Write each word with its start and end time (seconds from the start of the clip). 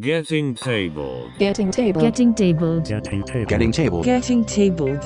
Getting 0.00 0.56
tabled. 0.56 1.30
Getting 1.38 1.70
table. 1.70 2.00
Getting 2.00 2.34
tabled 2.34 2.84
Getting 2.88 3.22
table. 3.22 3.46
Getting 3.46 3.70
table. 3.70 4.02
Getting 4.02 4.44
tabled. 4.44 4.98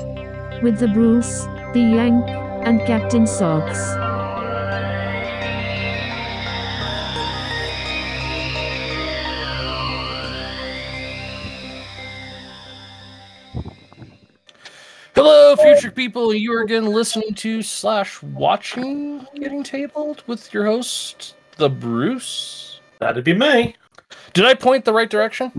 with 0.63 0.79
the 0.79 0.87
Bruce, 0.87 1.43
the 1.73 1.79
Yank, 1.79 2.27
and 2.65 2.81
Captain 2.87 3.27
Socks. 3.27 3.77
Hello, 15.13 15.55
future 15.57 15.91
people. 15.91 16.33
You 16.33 16.51
are 16.53 16.61
again 16.61 16.87
listening 16.87 17.35
to 17.35 17.61
slash 17.61 18.23
watching 18.23 19.27
Getting 19.35 19.61
Tabled 19.61 20.23
with 20.25 20.51
your 20.51 20.65
host, 20.65 21.35
the 21.57 21.69
Bruce. 21.69 22.79
That'd 22.97 23.23
be 23.23 23.35
me. 23.35 23.75
Did 24.39 24.47
I 24.47 24.53
point 24.53 24.85
the 24.85 24.93
right 24.93 25.09
direction? 25.09 25.51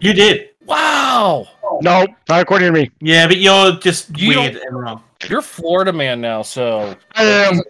You 0.00 0.14
did. 0.14 0.48
Wow, 0.64 1.46
No, 1.82 2.06
not 2.26 2.40
according 2.40 2.72
to 2.72 2.80
me. 2.80 2.90
Yeah, 3.02 3.26
but 3.26 3.36
you're 3.36 3.72
just 3.80 4.18
You 4.18 4.30
weird 4.30 4.56
and 4.56 4.80
wrong. 4.80 5.02
you're 5.28 5.42
Florida 5.42 5.92
man 5.92 6.22
now. 6.22 6.40
So, 6.40 6.96
I 7.14 7.22
am. 7.24 7.60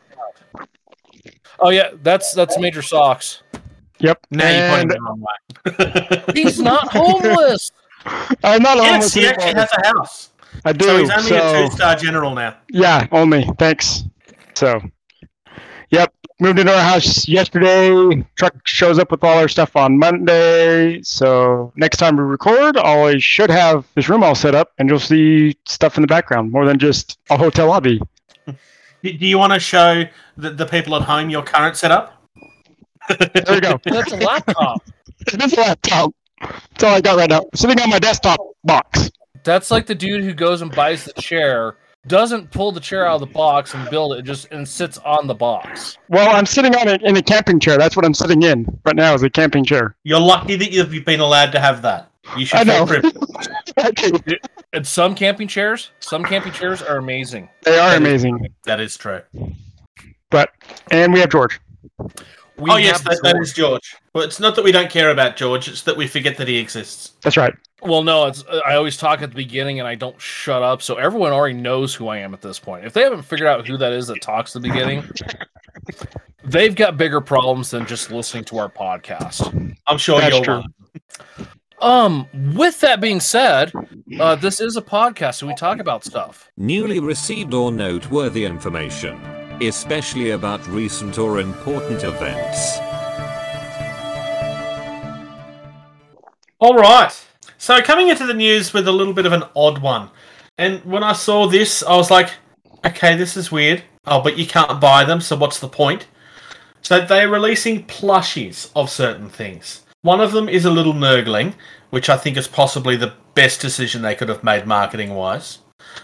oh 1.58 1.70
yeah, 1.70 1.90
that's 2.04 2.32
that's 2.34 2.56
Major 2.56 2.82
Socks. 2.82 3.42
Yep. 3.98 4.24
Now 4.30 4.48
you're 4.48 4.70
pointing 4.70 4.88
the 4.90 5.00
wrong 5.00 5.24
way. 5.26 6.32
He's 6.40 6.60
not 6.60 6.86
homeless. 6.92 7.72
I'm 8.44 8.62
not 8.62 8.76
yes, 8.76 8.92
almost 8.92 9.14
he 9.16 9.26
actually 9.26 9.54
has 9.54 9.70
a 9.76 9.86
house. 9.88 10.30
I 10.64 10.72
do. 10.72 10.84
So 10.84 10.98
he's 10.98 11.10
only 11.10 11.22
so- 11.30 11.64
a 11.64 11.68
two-star 11.68 11.96
general 11.96 12.32
now. 12.32 12.58
Yeah, 12.70 13.08
only. 13.10 13.42
Thanks. 13.58 14.04
So, 14.54 14.80
yep. 15.90 16.14
Moved 16.40 16.58
into 16.58 16.74
our 16.74 16.82
house 16.82 17.28
yesterday. 17.28 18.24
Truck 18.34 18.54
shows 18.66 18.98
up 18.98 19.12
with 19.12 19.22
all 19.22 19.38
our 19.38 19.46
stuff 19.46 19.76
on 19.76 19.96
Monday. 19.98 21.00
So 21.02 21.72
next 21.76 21.98
time 21.98 22.16
we 22.16 22.24
record, 22.24 22.76
I 22.76 23.18
should 23.18 23.50
have 23.50 23.86
this 23.94 24.08
room 24.08 24.24
all 24.24 24.34
set 24.34 24.52
up, 24.52 24.72
and 24.78 24.88
you'll 24.88 24.98
see 24.98 25.56
stuff 25.64 25.96
in 25.96 26.00
the 26.00 26.08
background 26.08 26.50
more 26.50 26.66
than 26.66 26.78
just 26.78 27.20
a 27.30 27.36
hotel 27.36 27.68
lobby. 27.68 28.00
Do 28.46 29.12
do 29.12 29.26
you 29.26 29.38
want 29.38 29.52
to 29.52 29.60
show 29.60 30.04
the, 30.36 30.50
the 30.50 30.66
people 30.66 30.96
at 30.96 31.02
home 31.02 31.30
your 31.30 31.42
current 31.42 31.76
setup? 31.76 32.20
There 33.08 33.54
you 33.54 33.60
go. 33.60 33.78
That's 33.84 34.12
a 34.12 34.16
laptop. 34.16 34.82
this 35.26 35.56
laptop. 35.56 36.14
That's 36.40 36.84
all 36.84 36.94
I 36.94 37.00
got 37.00 37.16
right 37.16 37.30
now. 37.30 37.44
Sitting 37.54 37.80
on 37.80 37.90
my 37.90 37.98
desktop 37.98 38.40
box. 38.64 39.10
That's 39.44 39.70
like 39.70 39.86
the 39.86 39.94
dude 39.94 40.24
who 40.24 40.32
goes 40.32 40.62
and 40.62 40.74
buys 40.74 41.04
the 41.04 41.12
chair, 41.20 41.76
doesn't 42.06 42.50
pull 42.50 42.72
the 42.72 42.80
chair 42.80 43.06
out 43.06 43.14
of 43.14 43.20
the 43.20 43.26
box 43.34 43.74
and 43.74 43.88
build 43.90 44.12
it, 44.14 44.22
just 44.22 44.48
and 44.50 44.66
sits 44.68 44.98
on 44.98 45.26
the 45.26 45.34
box. 45.34 45.98
Well, 46.08 46.34
I'm 46.34 46.46
sitting 46.46 46.74
on 46.76 46.88
it 46.88 47.02
in 47.02 47.16
a 47.16 47.22
camping 47.22 47.58
chair. 47.60 47.78
That's 47.78 47.96
what 47.96 48.04
I'm 48.04 48.14
sitting 48.14 48.42
in 48.42 48.66
right 48.84 48.96
now 48.96 49.14
is 49.14 49.22
a 49.22 49.30
camping 49.30 49.64
chair. 49.64 49.96
You're 50.04 50.20
lucky 50.20 50.56
that 50.56 50.70
you've 50.72 51.04
been 51.04 51.20
allowed 51.20 51.52
to 51.52 51.60
have 51.60 51.82
that. 51.82 52.10
You 52.36 52.46
should 52.46 52.60
I 52.60 52.64
feel 52.64 52.86
know. 52.86 53.00
privileged. 53.00 54.38
And 54.72 54.84
some 54.84 55.14
camping 55.14 55.46
chairs, 55.46 55.90
some 56.00 56.24
camping 56.24 56.50
chairs 56.52 56.82
are 56.82 56.96
amazing. 56.96 57.48
They 57.62 57.78
are 57.78 57.90
That 57.90 58.02
is- 58.02 58.24
amazing. 58.24 58.48
That 58.64 58.80
is 58.80 58.96
true. 58.96 59.20
But 60.30 60.50
and 60.90 61.12
we 61.12 61.20
have 61.20 61.30
George. 61.30 61.60
We 62.58 62.70
oh 62.70 62.76
yes, 62.76 62.96
have 62.98 63.04
that, 63.04 63.20
that 63.22 63.32
George. 63.34 63.46
is 63.46 63.52
George. 63.52 63.96
Well, 64.14 64.24
it's 64.24 64.40
not 64.40 64.56
that 64.56 64.64
we 64.64 64.72
don't 64.72 64.90
care 64.90 65.10
about 65.10 65.36
George; 65.36 65.68
it's 65.68 65.82
that 65.82 65.96
we 65.96 66.08
forget 66.08 66.36
that 66.38 66.48
he 66.48 66.56
exists. 66.58 67.12
That's 67.22 67.36
right. 67.36 67.54
Well, 67.84 68.02
no, 68.02 68.26
it's 68.26 68.42
I 68.64 68.76
always 68.76 68.96
talk 68.96 69.20
at 69.20 69.30
the 69.30 69.36
beginning 69.36 69.78
and 69.78 69.86
I 69.86 69.94
don't 69.94 70.18
shut 70.18 70.62
up, 70.62 70.80
so 70.80 70.96
everyone 70.96 71.32
already 71.32 71.54
knows 71.54 71.94
who 71.94 72.08
I 72.08 72.18
am 72.18 72.32
at 72.32 72.40
this 72.40 72.58
point. 72.58 72.86
If 72.86 72.94
they 72.94 73.02
haven't 73.02 73.22
figured 73.22 73.46
out 73.46 73.66
who 73.66 73.76
that 73.76 73.92
is 73.92 74.06
that 74.06 74.22
talks 74.22 74.56
at 74.56 74.62
the 74.62 74.68
beginning, 74.68 75.04
they've 76.44 76.74
got 76.74 76.96
bigger 76.96 77.20
problems 77.20 77.70
than 77.70 77.84
just 77.84 78.10
listening 78.10 78.44
to 78.44 78.58
our 78.58 78.70
podcast. 78.70 79.76
I'm 79.86 79.98
sure 79.98 80.18
That's 80.18 80.34
you're 80.34 80.44
true. 80.44 80.62
Um, 81.82 82.26
with 82.54 82.80
that 82.80 83.02
being 83.02 83.20
said, 83.20 83.70
uh, 84.18 84.36
this 84.36 84.60
is 84.62 84.78
a 84.78 84.82
podcast, 84.82 85.34
so 85.34 85.46
we 85.46 85.54
talk 85.54 85.78
about 85.78 86.04
stuff. 86.04 86.50
Newly 86.56 87.00
received 87.00 87.52
or 87.52 87.70
noteworthy 87.70 88.46
information, 88.46 89.20
especially 89.60 90.30
about 90.30 90.66
recent 90.68 91.18
or 91.18 91.40
important 91.40 92.02
events. 92.02 92.78
All 96.60 96.76
right. 96.76 97.12
So 97.64 97.80
coming 97.80 98.08
into 98.08 98.26
the 98.26 98.34
news 98.34 98.74
with 98.74 98.86
a 98.86 98.92
little 98.92 99.14
bit 99.14 99.24
of 99.24 99.32
an 99.32 99.44
odd 99.56 99.78
one, 99.78 100.10
and 100.58 100.84
when 100.84 101.02
I 101.02 101.14
saw 101.14 101.46
this, 101.46 101.82
I 101.82 101.96
was 101.96 102.10
like, 102.10 102.34
"Okay, 102.84 103.16
this 103.16 103.38
is 103.38 103.50
weird." 103.50 103.84
Oh, 104.06 104.20
but 104.20 104.36
you 104.36 104.46
can't 104.46 104.82
buy 104.82 105.04
them, 105.04 105.22
so 105.22 105.34
what's 105.34 105.58
the 105.58 105.66
point? 105.66 106.06
So 106.82 107.00
they're 107.00 107.26
releasing 107.26 107.86
plushies 107.86 108.68
of 108.76 108.90
certain 108.90 109.30
things. 109.30 109.80
One 110.02 110.20
of 110.20 110.32
them 110.32 110.46
is 110.46 110.66
a 110.66 110.70
little 110.70 110.92
Nurgling, 110.92 111.54
which 111.88 112.10
I 112.10 112.18
think 112.18 112.36
is 112.36 112.48
possibly 112.48 112.96
the 112.96 113.14
best 113.32 113.62
decision 113.62 114.02
they 114.02 114.14
could 114.14 114.28
have 114.28 114.44
made 114.44 114.66
marketing 114.66 115.14
wise. 115.14 115.60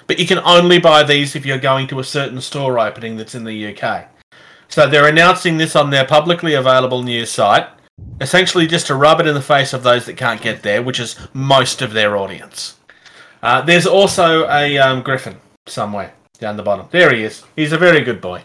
But 0.06 0.18
you 0.18 0.26
can 0.26 0.38
only 0.38 0.78
buy 0.78 1.02
these 1.02 1.36
if 1.36 1.44
you're 1.44 1.58
going 1.58 1.88
to 1.88 2.00
a 2.00 2.04
certain 2.04 2.40
store 2.40 2.78
opening 2.78 3.18
that's 3.18 3.34
in 3.34 3.44
the 3.44 3.66
UK. 3.66 4.08
So 4.68 4.86
they're 4.86 5.06
announcing 5.06 5.58
this 5.58 5.76
on 5.76 5.90
their 5.90 6.06
publicly 6.06 6.54
available 6.54 7.02
news 7.02 7.30
site, 7.30 7.68
essentially 8.20 8.66
just 8.66 8.86
to 8.88 8.94
rub 8.94 9.20
it 9.20 9.26
in 9.26 9.34
the 9.34 9.42
face 9.42 9.72
of 9.72 9.82
those 9.82 10.06
that 10.06 10.16
can't 10.16 10.40
get 10.40 10.62
there, 10.62 10.82
which 10.82 11.00
is 11.00 11.16
most 11.32 11.82
of 11.82 11.92
their 11.92 12.16
audience. 12.16 12.76
Uh, 13.42 13.62
there's 13.62 13.86
also 13.86 14.46
a 14.48 14.76
um, 14.78 15.02
Griffin 15.02 15.36
somewhere 15.66 16.12
down 16.38 16.56
the 16.56 16.62
bottom. 16.62 16.86
There 16.90 17.14
he 17.14 17.24
is. 17.24 17.44
He's 17.56 17.72
a 17.72 17.78
very 17.78 18.02
good 18.02 18.20
boy. 18.20 18.42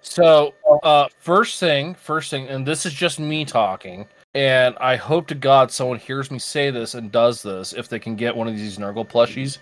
So, 0.00 0.54
uh, 0.84 1.08
first 1.18 1.58
thing, 1.58 1.94
first 1.94 2.30
thing, 2.30 2.46
and 2.46 2.64
this 2.64 2.86
is 2.86 2.92
just 2.92 3.18
me 3.18 3.44
talking, 3.44 4.06
and 4.34 4.76
I 4.80 4.94
hope 4.94 5.26
to 5.28 5.34
God 5.34 5.72
someone 5.72 5.98
hears 5.98 6.30
me 6.30 6.38
say 6.38 6.70
this 6.70 6.94
and 6.94 7.10
does 7.10 7.42
this 7.42 7.72
if 7.72 7.88
they 7.88 7.98
can 7.98 8.14
get 8.14 8.36
one 8.36 8.46
of 8.46 8.54
these 8.54 8.78
Nurgle 8.78 9.08
plushies. 9.08 9.58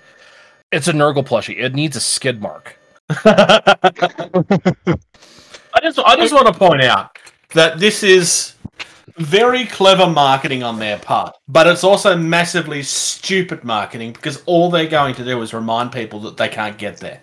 It's 0.70 0.88
a 0.88 0.92
Nurgle 0.92 1.24
plushie. 1.24 1.58
It 1.58 1.74
needs 1.74 1.96
a 1.96 2.00
skid 2.00 2.42
mark. 2.42 2.76
I 3.08 3.74
just 5.82 5.98
I 5.98 6.16
just 6.16 6.34
want 6.34 6.46
to 6.46 6.54
point 6.54 6.82
out 6.82 7.16
that 7.54 7.78
this 7.78 8.02
is 8.02 8.53
very 9.16 9.64
clever 9.66 10.06
marketing 10.06 10.62
on 10.62 10.78
their 10.78 10.98
part, 10.98 11.36
but 11.48 11.66
it's 11.66 11.84
also 11.84 12.16
massively 12.16 12.82
stupid 12.82 13.64
marketing 13.64 14.12
because 14.12 14.42
all 14.46 14.70
they're 14.70 14.86
going 14.88 15.14
to 15.16 15.24
do 15.24 15.40
is 15.42 15.54
remind 15.54 15.92
people 15.92 16.20
that 16.20 16.36
they 16.36 16.48
can't 16.48 16.78
get 16.78 16.98
there. 16.98 17.20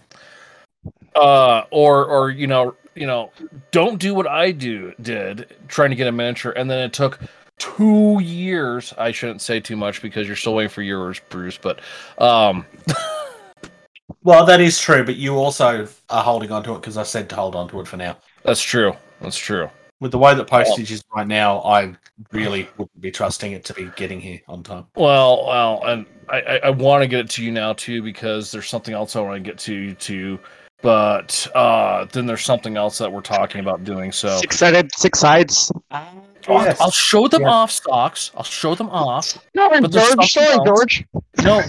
Uh, 1.16 1.64
or 1.72 2.06
or 2.06 2.30
you 2.30 2.48
know 2.48 2.76
you 2.96 3.06
know 3.06 3.32
don't 3.72 4.00
do 4.00 4.14
what 4.14 4.28
I 4.28 4.52
do 4.52 4.94
did 5.02 5.54
trying 5.68 5.90
to 5.90 5.96
get 5.96 6.08
a 6.08 6.12
miniature, 6.12 6.52
and 6.52 6.70
then 6.70 6.80
it 6.80 6.94
took 6.94 7.20
two 7.58 8.20
years. 8.22 8.94
I 8.98 9.12
shouldn't 9.12 9.42
say 9.42 9.60
too 9.60 9.76
much 9.76 10.02
because 10.02 10.28
you're 10.28 10.36
still 10.36 10.56
waiting 10.56 10.70
for 10.70 10.82
yours, 10.82 11.20
Bruce. 11.30 11.58
But 11.58 11.82
um, 12.18 12.66
Well, 14.24 14.46
that 14.46 14.62
is 14.62 14.80
true, 14.80 15.04
but 15.04 15.16
you 15.16 15.36
also 15.36 15.88
are 16.10 16.24
holding 16.24 16.52
on 16.52 16.64
to 16.64 16.74
it 16.76 16.82
because 16.82 16.98
I 16.98 17.04
said 17.04 17.30
to 17.30 17.36
hold 17.36 17.56
on 17.56 17.68
to 17.70 17.80
it 17.80 17.88
for 17.88 17.98
now. 17.98 18.18
that's 18.44 18.62
true. 18.62 18.94
That's 19.20 19.38
true. 19.38 19.70
With 20.02 20.12
the 20.12 20.18
way 20.18 20.34
that 20.34 20.48
postage 20.48 20.92
is 20.92 21.04
right 21.16 21.28
now, 21.28 21.60
I 21.60 21.94
really 22.32 22.68
wouldn't 22.78 23.00
be 23.02 23.12
trusting 23.12 23.52
it 23.52 23.64
to 23.66 23.74
be 23.76 23.92
getting 23.96 24.20
here 24.20 24.42
on 24.48 24.64
time. 24.64 24.88
Well, 24.96 25.46
well, 25.46 25.84
and 25.86 26.08
I, 26.28 26.42
I, 26.42 26.56
I 26.66 26.70
want 26.72 27.04
to 27.04 27.08
get 27.08 27.20
it 27.20 27.30
to 27.32 27.44
you 27.46 27.52
now 27.52 27.74
too 27.74 28.02
because 28.02 28.52
there's 28.52 28.68
something 28.68 28.96
else 28.96 29.16
I 29.16 29.22
want 29.22 29.36
to 29.44 29.48
get 29.48 29.60
to 29.60 29.76
you 29.76 29.94
too. 29.94 30.40
But 30.82 31.48
uh, 31.54 32.06
then 32.12 32.26
there's 32.26 32.42
something 32.44 32.76
else 32.78 32.98
that 32.98 33.12
we're 33.12 33.22
talking 33.22 33.62
about 33.62 33.84
doing. 33.84 34.12
So 34.12 34.36
Six 34.40 34.58
sided, 34.58 34.92
six 34.96 35.20
sides. 35.20 35.72
I'll, 35.92 36.26
Yes. 36.48 36.82
I'll 36.82 36.90
show 36.90 37.28
them 37.28 37.44
Yeah. 37.44 37.50
off, 37.52 37.70
stocks. 37.70 38.32
I'll 38.36 38.42
show 38.44 38.74
them 38.74 38.90
off. 38.90 39.38
No, 39.54 39.70
But 39.70 39.92
George. 39.92 40.08
something 40.08 40.28
Sorry, 40.28 40.48
else. 40.48 40.66
George. 40.68 41.06
No, 41.44 41.62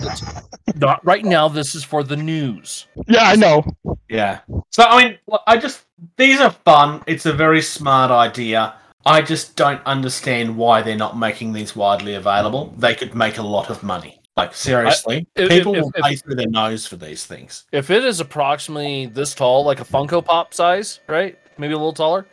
not 0.76 1.04
right 1.04 1.22
now. 1.26 1.47
This 1.48 1.75
is 1.75 1.84
for 1.84 2.03
the 2.03 2.16
news. 2.16 2.87
Yeah, 3.06 3.25
I 3.25 3.37
know. 3.37 3.62
Yeah. 4.09 4.38
So 4.71 4.84
I 4.84 5.04
mean, 5.04 5.19
I 5.47 5.59
just 5.59 5.84
these 6.17 6.41
are 6.41 6.51
fun. 6.65 7.03
It's 7.07 7.27
a 7.27 7.33
very 7.33 7.63
smart 7.63 8.11
idea. 8.11 8.75
I 9.05 9.21
just 9.23 9.57
don't 9.57 9.81
understand 9.85 10.57
why 10.57 10.83
they're 10.83 10.97
not 10.97 11.19
making 11.19 11.53
these 11.53 11.75
widely 11.75 12.15
available. 12.15 12.73
They 12.79 12.95
could 12.95 13.15
make 13.15 13.39
a 13.39 13.43
lot 13.43 13.69
of 13.71 13.83
money. 13.83 14.21
Like 14.37 14.54
seriously, 14.54 15.27
if- 15.37 15.51
people 15.51 15.75
if- 15.75 15.83
will 15.83 15.93
if- 15.95 16.03
pay 16.04 16.16
through 16.16 16.37
their 16.37 16.49
nose 16.49 16.87
for 16.87 16.97
these 16.97 17.27
things. 17.27 17.65
If 17.72 17.91
it 17.91 18.04
is 18.04 18.21
approximately 18.21 19.07
this 19.07 19.34
tall, 19.34 19.65
like 19.65 19.81
a 19.81 19.84
Funko 19.84 20.25
Pop 20.25 20.54
size, 20.54 21.01
right? 21.07 21.39
Maybe 21.59 21.75
a 21.75 21.77
little 21.77 21.93
taller. 21.93 22.27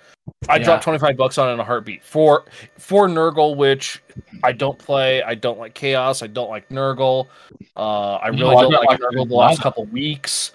I 0.48 0.57
Yeah. 0.57 0.63
drop 0.63 0.81
twenty 0.83 1.00
five 1.00 1.18
bucks 1.18 1.38
on 1.38 1.50
it 1.50 1.54
in 1.54 1.60
a 1.60 1.63
heartbeat 1.63 2.04
for 2.04 2.45
for 2.77 3.07
Nurgle, 3.07 3.57
which 3.57 4.01
I 4.44 4.51
don't 4.54 4.77
play. 4.77 5.22
I 5.24 5.33
don't 5.36 5.60
like 5.60 5.74
Chaos. 5.74 6.22
I 6.22 6.27
don't 6.27 6.50
like 6.50 6.69
Nurgle. 6.69 7.27
Uh, 7.75 8.15
I 8.15 8.27
really 8.27 8.42
No, 8.42 8.50
I 8.50 8.62
don't, 8.62 8.72
don't 8.72 8.86
like 8.86 8.89
like 8.92 9.00
Nurgle 9.00 9.27
the 9.27 9.36
last 9.36 9.62
couple 9.62 9.83
weeks. 9.86 10.51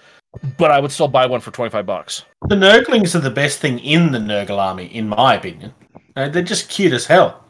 But 0.57 0.71
I 0.71 0.79
would 0.79 0.91
still 0.91 1.07
buy 1.07 1.25
one 1.25 1.39
for 1.41 1.51
twenty 1.51 1.69
five 1.71 1.85
bucks. 1.85 2.23
The 2.47 2.55
Nurglings 2.55 3.15
are 3.15 3.19
the 3.19 3.29
best 3.31 3.59
thing 3.59 3.79
in 3.79 4.11
the 4.11 4.19
Nurgle 4.19 4.57
army, 4.59 4.85
in 4.85 5.07
my 5.09 5.35
opinion. 5.35 5.73
Uh, 6.15 6.29
they're 6.29 6.43
just 6.43 6.69
cute 6.69 6.93
as 6.93 7.05
hell. 7.05 7.43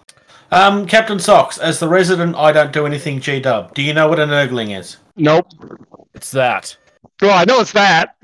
Um, 0.52 0.86
Captain 0.86 1.20
Socks, 1.20 1.58
as 1.58 1.80
the 1.80 1.88
resident, 1.88 2.36
I 2.36 2.52
don't 2.52 2.72
do 2.72 2.86
anything 2.86 3.20
G 3.20 3.40
Dub. 3.40 3.74
Do 3.74 3.82
you 3.82 3.94
know 3.94 4.08
what 4.08 4.20
a 4.20 4.26
Nurgling 4.26 4.78
is? 4.78 4.98
Nope. 5.16 5.48
It's 6.14 6.32
that. 6.32 6.76
Well, 7.22 7.38
I 7.38 7.46
know 7.46 7.60
it's 7.62 7.72
that. 7.74 8.16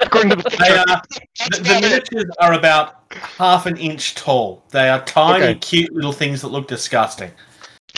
According 0.00 0.30
to 0.30 0.36
the 0.36 0.56
They 0.58 0.76
are 0.76 1.02
the, 1.50 1.58
the 1.62 1.80
miniatures 1.80 2.24
are 2.40 2.52
about 2.54 3.12
half 3.12 3.66
an 3.66 3.76
inch 3.76 4.14
tall. 4.14 4.62
They 4.70 4.88
are 4.88 5.04
tiny, 5.04 5.44
Okay. 5.44 5.54
cute 5.58 5.92
little 5.92 6.12
things 6.12 6.40
that 6.42 6.48
look 6.48 6.68
disgusting. 6.68 7.30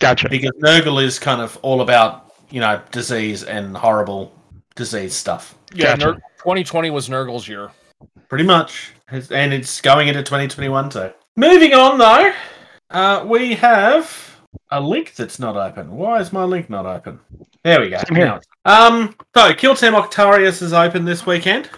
Gotcha. 0.00 0.29
because 0.29 0.52
Nurgle 0.62 1.02
is 1.02 1.19
kind 1.19 1.41
of 1.41 1.56
all 1.62 1.81
about 1.81 2.32
you 2.50 2.61
know 2.61 2.81
disease 2.91 3.44
and 3.44 3.76
horrible 3.76 4.32
disease 4.75 5.15
stuff. 5.15 5.55
Yeah, 5.75 5.97
Gotcha. 5.97 6.06
Ner- 6.06 6.15
2020 6.38 6.91
was 6.91 7.09
Nurgle's 7.09 7.49
year. 7.49 7.71
Pretty 8.29 8.44
much. 8.44 8.93
And 9.09 9.53
it's 9.53 9.81
going 9.81 10.09
into 10.09 10.23
2021 10.23 10.91
too. 10.91 11.12
Moving 11.37 11.75
on 11.75 11.99
though, 11.99 12.32
uh, 12.91 13.25
we 13.26 13.55
have 13.55 14.41
a 14.71 14.81
link 14.81 15.15
that's 15.15 15.38
not 15.38 15.56
open. 15.56 15.91
Why 15.93 16.21
is 16.21 16.32
my 16.32 16.44
link 16.44 16.71
not 16.71 16.87
open? 16.87 17.21
There 17.62 17.81
we 17.81 17.91
go. 17.91 17.99
Same 17.99 18.17
here. 18.17 18.41
Um, 18.65 19.15
so 19.35 19.55
Kill 19.55 19.75
Team 19.75 19.93
Octarius 19.93 20.62
is 20.62 20.73
open 20.73 21.05
this 21.05 21.27
weekend, 21.27 21.70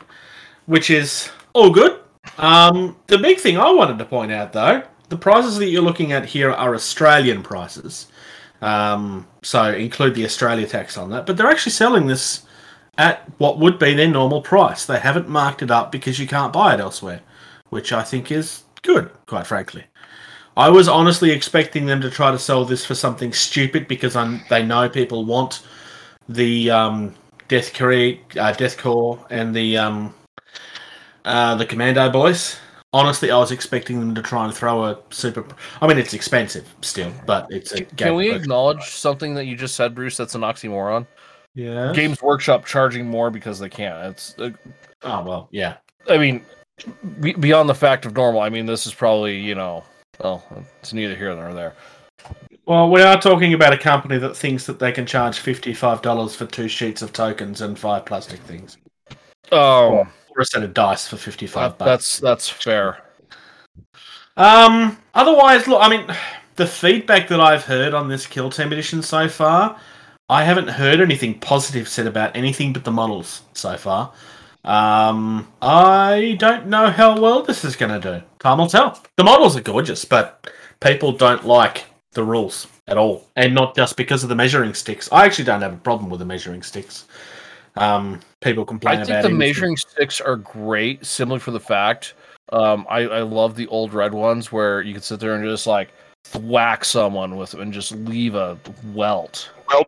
which 0.67 0.91
is 0.91 1.31
all 1.53 1.71
good. 1.71 2.01
Um, 2.39 2.97
the 3.07 3.19
big 3.19 3.39
thing 3.39 3.57
I 3.57 3.71
wanted 3.71 3.99
to 3.99 4.05
point 4.05 4.33
out 4.33 4.53
though, 4.53 4.83
the 5.09 5.17
prices 5.17 5.59
that 5.59 5.67
you're 5.67 5.83
looking 5.83 6.13
at 6.13 6.25
here 6.25 6.51
are 6.51 6.75
Australian 6.75 7.43
prices. 7.43 8.09
Um, 8.63 9.27
so 9.43 9.73
include 9.73 10.15
the 10.15 10.25
Australia 10.25 10.67
tax 10.67 10.97
on 10.97 11.11
that, 11.11 11.27
but 11.27 11.37
they're 11.37 11.51
actually 11.51 11.73
selling 11.73 12.07
this 12.07 12.46
at 12.99 13.31
what 13.39 13.59
would 13.59 13.79
be 13.79 13.95
their 13.95 14.09
normal 14.09 14.43
price. 14.43 14.87
They 14.87 14.99
haven't 14.99 15.29
marked 15.29 15.63
it 15.63 15.71
up 15.71 15.93
because 15.93 16.19
you 16.19 16.27
can't 16.27 16.53
buy 16.53 16.75
it 16.75 16.81
elsewhere, 16.81 17.21
which 17.71 17.93
I 17.93 18.03
think 18.03 18.31
is 18.31 18.65
good, 18.83 19.11
quite 19.27 19.47
frankly. 19.47 19.85
I 20.57 20.71
was 20.71 20.89
honestly 20.89 21.31
expecting 21.31 21.85
them 21.85 22.01
to 22.01 22.11
try 22.11 22.31
to 22.31 22.39
sell 22.39 22.65
this 22.65 22.85
for 22.85 22.95
something 22.95 23.33
stupid 23.33 23.87
because 23.89 24.17
I'm, 24.17 24.41
they 24.49 24.65
know 24.65 24.89
people 24.89 25.27
want 25.27 25.63
the 26.29 26.71
um, 26.71 27.15
Death 27.49 27.75
Korps, 27.75 28.37
uh, 28.37 28.53
Death 28.53 28.79
Korps, 28.79 29.27
and 29.31 29.55
the 29.55 29.77
um, 29.77 30.15
uh, 31.27 31.55
the 31.57 31.67
Commando 31.67 32.11
boys. 32.11 32.59
Honestly, 32.93 33.31
I 33.31 33.37
was 33.37 33.53
expecting 33.53 34.01
them 34.01 34.15
to 34.15 34.23
try 34.23 34.47
and 34.47 34.55
throw 34.55 34.85
a 34.85 34.99
super. 35.11 35.45
I 35.83 35.87
mean, 35.87 35.99
it's 35.99 36.15
expensive 36.15 36.67
still, 36.81 37.13
but 37.27 37.47
it's 37.51 37.73
a. 37.73 37.85
Can 37.85 38.15
we 38.15 38.33
acknowledge 38.33 38.85
something 38.85 39.35
that 39.35 39.45
you 39.45 39.57
just 39.57 39.77
said, 39.77 39.95
Bruce? 39.95 40.17
That's 40.17 40.35
an 40.35 40.41
oxymoron. 40.41 41.07
Yeah. 41.57 41.91
Games 41.95 42.23
Workshop 42.23 42.65
charging 42.67 43.09
more 43.09 43.31
because 43.31 43.59
they 43.59 43.69
can. 43.69 44.11
It's. 44.11 44.39
Uh, 44.39 44.51
Oh 45.03 45.23
well, 45.25 45.49
yeah. 45.53 45.77
I 46.09 46.17
mean, 46.19 46.45
be- 47.21 47.35
beyond 47.35 47.69
the 47.69 47.75
fact 47.75 48.07
of 48.07 48.15
normal. 48.17 48.41
I 48.41 48.49
mean, 48.49 48.67
this 48.67 48.87
is 48.87 48.95
probably 48.95 49.39
you 49.39 49.55
know. 49.55 49.85
Well, 50.23 50.43
it's 50.81 50.93
neither 50.93 51.15
here 51.15 51.35
nor 51.35 51.53
there. 51.53 51.75
Well, 52.65 52.91
we 52.91 53.03
are 53.03 53.21
talking 53.21 53.53
about 53.55 53.73
a 53.73 53.79
company 53.79 54.19
that 54.19 54.37
thinks 54.37 54.65
that 54.67 54.79
they 54.79 54.91
can 54.93 55.07
charge 55.07 55.39
fifty-five 55.39 56.03
dollars 56.03 56.35
for 56.35 56.47
two 56.47 56.67
sheets 56.69 57.03
of 57.03 57.13
tokens 57.13 57.61
and 57.61 57.79
five 57.79 58.05
plastic 58.07 58.41
things, 58.41 58.79
Um, 59.53 59.59
or 60.31 60.41
a 60.41 60.45
set 60.45 60.63
of 60.63 60.73
dice 60.75 61.07
for 61.09 61.17
fifty-five 61.17 61.73
that- 61.73 61.79
bucks. 61.79 62.19
that's 62.19 62.21
that's 62.21 62.49
fair. 62.49 62.99
Um. 64.37 64.99
Otherwise, 65.15 65.67
look. 65.69 65.83
I 65.83 65.89
mean, 65.89 66.07
the 66.57 66.67
feedback 66.67 67.29
that 67.29 67.41
I've 67.41 67.65
heard 67.65 67.95
on 67.95 68.09
this 68.09 68.27
Kill 68.27 68.51
Team 68.51 68.73
edition 68.73 69.03
so 69.03 69.29
far, 69.29 69.79
I 70.29 70.43
haven't 70.43 70.69
heard 70.69 71.01
anything 71.01 71.39
positive 71.39 71.89
said 71.89 72.07
about 72.07 72.37
anything 72.37 72.73
but 72.73 72.85
the 72.85 72.91
models 72.91 73.43
so 73.53 73.77
far. 73.77 74.13
Um. 74.65 75.47
I 75.63 76.37
don't 76.41 76.67
know 76.67 76.91
how 76.91 77.21
well 77.21 77.43
this 77.43 77.65
is 77.65 77.77
going 77.77 78.01
to 78.01 78.19
do. 78.19 78.25
Time 78.41 78.59
will 78.59 78.67
tell. 78.67 79.01
The 79.17 79.25
models 79.25 79.57
are 79.57 79.61
gorgeous, 79.61 80.05
but 80.05 80.51
people 80.81 81.13
don't 81.13 81.47
like 81.47 81.85
the 82.13 82.25
rules 82.25 82.67
at 82.89 82.99
all, 82.99 83.29
and 83.37 83.55
not 83.55 83.77
just 83.77 83.97
because 83.97 84.23
of 84.23 84.29
the 84.29 84.35
measuring 84.35 84.75
sticks. 84.75 85.09
I 85.13 85.25
actually 85.25 85.45
don't 85.45 85.63
have 85.63 85.75
a 85.75 85.77
problem 85.77 86.11
with 86.11 86.19
the 86.19 86.27
measuring 86.27 86.63
sticks. 86.63 87.07
Um. 87.77 88.21
People 88.41 88.65
complain 88.65 89.03
about. 89.03 89.11
I 89.11 89.23
think 89.23 89.33
the 89.33 89.39
measuring 89.39 89.77
sticks 89.77 90.21
are 90.21 90.37
great, 90.37 91.07
simply 91.07 91.39
for 91.39 91.53
the 91.53 91.61
fact. 91.61 92.15
Um, 92.53 92.87
I, 92.89 93.01
I 93.01 93.21
love 93.23 93.57
the 93.57 93.67
old 93.69 93.93
red 93.93 94.15
ones 94.15 94.53
where 94.53 94.81
you 94.81 94.93
can 94.93 95.03
sit 95.03 95.19
there 95.19 95.35
and 95.35 95.45
just 95.45 95.67
like 95.67 95.91
whack 96.43 96.85
someone 96.85 97.37
with 97.37 97.51
them 97.51 97.61
and 97.61 97.73
just 97.73 97.93
leave 97.93 98.35
a 98.35 98.57
welt. 98.95 99.51
Well, 99.69 99.87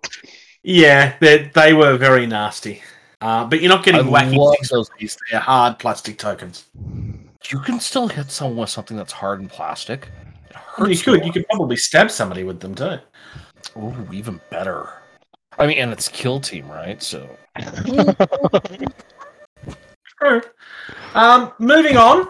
Yeah, 0.62 1.14
they 1.20 1.50
they 1.54 1.72
were 1.74 1.96
very 1.96 2.26
nasty. 2.26 2.82
Uh, 3.20 3.44
but 3.44 3.60
you're 3.60 3.68
not 3.68 3.84
getting 3.84 4.00
I 4.00 4.04
wacky 4.04 4.36
love 4.36 4.54
sticks 4.54 4.72
with 4.72 4.90
these. 4.98 5.16
They're 5.30 5.40
hard 5.40 5.78
plastic 5.78 6.18
tokens. 6.18 6.66
You 7.50 7.58
can 7.60 7.80
still 7.80 8.08
hit 8.08 8.30
someone 8.30 8.58
with 8.58 8.70
something 8.70 8.96
that's 8.96 9.12
hard 9.12 9.40
and 9.40 9.50
plastic. 9.50 10.08
It 10.50 10.56
Well, 10.78 10.90
you 10.90 10.98
could. 10.98 11.24
You 11.24 11.32
could 11.32 11.46
probably 11.48 11.76
stab 11.76 12.10
somebody 12.10 12.44
with 12.44 12.60
them 12.60 12.74
too. 12.74 12.98
Ooh, 13.76 14.08
even 14.12 14.40
better. 14.50 14.90
I 15.58 15.66
mean, 15.66 15.78
and 15.78 15.92
it's 15.92 16.08
kill 16.08 16.40
team, 16.40 16.68
right? 16.68 17.02
So 17.02 17.28
True. 20.20 20.42
Um, 21.14 21.52
moving 21.58 21.96
on. 21.96 22.28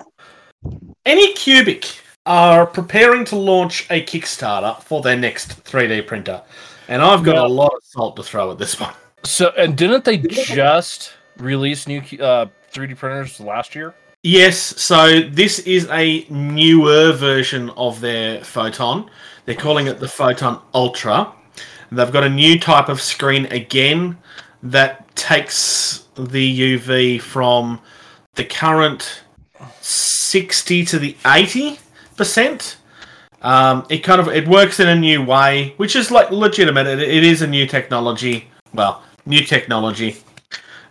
Anycubic 1.06 2.00
are 2.26 2.66
preparing 2.66 3.24
to 3.26 3.36
launch 3.36 3.86
a 3.90 4.02
Kickstarter 4.02 4.82
for 4.82 5.00
their 5.02 5.16
next 5.16 5.64
3D 5.64 6.06
printer, 6.06 6.42
and 6.88 7.02
I've 7.02 7.22
got 7.22 7.36
Yeah. 7.36 7.46
a 7.46 7.48
lot 7.48 7.72
of 7.76 7.82
salt 7.84 8.16
to 8.16 8.22
throw 8.22 8.50
at 8.50 8.58
this 8.58 8.78
one. 8.80 8.92
So, 9.24 9.52
and 9.56 9.76
didn't 9.76 10.04
they 10.04 10.18
just 10.18 11.12
release 11.38 11.86
new 11.86 12.00
uh, 12.20 12.46
3D 12.72 12.96
printers 12.96 13.40
last 13.40 13.74
year? 13.74 13.94
Yes, 14.24 14.58
so 14.58 15.20
this 15.20 15.60
is 15.60 15.88
a 15.90 16.26
newer 16.28 17.12
version 17.12 17.70
of 17.70 18.00
their 18.00 18.42
Photon. 18.42 19.08
They're 19.44 19.54
calling 19.54 19.86
it 19.86 20.00
the 20.00 20.08
Photon 20.08 20.60
Ultra. 20.74 21.32
They've 21.92 22.12
got 22.12 22.24
a 22.24 22.28
new 22.28 22.58
type 22.58 22.88
of 22.88 23.00
screen 23.00 23.46
again 23.46 24.18
that 24.62 25.14
takes 25.14 26.04
the 26.16 26.76
UV 26.76 27.20
from 27.20 27.80
the 28.34 28.44
current 28.44 29.22
60 29.80 30.84
to 30.86 30.98
the 30.98 31.16
80 31.24 31.78
percent. 32.16 32.77
Um, 33.42 33.86
it 33.88 33.98
kind 33.98 34.20
of 34.20 34.28
it 34.28 34.48
works 34.48 34.80
in 34.80 34.88
a 34.88 34.96
new 34.96 35.22
way, 35.24 35.74
which 35.76 35.94
is 35.96 36.10
like 36.10 36.30
legitimate. 36.30 36.86
It, 36.86 37.00
it 37.00 37.24
is 37.24 37.42
a 37.42 37.46
new 37.46 37.66
technology. 37.66 38.48
Well, 38.74 39.02
new 39.26 39.44
technology. 39.44 40.16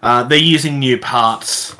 Uh, 0.01 0.23
they're 0.23 0.37
using 0.37 0.79
new 0.79 0.97
parts. 0.97 1.75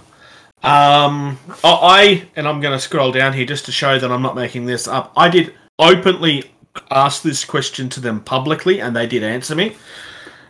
Um, 0.64 1.40
I- 1.64 2.28
and 2.36 2.48
I'm 2.48 2.60
going 2.60 2.74
to 2.74 2.80
scroll 2.80 3.12
down 3.12 3.34
here 3.34 3.46
just 3.46 3.66
to 3.66 3.72
show 3.72 3.98
that 4.00 4.12
I'm 4.12 4.22
not 4.22 4.36
making 4.36 4.66
this 4.66 4.88
up. 4.88 5.14
I 5.16 5.30
did 5.30 5.54
openly 5.80 6.52
ask 6.92 7.22
this 7.22 7.46
question 7.46 7.90
to 7.90 8.00
them 8.00 8.20
publicly, 8.22 8.82
and 8.82 8.96
they 8.96 9.08
did 9.08 9.24
answer 9.24 9.56
me. 9.56 9.76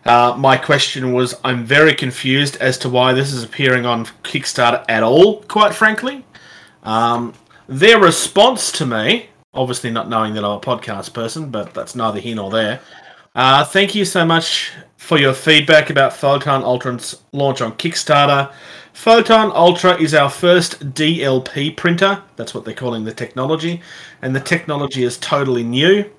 Uh, 0.05 0.33
my 0.37 0.55
question 0.55 1.11
was, 1.11 1.35
I'm 1.43 1.65
very 1.65 1.93
confused 1.93 2.55
as 2.57 2.77
to 2.79 2.89
why 2.89 3.13
this 3.13 3.33
is 3.33 3.43
appearing 3.43 3.85
on 3.85 4.05
Kickstarter 4.23 4.83
at 4.87 5.03
all. 5.03 5.41
Quite 5.43 5.73
frankly, 5.73 6.25
um, 6.83 7.33
their 7.67 7.99
response 7.99 8.71
to 8.73 8.85
me, 8.85 9.29
obviously 9.57 9.91
not 9.91 10.09
knowing 10.09 10.33
that 10.35 10.45
I'm 10.45 10.51
a 10.51 10.59
podcast 10.59 11.13
person, 11.13 11.49
but 11.49 11.73
that's 11.73 11.95
neither 11.95 12.19
here 12.19 12.35
nor 12.35 12.51
there. 12.51 12.79
Uh, 13.35 13.63
thank 13.63 13.93
you 13.93 14.05
so 14.05 14.25
much 14.25 14.71
for 14.97 15.19
your 15.19 15.33
feedback 15.33 15.89
about 15.89 16.13
Photon 16.13 16.63
Ultra's 16.63 17.21
launch 17.33 17.61
on 17.61 17.73
Kickstarter. 17.73 18.51
Photon 18.93 19.51
Ultra 19.53 19.95
is 20.01 20.15
our 20.15 20.29
first 20.29 20.79
DLP 20.93 21.77
printer. 21.77 22.21
That's 22.35 22.53
what 22.55 22.65
they're 22.65 22.73
calling 22.73 23.03
the 23.03 23.13
technology. 23.13 23.81
And 24.23 24.35
the 24.35 24.39
technology 24.39 25.03
is 25.03 25.17
totally 25.17 25.63
new. 25.63 26.09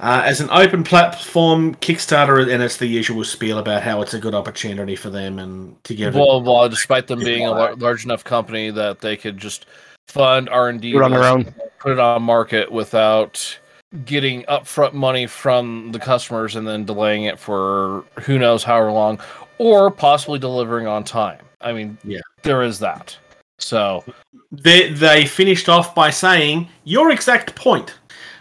Uh, 0.00 0.22
as 0.24 0.40
an 0.40 0.50
open 0.50 0.84
platform, 0.84 1.74
Kickstarter, 1.76 2.52
and 2.52 2.62
it's 2.62 2.76
the 2.76 2.86
usual 2.86 3.24
spiel 3.24 3.58
about 3.58 3.82
how 3.82 4.02
it's 4.02 4.12
a 4.12 4.18
good 4.18 4.34
opportunity 4.34 4.96
for 4.96 5.08
them 5.08 5.38
and 5.38 5.82
to 5.84 5.94
give 5.94 6.14
it 6.14 6.18
Well, 6.18 6.42
well, 6.42 6.68
despite 6.68 7.06
them 7.06 7.20
being 7.24 7.46
a 7.46 7.74
large 7.76 8.04
enough 8.04 8.22
company 8.22 8.70
that 8.70 9.00
they 9.00 9.16
could 9.16 9.38
just 9.38 9.64
fund 10.06 10.48
R 10.50 10.68
and 10.68 10.80
D 10.80 10.92
do 10.92 11.02
on 11.02 11.10
their 11.10 11.24
own. 11.24 11.54
Put 11.84 11.92
it 11.92 11.98
on 11.98 12.22
market 12.22 12.72
without 12.72 13.58
getting 14.06 14.42
upfront 14.44 14.94
money 14.94 15.26
from 15.26 15.92
the 15.92 15.98
customers 15.98 16.56
and 16.56 16.66
then 16.66 16.86
delaying 16.86 17.24
it 17.24 17.38
for 17.38 18.04
who 18.22 18.38
knows 18.38 18.64
however 18.64 18.90
long, 18.90 19.20
or 19.58 19.90
possibly 19.90 20.38
delivering 20.38 20.86
on 20.86 21.04
time. 21.04 21.38
I 21.60 21.74
mean, 21.74 21.98
Yeah. 22.02 22.20
there 22.42 22.62
is 22.62 22.78
that. 22.78 23.14
So 23.58 24.02
they, 24.50 24.94
they 24.94 25.26
finished 25.26 25.68
off 25.68 25.94
by 25.94 26.08
saying 26.08 26.68
your 26.84 27.10
exact 27.10 27.54
point, 27.54 27.94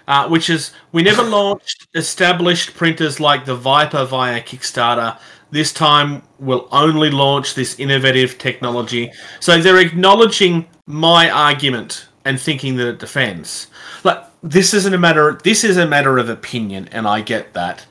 uh, 0.08 0.30
which 0.30 0.50
is 0.50 0.72
we 0.94 1.04
never 1.04 1.24
launched 1.40 1.88
established 1.96 2.74
printers 2.76 3.20
like 3.20 3.44
the 3.44 3.58
Vyper 3.58 4.08
via 4.08 4.42
Kickstarter. 4.42 5.20
This 5.52 5.74
time 5.74 6.24
we'll 6.40 6.70
only 6.72 7.12
launch 7.12 7.56
this 7.56 7.78
innovative 7.78 8.38
technology. 8.38 9.12
So 9.42 9.60
they're 9.60 9.80
acknowledging 9.82 10.66
my 10.88 11.30
argument 11.30 12.08
and 12.26 12.40
thinking 12.40 12.76
that 12.78 12.88
it 12.88 13.00
defends. 13.00 13.68
Like 14.04 14.24
this 14.42 14.74
isn't 14.74 14.94
a 14.94 14.98
matter. 14.98 15.40
This 15.44 15.64
is 15.64 15.78
a 15.78 15.88
matter 15.88 16.18
of 16.18 16.30
opinion, 16.30 16.90
and 16.92 17.08
I 17.08 17.22
get 17.22 17.54
that. 17.54 17.86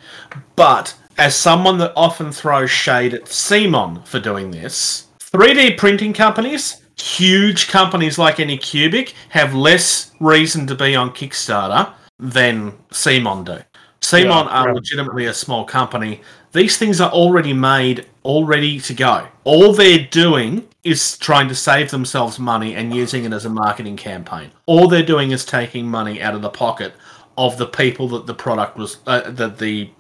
But 0.56 0.94
as 1.18 1.34
someone 1.34 1.78
that 1.78 1.92
often 1.96 2.32
throws 2.32 2.70
shade 2.70 3.14
at 3.14 3.24
CMON 3.24 4.06
for 4.06 4.18
doing 4.20 4.50
this, 4.50 5.06
3D 5.20 5.76
printing 5.76 6.12
companies, 6.12 6.82
huge 6.98 7.68
companies 7.68 8.18
like 8.18 8.36
Anycubic, 8.36 9.14
have 9.30 9.54
less 9.54 10.12
reason 10.20 10.66
to 10.66 10.74
be 10.74 10.94
on 10.94 11.10
Kickstarter 11.10 11.92
than 12.18 12.72
CMON 12.90 13.44
do. 13.44 13.58
CMON 14.00 14.46
Yeah, 14.46 14.50
are 14.50 14.66
right. 14.66 14.74
legitimately 14.74 15.26
a 15.26 15.34
small 15.34 15.64
company. 15.64 16.20
These 16.52 16.76
things 16.76 17.00
are 17.00 17.10
already 17.10 17.52
made, 17.52 18.06
all 18.22 18.44
ready 18.44 18.78
to 18.80 18.94
go. 18.94 19.26
All 19.44 19.72
they're 19.72 20.06
doing 20.10 20.68
is 20.84 21.16
trying 21.18 21.48
to 21.48 21.54
save 21.54 21.90
themselves 21.90 22.38
money 22.38 22.74
and 22.74 22.94
using 22.94 23.24
it 23.24 23.32
as 23.32 23.44
a 23.44 23.50
marketing 23.50 23.96
campaign. 23.96 24.50
All 24.66 24.88
they're 24.88 25.02
doing 25.04 25.30
is 25.30 25.44
taking 25.44 25.88
money 25.88 26.20
out 26.20 26.34
of 26.34 26.42
the 26.42 26.50
pocket 26.50 26.92
of 27.38 27.56
the 27.56 27.66
people 27.66 28.08
that 28.08 28.26
the 28.26 28.34
product 28.34 28.76
was 28.76 28.98
uh, 29.06 29.30
that 29.30 29.58
the 29.58 29.90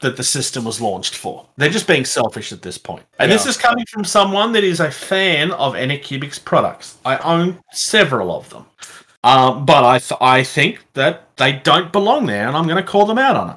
that 0.00 0.16
the 0.16 0.24
system 0.24 0.64
was 0.64 0.80
launched 0.80 1.16
for. 1.16 1.46
They're 1.56 1.70
just 1.70 1.86
being 1.86 2.04
selfish 2.04 2.52
at 2.52 2.60
this 2.60 2.76
point. 2.76 3.04
And 3.18 3.32
this 3.32 3.46
is 3.46 3.56
coming 3.56 3.86
from 3.86 4.04
someone 4.04 4.52
that 4.52 4.62
is 4.62 4.80
a 4.80 4.90
fan 4.90 5.50
of 5.52 5.74
Anycubic's 5.74 6.38
products. 6.38 6.98
I 7.06 7.16
own 7.18 7.58
several 7.72 8.36
of 8.36 8.50
them. 8.50 8.66
Um, 9.22 9.64
but 9.64 9.82
I, 9.84 9.98
th- 9.98 10.20
I 10.20 10.44
think 10.44 10.84
that 10.92 11.34
they 11.38 11.52
don't 11.52 11.90
belong 11.90 12.26
there, 12.26 12.46
and 12.46 12.54
I'm 12.54 12.64
going 12.64 12.76
to 12.76 12.82
call 12.82 13.06
them 13.06 13.16
out 13.16 13.36
on 13.36 13.50
it. 13.50 13.56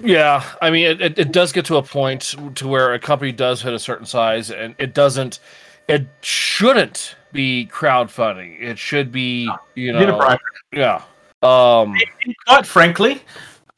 Yeah, 0.00 0.42
I 0.62 0.70
mean, 0.70 0.86
it, 0.86 1.00
it, 1.02 1.18
it 1.18 1.32
does 1.32 1.52
get 1.52 1.66
to 1.66 1.76
a 1.76 1.82
point 1.82 2.34
to 2.54 2.66
where 2.66 2.94
a 2.94 2.98
company 2.98 3.30
does 3.30 3.60
hit 3.60 3.74
a 3.74 3.78
certain 3.78 4.06
size, 4.06 4.50
and 4.50 4.74
it 4.78 4.94
doesn't, 4.94 5.40
it 5.88 6.06
shouldn't 6.20 7.16
be 7.32 7.68
crowdfunding. 7.70 8.60
It 8.60 8.78
should 8.78 9.12
be, 9.12 9.50
you 9.74 9.92
know, 9.92 9.98
yeah. 10.72 11.02
Um, 11.42 11.94
quite 12.46 12.66
frankly, 12.66 13.22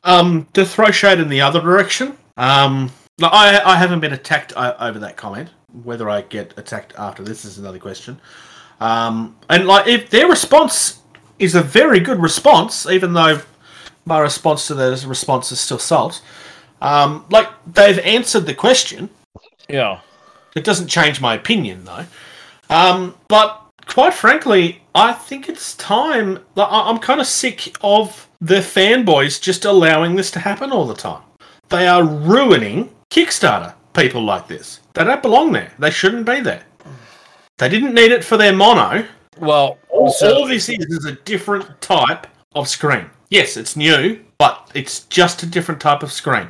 um, 0.04 0.46
to 0.52 0.64
throw 0.64 0.90
shade 0.90 1.18
in 1.18 1.28
the 1.28 1.40
other 1.40 1.60
direction, 1.60 2.16
um, 2.36 2.92
I, 3.22 3.60
I 3.64 3.76
haven't 3.76 4.00
been 4.00 4.12
attacked 4.12 4.52
over 4.56 4.98
that 5.00 5.16
comment. 5.16 5.50
Whether 5.82 6.08
I 6.08 6.22
get 6.22 6.54
attacked 6.56 6.94
after 6.96 7.22
this 7.22 7.44
is 7.44 7.58
another 7.58 7.78
question. 7.78 8.20
Um, 8.80 9.36
and 9.50 9.66
like, 9.66 9.88
if 9.88 10.10
their 10.10 10.28
response 10.28 11.00
is 11.38 11.54
a 11.54 11.62
very 11.62 12.00
good 12.00 12.20
response, 12.20 12.86
even 12.86 13.14
though 13.14 13.40
my 14.04 14.20
response 14.20 14.66
to 14.68 14.74
their 14.74 14.90
response 14.90 15.50
is 15.50 15.60
still 15.60 15.78
salt, 15.78 16.22
um, 16.80 17.24
like 17.30 17.48
they've 17.66 17.98
answered 17.98 18.46
the 18.46 18.54
question. 18.54 19.10
yeah. 19.68 20.00
It 20.56 20.64
doesn't 20.64 20.88
change 20.88 21.20
my 21.20 21.34
opinion 21.34 21.84
though. 21.84 22.06
Um, 22.70 23.14
but 23.28 23.62
quite 23.86 24.14
frankly, 24.14 24.82
I 24.94 25.12
think 25.12 25.48
it's 25.48 25.74
time. 25.76 26.40
I'm 26.56 26.98
kind 26.98 27.20
of 27.20 27.26
sick 27.26 27.76
of 27.82 28.28
the 28.40 28.56
fanboys 28.56 29.40
just 29.40 29.64
allowing 29.64 30.16
this 30.16 30.30
to 30.32 30.40
happen 30.40 30.72
all 30.72 30.86
the 30.86 30.94
time. 30.94 31.22
They 31.68 31.86
are 31.86 32.04
ruining 32.04 32.90
Kickstarter 33.10 33.74
people 33.94 34.22
like 34.24 34.48
this. 34.48 34.80
They 34.94 35.04
don't 35.04 35.22
belong 35.22 35.52
there. 35.52 35.72
They 35.78 35.90
shouldn't 35.90 36.26
be 36.26 36.40
there. 36.40 36.62
They 37.58 37.68
didn't 37.68 37.94
need 37.94 38.12
it 38.12 38.24
for 38.24 38.36
their 38.36 38.54
mono. 38.54 39.06
Well, 39.38 39.78
All, 39.90 40.10
so- 40.10 40.34
all 40.34 40.48
this 40.48 40.68
is 40.68 40.84
is 40.86 41.04
a 41.04 41.12
different 41.12 41.80
type 41.80 42.26
of 42.54 42.68
screen. 42.68 43.10
Yes, 43.28 43.56
it's 43.56 43.76
new, 43.76 44.20
but 44.38 44.70
it's 44.74 45.00
just 45.04 45.42
a 45.42 45.46
different 45.46 45.80
type 45.80 46.02
of 46.02 46.12
screen. 46.12 46.48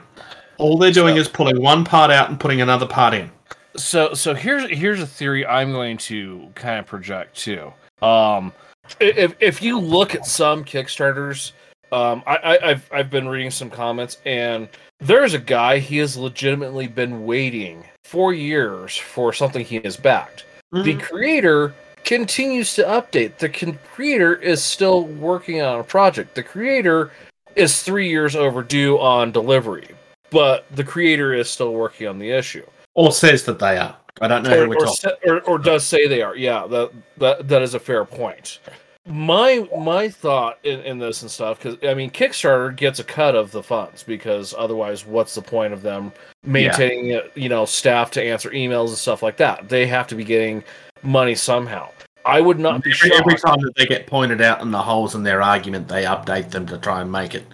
All 0.58 0.76
they're 0.78 0.92
doing 0.92 1.16
is 1.16 1.28
pulling 1.28 1.60
one 1.60 1.84
part 1.84 2.10
out 2.10 2.28
and 2.28 2.38
putting 2.38 2.60
another 2.60 2.86
part 2.86 3.14
in. 3.14 3.30
So 3.76 4.14
so 4.14 4.34
here's 4.34 4.68
here's 4.70 5.00
a 5.00 5.06
theory 5.06 5.46
I'm 5.46 5.72
going 5.72 5.96
to 5.98 6.50
kind 6.54 6.78
of 6.78 6.86
project 6.86 7.36
too. 7.36 7.72
Um, 8.02 8.52
if 9.00 9.34
if 9.40 9.62
you 9.62 9.78
look 9.78 10.14
at 10.14 10.26
some 10.26 10.64
Kickstarters, 10.64 11.52
um, 11.92 12.22
I, 12.26 12.36
I 12.36 12.70
I've 12.70 12.92
I've 12.92 13.10
been 13.10 13.28
reading 13.28 13.50
some 13.50 13.70
comments, 13.70 14.18
and 14.24 14.68
there's 15.00 15.34
a 15.34 15.38
guy 15.38 15.78
he 15.78 15.98
has 15.98 16.16
legitimately 16.16 16.88
been 16.88 17.24
waiting 17.24 17.84
four 18.04 18.32
years 18.32 18.96
for 18.96 19.32
something 19.32 19.64
he 19.64 19.80
has 19.80 19.96
backed. 19.96 20.44
The 20.72 20.94
creator 20.94 21.74
continues 22.04 22.74
to 22.74 22.82
update. 22.82 23.38
The 23.38 23.48
con- 23.48 23.78
creator 23.94 24.34
is 24.34 24.62
still 24.62 25.04
working 25.04 25.62
on 25.62 25.80
a 25.80 25.84
project. 25.84 26.34
The 26.34 26.42
creator 26.42 27.12
is 27.54 27.82
three 27.82 28.08
years 28.10 28.36
overdue 28.36 28.98
on 28.98 29.32
delivery, 29.32 29.88
but 30.30 30.66
the 30.74 30.84
creator 30.84 31.32
is 31.32 31.48
still 31.48 31.72
working 31.72 32.06
on 32.08 32.18
the 32.18 32.30
issue 32.30 32.66
Or 32.96 33.12
says 33.12 33.44
that 33.44 33.58
they 33.58 33.76
are. 33.76 33.96
I 34.22 34.28
don't 34.28 34.42
know 34.42 34.50
or, 34.50 34.64
who 34.64 34.70
we're 34.70 34.76
or, 34.76 34.86
talking. 34.86 34.94
sa- 34.94 35.30
or, 35.30 35.40
or 35.42 35.58
does 35.58 35.84
say 35.84 36.08
they 36.08 36.22
are. 36.22 36.34
Yeah, 36.34 36.66
that 36.66 36.90
that 37.18 37.48
that 37.48 37.62
is 37.62 37.74
a 37.74 37.78
fair 37.78 38.04
point. 38.06 38.58
My 39.06 39.68
my 39.78 40.08
thought 40.08 40.58
in, 40.64 40.80
in 40.80 40.98
this 40.98 41.20
and 41.22 41.30
stuff 41.30 41.62
because 41.62 41.76
I 41.88 41.94
mean 41.94 42.10
Kickstarter 42.10 42.74
gets 42.74 42.98
a 42.98 43.04
cut 43.04 43.36
of 43.36 43.52
the 43.52 43.62
funds 43.62 44.02
because 44.02 44.54
otherwise 44.56 45.06
what's 45.06 45.34
the 45.34 45.42
point 45.42 45.74
of 45.74 45.82
them 45.82 46.12
maintaining 46.42 47.14
uh, 47.14 47.20
you 47.34 47.50
know 47.50 47.66
staff 47.66 48.10
to 48.12 48.22
answer 48.22 48.50
emails 48.50 48.88
and 48.88 48.96
stuff 48.96 49.22
like 49.22 49.36
that? 49.36 49.68
They 49.68 49.86
have 49.86 50.06
to 50.08 50.14
be 50.14 50.24
getting 50.24 50.64
money 51.02 51.34
somehow. 51.34 51.90
I 52.24 52.40
would 52.40 52.58
not 52.58 52.82
be 52.82 52.90
Every, 52.90 53.10
shocked. 53.10 53.20
every 53.20 53.38
time 53.38 53.60
that 53.60 53.76
they 53.76 53.86
get 53.86 54.06
pointed 54.08 54.40
out 54.40 54.60
in 54.60 54.72
the 54.72 54.82
holes 54.82 55.14
in 55.14 55.22
their 55.22 55.42
argument, 55.42 55.86
they 55.86 56.04
update 56.04 56.50
them 56.50 56.66
to 56.66 56.78
try 56.78 57.00
and 57.02 57.12
make 57.12 57.36
it 57.36 57.46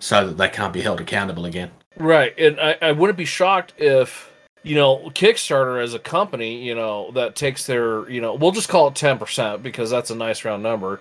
so 0.00 0.26
that 0.26 0.36
they 0.36 0.48
can't 0.48 0.72
be 0.72 0.82
held 0.82 1.00
accountable 1.00 1.46
again. 1.46 1.70
Right, 1.96 2.38
and 2.38 2.60
I, 2.60 2.76
I 2.82 2.92
wouldn't 2.92 3.16
be 3.16 3.24
shocked 3.24 3.72
if 3.78 4.27
you 4.62 4.74
know 4.74 5.10
Kickstarter 5.14 5.82
as 5.82 5.94
a 5.94 5.98
company, 5.98 6.62
you 6.62 6.74
know, 6.74 7.10
that 7.12 7.36
takes 7.36 7.66
their, 7.66 8.08
you 8.10 8.20
know, 8.20 8.34
we'll 8.34 8.52
just 8.52 8.68
call 8.68 8.88
it 8.88 8.94
ten 8.94 9.18
percent 9.18 9.62
because 9.62 9.90
that's 9.90 10.10
a 10.10 10.14
nice 10.14 10.44
round 10.44 10.62
number. 10.62 11.00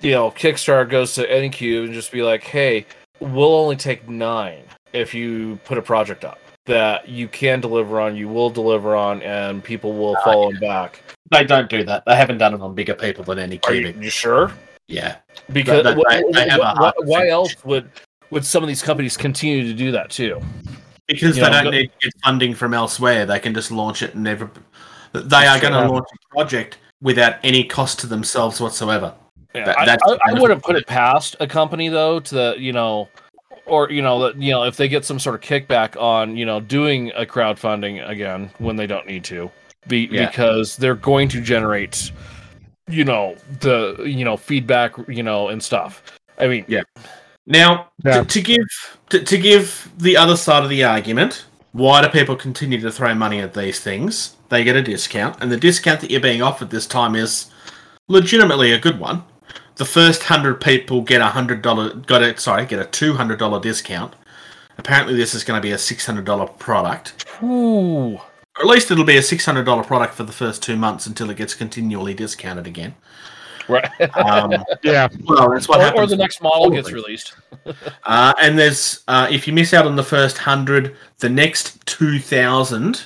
You 0.00 0.12
know, 0.12 0.30
Kickstarter 0.30 0.88
goes 0.88 1.14
to 1.14 1.26
Anycube 1.28 1.84
and 1.84 1.94
just 1.94 2.10
be 2.10 2.22
like, 2.22 2.42
"Hey, 2.42 2.86
we'll 3.20 3.54
only 3.54 3.76
take 3.76 4.08
nine 4.08 4.62
if 4.92 5.14
you 5.14 5.58
put 5.64 5.78
a 5.78 5.82
project 5.82 6.24
up 6.24 6.38
that 6.66 7.08
you 7.08 7.28
can 7.28 7.60
deliver 7.60 8.00
on, 8.00 8.16
you 8.16 8.28
will 8.28 8.50
deliver 8.50 8.94
on, 8.96 9.22
and 9.22 9.62
people 9.62 9.92
will 9.92 10.16
Ah, 10.20 10.24
follow 10.24 10.52
back." 10.60 11.02
They 11.30 11.44
don't 11.44 11.68
do 11.68 11.84
that. 11.84 12.04
They 12.06 12.16
haven't 12.16 12.38
done 12.38 12.54
it 12.54 12.60
on 12.60 12.74
bigger 12.74 12.94
people 12.94 13.22
than 13.24 13.38
any 13.38 13.60
Are 13.66 13.74
you, 13.74 13.94
you 14.00 14.10
sure? 14.10 14.52
Yeah. 14.88 15.16
Because 15.52 15.84
They- 15.84 15.94
they- 15.94 16.32
they 16.32 16.48
have 16.48 16.60
a 16.60 16.92
wh- 16.98 17.06
why 17.06 17.28
else 17.28 17.54
would 17.64 17.88
would 18.30 18.44
some 18.44 18.62
of 18.62 18.68
these 18.68 18.82
companies 18.82 19.16
continue 19.16 19.64
to 19.64 19.74
do 19.74 19.92
that 19.92 20.10
too? 20.10 20.40
Because 21.10 21.36
You 21.36 21.44
they 21.44 21.50
know, 21.50 21.56
don't 21.56 21.64
go- 21.64 21.70
need 21.70 21.90
to 22.00 22.06
get 22.08 22.12
funding 22.24 22.54
from 22.54 22.72
elsewhere. 22.74 23.26
They 23.26 23.38
can 23.40 23.52
just 23.54 23.70
launch 23.70 24.02
it 24.02 24.14
and 24.14 24.24
never. 24.24 24.50
They 25.12 25.46
are 25.46 25.58
going 25.60 25.72
to 25.72 25.88
launch 25.92 26.06
a 26.14 26.34
project 26.34 26.78
without 27.02 27.36
any 27.42 27.64
cost 27.64 27.98
to 28.00 28.06
themselves 28.06 28.60
whatsoever. 28.60 29.12
Yeah, 29.54 29.64
That- 29.64 29.78
I, 29.78 29.84
that's- 29.86 30.18
I, 30.24 30.30
I 30.36 30.40
wouldn't 30.40 30.62
put 30.62 30.76
it 30.76 30.86
past 30.86 31.34
a 31.40 31.46
company 31.46 31.88
though 31.88 32.20
to 32.20 32.54
you 32.58 32.72
know, 32.72 33.08
or 33.66 33.90
you 33.90 34.02
know 34.02 34.20
that 34.24 34.36
you 34.40 34.52
know 34.52 34.62
if 34.64 34.76
they 34.76 34.86
get 34.88 35.04
some 35.04 35.18
sort 35.18 35.34
of 35.34 35.40
kickback 35.40 36.00
on 36.00 36.36
you 36.36 36.46
know 36.46 36.60
doing 36.60 37.10
a 37.16 37.26
crowdfunding 37.26 38.08
again 38.08 38.50
when 38.58 38.76
they 38.76 38.86
don't 38.86 39.06
need 39.06 39.24
to, 39.24 39.50
be 39.88 40.08
Yeah. 40.10 40.26
because 40.28 40.76
they're 40.76 40.94
going 40.94 41.28
to 41.30 41.40
generate, 41.40 42.12
you 42.88 43.04
know 43.04 43.34
the 43.60 43.96
you 44.06 44.24
know 44.24 44.36
feedback 44.36 44.94
you 45.08 45.24
know 45.24 45.48
and 45.48 45.60
stuff. 45.62 46.02
I 46.38 46.46
mean, 46.46 46.64
Yeah. 46.68 46.82
Now, 47.50 47.88
Yeah. 48.04 48.22
to, 48.22 48.24
to 48.24 48.40
give 48.40 48.98
to, 49.10 49.22
to 49.24 49.36
give 49.36 49.90
the 49.98 50.16
other 50.16 50.36
side 50.36 50.62
of 50.62 50.70
the 50.70 50.84
argument, 50.84 51.44
why 51.72 52.00
do 52.00 52.08
people 52.08 52.36
continue 52.36 52.80
to 52.80 52.92
throw 52.92 53.12
money 53.14 53.40
at 53.40 53.54
these 53.54 53.80
things? 53.80 54.36
They 54.48 54.64
get 54.64 54.76
a 54.76 54.82
discount, 54.82 55.36
and 55.40 55.50
the 55.50 55.56
discount 55.56 56.00
that 56.00 56.10
you're 56.10 56.20
being 56.20 56.42
offered 56.42 56.70
this 56.70 56.86
time 56.86 57.14
is 57.16 57.50
legitimately 58.08 58.72
a 58.72 58.78
good 58.78 58.98
one. 59.00 59.24
The 59.76 59.84
first 59.84 60.24
hundred 60.24 60.60
people 60.60 61.02
get 61.02 61.20
a 61.20 61.26
hundred 61.26 61.60
dollar 61.62 61.94
got 61.94 62.22
it 62.22 62.38
sorry 62.38 62.66
get 62.66 62.78
a 62.78 62.84
two 62.84 63.14
hundred 63.14 63.38
dollar 63.40 63.60
discount. 63.60 64.14
Apparently, 64.78 65.14
this 65.16 65.34
is 65.34 65.44
going 65.44 65.58
to 65.60 65.62
be 65.62 65.72
a 65.72 65.78
six 65.78 66.06
hundred 66.06 66.24
dollar 66.24 66.46
product, 66.46 67.26
ooh, 67.42 68.14
or 68.14 68.60
at 68.60 68.66
least 68.66 68.90
it'll 68.90 69.04
be 69.04 69.16
a 69.16 69.22
six 69.22 69.44
hundred 69.44 69.64
dollar 69.64 69.82
product 69.82 70.14
for 70.14 70.22
the 70.22 70.32
first 70.32 70.62
two 70.62 70.76
months 70.76 71.06
until 71.06 71.30
it 71.30 71.36
gets 71.36 71.54
continually 71.54 72.14
discounted 72.14 72.66
again. 72.66 72.94
Right, 73.70 74.16
Um, 74.16 74.52
Yeah. 74.82 75.08
well, 75.24 75.50
that's 75.50 75.68
what 75.68 75.78
or, 75.80 75.82
happens. 75.82 76.02
or 76.12 76.16
the 76.16 76.16
next 76.16 76.42
model 76.42 76.70
gets 76.70 76.92
released. 76.92 77.34
Uh, 78.04 78.32
and 78.40 78.58
there's 78.58 79.04
uh, 79.06 79.28
if 79.30 79.46
you 79.46 79.52
miss 79.52 79.74
out 79.74 79.86
on 79.86 79.94
the 79.94 80.02
first 80.02 80.38
hundred, 80.38 80.96
the 81.18 81.28
next 81.28 81.84
two 81.86 82.18
thousand. 82.18 83.04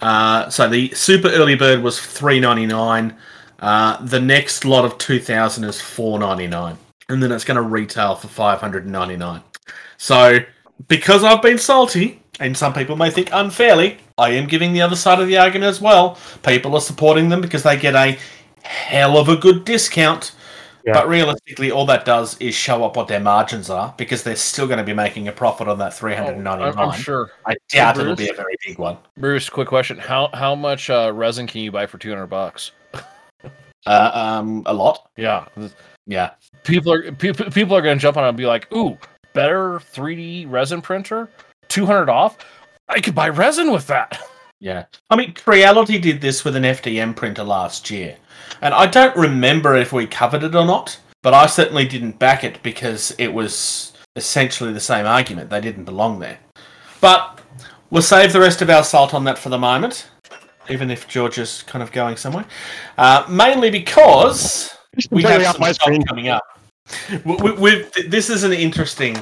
Uh, 0.00 0.48
so 0.48 0.68
the 0.68 0.88
super 0.94 1.28
early 1.30 1.56
bird 1.56 1.82
was 1.82 2.00
three 2.00 2.38
ninety 2.38 2.64
nine. 2.64 3.16
Uh, 3.58 4.00
the 4.04 4.20
next 4.20 4.64
lot 4.64 4.84
of 4.84 4.96
two 4.98 5.18
thousand 5.18 5.64
is 5.64 5.80
four 5.80 6.18
ninety 6.20 6.46
nine, 6.46 6.78
and 7.08 7.20
then 7.20 7.32
it's 7.32 7.44
going 7.44 7.56
to 7.56 7.62
retail 7.62 8.14
for 8.14 8.28
five 8.28 8.60
hundred 8.60 8.84
and 8.84 8.92
ninety 8.92 9.16
nine. 9.16 9.42
So 9.96 10.38
because 10.86 11.24
I've 11.24 11.42
been 11.42 11.58
salty, 11.58 12.22
and 12.38 12.56
some 12.56 12.72
people 12.72 12.94
may 12.94 13.10
think 13.10 13.30
unfairly, 13.32 13.98
I 14.16 14.30
am 14.30 14.46
giving 14.46 14.72
the 14.72 14.80
other 14.82 14.96
side 14.96 15.18
of 15.20 15.26
the 15.26 15.36
argument 15.38 15.68
as 15.68 15.80
well. 15.80 16.16
People 16.44 16.74
are 16.76 16.80
supporting 16.80 17.28
them 17.28 17.40
because 17.40 17.64
they 17.64 17.76
get 17.76 17.96
a 17.96 18.16
hell 18.62 19.16
of 19.16 19.28
a 19.28 19.36
good 19.36 19.64
discount. 19.64 20.32
Yeah. 20.84 20.94
But 20.94 21.08
realistically, 21.08 21.70
all 21.70 21.84
that 21.86 22.04
does 22.04 22.38
is 22.38 22.54
show 22.54 22.82
up 22.84 22.96
what 22.96 23.08
their 23.08 23.20
margins 23.20 23.68
are 23.68 23.92
because 23.98 24.22
they're 24.22 24.36
still 24.36 24.66
going 24.66 24.78
to 24.78 24.84
be 24.84 24.94
making 24.94 25.28
a 25.28 25.32
profit 25.32 25.68
on 25.68 25.78
that 25.78 25.92
three 25.92 26.14
hundred 26.14 26.36
and 26.36 26.44
ninety 26.44 26.64
I'm. 26.64 26.78
I'm 26.78 26.98
sure. 26.98 27.30
I 27.44 27.56
doubt 27.68 27.96
Bruce? 27.96 28.04
it'll 28.04 28.16
be 28.16 28.30
a 28.30 28.32
very 28.34 28.56
big 28.66 28.78
one. 28.78 28.96
Bruce, 29.18 29.50
quick 29.50 29.68
question: 29.68 29.98
How 29.98 30.30
how 30.32 30.54
much 30.54 30.88
uh, 30.88 31.12
resin 31.14 31.46
can 31.46 31.60
you 31.60 31.70
buy 31.70 31.86
for 31.86 31.98
two 31.98 32.08
hundred 32.10 32.28
bucks? 32.28 32.70
Uh, 33.86 34.10
um, 34.14 34.62
a 34.66 34.72
lot. 34.72 35.10
Yeah, 35.16 35.46
Yeah. 36.06 36.30
people 36.64 36.92
are 36.92 37.12
people, 37.12 37.50
people 37.50 37.76
are 37.76 37.82
going 37.82 37.98
to 37.98 38.02
jump 38.02 38.16
on 38.16 38.24
it 38.24 38.28
and 38.28 38.36
be 38.36 38.46
like, 38.46 38.72
"Ooh, 38.72 38.96
better 39.34 39.80
3D 39.92 40.46
resin 40.50 40.80
printer, 40.82 41.28
200 41.68 42.08
off. 42.08 42.38
I 42.88 43.00
could 43.00 43.14
buy 43.14 43.28
resin 43.28 43.70
with 43.72 43.86
that." 43.88 44.20
Yeah. 44.60 44.86
I 45.08 45.14
mean, 45.14 45.34
Creality 45.34 45.98
did 46.00 46.20
this 46.20 46.44
with 46.44 46.56
an 46.56 46.64
FDM 46.64 47.14
printer 47.14 47.44
last 47.44 47.90
year. 47.90 48.16
And 48.60 48.74
I 48.74 48.86
don't 48.86 49.16
remember 49.16 49.76
if 49.76 49.92
we 49.92 50.06
covered 50.06 50.42
it 50.42 50.54
or 50.54 50.64
not, 50.66 50.98
but 51.22 51.34
I 51.34 51.46
certainly 51.46 51.86
didn't 51.86 52.18
back 52.18 52.44
it 52.44 52.62
because 52.62 53.14
it 53.18 53.28
was 53.32 53.92
essentially 54.16 54.72
the 54.72 54.80
same 54.80 55.06
argument. 55.06 55.50
They 55.50 55.60
didn't 55.60 55.84
belong 55.84 56.18
there. 56.18 56.38
But 57.00 57.40
we'll 57.90 58.02
save 58.02 58.32
the 58.32 58.40
rest 58.40 58.62
of 58.62 58.70
our 58.70 58.84
salt 58.84 59.14
on 59.14 59.24
that 59.24 59.38
for 59.38 59.48
the 59.48 59.58
moment, 59.58 60.08
even 60.68 60.90
if 60.90 61.08
George 61.08 61.38
is 61.38 61.62
kind 61.62 61.82
of 61.82 61.92
going 61.92 62.16
somewhere. 62.16 62.44
Uh, 62.96 63.24
mainly 63.28 63.70
because 63.70 64.76
we 65.10 65.22
have 65.22 65.42
some 65.42 65.60
my 65.60 65.72
stuff 65.72 65.96
coming 66.06 66.28
up. 66.28 66.42
we, 67.24 67.36
we, 67.36 67.52
we've, 67.52 68.10
this 68.10 68.30
is 68.30 68.44
an 68.44 68.52
interesting. 68.52 69.16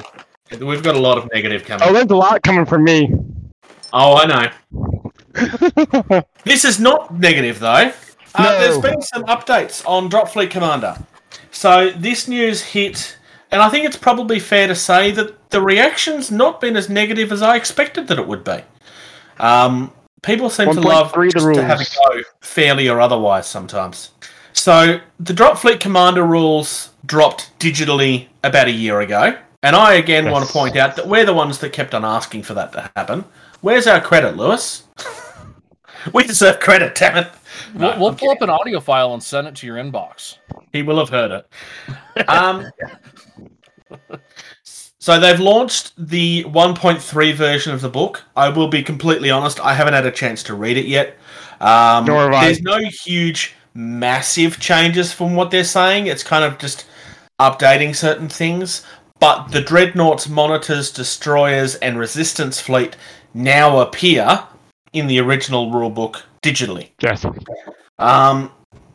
We've 0.59 0.83
got 0.83 0.95
a 0.95 0.99
lot 0.99 1.17
of 1.17 1.29
negative 1.33 1.65
coming. 1.65 1.87
Oh, 1.87 1.93
there's 1.93 2.09
a 2.09 2.15
lot 2.15 2.41
coming 2.41 2.65
from 2.65 2.83
me. 2.83 3.13
Oh, 3.93 4.15
I 4.15 4.25
know. 4.25 4.49
This 6.43 6.65
is 6.65 6.79
not 6.79 7.13
negative 7.19 7.59
though. 7.59 7.91
Uh, 8.37 8.43
No. 8.43 8.59
There's 8.59 8.77
been 8.79 9.01
some 9.01 9.23
updates 9.25 9.85
on 9.87 10.09
Drop 10.09 10.29
Fleet 10.29 10.49
Commander. 10.51 10.97
So 11.51 11.89
this 11.91 12.27
news 12.27 12.61
hit, 12.61 13.17
and 13.51 13.61
I 13.61 13.69
think 13.69 13.85
it's 13.85 13.97
probably 13.97 14.39
fair 14.39 14.67
to 14.67 14.75
say 14.75 15.11
that 15.11 15.49
the 15.49 15.61
reaction's 15.61 16.29
not 16.29 16.61
been 16.61 16.75
as 16.77 16.89
negative 16.89 17.31
as 17.31 17.41
I 17.41 17.55
expected 17.55 18.07
that 18.07 18.19
it 18.19 18.27
would 18.27 18.43
be. 18.43 18.59
Um, 19.39 19.91
people 20.21 20.49
seem 20.49 20.71
to 20.73 20.81
love 20.81 21.13
just 21.31 21.53
to 21.53 21.63
have 21.63 21.79
a 21.79 21.83
go, 21.83 22.21
fairly 22.41 22.89
or 22.89 22.99
otherwise, 23.01 23.47
sometimes. 23.47 24.11
So 24.53 24.99
the 25.19 25.33
Drop 25.33 25.57
Fleet 25.57 25.79
Commander 25.79 26.23
rules 26.23 26.91
dropped 27.05 27.57
digitally 27.59 28.27
about 28.43 28.67
a 28.67 28.71
year 28.71 29.01
ago, 29.01 29.37
and 29.63 29.75
I 29.75 29.93
again 29.95 30.29
want 30.29 30.45
to 30.45 30.51
point 30.53 30.75
out 30.75 30.95
that 30.95 31.07
we're 31.07 31.25
the 31.25 31.33
ones 31.33 31.59
that 31.59 31.73
kept 31.73 31.93
on 31.93 32.03
asking 32.05 32.43
for 32.43 32.53
that 32.55 32.71
to 32.73 32.91
happen. 32.95 33.23
Where's 33.61 33.87
our 33.87 34.01
credit, 34.01 34.35
Lewis? 34.35 34.83
we 36.13 36.23
deserve 36.23 36.59
credit, 36.59 36.95
damn 36.95 37.17
it. 37.17 37.31
No, 37.73 37.89
We'll, 37.91 37.99
we'll 37.99 38.15
pull 38.15 38.29
up 38.31 38.41
an 38.41 38.49
audio 38.49 38.79
file 38.79 39.13
and 39.13 39.21
send 39.21 39.47
it 39.47 39.55
to 39.55 39.67
your 39.67 39.77
inbox. 39.77 40.37
he 40.71 40.81
will 40.83 40.97
have 40.99 41.09
heard 41.09 41.31
it. 41.31 41.47
Um, 42.27 42.65
so 44.99 45.19
they've 45.19 45.39
launched 45.39 45.93
the 45.97 46.43
1.3 46.45 47.33
version 47.33 47.73
of 47.73 47.81
the 47.81 47.89
book. 47.89 48.23
I 48.35 48.49
will 48.49 48.67
be 48.67 48.81
completely 48.83 49.29
honest; 49.29 49.59
I 49.59 49.73
haven't 49.73 49.93
had 49.93 50.05
a 50.05 50.11
chance 50.11 50.43
to 50.43 50.55
read 50.55 50.77
it 50.77 50.87
yet. 50.87 51.15
Um, 51.61 52.05
Nor 52.05 52.23
have 52.23 52.33
I. 52.33 52.45
There's 52.45 52.61
no 52.61 52.79
huge, 52.79 53.55
massive 53.73 54.59
changes 54.59 55.13
from 55.13 55.35
what 55.35 55.51
they're 55.51 55.63
saying. 55.63 56.07
It's 56.07 56.23
kind 56.23 56.43
of 56.43 56.57
just 56.57 56.85
updating 57.39 57.95
certain 57.95 58.27
things. 58.29 58.83
But 59.19 59.47
the 59.49 59.61
dreadnoughts, 59.61 60.27
monitors, 60.27 60.91
destroyers, 60.91 61.75
and 61.75 61.97
resistance 61.97 62.59
fleet 62.59 62.95
now 63.33 63.79
appear 63.79 64.43
in 64.93 65.07
the 65.07 65.19
original 65.19 65.71
rulebook 65.71 66.21
digitally. 66.41 66.89
Yes. 67.01 67.25
Um, 67.99 68.51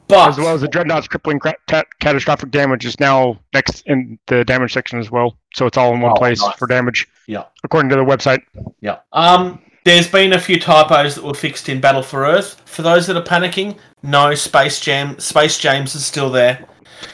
but 0.09 0.29
As 0.29 0.39
well 0.39 0.55
as 0.55 0.61
the 0.61 0.69
dreadnought's 0.69 1.09
crippling 1.09 1.39
cra- 1.39 1.55
ta- 1.67 1.85
catastrophic 2.01 2.51
damage 2.51 2.85
is 2.85 2.99
now 3.01 3.39
next 3.55 3.83
in 3.87 4.19
the 4.27 4.45
damage 4.45 4.73
section 4.73 4.99
as 4.99 5.11
well. 5.11 5.37
So 5.55 5.67
it's 5.67 5.79
all 5.79 5.95
in 5.95 6.01
one 6.01 6.13
Oh, 6.13 6.17
place 6.17 6.41
nice. 6.43 6.55
for 6.57 6.67
damage. 6.67 7.09
Yeah. 7.27 7.45
According 7.65 7.89
to 7.91 7.97
the 7.97 8.05
website. 8.05 8.43
Yeah. 8.81 8.99
Um, 9.13 9.61
there's 9.85 10.09
been 10.09 10.33
a 10.35 10.41
few 10.41 10.61
typos 10.61 11.15
that 11.15 11.25
were 11.25 11.35
fixed 11.35 11.69
in 11.69 11.81
Battle 11.81 12.03
for 12.03 12.25
Earth. 12.27 12.61
For 12.67 12.83
those 12.83 13.07
that 13.07 13.17
are 13.17 13.23
panicking, 13.23 13.77
no 14.03 14.35
Space 14.35 14.81
Jam. 14.81 15.19
Space 15.19 15.59
James 15.59 15.95
is 15.95 16.05
still 16.05 16.31
there. 16.31 16.67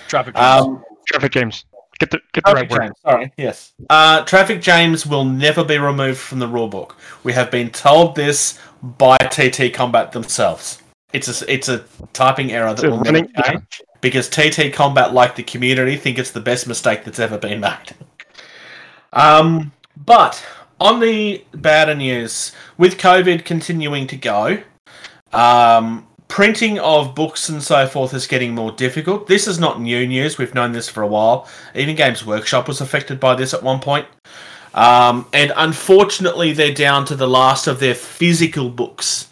Traffic. 0.08 0.34
jams. 0.34 0.66
Um, 0.66 0.84
Traffic 1.06 1.32
James. 1.32 1.64
Get 2.00 2.10
the 2.12 2.20
get 2.32 2.44
the 2.44 2.52
right 2.52 2.68
Traffic 2.70 2.88
word. 2.88 2.92
Sorry. 3.02 3.32
Yes. 3.36 3.72
Uh, 3.90 4.24
Traffic 4.24 4.60
James 4.62 5.04
will 5.06 5.24
never 5.24 5.64
be 5.64 5.78
removed 5.78 6.18
from 6.20 6.38
the 6.38 6.46
rulebook. 6.46 6.92
We 7.24 7.32
have 7.32 7.50
been 7.50 7.70
told 7.70 8.14
this 8.14 8.58
by 8.82 9.16
TT 9.16 9.72
Combat 9.72 10.12
themselves. 10.12 10.82
It's 11.12 11.42
a 11.42 11.52
it's 11.52 11.68
a 11.68 11.84
typing 12.12 12.52
error 12.52 12.74
that 12.74 12.90
will 12.90 13.00
never 13.00 13.22
change 13.22 13.82
because 14.00 14.28
TT 14.28 14.72
Combat, 14.72 15.14
like 15.14 15.36
the 15.36 15.42
community, 15.42 15.96
think 15.96 16.18
it's 16.18 16.30
the 16.30 16.40
best 16.40 16.66
mistake 16.66 17.04
that's 17.04 17.18
ever 17.18 17.38
been 17.38 17.60
made. 17.60 17.94
Um, 19.12 19.72
but 19.96 20.44
on 20.80 21.00
the 21.00 21.44
bad 21.52 21.96
news, 21.96 22.52
with 22.76 22.98
COVID 22.98 23.44
continuing 23.44 24.06
to 24.08 24.16
go, 24.16 24.62
um, 25.32 26.06
printing 26.28 26.78
of 26.78 27.14
books 27.14 27.48
and 27.48 27.62
so 27.62 27.86
forth 27.86 28.14
is 28.14 28.26
getting 28.26 28.54
more 28.54 28.70
difficult. 28.72 29.26
This 29.26 29.48
is 29.48 29.58
not 29.58 29.80
new 29.80 30.06
news. 30.06 30.38
We've 30.38 30.54
known 30.54 30.72
this 30.72 30.88
for 30.88 31.02
a 31.02 31.06
while. 31.06 31.48
Even 31.74 31.96
Games 31.96 32.24
Workshop 32.24 32.68
was 32.68 32.80
affected 32.80 33.18
by 33.18 33.34
this 33.34 33.54
at 33.54 33.62
one 33.62 33.80
point. 33.80 34.06
Um, 34.74 35.26
and 35.32 35.52
unfortunately, 35.56 36.52
they're 36.52 36.74
down 36.74 37.04
to 37.06 37.16
the 37.16 37.28
last 37.28 37.66
of 37.66 37.80
their 37.80 37.94
physical 37.94 38.68
books 38.68 39.28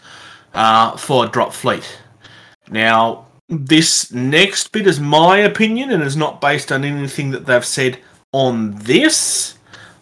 uh, 0.55 0.97
for 0.97 1.27
Drop 1.27 1.53
Fleet. 1.53 1.99
Now, 2.71 3.27
this 3.49 4.11
next 4.13 4.73
bit 4.73 4.87
is 4.87 4.99
my 4.99 5.39
opinion 5.39 5.91
and 5.91 6.03
is 6.03 6.17
not 6.17 6.41
based 6.41 6.73
on 6.73 6.85
anything 6.85 7.31
that 7.31 7.47
they've 7.47 7.65
said 7.65 7.99
on 8.33 8.75
this, 8.77 9.57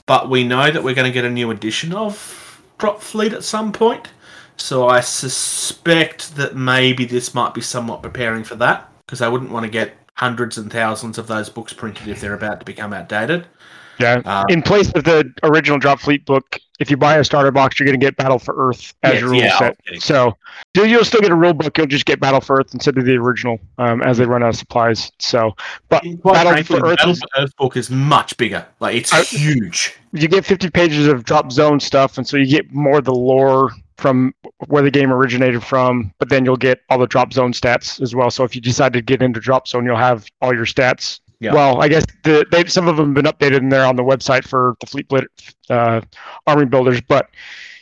but 0.07 0.31
we 0.31 0.45
know 0.45 0.71
that 0.71 0.83
we're 0.83 0.95
going 0.95 1.11
to 1.11 1.13
get 1.13 1.25
a 1.25 1.31
new 1.31 1.51
edition 1.51 1.93
of 1.93 2.63
Drop 2.79 3.01
Fleet 3.01 3.33
at 3.33 3.45
some 3.45 3.73
point. 3.73 4.09
So 4.57 4.89
I 4.89 5.01
suspect 5.01 6.37
that 6.37 6.57
maybe 6.57 7.05
this 7.05 7.35
might 7.35 7.55
be 7.55 7.61
somewhat 7.61 8.03
preparing 8.03 8.45
for 8.45 8.55
that 8.57 8.91
because 9.05 9.21
I 9.21 9.29
wouldn't 9.29 9.51
want 9.51 9.65
to 9.65 9.71
get 9.71 9.97
hundreds 10.15 10.57
and 10.59 10.73
thousands 10.73 11.19
of 11.19 11.27
those 11.27 11.51
books 11.51 11.73
printed 11.73 12.09
if 12.09 12.21
they're 12.21 12.35
about 12.35 12.61
to 12.61 12.67
become 12.67 12.93
outdated. 12.93 13.47
Yeah. 13.99 14.23
Uh, 14.25 14.45
in 14.49 14.63
place 14.63 14.91
of 14.93 15.05
the 15.05 15.33
original 15.43 15.79
Drop 15.79 16.01
Fleet 16.01 16.25
book, 16.25 16.59
if 16.81 16.91
you 16.91 16.97
buy 16.97 17.17
a 17.19 17.25
starter 17.25 17.53
box, 17.53 17.79
you're 17.79 17.87
going 17.87 17.99
to 17.99 18.05
get 18.05 18.17
Battle 18.17 18.39
for 18.39 18.55
Earth 18.57 18.95
as 19.05 19.13
Yes, 19.15 19.21
your 19.21 19.31
rule 19.31 19.41
yeah, 19.41 19.59
set. 19.59 19.77
was. 19.93 20.05
So 20.05 20.37
you'll, 20.75 20.87
you'll 20.87 21.05
still 21.05 21.21
get 21.21 21.31
a 21.31 21.35
rule 21.37 21.53
book. 21.55 21.79
You'll 21.79 21.87
just 21.87 22.05
get 22.05 22.19
Battle 22.19 22.41
for 22.41 22.57
Earth 22.59 22.75
instead 22.75 22.99
of 22.99 23.05
the 23.05 23.15
original 23.17 23.61
um, 23.79 24.03
as 24.03 24.19
they 24.19 24.25
run 24.27 24.43
out 24.43 24.49
of 24.51 24.57
supplies. 24.57 25.13
So, 25.21 25.55
but 25.89 26.03
Quite 26.23 26.35
Battle 26.35 26.53
frankly, 26.53 26.79
for 26.81 26.87
Earth 26.87 26.97
Battle 26.97 27.13
is- 27.13 27.21
for 27.21 27.29
Earth 27.43 27.57
book 27.57 27.77
is 27.77 27.91
much 27.91 28.37
bigger. 28.37 28.67
Like 28.81 28.97
it's 28.97 29.13
I- 29.13 29.23
huge. 29.23 29.95
you 30.13 30.27
get 30.27 30.45
50 30.45 30.71
pages 30.71 31.07
of 31.07 31.23
drop 31.25 31.53
zone 31.53 31.79
stuff, 31.79 32.19
and 32.19 32.27
so 32.27 32.37
you 32.37 32.47
get 32.47 32.73
more 32.73 32.99
of 32.99 33.05
the 33.05 33.15
lore 33.15 33.71
from 33.97 34.35
where 34.67 34.83
the 34.83 34.91
game 34.91 35.13
originated 35.13 35.63
from. 35.63 36.13
But 36.19 36.29
then 36.29 36.45
you'll 36.45 36.57
get 36.57 36.81
all 36.91 36.99
the 36.99 37.07
drop 37.07 37.33
zone 37.33 37.53
stats 37.53 38.01
as 38.03 38.13
well. 38.17 38.29
So 38.33 38.43
if 38.43 38.57
you 38.57 38.61
decide 38.61 38.93
to 38.95 39.01
get 39.01 39.23
into 39.23 39.39
drop 39.39 39.69
zone, 39.69 39.85
you'll 39.85 39.97
have 39.97 40.27
all 40.43 40.53
your 40.53 40.67
stats. 40.67 41.21
Yeah. 41.41 41.53
Well, 41.53 41.81
I 41.83 41.89
guess 41.89 42.05
the 42.23 42.47
they 42.51 42.65
some 42.67 42.89
of 42.89 42.97
them 42.97 43.15
have 43.15 43.23
been 43.23 43.33
updated 43.33 43.59
in 43.59 43.69
there 43.69 43.85
on 43.85 43.97
the 43.97 44.03
website 44.05 44.45
for 44.47 44.77
the 44.81 44.87
fleet 44.87 45.09
blit, 45.09 45.27
uh, 45.69 46.01
army 46.47 46.65
builders, 46.65 47.01
but 47.01 47.29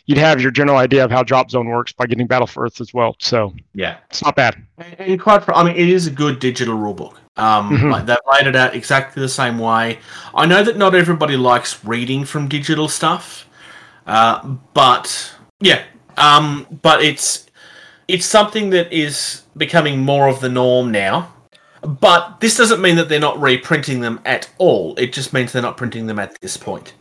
you'd 0.06 0.18
have 0.18 0.40
your 0.40 0.50
general 0.50 0.78
idea 0.78 1.04
of 1.04 1.10
how 1.12 1.22
drop 1.22 1.50
zone 1.50 1.68
works 1.68 1.92
by 1.92 2.06
getting 2.06 2.26
Battle 2.26 2.46
for 2.46 2.64
Earth 2.64 2.80
as 2.80 2.92
well. 2.92 3.14
So 3.20 3.54
Yeah. 3.74 3.96
it's 4.10 4.22
not 4.24 4.34
bad. 4.34 4.56
And- 4.78 4.96
And 4.98 5.20
quite, 5.20 5.44
I 5.54 5.62
mean, 5.62 5.76
it 5.76 5.88
is 5.88 6.08
a 6.08 6.10
good 6.10 6.40
digital 6.40 6.76
rulebook. 6.76 7.14
Um, 7.36 7.70
Mhm. 7.78 7.92
like 7.92 8.06
they've 8.06 8.16
laid 8.32 8.46
it 8.48 8.56
out 8.56 8.74
exactly 8.74 9.22
the 9.22 9.28
same 9.28 9.58
way. 9.58 9.98
I 10.34 10.44
know 10.44 10.64
that 10.64 10.76
not 10.76 10.94
everybody 10.94 11.36
likes 11.36 11.78
reading 11.84 12.24
from 12.24 12.48
digital 12.48 12.88
stuff, 12.88 13.46
uh, 14.06 14.40
but 14.74 15.32
yeah, 15.60 15.82
um, 16.16 16.66
but 16.82 17.02
it's 17.02 17.46
it's 18.08 18.26
something 18.26 18.70
that 18.70 18.92
is 18.92 19.42
becoming 19.56 20.00
more 20.00 20.26
of 20.28 20.40
the 20.40 20.48
norm 20.48 20.90
now. 20.90 21.31
But 21.82 22.40
this 22.40 22.56
doesn't 22.56 22.80
mean 22.80 22.96
that 22.96 23.08
they're 23.08 23.20
not 23.20 23.40
reprinting 23.40 24.00
them 24.00 24.20
at 24.24 24.48
all. 24.58 24.94
It 24.96 25.12
just 25.12 25.32
means 25.32 25.52
they're 25.52 25.62
not 25.62 25.76
printing 25.76 26.06
them 26.06 26.18
at 26.18 26.40
this 26.40 26.56
point. 26.56 26.94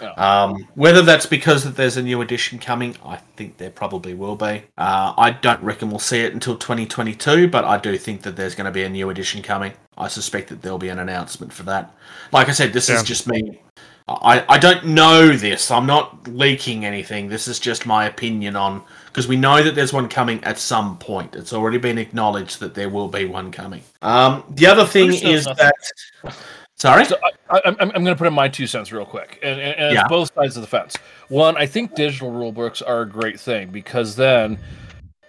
Yeah. 0.00 0.12
Um, 0.12 0.68
whether 0.74 1.02
that's 1.02 1.26
because 1.26 1.64
that 1.64 1.74
there's 1.74 1.96
a 1.96 2.02
new 2.02 2.20
edition 2.20 2.60
coming, 2.60 2.96
I 3.04 3.16
think 3.16 3.56
there 3.56 3.70
probably 3.70 4.14
will 4.14 4.36
be. 4.36 4.62
Uh, 4.76 5.12
I 5.16 5.30
don't 5.30 5.60
reckon 5.60 5.90
we'll 5.90 5.98
see 5.98 6.20
it 6.20 6.32
until 6.34 6.56
2022, 6.56 7.48
but 7.48 7.64
I 7.64 7.78
do 7.78 7.98
think 7.98 8.22
that 8.22 8.36
there's 8.36 8.54
going 8.54 8.66
to 8.66 8.70
be 8.70 8.84
a 8.84 8.88
new 8.88 9.10
edition 9.10 9.42
coming. 9.42 9.72
I 9.96 10.06
suspect 10.06 10.48
that 10.50 10.62
there'll 10.62 10.78
be 10.78 10.88
an 10.88 11.00
announcement 11.00 11.52
for 11.52 11.64
that. 11.64 11.92
Like 12.32 12.48
I 12.48 12.52
said, 12.52 12.72
this 12.72 12.88
is 12.88 13.02
just 13.02 13.26
me. 13.26 13.60
I, 14.08 14.44
I 14.48 14.58
don't 14.58 14.86
know 14.86 15.36
this. 15.36 15.70
I'm 15.70 15.86
not 15.86 16.28
leaking 16.28 16.84
anything. 16.84 17.28
This 17.28 17.46
is 17.46 17.58
just 17.58 17.84
my 17.84 18.06
opinion 18.06 18.56
on 18.56 18.82
because 19.18 19.26
we 19.28 19.34
know 19.36 19.60
that 19.60 19.74
there's 19.74 19.92
one 19.92 20.08
coming 20.08 20.42
at 20.44 20.58
some 20.58 20.96
point. 20.96 21.34
It's 21.34 21.52
already 21.52 21.76
been 21.78 21.98
acknowledged 21.98 22.60
that 22.60 22.74
there 22.76 22.88
will 22.88 23.08
be 23.08 23.24
one 23.24 23.50
coming. 23.50 23.82
Um, 24.00 24.44
the 24.50 24.68
other 24.68 24.86
thing 24.86 25.12
is 25.12 25.44
nothing. 25.44 25.70
that. 26.22 26.36
Sorry. 26.76 27.04
So 27.04 27.16
I, 27.50 27.60
I'm, 27.64 27.76
I'm 27.80 27.88
going 27.88 28.04
to 28.04 28.14
put 28.14 28.28
in 28.28 28.32
my 28.32 28.46
two 28.46 28.68
cents 28.68 28.92
real 28.92 29.04
quick, 29.04 29.40
and, 29.42 29.58
and, 29.60 29.76
and 29.76 29.94
Yeah. 29.94 30.02
it's 30.02 30.08
both 30.08 30.32
sides 30.36 30.56
of 30.56 30.60
the 30.60 30.68
fence. 30.68 30.96
One, 31.30 31.56
I 31.56 31.66
think 31.66 31.96
digital 31.96 32.30
rule 32.30 32.52
books 32.52 32.80
are 32.80 33.00
a 33.02 33.08
great 33.08 33.40
thing 33.40 33.70
because 33.70 34.14
then 34.14 34.56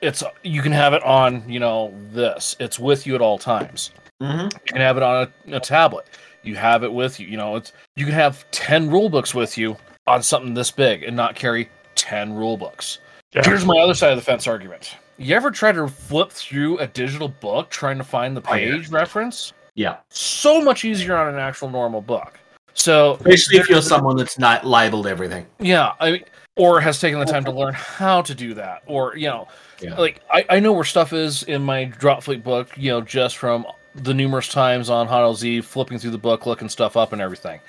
it's 0.04 0.22
you 0.44 0.62
can 0.62 0.72
have 0.72 0.94
it 0.94 1.02
on 1.02 1.44
you 1.50 1.60
know 1.60 1.92
this. 2.12 2.56
It's 2.60 2.78
with 2.78 3.08
you 3.08 3.16
at 3.16 3.22
all 3.22 3.40
times. 3.40 3.90
hmm 4.22 4.42
You 4.42 4.50
can 4.68 4.82
have 4.82 4.98
it 4.98 5.04
on 5.04 5.32
a, 5.48 5.56
a 5.56 5.60
tablet. 5.60 6.06
You 6.44 6.56
have 6.58 6.84
it 6.84 6.94
with 6.94 7.20
you. 7.20 7.26
You 7.26 7.38
know, 7.38 7.56
it's 7.56 7.74
you 7.96 8.06
can 8.06 8.14
have 8.14 8.46
ten 8.52 8.88
rule 8.88 9.10
books 9.10 9.34
with 9.34 9.58
you 9.58 9.78
on 10.06 10.22
something 10.22 10.54
this 10.54 10.70
big 10.70 11.02
and 11.02 11.18
not 11.18 11.34
carry 11.34 11.70
ten 11.96 12.36
rule 12.36 12.56
books. 12.56 13.00
Yeah. 13.34 13.42
Here's 13.46 13.66
my 13.66 13.78
other 13.78 13.94
side 13.94 14.12
of 14.12 14.18
the 14.18 14.24
fence 14.24 14.48
argument. 14.48 14.96
You 15.18 15.36
ever 15.36 15.52
try 15.52 15.72
to 15.72 15.88
flip 15.88 16.32
through 16.32 16.80
a 16.80 16.88
digital 16.88 17.28
book 17.28 17.70
trying 17.70 17.98
to 17.98 18.04
find 18.04 18.36
the 18.36 18.42
Oh, 18.48 18.56
yeah. 18.56 18.72
page 18.78 18.90
reference? 18.90 19.54
Yeah. 19.76 19.98
So 20.10 20.62
much 20.62 20.84
easier 20.86 21.16
on 21.16 21.28
an 21.34 21.40
actual 21.40 21.70
normal 21.70 22.02
book. 22.02 22.40
So 22.74 23.14
Especially 23.16 23.58
if 23.58 23.70
you're 23.70 23.82
someone 23.82 24.16
that's 24.16 24.40
not 24.40 24.66
labeled 24.66 25.06
everything. 25.08 25.46
yeah, 25.60 25.92
I 26.00 26.12
mean, 26.14 26.24
or 26.56 26.80
has 26.80 27.00
taken 27.00 27.20
the 27.20 27.26
time 27.26 27.44
to 27.46 27.52
learn 27.52 27.74
how 27.74 28.22
to 28.22 28.34
do 28.34 28.54
that, 28.54 28.84
or 28.88 29.16
you 29.18 29.28
know, 29.28 29.48
Yeah. 29.82 29.96
like 29.96 30.22
I, 30.32 30.46
I 30.50 30.60
know 30.60 30.72
where 30.72 30.84
stuff 30.86 31.12
is 31.14 31.44
in 31.44 31.62
my 31.62 31.86
drop 31.86 32.24
fleet 32.24 32.44
book, 32.44 32.70
you 32.78 32.90
know, 32.92 33.02
just 33.02 33.38
from 33.38 33.66
the 33.96 34.14
numerous 34.14 34.48
times 34.48 34.90
on 34.90 35.08
Hot 35.08 35.24
LZ 35.24 35.64
flipping 35.64 36.00
through 36.00 36.12
the 36.12 36.18
book, 36.18 36.46
looking 36.46 36.70
stuff 36.70 36.96
up 36.96 37.12
and 37.12 37.22
everything. 37.22 37.60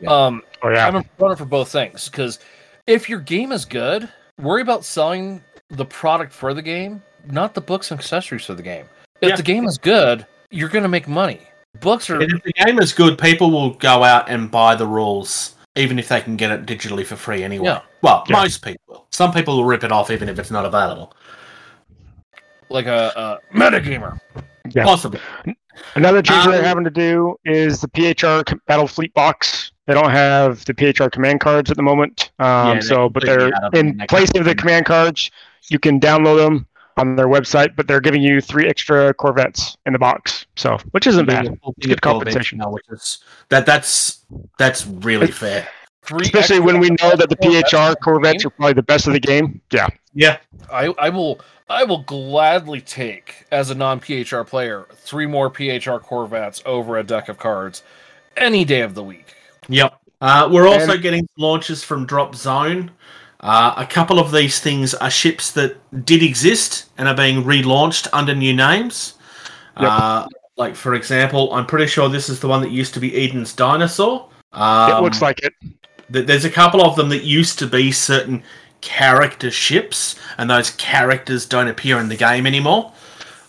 Yeah. 0.00 0.10
Um, 0.10 0.42
Oh 0.62 0.68
yeah. 0.70 0.86
I'm 0.86 0.96
a 0.96 1.02
proponent 1.02 1.38
for 1.38 1.44
both 1.46 1.70
things 1.70 2.08
because 2.08 2.38
if 2.86 3.08
your 3.08 3.20
game 3.20 3.50
is 3.52 3.64
good, 3.64 4.08
worry 4.40 4.62
about 4.62 4.84
selling 4.84 5.42
the 5.70 5.84
product 5.84 6.32
for 6.32 6.54
the 6.54 6.62
game, 6.62 7.02
not 7.26 7.54
the 7.54 7.60
books 7.60 7.90
and 7.90 7.98
accessories 8.00 8.44
for 8.44 8.54
the 8.54 8.62
game. 8.62 8.86
If 9.20 9.30
Yeah. 9.30 9.36
the 9.36 9.42
game 9.42 9.64
is 9.64 9.78
good, 9.78 10.26
you're 10.50 10.68
going 10.68 10.82
to 10.82 10.88
make 10.88 11.08
money. 11.08 11.40
Books 11.80 12.08
are 12.10 12.20
And 12.20 12.32
if 12.32 12.42
the 12.42 12.52
game 12.52 12.78
is 12.78 12.92
good, 12.92 13.18
people 13.18 13.50
will 13.50 13.70
go 13.70 14.04
out 14.04 14.28
and 14.28 14.50
buy 14.50 14.74
the 14.76 14.86
rules, 14.86 15.54
even 15.76 15.98
if 15.98 16.08
they 16.08 16.20
can 16.20 16.36
get 16.36 16.50
it 16.50 16.66
digitally 16.66 17.04
for 17.04 17.16
free 17.16 17.42
anyway. 17.42 17.66
Yeah. 17.66 17.80
Well, 18.02 18.24
Yeah. 18.28 18.36
most 18.42 18.62
people. 18.64 18.80
will. 18.88 19.06
Some 19.10 19.32
people 19.32 19.56
will 19.56 19.64
rip 19.64 19.82
it 19.82 19.90
off 19.92 20.10
even 20.10 20.28
if 20.28 20.38
it's 20.38 20.50
not 20.50 20.64
available. 20.64 21.14
like 22.70 22.86
a, 22.86 23.12
a 23.54 23.56
metagamer. 23.56 24.18
Yeah. 24.70 24.84
Possibly. 24.84 25.20
Another 25.94 26.22
change 26.22 26.46
Um, 26.46 26.52
they're 26.52 26.64
having 26.64 26.82
to 26.84 26.90
do 26.90 27.36
is 27.44 27.80
the 27.82 27.88
PHR 27.88 28.42
Battle 28.66 28.88
Fleet 28.88 29.12
box. 29.14 29.70
They 29.86 29.94
don't 29.94 30.10
have 30.10 30.64
the 30.64 30.74
PHR 30.74 31.10
command 31.12 31.40
cards 31.40 31.70
at 31.70 31.76
the 31.76 31.82
moment. 31.82 32.30
Um, 32.38 32.46
Yeah, 32.46 32.72
they're 32.74 32.82
so, 32.82 33.08
but 33.08 33.24
they're 33.24 33.54
out 33.54 33.64
of 33.64 33.72
the 33.72 33.78
in 33.78 33.98
place 34.08 34.30
of 34.34 34.44
the 34.44 34.50
one. 34.50 34.56
command 34.56 34.86
cards. 34.86 35.30
You 35.68 35.78
can 35.78 36.00
download 36.00 36.38
them 36.38 36.66
on 36.96 37.16
their 37.16 37.26
website, 37.26 37.76
but 37.76 37.86
they're 37.86 38.00
giving 38.00 38.22
you 38.22 38.40
three 38.40 38.66
extra 38.66 39.12
Corvettes 39.14 39.76
in 39.86 39.92
the 39.92 39.98
box. 39.98 40.46
So, 40.56 40.78
which 40.92 41.06
isn't 41.06 41.26
bad. 41.26 41.58
It's 41.78 41.86
good 41.86 42.02
compensation. 42.02 42.60
that 43.48 43.66
that's 43.66 44.24
that's 44.58 44.86
really 44.86 45.28
fair. 45.28 45.68
Three 46.02 46.20
Especially 46.22 46.60
when 46.60 46.80
we 46.80 46.90
know 46.90 47.16
that 47.16 47.30
the 47.30 47.36
PHR 47.36 47.90
the 47.90 47.96
Corvettes 47.96 48.44
are 48.44 48.50
probably 48.50 48.74
the 48.74 48.82
best 48.82 49.06
of 49.06 49.14
the 49.14 49.20
game. 49.20 49.60
Yeah. 49.72 49.88
Yeah. 50.12 50.38
I, 50.70 50.94
I 50.98 51.08
will 51.08 51.40
I 51.68 51.84
will 51.84 52.02
gladly 52.02 52.82
take 52.82 53.46
as 53.50 53.70
a 53.70 53.74
non 53.74 54.00
PHR 54.00 54.46
player 54.46 54.86
three 54.92 55.26
more 55.26 55.50
PHR 55.50 56.00
Corvettes 56.02 56.62
over 56.66 56.98
a 56.98 57.02
deck 57.02 57.28
of 57.28 57.38
cards 57.38 57.82
any 58.36 58.64
day 58.64 58.82
of 58.82 58.94
the 58.94 59.02
week. 59.02 59.34
Yep. 59.68 59.94
Uh, 60.20 60.48
we're 60.50 60.66
also 60.68 60.92
And- 60.92 61.02
getting 61.02 61.28
launches 61.36 61.82
from 61.84 62.06
Drop 62.06 62.34
Zone. 62.34 62.90
Uh, 63.40 63.74
a 63.76 63.86
couple 63.86 64.18
of 64.18 64.32
these 64.32 64.58
things 64.60 64.94
are 64.94 65.10
ships 65.10 65.50
that 65.52 65.76
did 66.06 66.22
exist 66.22 66.86
and 66.96 67.06
are 67.08 67.14
being 67.14 67.44
relaunched 67.44 68.06
under 68.12 68.34
new 68.34 68.54
names. 68.54 69.14
Yep. 69.80 69.90
Uh, 69.90 70.26
like, 70.56 70.76
for 70.76 70.94
example, 70.94 71.52
I'm 71.52 71.66
pretty 71.66 71.86
sure 71.86 72.08
this 72.08 72.28
is 72.30 72.40
the 72.40 72.48
one 72.48 72.62
that 72.62 72.70
used 72.70 72.94
to 72.94 73.00
be 73.00 73.14
Eden's 73.14 73.52
Dinosaur. 73.52 74.28
Um, 74.52 74.90
it 74.92 75.02
looks 75.02 75.20
like 75.20 75.40
it. 75.42 75.52
th- 76.12 76.26
there's 76.26 76.44
a 76.46 76.50
couple 76.50 76.80
of 76.82 76.96
them 76.96 77.08
that 77.10 77.24
used 77.24 77.58
to 77.58 77.66
be 77.66 77.90
certain 77.92 78.42
character 78.80 79.50
ships, 79.50 80.14
and 80.38 80.48
those 80.48 80.70
characters 80.70 81.44
don't 81.44 81.68
appear 81.68 81.98
in 81.98 82.08
the 82.08 82.16
game 82.16 82.46
anymore. 82.46 82.92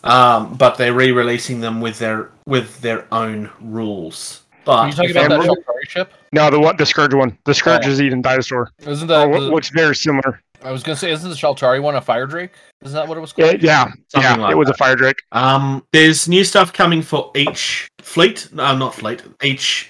Um, 0.04 0.56
but 0.56 0.78
they're 0.78 0.94
re-releasing 0.94 1.62
them 1.62 1.80
with 1.82 2.00
their 2.00 2.30
with 2.46 2.82
their 2.82 3.06
own 3.12 3.50
rules. 3.62 4.42
Are 4.68 4.88
you 4.88 4.94
talking 4.94 5.12
about 5.12 5.24
I'm 5.24 5.30
that 5.30 5.40
looking- 5.48 5.64
Shaltari 5.64 5.90
ship? 5.90 6.14
No, 6.32 6.50
the 6.50 6.60
one, 6.60 6.76
the 6.78 6.86
Scourge 6.86 7.14
one. 7.14 7.38
The 7.46 7.54
Scourge 7.54 7.86
Oh. 7.86 7.90
is 7.90 8.02
Eden 8.02 8.22
Dinosaur. 8.22 8.72
Isn't 8.86 9.08
that 9.08 9.30
what, 9.30 9.40
the- 9.42 9.52
what's 9.52 9.70
very 9.70 9.96
similar. 9.96 10.42
I 10.64 10.72
was 10.72 10.82
gonna 10.82 10.96
say 10.96 11.12
isn't 11.12 11.30
the 11.30 11.36
Shaltari 11.36 11.80
one 11.82 11.96
a 11.96 12.02
Fire 12.02 12.26
Drake? 12.26 12.52
Isn't 12.84 12.96
that 12.96 13.08
what 13.08 13.18
it 13.18 13.22
was 13.22 13.34
Yeah, 13.38 13.50
called? 13.52 13.62
yeah, 13.64 13.84
Something 14.08 14.22
yeah. 14.22 14.36
like 14.38 14.52
it 14.52 14.58
was 14.58 14.68
that. 14.68 14.74
a 14.76 14.78
Fire 14.78 14.96
Drake. 14.96 15.22
Um, 15.32 15.84
there's 15.94 16.28
new 16.28 16.44
stuff 16.44 16.74
coming 16.74 17.02
for 17.04 17.32
each 17.36 17.88
fleet. 18.02 18.48
No, 18.52 18.76
not 18.76 18.96
fleet. 18.96 19.22
Each 19.44 19.90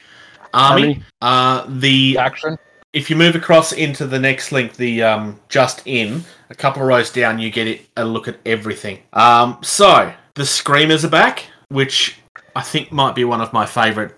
army. 0.53 0.81
Army. 0.83 1.03
Uh, 1.21 1.65
the 1.69 2.17
Action. 2.17 2.57
if 2.93 3.09
you 3.09 3.15
move 3.15 3.35
across 3.35 3.71
into 3.71 4.05
the 4.05 4.19
next 4.19 4.51
link, 4.51 4.73
the 4.73 5.01
um, 5.03 5.39
just 5.47 5.81
in 5.85 6.25
a 6.49 6.55
couple 6.55 6.81
of 6.81 6.87
rows 6.89 7.09
down, 7.09 7.39
you 7.39 7.49
get 7.51 7.67
it, 7.67 7.85
a 7.95 8.03
look 8.03 8.27
at 8.27 8.37
everything. 8.45 8.99
Um, 9.13 9.57
so 9.61 10.11
the 10.33 10.45
screamers 10.45 11.05
are 11.05 11.09
back, 11.09 11.45
which 11.69 12.17
I 12.55 12.61
think 12.61 12.91
might 12.91 13.15
be 13.15 13.23
one 13.23 13.39
of 13.39 13.53
my 13.53 13.65
favorite 13.65 14.13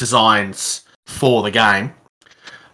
designs 0.00 0.82
for 1.06 1.42
the 1.42 1.50
game. 1.52 1.94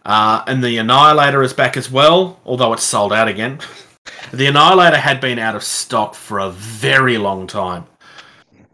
Uh, 0.06 0.42
and 0.46 0.62
the 0.62 0.78
Annihilator 0.78 1.42
is 1.42 1.52
back 1.52 1.76
as 1.76 1.90
well, 1.90 2.40
although 2.46 2.72
it's 2.72 2.84
sold 2.84 3.12
out 3.12 3.28
again. 3.28 3.58
the 4.32 4.46
Annihilator 4.46 4.96
had 4.96 5.20
been 5.20 5.38
out 5.38 5.56
of 5.56 5.64
stock 5.64 6.14
for 6.14 6.38
a 6.38 6.50
very 6.50 7.18
long 7.18 7.46
time. 7.46 7.84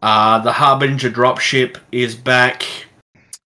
Uh, 0.02 0.38
the 0.40 0.52
Harbinger 0.52 1.10
dropship 1.10 1.78
is 1.90 2.14
back. 2.14 2.64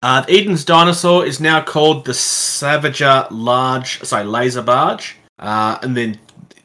Uh, 0.03 0.25
Eden's 0.29 0.65
dinosaur 0.65 1.25
is 1.25 1.41
now 1.41 1.63
called 1.63 2.05
the 2.05 2.13
Savager 2.13 3.29
Large, 3.31 4.01
sorry, 4.03 4.25
Laser 4.25 4.63
Barge. 4.63 5.17
Uh, 5.39 5.79
and 5.83 5.97
then 5.97 6.19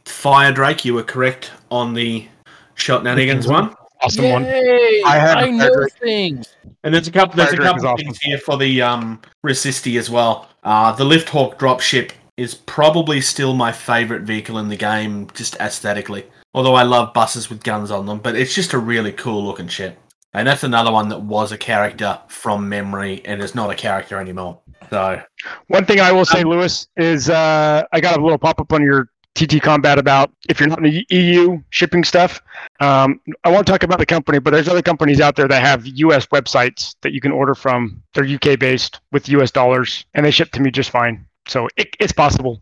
Fire 0.06 0.52
Drake, 0.52 0.84
you 0.84 0.96
were 0.96 1.04
correct 1.04 1.52
on 1.70 1.94
the 1.94 2.28
Sheltnanigans 2.76 3.48
one. 3.48 3.76
Awesome 4.02 4.30
one. 4.30 4.46
I 4.46 5.18
have 5.20 5.38
I 5.38 5.48
a 5.48 5.52
know 5.52 5.74
Fire 5.74 5.90
things. 5.90 6.56
And 6.84 6.94
there's 6.94 7.08
a 7.08 7.12
couple. 7.12 7.36
There's 7.36 7.54
a 7.54 7.58
couple 7.58 7.78
is 7.78 7.86
of 7.86 7.98
things 7.98 8.20
here 8.20 8.38
for 8.40 8.58
the 8.58 8.82
um, 8.82 9.22
Resisti 9.46 10.00
as 10.00 10.10
well. 10.10 10.50
Uh, 10.64 10.92
the 10.92 11.06
Lift 11.06 11.30
Hawk 11.30 11.60
dropship 11.60 12.12
is 12.38 12.56
probably 12.56 13.22
still 13.22 13.54
my 13.54 13.72
favorite 13.72 14.24
vehicle 14.24 14.58
in 14.58 14.70
the 14.70 14.76
game, 14.76 15.28
just 15.34 15.56
aesthetically. 15.58 16.26
Although 16.54 16.74
I 16.74 16.84
love 16.84 17.14
buses 17.14 17.50
with 17.50 17.64
guns 17.64 17.92
on 17.92 18.06
them, 18.06 18.20
but 18.20 18.36
it's 18.36 18.56
just 18.56 18.74
a 18.74 18.80
really 18.80 19.12
cool 19.12 19.46
looking 19.46 19.68
ship. 19.68 19.98
And 20.34 20.48
that's 20.48 20.64
another 20.64 20.92
one 20.92 21.10
that 21.10 21.22
was 21.22 21.52
a 21.52 21.58
character 21.58 22.18
from 22.28 22.68
memory 22.68 23.22
and 23.26 23.42
is 23.42 23.54
not 23.54 23.70
a 23.70 23.76
character 23.76 24.18
anymore. 24.18 24.60
So 24.90 25.22
One 25.68 25.86
thing 25.86 26.00
I 26.00 26.12
will 26.12 26.26
say, 26.26 26.42
Um, 26.42 26.50
Lewis, 26.50 26.88
is 26.98 27.30
uh, 27.30 27.84
I 27.92 28.02
got 28.02 28.18
a 28.18 28.24
little 28.24 28.38
pop 28.38 28.60
up 28.60 28.72
on 28.74 28.82
your 28.82 29.08
TT 29.36 29.62
Combat 29.62 29.98
about 29.98 30.32
if 30.50 30.60
you're 30.60 30.70
not 30.70 30.80
in 30.80 30.84
the 30.86 31.06
EU 31.10 31.62
shipping 31.70 32.04
stuff. 32.04 32.42
Um, 32.80 33.20
I 33.44 33.52
won't 33.52 33.66
talk 33.66 33.84
about 33.84 34.00
the 34.00 34.06
company, 34.06 34.40
but 34.40 34.52
there's 34.52 34.68
other 34.68 34.82
companies 34.82 35.22
out 35.22 35.36
there 35.36 35.48
that 35.48 35.62
have 35.62 35.86
US 35.86 36.28
websites 36.28 36.96
that 37.02 37.14
you 37.14 37.22
can 37.22 37.32
order 37.32 37.56
from. 37.56 38.02
They're 38.14 38.26
UK 38.26 38.60
based 38.60 39.00
with 39.12 39.30
US 39.30 39.52
dollars, 39.52 40.06
and 40.14 40.26
they 40.26 40.32
ship 40.32 40.52
to 40.52 40.62
me 40.62 40.72
just 40.72 40.90
fine. 40.90 41.26
So 41.48 41.68
it, 41.78 41.96
it's 42.00 42.12
possible. 42.12 42.62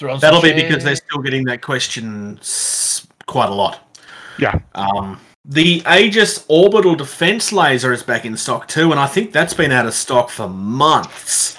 That'll 0.00 0.42
be 0.42 0.52
because 0.52 0.84
they're 0.84 0.96
still 0.96 1.20
getting 1.22 1.44
that 1.44 1.60
question 1.60 2.38
quite 3.26 3.48
a 3.48 3.54
lot. 3.54 3.96
Yeah. 4.38 4.58
Um, 4.74 5.20
the 5.44 5.82
Aegis 5.88 6.44
orbital 6.48 6.94
defense 6.94 7.52
laser 7.52 7.92
is 7.92 8.02
back 8.02 8.24
in 8.24 8.36
stock 8.36 8.68
too, 8.68 8.90
and 8.90 9.00
I 9.00 9.06
think 9.06 9.32
that's 9.32 9.54
been 9.54 9.72
out 9.72 9.86
of 9.86 9.94
stock 9.94 10.30
for 10.30 10.48
months. 10.48 11.58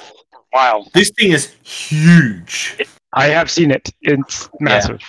Wow. 0.53 0.85
This 0.93 1.11
thing 1.11 1.31
is 1.31 1.53
huge. 1.63 2.77
I 3.13 3.27
have 3.27 3.49
seen 3.49 3.71
it. 3.71 3.89
It's 4.01 4.49
massive. 4.59 5.01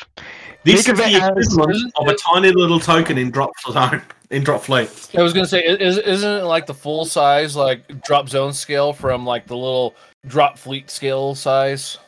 This 0.65 0.85
Think 0.87 0.99
is 0.99 1.01
of 1.01 1.11
the 1.11 1.17
it 1.17 1.23
as- 1.39 1.53
equivalent 1.55 1.93
of 1.97 2.07
a 2.09 2.15
tiny 2.17 2.53
little 2.53 2.81
token 2.81 3.17
in 3.19 3.31
drop 3.31 3.51
zone 3.67 3.77
uh, 3.77 4.01
in 4.31 4.45
drop 4.45 4.63
fleet. 4.63 5.09
I 5.17 5.23
was 5.23 5.33
gonna 5.33 5.47
say, 5.47 5.65
is 5.65 5.99
isn't 5.99 6.31
it 6.41 6.45
like 6.45 6.67
the 6.67 6.75
full 6.75 7.05
size 7.05 7.57
like 7.57 8.03
drop 8.05 8.29
zone 8.29 8.53
scale 8.53 8.93
from 8.93 9.25
like 9.27 9.47
the 9.47 9.57
little 9.57 9.95
drop 10.27 10.59
fleet 10.59 10.91
scale 10.91 11.35
size? 11.35 11.99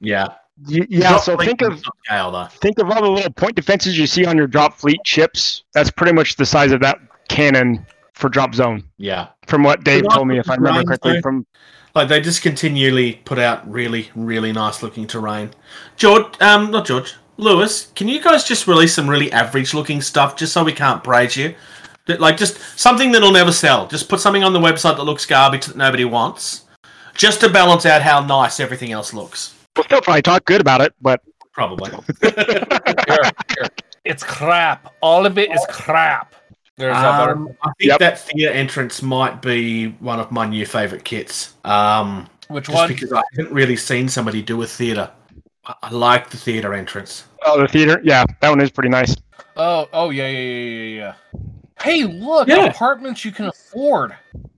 Yeah. 0.00 0.28
Y- 0.68 0.86
yeah. 0.88 1.10
Drop 1.10 1.22
So 1.22 1.36
think 1.36 1.62
of 1.62 1.74
is 1.74 1.82
not 1.84 1.94
scale 2.04 2.48
think 2.60 2.78
of 2.78 2.90
all 2.90 3.02
the 3.02 3.08
little 3.10 3.32
point 3.32 3.54
defenses 3.56 3.96
you 3.98 4.06
see 4.06 4.26
on 4.26 4.36
your 4.36 4.46
drop 4.48 4.74
fleet 4.78 5.00
ships. 5.04 5.62
That's 5.72 5.90
pretty 5.90 6.12
much 6.12 6.36
the 6.36 6.46
size 6.46 6.72
of 6.72 6.80
that 6.80 6.98
cannon 7.28 7.86
for 8.14 8.28
drop 8.28 8.54
zone. 8.54 8.84
Yeah. 8.98 9.28
From 9.46 9.62
what 9.62 9.84
Dave 9.84 10.04
told 10.10 10.28
me, 10.28 10.38
if 10.38 10.50
I 10.50 10.56
remember 10.56 10.84
correctly, 10.84 11.14
too. 11.14 11.20
from 11.22 11.46
Like 11.94 12.08
they 12.08 12.20
just 12.20 12.42
continually 12.42 13.20
put 13.24 13.38
out 13.38 13.70
really, 13.70 14.10
really 14.14 14.52
nice 14.52 14.82
looking 14.82 15.06
terrain. 15.06 15.50
George, 15.96 16.40
um, 16.40 16.70
not 16.70 16.86
George, 16.86 17.14
Lewis, 17.36 17.92
can 17.94 18.08
you 18.08 18.22
guys 18.22 18.44
just 18.44 18.66
release 18.66 18.94
some 18.94 19.08
really 19.08 19.30
average 19.32 19.74
looking 19.74 20.00
stuff 20.00 20.36
just 20.36 20.52
so 20.52 20.64
we 20.64 20.72
can't 20.72 21.04
praise 21.04 21.36
you? 21.36 21.54
Like 22.06 22.36
just 22.36 22.58
something 22.78 23.12
that'll 23.12 23.32
never 23.32 23.52
sell. 23.52 23.86
Just 23.86 24.08
put 24.08 24.20
something 24.20 24.42
on 24.42 24.52
the 24.52 24.58
website 24.58 24.96
that 24.96 25.04
looks 25.04 25.26
garbage 25.26 25.66
that 25.66 25.76
nobody 25.76 26.04
wants, 26.04 26.64
just 27.14 27.40
to 27.40 27.48
balance 27.48 27.86
out 27.86 28.02
how 28.02 28.20
nice 28.24 28.58
everything 28.58 28.92
else 28.92 29.12
looks. 29.14 29.54
we'll 29.76 29.84
still 29.84 30.00
probably 30.00 30.22
talk 30.22 30.44
good 30.44 30.60
about 30.60 30.80
it, 30.80 30.94
but 31.00 31.22
Probably. 31.52 31.90
Here, 32.22 32.32
here. 33.06 33.68
It's 34.04 34.22
crap. 34.22 34.94
All 35.02 35.26
of 35.26 35.36
it 35.36 35.52
is 35.52 35.64
crap. 35.68 36.34
There's 36.78 36.96
that 36.96 37.18
better. 37.18 37.32
Um, 37.32 37.48
I 37.62 37.70
think 37.78 37.90
Yep. 37.90 37.98
that 38.00 38.18
theatre 38.20 38.52
entrance 38.52 39.02
might 39.02 39.40
be 39.42 39.88
one 40.00 40.18
of 40.18 40.32
my 40.32 40.46
new 40.46 40.64
favourite 40.66 41.04
kits. 41.04 41.54
Um, 41.64 42.28
Which 42.48 42.64
just 42.66 42.74
one? 42.74 42.88
because 42.88 43.12
I 43.12 43.22
haven't 43.36 43.52
really 43.52 43.76
seen 43.76 44.08
somebody 44.08 44.40
do 44.42 44.60
a 44.62 44.66
theatre. 44.66 45.10
I, 45.66 45.74
I 45.82 45.90
like 45.90 46.30
the 46.30 46.36
theatre 46.38 46.72
entrance. 46.74 47.24
oh, 47.44 47.60
the 47.60 47.68
theater, 47.68 48.00
yeah, 48.04 48.24
that 48.40 48.48
one 48.48 48.60
is 48.60 48.70
pretty 48.70 48.88
nice. 48.88 49.14
Oh, 49.56 49.88
oh 49.92 50.10
yeah, 50.10 50.28
yeah, 50.28 50.38
yeah, 50.38 50.82
yeah, 50.82 50.96
yeah. 50.96 51.14
Hey, 51.82 52.04
look, 52.04 52.48
Yeah. 52.48 52.66
apartments 52.66 53.24
you 53.24 53.32
can 53.32 53.46
afford. 53.46 54.14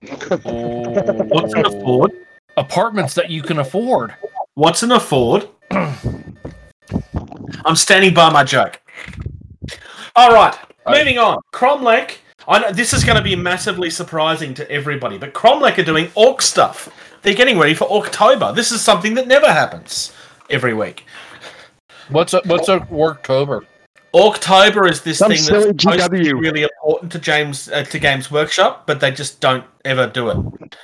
Oh, 0.07 0.09
What's 1.29 1.53
an 1.53 1.65
afford? 1.65 2.11
Apartments 2.57 3.13
that 3.15 3.29
you 3.29 3.41
can 3.41 3.59
afford. 3.59 4.13
What's 4.53 4.83
an 4.83 4.91
afford? 4.93 5.47
I'm 5.71 6.35
standing 7.75 8.13
by 8.13 8.29
my 8.29 8.43
joke. 8.43 8.79
All 10.15 10.31
right, 10.31 10.57
I- 10.85 10.97
moving 10.97 11.17
on. 11.17 11.37
Cromlech. 11.51 12.17
I 12.47 12.59
know 12.59 12.71
this 12.71 12.93
is 12.93 13.03
going 13.03 13.17
to 13.17 13.23
be 13.23 13.35
massively 13.35 13.89
surprising 13.89 14.53
to 14.53 14.69
everybody, 14.69 15.17
but 15.17 15.33
Cromlech 15.33 15.79
are 15.79 15.83
doing 15.83 16.11
Orc 16.13 16.43
stuff. 16.43 16.89
They're 17.23 17.33
getting 17.33 17.57
ready 17.57 17.73
for 17.73 17.91
October. 17.91 18.53
This 18.53 18.71
is 18.71 18.81
something 18.81 19.15
that 19.15 19.27
never 19.27 19.51
happens 19.51 20.13
every 20.49 20.75
week. 20.75 21.05
What's 22.09 22.33
a 22.33 22.41
what's 22.45 22.69
a 22.69 22.81
Worktober? 22.81 23.65
October 24.13 24.87
is 24.87 25.01
this 25.01 25.17
Some 25.17 25.31
thing 25.31 25.43
that's 25.43 25.83
supposed 25.83 26.03
to 26.03 26.09
be 26.09 26.33
really 26.33 26.63
important 26.63 27.11
to 27.11 27.19
James 27.19 27.67
uh, 27.69 27.83
to 27.83 27.99
Games 27.99 28.29
Workshop, 28.31 28.85
but 28.85 28.99
they 28.99 29.11
just 29.11 29.41
don't 29.41 29.65
ever 29.83 30.07
do 30.07 30.29
it. 30.29 30.75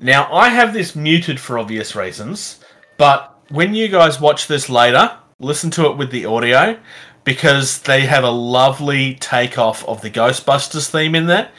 Now 0.00 0.32
I 0.32 0.48
have 0.48 0.72
this 0.72 0.96
muted 0.96 1.38
for 1.38 1.58
obvious 1.58 1.94
reasons, 1.94 2.60
but 2.96 3.38
when 3.48 3.74
you 3.74 3.88
guys 3.88 4.20
watch 4.20 4.48
this 4.48 4.68
later, 4.68 5.16
listen 5.38 5.70
to 5.72 5.86
it 5.86 5.96
with 5.96 6.10
the 6.10 6.26
audio 6.26 6.76
because 7.24 7.82
they 7.82 8.02
have 8.02 8.24
a 8.24 8.30
lovely 8.30 9.14
takeoff 9.16 9.84
of 9.86 10.00
the 10.00 10.10
Ghostbusters 10.10 10.90
theme 10.90 11.14
in 11.14 11.26
there. 11.26 11.50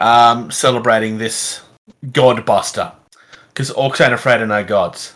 um, 0.00 0.50
celebrating 0.50 1.18
this 1.18 1.60
Godbuster 2.06 2.92
because 3.48 3.70
orcs 3.72 4.02
ain't 4.02 4.14
afraid 4.14 4.40
of 4.40 4.48
no 4.48 4.64
gods. 4.64 5.14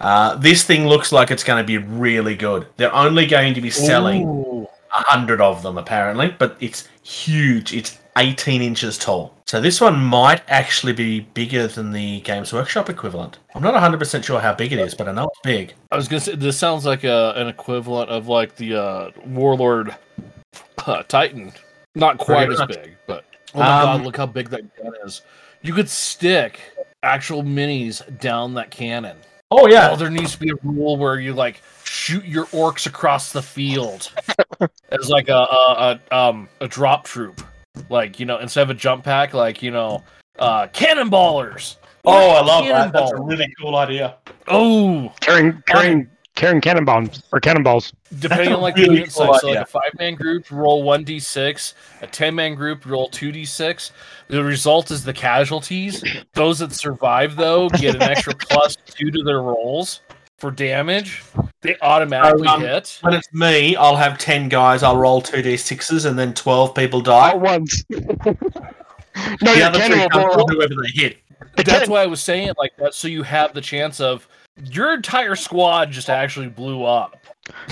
Uh, 0.00 0.36
this 0.36 0.62
thing 0.62 0.86
looks 0.86 1.10
like 1.10 1.30
it's 1.30 1.42
going 1.44 1.62
to 1.62 1.66
be 1.66 1.78
really 1.78 2.36
good. 2.36 2.66
They're 2.76 2.94
only 2.94 3.26
going 3.26 3.54
to 3.54 3.60
be 3.60 3.70
selling 3.70 4.66
a 4.94 5.02
hundred 5.04 5.40
of 5.40 5.62
them 5.62 5.78
apparently, 5.78 6.34
but 6.38 6.56
it's 6.60 6.86
huge. 7.02 7.72
It's 7.74 7.98
18 8.16 8.62
inches 8.62 8.98
tall. 8.98 9.34
So 9.46 9.60
this 9.60 9.80
one 9.80 10.02
might 10.02 10.42
actually 10.48 10.92
be 10.92 11.20
bigger 11.20 11.66
than 11.68 11.92
the 11.92 12.20
Games 12.22 12.52
Workshop 12.52 12.88
equivalent. 12.90 13.38
I'm 13.54 13.62
not 13.62 13.74
100% 13.74 14.24
sure 14.24 14.40
how 14.40 14.54
big 14.54 14.72
it 14.72 14.78
is, 14.78 14.94
but 14.94 15.08
I 15.08 15.12
know 15.12 15.28
it's 15.28 15.40
big. 15.44 15.74
I 15.92 15.96
was 15.96 16.08
gonna 16.08 16.20
say 16.20 16.34
this 16.34 16.58
sounds 16.58 16.84
like 16.84 17.04
a, 17.04 17.32
an 17.36 17.48
equivalent 17.48 18.10
of 18.10 18.26
like 18.28 18.56
the 18.56 18.74
uh, 18.74 19.10
Warlord 19.26 19.94
uh, 20.86 21.02
Titan. 21.04 21.52
Not 21.94 22.18
quite 22.18 22.50
as 22.50 22.60
big, 22.66 22.96
but 23.06 23.24
oh 23.54 23.60
my 23.60 23.80
Um, 23.80 23.84
god, 23.98 24.02
look 24.02 24.16
how 24.16 24.26
big 24.26 24.50
that 24.50 24.76
gun 24.76 24.92
is! 25.04 25.22
You 25.62 25.72
could 25.72 25.88
stick 25.88 26.60
actual 27.02 27.42
minis 27.42 28.02
down 28.20 28.54
that 28.54 28.70
cannon. 28.70 29.16
Oh 29.50 29.68
yeah, 29.68 29.90
Oh, 29.92 29.96
there 29.96 30.10
needs 30.10 30.32
to 30.32 30.38
be 30.40 30.50
a 30.50 30.56
rule 30.64 30.96
where 30.96 31.20
you 31.20 31.32
like 31.32 31.62
shoot 31.84 32.24
your 32.24 32.46
orcs 32.46 32.86
across 32.86 33.32
the 33.32 33.42
field 33.42 34.10
as 34.90 35.08
like 35.08 35.28
a, 35.28 35.32
a, 35.32 36.00
a 36.10 36.16
um 36.16 36.48
a 36.60 36.66
drop 36.68 37.04
troop. 37.04 37.40
Like 37.88 38.18
you 38.20 38.26
know, 38.26 38.38
instead 38.38 38.62
of 38.62 38.70
a 38.70 38.74
jump 38.74 39.04
pack, 39.04 39.34
like 39.34 39.62
you 39.62 39.70
know, 39.70 40.02
uh, 40.38 40.66
cannonballers. 40.68 41.76
Oh, 42.04 42.30
I 42.30 42.40
love 42.42 42.64
that. 42.66 42.92
That's 42.92 43.12
a 43.12 43.20
really 43.20 43.52
cool 43.60 43.74
idea. 43.76 44.16
Oh, 44.46 45.12
Carrying 45.20 45.62
carrying 45.66 46.08
carrying 46.36 46.60
cannonballs 46.60 47.22
or 47.32 47.40
cannonballs. 47.40 47.92
depending 48.20 48.52
on 48.52 48.60
like 48.60 48.76
really 48.76 48.88
the 48.88 48.94
unit 48.94 49.12
cool 49.14 49.32
size. 49.32 49.40
So 49.40 49.48
like 49.48 49.58
a 49.58 49.66
five 49.66 49.90
man 49.98 50.14
group 50.14 50.50
roll 50.50 50.82
one 50.84 51.02
d 51.02 51.18
six, 51.18 51.74
a 52.02 52.06
ten 52.06 52.34
man 52.34 52.54
group 52.54 52.86
roll 52.86 53.08
two 53.08 53.32
d 53.32 53.44
six. 53.44 53.90
The 54.28 54.44
result 54.44 54.90
is 54.90 55.02
the 55.02 55.12
casualties. 55.14 56.04
Those 56.34 56.60
that 56.60 56.72
survive 56.72 57.34
though 57.34 57.68
get 57.70 57.96
an 57.96 58.02
extra 58.02 58.34
plus 58.38 58.76
two 58.86 59.10
to 59.10 59.22
their 59.24 59.40
rolls 59.42 60.02
for 60.38 60.50
damage. 60.50 61.22
They 61.62 61.76
automatically 61.80 62.46
Um, 62.48 62.60
hit. 62.60 62.98
When 63.02 63.14
it's 63.14 63.32
me, 63.32 63.74
I'll 63.76 63.96
have 63.96 64.18
10 64.18 64.48
guys, 64.48 64.82
I'll 64.82 64.96
roll 64.96 65.22
2d6s, 65.22 66.04
and 66.06 66.18
then 66.18 66.34
12 66.34 66.74
people 66.74 67.00
die 67.00 67.30
At 67.30 67.32
die. 67.32 67.38
once. 67.38 67.84
no, 67.90 67.98
The 68.00 69.56
your 69.56 69.66
other 69.68 69.78
cannon 69.78 69.98
three 70.00 70.08
come 70.08 70.30
from 70.32 70.44
whoever 70.48 70.74
they 70.74 70.92
hit. 71.02 71.16
The 71.56 71.62
That's 71.62 71.70
cannon- 71.70 71.90
why 71.90 72.02
I 72.02 72.06
was 72.06 72.20
saying 72.20 72.48
it 72.48 72.56
like 72.58 72.72
that, 72.78 72.94
so 72.94 73.08
you 73.08 73.22
have 73.22 73.54
the 73.54 73.60
chance 73.60 74.00
of 74.00 74.28
your 74.64 74.94
entire 74.94 75.36
squad 75.36 75.90
just 75.90 76.10
actually 76.10 76.48
blew 76.48 76.84
up. 76.84 77.16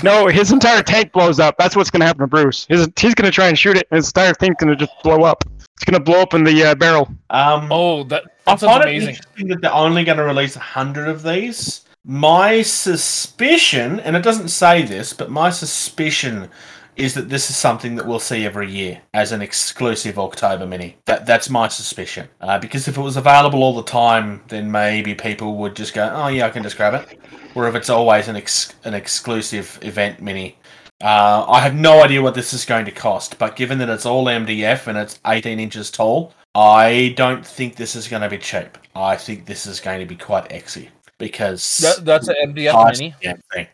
No, 0.02 0.28
his 0.28 0.52
entire 0.52 0.82
tank 0.82 1.12
blows 1.12 1.40
up. 1.40 1.56
That's 1.58 1.74
what's 1.74 1.90
going 1.90 2.00
to 2.00 2.06
happen 2.06 2.20
to 2.20 2.26
Bruce. 2.26 2.64
His, 2.68 2.88
he's 2.98 3.14
going 3.14 3.24
to 3.26 3.30
try 3.32 3.48
and 3.48 3.58
shoot 3.58 3.76
it, 3.76 3.86
and 3.90 3.96
his 3.96 4.08
entire 4.08 4.32
thing's 4.34 4.56
going 4.58 4.70
to 4.70 4.76
just 4.76 4.92
blow 5.02 5.22
up. 5.24 5.44
It's 5.74 5.84
going 5.84 5.94
to 5.94 6.00
blow 6.00 6.20
up 6.20 6.32
in 6.34 6.44
the 6.44 6.62
uh, 6.62 6.74
barrel. 6.76 7.08
Um, 7.30 7.68
Oh, 7.72 8.04
that, 8.04 8.22
I 8.46 8.52
that 8.52 8.60
sounds 8.60 8.84
amazing. 8.84 9.16
that 9.48 9.58
they're 9.60 9.72
only 9.72 10.04
going 10.04 10.18
to 10.18 10.24
release 10.24 10.54
100 10.56 11.08
of 11.08 11.22
these. 11.24 11.80
My 12.06 12.60
suspicion, 12.60 13.98
and 13.98 14.14
it 14.14 14.22
doesn't 14.22 14.48
say 14.48 14.82
this, 14.82 15.14
but 15.14 15.30
my 15.30 15.48
suspicion 15.48 16.50
is 16.96 17.14
that 17.14 17.30
this 17.30 17.48
is 17.48 17.56
something 17.56 17.94
that 17.94 18.06
we'll 18.06 18.20
see 18.20 18.44
every 18.44 18.70
year 18.70 19.00
as 19.14 19.32
an 19.32 19.40
exclusive 19.40 20.18
October 20.18 20.66
mini. 20.66 20.98
That 21.06 21.24
That's 21.24 21.48
my 21.48 21.68
suspicion. 21.68 22.28
Uh, 22.42 22.58
because 22.58 22.88
if 22.88 22.98
it 22.98 23.00
was 23.00 23.16
available 23.16 23.62
all 23.62 23.74
the 23.74 23.82
time, 23.82 24.42
then 24.48 24.70
maybe 24.70 25.14
people 25.14 25.56
would 25.56 25.74
just 25.74 25.94
go, 25.94 26.12
oh, 26.14 26.28
yeah, 26.28 26.44
I 26.44 26.50
can 26.50 26.62
just 26.62 26.76
grab 26.76 26.92
it. 26.92 27.18
Or 27.54 27.68
if 27.68 27.74
it's 27.74 27.88
always 27.88 28.28
an, 28.28 28.36
ex- 28.36 28.74
an 28.84 28.92
exclusive 28.92 29.78
event 29.80 30.20
mini. 30.20 30.58
Uh, 31.02 31.46
I 31.48 31.60
have 31.60 31.74
no 31.74 32.04
idea 32.04 32.20
what 32.20 32.34
this 32.34 32.52
is 32.52 32.66
going 32.66 32.84
to 32.84 32.92
cost, 32.92 33.38
but 33.38 33.56
given 33.56 33.78
that 33.78 33.88
it's 33.88 34.04
all 34.04 34.26
MDF 34.26 34.88
and 34.88 34.98
it's 34.98 35.20
18 35.26 35.58
inches 35.58 35.90
tall, 35.90 36.34
I 36.54 37.14
don't 37.16 37.46
think 37.46 37.76
this 37.76 37.96
is 37.96 38.08
going 38.08 38.22
to 38.22 38.28
be 38.28 38.38
cheap. 38.38 38.76
I 38.94 39.16
think 39.16 39.46
this 39.46 39.66
is 39.66 39.80
going 39.80 40.00
to 40.00 40.06
be 40.06 40.16
quite 40.16 40.50
exy 40.50 40.88
because 41.24 41.78
That, 41.78 42.04
that's 42.04 42.28
an 42.28 42.34
MDF 42.44 42.92
mini. 42.98 43.14
thing. 43.52 43.66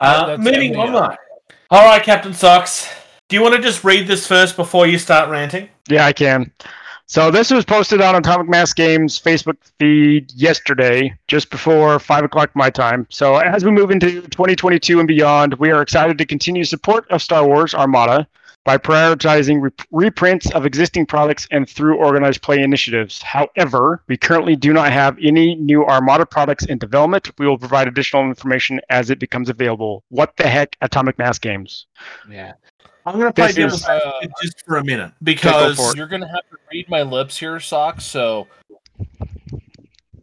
Uh, 0.00 0.26
That's 0.26 0.42
moving 0.42 0.74
on, 0.74 0.88
MDF. 0.88 0.92
though. 0.92 1.16
All 1.76 1.84
right, 1.84 2.02
Captain 2.02 2.32
Socks. 2.32 2.88
Do 3.28 3.36
you 3.36 3.42
want 3.42 3.54
to 3.56 3.60
just 3.60 3.84
read 3.84 4.06
this 4.06 4.26
first 4.26 4.56
before 4.56 4.86
you 4.86 4.98
start 4.98 5.28
ranting? 5.28 5.68
Yeah, 5.90 6.06
I 6.06 6.14
can. 6.14 6.50
So 7.04 7.30
this 7.30 7.50
was 7.50 7.64
posted 7.66 8.00
on 8.00 8.14
Atomic 8.14 8.48
Mass 8.48 8.72
Games 8.72 9.20
Facebook 9.20 9.56
feed 9.78 10.32
yesterday, 10.32 11.14
just 11.28 11.50
before 11.50 11.98
five 11.98 12.24
o'clock 12.24 12.50
my 12.54 12.70
time. 12.70 13.06
So 13.10 13.36
as 13.36 13.62
we 13.64 13.70
move 13.70 13.90
into 13.90 14.22
2022 14.22 14.98
and 14.98 15.06
beyond, 15.06 15.54
we 15.54 15.70
are 15.70 15.82
excited 15.82 16.16
to 16.18 16.24
continue 16.24 16.64
support 16.64 17.06
of 17.10 17.20
Star 17.20 17.46
Wars 17.46 17.74
Armada 17.74 18.26
by 18.64 18.76
prioritizing 18.78 19.62
re- 19.62 19.70
reprints 19.90 20.50
of 20.52 20.66
existing 20.66 21.06
products 21.06 21.46
and 21.50 21.68
through 21.68 21.96
organized 21.96 22.42
play 22.42 22.60
initiatives. 22.62 23.22
However, 23.22 24.02
we 24.06 24.16
currently 24.16 24.54
do 24.56 24.72
not 24.72 24.92
have 24.92 25.16
any 25.22 25.54
new 25.54 25.84
Armada 25.84 26.26
products 26.26 26.66
in 26.66 26.78
development. 26.78 27.30
We 27.38 27.46
will 27.46 27.58
provide 27.58 27.88
additional 27.88 28.24
information 28.24 28.80
as 28.90 29.10
it 29.10 29.18
becomes 29.18 29.48
available. 29.48 30.04
What 30.10 30.36
the 30.36 30.46
heck, 30.46 30.76
Atomic 30.82 31.18
Mass 31.18 31.38
Games? 31.38 31.86
Yeah. 32.30 32.52
I'm 33.06 33.14
going 33.14 33.26
to 33.26 33.32
play 33.32 33.46
This 33.46 33.56
devil's 33.56 33.80
is- 33.80 33.88
advocate 33.88 34.30
uh, 34.30 34.42
just 34.42 34.64
for 34.66 34.76
a 34.76 34.84
minute 34.84 35.12
because 35.22 35.76
for 35.76 35.90
it. 35.92 35.96
You're 35.96 36.06
gonna 36.06 36.28
have 36.28 36.48
to 36.50 36.56
read 36.70 36.88
my 36.90 37.00
lips 37.02 37.38
here, 37.38 37.58
socks. 37.58 38.04
So 38.04 38.46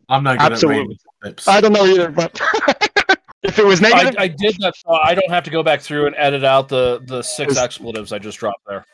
I'm 0.07 0.23
not 0.23 0.37
good 0.37 0.51
Absolutely. 0.53 0.81
at 0.81 0.87
reading 0.87 0.97
lips. 1.23 1.47
I 1.47 1.59
don't 1.59 1.73
know 1.73 1.85
either, 1.85 2.11
but 2.11 2.39
if 3.47 3.59
it 3.59 3.65
was 3.65 3.83
I, 3.83 3.89
negative, 3.89 4.15
I 4.19 4.27
did 4.27 4.55
that. 4.59 4.75
So 4.75 4.91
I 4.91 5.15
don't 5.15 5.29
have 5.29 5.43
to 5.45 5.49
go 5.49 5.63
back 5.63 5.81
through 5.81 6.07
and 6.07 6.15
edit 6.17 6.43
out 6.43 6.69
the 6.69 7.01
the 7.05 7.21
six 7.21 7.57
expletives 7.57 8.11
I 8.11 8.19
just 8.19 8.37
dropped 8.37 8.65
there. 8.67 8.85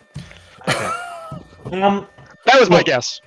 Um, 1.71 2.07
that 2.45 2.59
was 2.59 2.69
my 2.69 2.77
Look. 2.77 2.85
guess. 2.85 3.21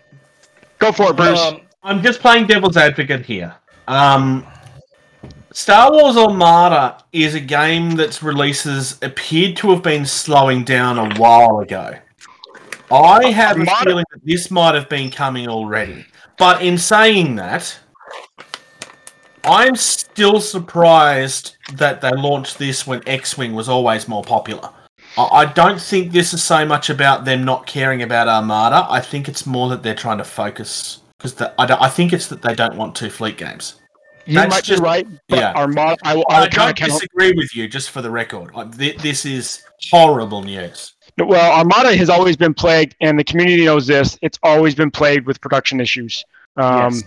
Go 0.78 0.92
for 0.92 1.10
it, 1.10 1.16
Bruce. 1.16 1.40
Um, 1.40 1.62
I'm 1.82 2.02
just 2.02 2.20
playing 2.20 2.46
devil's 2.46 2.76
advocate 2.76 3.24
here. 3.24 3.54
Um, 3.88 4.46
Star 5.52 5.90
Wars 5.90 6.16
Armada 6.16 7.02
is 7.12 7.34
a 7.34 7.40
game 7.40 7.92
that's 7.92 8.22
releases 8.22 8.98
appeared 9.02 9.56
to 9.58 9.70
have 9.70 9.82
been 9.82 10.04
slowing 10.04 10.64
down 10.64 10.98
a 10.98 11.18
while 11.18 11.60
ago. 11.60 11.94
I 12.90 13.30
have 13.30 13.58
a 13.58 13.66
feeling 13.82 14.04
that 14.12 14.20
this 14.24 14.50
might 14.50 14.74
have 14.74 14.88
been 14.88 15.10
coming 15.10 15.48
already. 15.48 16.04
But 16.38 16.62
in 16.62 16.76
saying 16.76 17.36
that, 17.36 17.76
I'm 19.46 19.76
still 19.76 20.40
surprised 20.40 21.56
that 21.74 22.00
they 22.00 22.11
launched 22.11 22.59
this 22.59 22.87
when 22.87 23.06
X 23.06 23.38
Wing 23.38 23.54
was 23.54 23.68
always 23.68 24.09
more 24.09 24.22
popular. 24.22 24.70
I 25.16 25.22
I 25.22 25.44
don't 25.46 25.80
think 25.80 26.12
this 26.12 26.35
is 26.35 26.42
so 26.42 26.66
much 26.66 26.90
about 26.90 27.24
them 27.24 27.44
not 27.44 27.66
caring 27.66 28.02
about 28.02 28.28
Armada. 28.28 28.87
I 28.90 29.00
think 29.00 29.28
it's 29.28 29.46
more 29.46 29.68
that 29.70 29.82
they're 29.82 29.94
trying 29.94 30.18
to 30.18 30.24
focus 30.24 31.00
because 31.16 31.40
I, 31.40 31.52
I 31.59 31.88
think 31.88 32.12
it's 32.12 32.26
that 32.28 32.42
they 32.42 32.54
don't 32.54 32.76
want 32.76 32.94
two 32.94 33.09
fleet 33.09 33.38
games. 33.38 33.76
you 34.26 34.35
that's 34.35 34.50
might 34.50 34.64
just- 34.64 34.82
be 34.82 34.85
right, 34.85 35.06
but 35.28 35.38
yeah. 35.38 35.52
Armada, 35.54 35.96
I, 36.02 36.16
I, 36.28 36.42
I, 36.42 36.48
don't 36.48 36.70
of 36.70 36.76
disagree 36.76 37.32
with 37.32 37.54
you, 37.54 37.68
just 37.68 37.90
for 37.90 38.02
the 38.02 38.11
record. 38.11 38.50
I, 38.54 38.64
thi- 38.64 38.96
this 39.00 39.24
is 39.24 39.62
horrible 39.90 40.42
news. 40.42 40.94
Well, 41.18 41.52
Armada 41.59 41.96
has 41.96 42.11
always 42.11 42.37
been 42.37 42.52
plagued, 42.52 42.94
and 43.00 43.18
the 43.18 43.24
community 43.24 43.64
knows 43.64 43.87
this. 43.87 44.18
It's 44.20 44.38
always 44.42 44.74
been 44.74 44.90
plagued 44.90 45.26
with 45.26 45.40
production 45.40 45.80
issues. 45.80 46.24
Um, 46.56 46.92
Yes. 46.94 47.02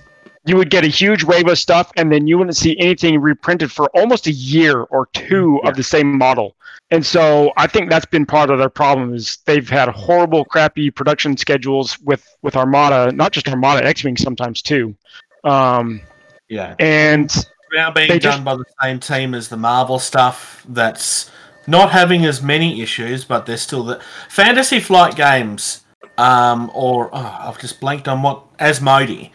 You 0.45 0.55
would 0.55 0.69
get 0.69 0.83
a 0.83 0.87
huge 0.87 1.23
wave 1.23 1.47
of 1.47 1.57
stuff, 1.59 1.91
and 1.97 2.11
then 2.11 2.25
you 2.27 2.37
wouldn't 2.37 2.55
see 2.55 2.77
anything 2.79 3.19
reprinted 3.19 3.71
for 3.71 3.87
almost 3.93 4.25
a 4.27 4.31
year 4.31 4.83
or 4.83 5.07
two 5.13 5.59
Yeah. 5.63 5.69
of 5.69 5.75
the 5.75 5.83
same 5.83 6.17
model. 6.17 6.55
And 6.91 7.05
so 7.05 7.51
I 7.57 7.67
think 7.67 7.89
that's 7.89 8.05
been 8.05 8.25
part 8.25 8.49
of 8.49 8.57
their 8.57 8.69
problem 8.69 9.13
is 9.13 9.37
they've 9.45 9.69
had 9.69 9.89
horrible, 9.89 10.45
crappy 10.45 10.89
production 10.89 11.37
schedules 11.37 11.99
with 11.99 12.25
with 12.41 12.55
Armada, 12.55 13.11
not 13.11 13.31
just 13.31 13.47
Armada, 13.49 13.85
X-wing 13.85 14.17
sometimes 14.17 14.61
too. 14.61 14.95
Um, 15.43 16.01
Yeah. 16.47 16.73
and 16.79 17.31
Now 17.73 17.91
being 17.91 18.07
done 18.07 18.19
just- 18.19 18.43
by 18.43 18.55
the 18.55 18.63
same 18.81 18.99
team 18.99 19.35
as 19.35 19.49
the 19.49 19.57
Marvel 19.57 19.99
stuff 19.99 20.63
that's 20.67 21.29
not 21.67 21.91
having 21.91 22.25
as 22.25 22.41
many 22.41 22.81
issues, 22.81 23.23
but 23.25 23.45
they're 23.45 23.57
still 23.57 23.83
the 23.83 23.99
Fantasy 24.29 24.79
Flight 24.79 25.15
Games, 25.15 25.81
um, 26.17 26.71
or 26.73 27.09
oh, 27.13 27.37
I've 27.41 27.59
just 27.59 27.79
blanked 27.79 28.07
on 28.07 28.23
what 28.23 28.57
Asmodee. 28.57 29.29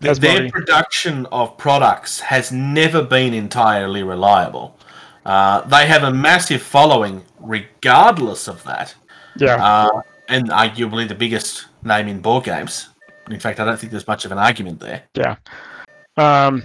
Th- 0.00 0.18
Their 0.18 0.40
Asmodee. 0.40 0.50
production 0.52 1.26
of 1.26 1.56
products 1.56 2.20
has 2.20 2.50
never 2.52 3.02
been 3.02 3.34
entirely 3.34 4.02
reliable. 4.02 4.76
Uh, 5.26 5.60
they 5.62 5.86
have 5.86 6.02
a 6.02 6.10
massive 6.12 6.62
following, 6.62 7.22
regardless 7.38 8.48
of 8.48 8.62
that, 8.64 8.94
yeah, 9.36 9.56
uh, 9.56 10.00
and 10.28 10.48
arguably 10.50 11.06
the 11.06 11.14
biggest 11.14 11.66
name 11.84 12.08
in 12.08 12.20
board 12.20 12.44
games. 12.44 12.88
In 13.30 13.38
fact, 13.38 13.60
I 13.60 13.64
don't 13.64 13.78
think 13.78 13.90
there's 13.92 14.06
much 14.08 14.24
of 14.24 14.32
an 14.32 14.38
argument 14.38 14.80
there. 14.80 15.02
Yeah. 15.14 15.36
Um, 16.16 16.62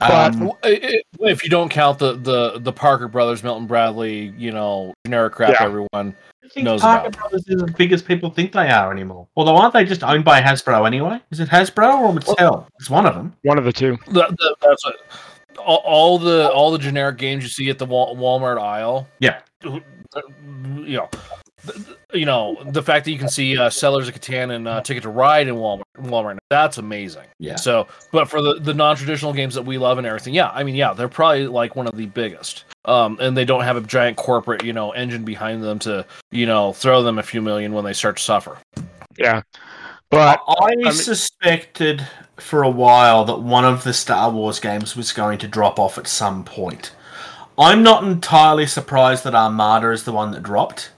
But- 0.00 0.10
Um, 0.10 0.32
w- 0.48 0.52
i- 0.64 0.80
i- 1.22 1.28
if 1.30 1.44
you 1.44 1.50
don't 1.50 1.68
count 1.70 1.98
the 2.00 2.14
the 2.14 2.58
the 2.58 2.72
Parker 2.72 3.06
brothers, 3.08 3.42
Milton 3.44 3.66
Bradley, 3.66 4.34
you 4.36 4.50
know, 4.50 4.92
generic 5.06 5.34
crap 5.34 5.50
Yeah. 5.50 5.62
everyone. 5.64 6.16
I 6.44 6.48
think 6.48 6.64
knows 6.64 6.80
Parker 6.80 7.08
about. 7.08 7.18
Brothers 7.18 7.48
is 7.48 7.62
as 7.62 7.70
big 7.72 7.92
as 7.92 8.02
people 8.02 8.30
think 8.30 8.52
they 8.52 8.68
are 8.68 8.92
anymore. 8.92 9.26
Although, 9.36 9.56
aren't 9.56 9.72
they 9.72 9.84
just 9.84 10.04
owned 10.04 10.24
by 10.24 10.40
Hasbro 10.40 10.86
anyway? 10.86 11.20
Is 11.30 11.40
it 11.40 11.48
Hasbro 11.48 12.00
or 12.00 12.12
Mattel? 12.12 12.66
It's 12.78 12.90
one 12.90 13.06
of 13.06 13.14
them. 13.14 13.34
one 13.42 13.58
of 13.58 13.64
the 13.64 13.72
two. 13.72 13.96
That, 14.08 14.30
that, 14.30 14.56
that's 14.60 14.84
it. 14.86 14.94
All, 15.58 15.82
all 15.84 16.18
the 16.18 16.50
all 16.50 16.72
the 16.72 16.78
generic 16.78 17.16
games 17.16 17.44
you 17.44 17.48
see 17.48 17.70
at 17.70 17.78
the 17.78 17.86
Walmart 17.86 18.60
aisle. 18.60 19.08
Yeah. 19.20 19.40
You 19.62 19.82
know, 20.86 21.08
you 22.12 22.26
know, 22.26 22.56
the 22.66 22.82
fact 22.82 23.04
that 23.04 23.10
you 23.10 23.18
can 23.18 23.28
see 23.28 23.56
uh, 23.58 23.70
Settlers 23.70 24.08
of 24.08 24.14
Catan 24.14 24.54
and 24.54 24.68
uh, 24.68 24.80
Ticket 24.80 25.02
to 25.02 25.08
Ride 25.08 25.48
in 25.48 25.56
Walmart, 25.56 25.82
Walmart, 25.98 26.38
that's 26.50 26.78
amazing. 26.78 27.24
Yeah. 27.38 27.56
So, 27.56 27.88
but 28.12 28.28
for 28.28 28.40
the, 28.42 28.60
the 28.60 28.74
non 28.74 28.96
traditional 28.96 29.32
games 29.32 29.54
that 29.54 29.62
we 29.62 29.78
love 29.78 29.98
and 29.98 30.06
everything, 30.06 30.34
yeah, 30.34 30.50
I 30.50 30.62
mean, 30.62 30.74
yeah, 30.74 30.92
they're 30.92 31.08
probably 31.08 31.46
like 31.46 31.76
one 31.76 31.86
of 31.86 31.96
the 31.96 32.06
biggest. 32.06 32.64
Um, 32.86 33.16
and 33.20 33.36
they 33.36 33.46
don't 33.46 33.62
have 33.62 33.76
a 33.76 33.80
giant 33.80 34.18
corporate, 34.18 34.62
you 34.62 34.74
know, 34.74 34.92
engine 34.92 35.24
behind 35.24 35.62
them 35.62 35.78
to, 35.80 36.04
you 36.30 36.44
know, 36.44 36.72
throw 36.74 37.02
them 37.02 37.18
a 37.18 37.22
few 37.22 37.40
million 37.40 37.72
when 37.72 37.84
they 37.84 37.94
start 37.94 38.18
to 38.18 38.22
suffer. 38.22 38.58
Yeah, 39.16 39.42
but 40.10 40.40
I, 40.46 40.76
mean- 40.76 40.92
suspected 40.92 42.06
for 42.36 42.62
a 42.62 42.70
while 42.70 43.24
that 43.24 43.40
one 43.40 43.64
of 43.64 43.84
the 43.84 43.92
Star 43.92 44.30
Wars 44.30 44.60
games 44.60 44.96
was 44.96 45.12
going 45.12 45.38
to 45.38 45.48
drop 45.48 45.78
off 45.78 45.98
at 45.98 46.06
some 46.06 46.44
point. 46.44 46.92
I'm 47.56 47.82
not 47.82 48.02
entirely 48.04 48.66
surprised 48.66 49.24
that 49.24 49.34
Armada 49.34 49.90
is 49.90 50.04
the 50.04 50.12
one 50.12 50.32
that 50.32 50.42
dropped. 50.42 50.90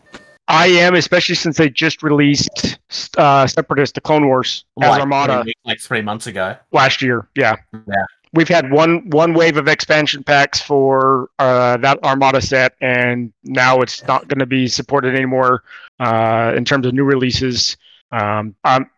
I 0.49 0.67
am, 0.69 0.95
especially 0.95 1.35
since 1.35 1.57
they 1.57 1.69
just 1.69 2.03
released 2.03 2.79
uh, 3.17 3.47
Separatist: 3.47 3.95
The 3.95 4.01
Clone 4.01 4.27
Wars 4.27 4.65
as 4.81 4.91
Like, 4.91 5.01
Armada 5.01 5.45
like 5.65 5.81
three 5.81 6.03
months 6.03 6.27
ago. 6.27 6.57
last 6.73 7.03
year. 7.03 7.29
Yeah. 7.35 7.57
Yeah. 7.73 8.07
We've 8.33 8.49
had 8.49 8.71
one 8.71 9.09
one 9.11 9.35
wave 9.35 9.57
of 9.57 9.67
expansion 9.67 10.23
packs 10.23 10.61
for 10.61 11.31
uh, 11.39 11.79
that 11.79 12.03
Armada 12.05 12.41
set, 12.41 12.75
and 12.81 13.33
now 13.45 13.81
it's 13.81 14.07
not 14.07 14.29
going 14.29 14.41
to 14.41 14.47
be 14.47 14.69
supported 14.69 15.15
anymore 15.15 15.63
uh, 16.01 16.53
in 16.57 16.65
terms 16.65 16.87
of 16.87 16.93
new 16.93 17.05
releases. 17.05 17.77
Um, 18.13 18.55
um, 18.65 18.89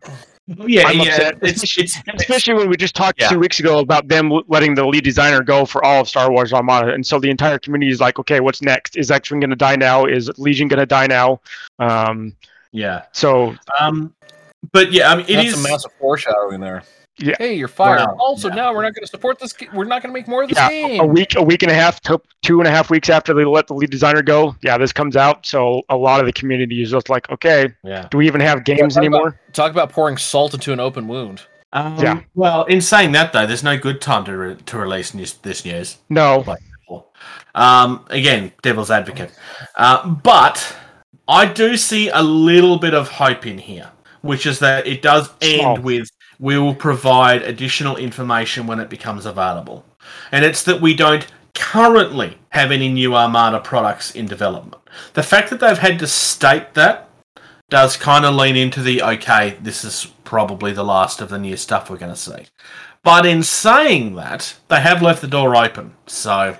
Yeah, 0.67 0.87
I'm 0.87 0.97
yeah. 0.97 1.03
upset. 1.03 1.37
It's, 1.41 1.77
it's, 1.77 1.97
especially 2.15 2.55
when 2.55 2.69
we 2.69 2.75
just 2.77 2.95
talked 2.95 3.21
Yeah. 3.21 3.29
two 3.29 3.39
weeks 3.39 3.59
ago 3.59 3.79
about 3.79 4.07
them 4.07 4.31
letting 4.47 4.73
the 4.73 4.85
lead 4.85 5.03
designer 5.03 5.41
go 5.43 5.65
for 5.65 5.83
all 5.83 6.01
of 6.01 6.09
Star 6.09 6.31
Wars 6.31 6.53
Armada, 6.53 6.91
and 6.93 7.05
so 7.05 7.19
the 7.19 7.29
entire 7.29 7.59
community 7.59 7.91
is 7.91 7.99
like, 8.01 8.17
okay, 8.19 8.39
what's 8.39 8.61
next? 8.61 8.97
Is 8.97 9.11
X 9.11 9.29
Wing 9.29 9.39
going 9.41 9.51
to 9.51 9.55
die 9.55 9.75
now? 9.75 10.05
Is 10.05 10.29
Legion 10.39 10.67
going 10.67 10.79
to 10.79 10.85
die 10.85 11.07
now? 11.07 11.39
Um, 11.77 12.35
yeah. 12.71 13.03
so 13.11 13.55
Um, 13.79 14.13
but 14.71 14.91
yeah, 14.91 15.11
I 15.11 15.15
mean, 15.17 15.25
it 15.29 15.35
that's 15.35 15.49
is. 15.49 15.65
a 15.65 15.69
massive 15.69 15.91
foreshadowing 15.99 16.59
there. 16.59 16.83
Yeah. 17.19 17.35
Hey, 17.37 17.53
you're 17.53 17.67
fired. 17.67 17.99
Wow. 17.99 18.17
Also, 18.19 18.47
Yeah. 18.49 18.55
now 18.55 18.73
we're 18.73 18.83
not 18.83 18.93
going 18.95 19.03
to 19.03 19.07
support 19.07 19.39
this. 19.39 19.53
We're 19.73 19.83
not 19.85 20.01
going 20.01 20.13
to 20.13 20.19
make 20.19 20.27
more 20.27 20.43
of 20.43 20.49
this 20.49 20.57
Yeah, 20.57 20.69
game. 20.69 20.99
a 21.01 21.05
week, 21.05 21.35
a 21.35 21.43
week 21.43 21.63
and 21.63 21.71
a 21.71 21.75
half, 21.75 21.99
to 22.01 22.19
two 22.41 22.59
and 22.59 22.67
a 22.67 22.71
half 22.71 22.89
weeks 22.89 23.09
after 23.09 23.33
they 23.33 23.45
let 23.45 23.67
the 23.67 23.73
lead 23.73 23.89
designer 23.89 24.21
go, 24.21 24.55
yeah, 24.61 24.77
this 24.77 24.93
comes 24.93 25.15
out. 25.15 25.45
So 25.45 25.81
a 25.89 25.97
lot 25.97 26.19
of 26.19 26.25
the 26.25 26.33
community 26.33 26.81
is 26.81 26.91
just 26.91 27.09
like, 27.09 27.29
okay, 27.29 27.73
Yeah. 27.83 28.07
do 28.09 28.17
we 28.17 28.27
even 28.27 28.41
have 28.41 28.63
games 28.63 28.95
talk 28.95 29.03
about- 29.03 29.15
anymore? 29.15 29.39
Talk 29.53 29.71
about 29.71 29.89
pouring 29.89 30.17
salt 30.17 30.53
into 30.53 30.71
an 30.73 30.79
open 30.79 31.07
wound. 31.07 31.41
Um, 31.73 31.97
Yeah. 31.99 32.19
Well, 32.35 32.63
in 32.65 32.81
saying 32.81 33.11
that 33.11 33.31
though, 33.33 33.45
there's 33.45 33.63
no 33.63 33.77
good 33.77 34.01
time 34.01 34.23
to 34.25 34.35
re- 34.37 34.55
to 34.65 34.77
release 34.77 35.13
news, 35.13 35.33
this 35.33 35.65
news. 35.65 35.97
No, 36.09 36.43
Um, 37.55 38.05
again, 38.09 38.51
devil's 38.61 38.91
advocate. 38.91 39.31
Uh, 39.75 40.07
but 40.07 40.75
I 41.27 41.45
do 41.45 41.77
see 41.77 42.09
a 42.09 42.21
little 42.21 42.77
bit 42.77 42.93
of 42.93 43.09
hope 43.09 43.45
in 43.45 43.57
here, 43.57 43.89
which 44.21 44.45
is 44.45 44.59
that 44.59 44.87
it 44.87 45.01
does 45.01 45.29
end 45.41 45.61
Small. 45.61 45.77
with 45.77 46.09
we 46.39 46.57
will 46.57 46.75
provide 46.75 47.41
additional 47.41 47.97
information 47.97 48.65
when 48.65 48.79
it 48.79 48.89
becomes 48.89 49.25
available. 49.25 49.85
And 50.31 50.45
it's 50.45 50.63
that 50.63 50.81
we 50.81 50.93
don't 50.95 51.27
currently 51.53 52.37
have 52.49 52.71
any 52.71 52.89
new 52.89 53.15
Armada 53.15 53.59
products 53.59 54.11
in 54.11 54.25
development. 54.25 54.81
The 55.13 55.23
fact 55.23 55.49
that 55.49 55.59
they've 55.59 55.77
had 55.77 55.99
to 55.99 56.07
state 56.07 56.73
that 56.73 57.09
does 57.69 57.97
kind 57.97 58.25
of 58.25 58.33
lean 58.35 58.55
into 58.55 58.81
the 58.81 59.03
okay, 59.03 59.57
this 59.61 59.83
is 59.83 60.07
probably 60.23 60.71
the 60.71 60.83
last 60.83 61.21
of 61.21 61.29
the 61.29 61.37
new 61.37 61.57
stuff 61.57 61.89
we're 61.89 61.97
going 61.97 62.13
to 62.13 62.19
see. 62.19 62.47
But 63.03 63.25
in 63.25 63.43
saying 63.43 64.15
that, 64.15 64.55
they 64.69 64.81
have 64.81 65.01
left 65.01 65.21
the 65.21 65.27
door 65.27 65.55
open. 65.55 65.93
So 66.07 66.57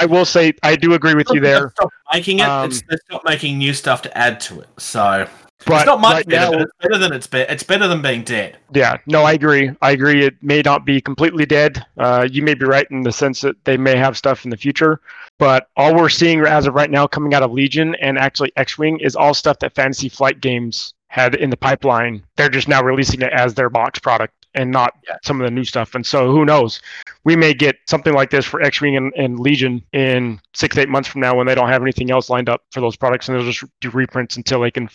I 0.00 0.06
will 0.06 0.24
say 0.24 0.52
I 0.62 0.76
do 0.76 0.94
agree 0.94 1.14
with 1.14 1.28
you 1.32 1.40
there, 1.40 1.70
Stop 1.70 1.90
making 2.12 2.40
it. 2.40 2.48
Um, 2.48 2.70
it's, 2.70 2.82
they 2.82 2.96
stop 3.06 3.22
making 3.24 3.58
new 3.58 3.72
stuff 3.72 4.02
to 4.02 4.18
add 4.18 4.40
to 4.40 4.60
it. 4.60 4.68
So 4.78 5.28
but 5.66 5.76
it's 5.76 5.86
not 5.86 6.00
much 6.00 6.14
right 6.14 6.28
better. 6.28 6.56
now, 6.56 6.62
it's 6.62 6.72
better 6.80 6.98
than 6.98 7.12
it's 7.12 7.26
be- 7.26 7.38
It's 7.40 7.62
better 7.62 7.88
than 7.88 8.00
being 8.02 8.22
dead. 8.22 8.58
Yeah, 8.72 8.98
no, 9.06 9.22
I 9.24 9.32
agree. 9.32 9.70
I 9.82 9.90
agree. 9.90 10.24
It 10.24 10.34
may 10.42 10.62
not 10.62 10.84
be 10.84 11.00
completely 11.00 11.46
dead. 11.46 11.84
Uh, 11.98 12.28
you 12.30 12.42
may 12.42 12.54
be 12.54 12.64
right 12.64 12.86
in 12.90 13.02
the 13.02 13.12
sense 13.12 13.40
that 13.42 13.56
they 13.64 13.76
may 13.76 13.96
have 13.96 14.16
stuff 14.16 14.44
in 14.44 14.50
the 14.50 14.56
future, 14.56 15.00
but 15.38 15.68
all 15.76 15.94
we're 15.94 16.08
seeing 16.08 16.40
as 16.40 16.66
of 16.66 16.74
right 16.74 16.90
now 16.90 17.06
coming 17.06 17.34
out 17.34 17.42
of 17.42 17.52
Legion 17.52 17.94
and 17.96 18.18
actually 18.18 18.52
X-wing 18.56 18.98
is 19.00 19.16
all 19.16 19.34
stuff 19.34 19.58
that 19.60 19.74
Fantasy 19.74 20.08
Flight 20.08 20.40
Games 20.40 20.94
had 21.08 21.34
in 21.34 21.50
the 21.50 21.56
pipeline. 21.56 22.22
They're 22.36 22.48
just 22.50 22.68
now 22.68 22.82
releasing 22.82 23.22
it 23.22 23.32
as 23.32 23.54
their 23.54 23.70
box 23.70 23.98
product 23.98 24.34
and 24.58 24.70
not 24.70 24.92
Yeah. 25.06 25.16
some 25.24 25.40
of 25.40 25.44
the 25.46 25.50
new 25.50 25.64
stuff. 25.64 25.94
And 25.94 26.04
so 26.04 26.30
who 26.30 26.44
knows? 26.44 26.80
We 27.24 27.36
may 27.36 27.54
get 27.54 27.76
something 27.88 28.12
like 28.12 28.30
this 28.30 28.44
for 28.44 28.60
X-wing 28.60 28.96
and, 28.96 29.12
and 29.16 29.38
Legion 29.38 29.82
in 29.92 30.40
six, 30.54 30.76
eight 30.76 30.88
months 30.88 31.08
from 31.08 31.20
now 31.20 31.34
when 31.36 31.46
they 31.46 31.54
don't 31.54 31.68
have 31.68 31.80
anything 31.82 32.10
else 32.10 32.28
lined 32.28 32.48
up 32.48 32.62
for 32.72 32.80
those 32.80 32.96
products, 32.96 33.28
and 33.28 33.38
they'll 33.38 33.50
just 33.50 33.64
do 33.80 33.90
reprints 33.90 34.36
until 34.36 34.60
they 34.60 34.70
can 34.70 34.88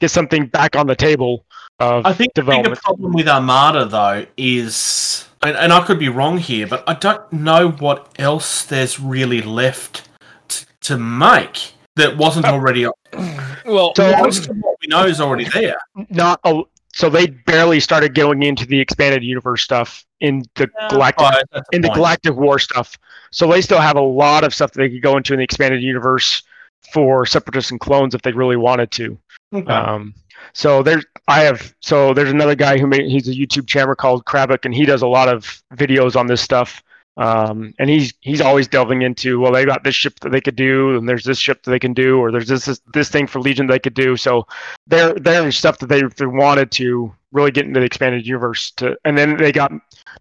get 0.00 0.10
something 0.10 0.46
back 0.46 0.74
on 0.76 0.86
the 0.86 0.96
table 0.96 1.44
of 1.78 2.06
I 2.06 2.12
think 2.14 2.34
the 2.34 2.42
bigger 2.42 2.52
development. 2.62 2.80
problem 2.82 3.12
with 3.12 3.28
Armada 3.28 3.84
though 3.84 4.26
is, 4.36 5.28
and, 5.42 5.56
and 5.56 5.72
I 5.72 5.84
could 5.84 5.98
be 5.98 6.08
wrong 6.08 6.38
here, 6.38 6.66
but 6.66 6.82
I 6.86 6.94
don't 6.94 7.30
know 7.32 7.70
what 7.70 8.08
else 8.18 8.64
there's 8.64 8.98
really 9.00 9.42
left 9.42 10.08
t- 10.48 10.64
to 10.82 10.96
make 10.96 11.72
that 11.96 12.16
wasn't 12.16 12.46
uh, 12.46 12.52
already. 12.52 12.86
Well, 13.66 13.92
So- 13.96 14.16
Most 14.18 14.48
of 14.48 14.56
what 14.58 14.76
we 14.80 14.88
know 14.88 15.04
is 15.06 15.20
already 15.20 15.44
there. 15.48 15.76
not 16.08 16.40
a, 16.44 16.62
so 16.92 17.08
they 17.08 17.26
barely 17.26 17.80
started 17.80 18.14
going 18.14 18.42
into 18.42 18.66
the 18.66 18.78
expanded 18.78 19.24
universe 19.24 19.62
stuff 19.62 20.04
in 20.20 20.42
the 20.54 20.68
galactic 20.90 21.26
Oh, 21.26 21.30
that's 21.52 21.68
the 21.70 21.76
in 21.76 21.82
the 21.82 21.88
galactic 21.88 22.34
war 22.36 22.58
stuff. 22.58 22.98
So 23.30 23.50
they 23.50 23.62
still 23.62 23.80
have 23.80 23.96
a 23.96 24.02
lot 24.02 24.44
of 24.44 24.54
stuff 24.54 24.72
that 24.72 24.78
they 24.78 24.90
could 24.90 25.02
go 25.02 25.16
into 25.16 25.32
in 25.32 25.38
the 25.38 25.44
expanded 25.44 25.82
universe 25.82 26.42
for 26.92 27.24
separatists 27.24 27.70
and 27.70 27.80
clones 27.80 28.14
if 28.14 28.22
they 28.22 28.32
really 28.32 28.56
wanted 28.56 28.90
to. 28.92 29.18
Okay. 29.54 29.72
um, 29.72 30.14
so 30.54 30.82
there's 30.82 31.04
i 31.28 31.40
have 31.40 31.74
so 31.80 32.12
there's 32.14 32.30
another 32.30 32.54
guy 32.54 32.78
who 32.78 32.86
made 32.86 33.06
he's 33.06 33.28
a 33.28 33.32
youtube 33.32 33.66
channel 33.66 33.94
called 33.94 34.24
Kravik, 34.24 34.64
and 34.64 34.74
he 34.74 34.84
does 34.84 35.02
a 35.02 35.06
lot 35.06 35.28
of 35.28 35.62
videos 35.74 36.16
on 36.16 36.26
this 36.26 36.40
stuff 36.40 36.82
um, 37.16 37.74
and 37.78 37.90
he's 37.90 38.14
he's 38.20 38.40
always 38.40 38.66
delving 38.66 39.02
into 39.02 39.38
well 39.38 39.52
they 39.52 39.64
got 39.64 39.84
this 39.84 39.94
ship 39.94 40.18
that 40.20 40.30
they 40.30 40.40
could 40.40 40.56
do 40.56 40.96
and 40.96 41.08
there's 41.08 41.24
this 41.24 41.38
ship 41.38 41.62
that 41.62 41.70
they 41.70 41.78
can 41.78 41.92
do 41.92 42.18
or 42.18 42.32
there's 42.32 42.48
this 42.48 42.64
this, 42.64 42.80
this 42.94 43.10
thing 43.10 43.26
for 43.26 43.40
legion 43.40 43.66
they 43.66 43.78
could 43.78 43.94
do. 43.94 44.16
So 44.16 44.46
there 44.86 45.14
there's 45.14 45.56
stuff 45.56 45.78
that 45.78 45.88
they, 45.88 46.02
they 46.16 46.26
wanted 46.26 46.70
to 46.72 47.14
really 47.32 47.50
get 47.50 47.66
into 47.66 47.80
the 47.80 47.86
expanded 47.86 48.26
universe 48.26 48.70
to 48.72 48.96
and 49.04 49.16
then 49.16 49.36
they 49.36 49.52
got 49.52 49.72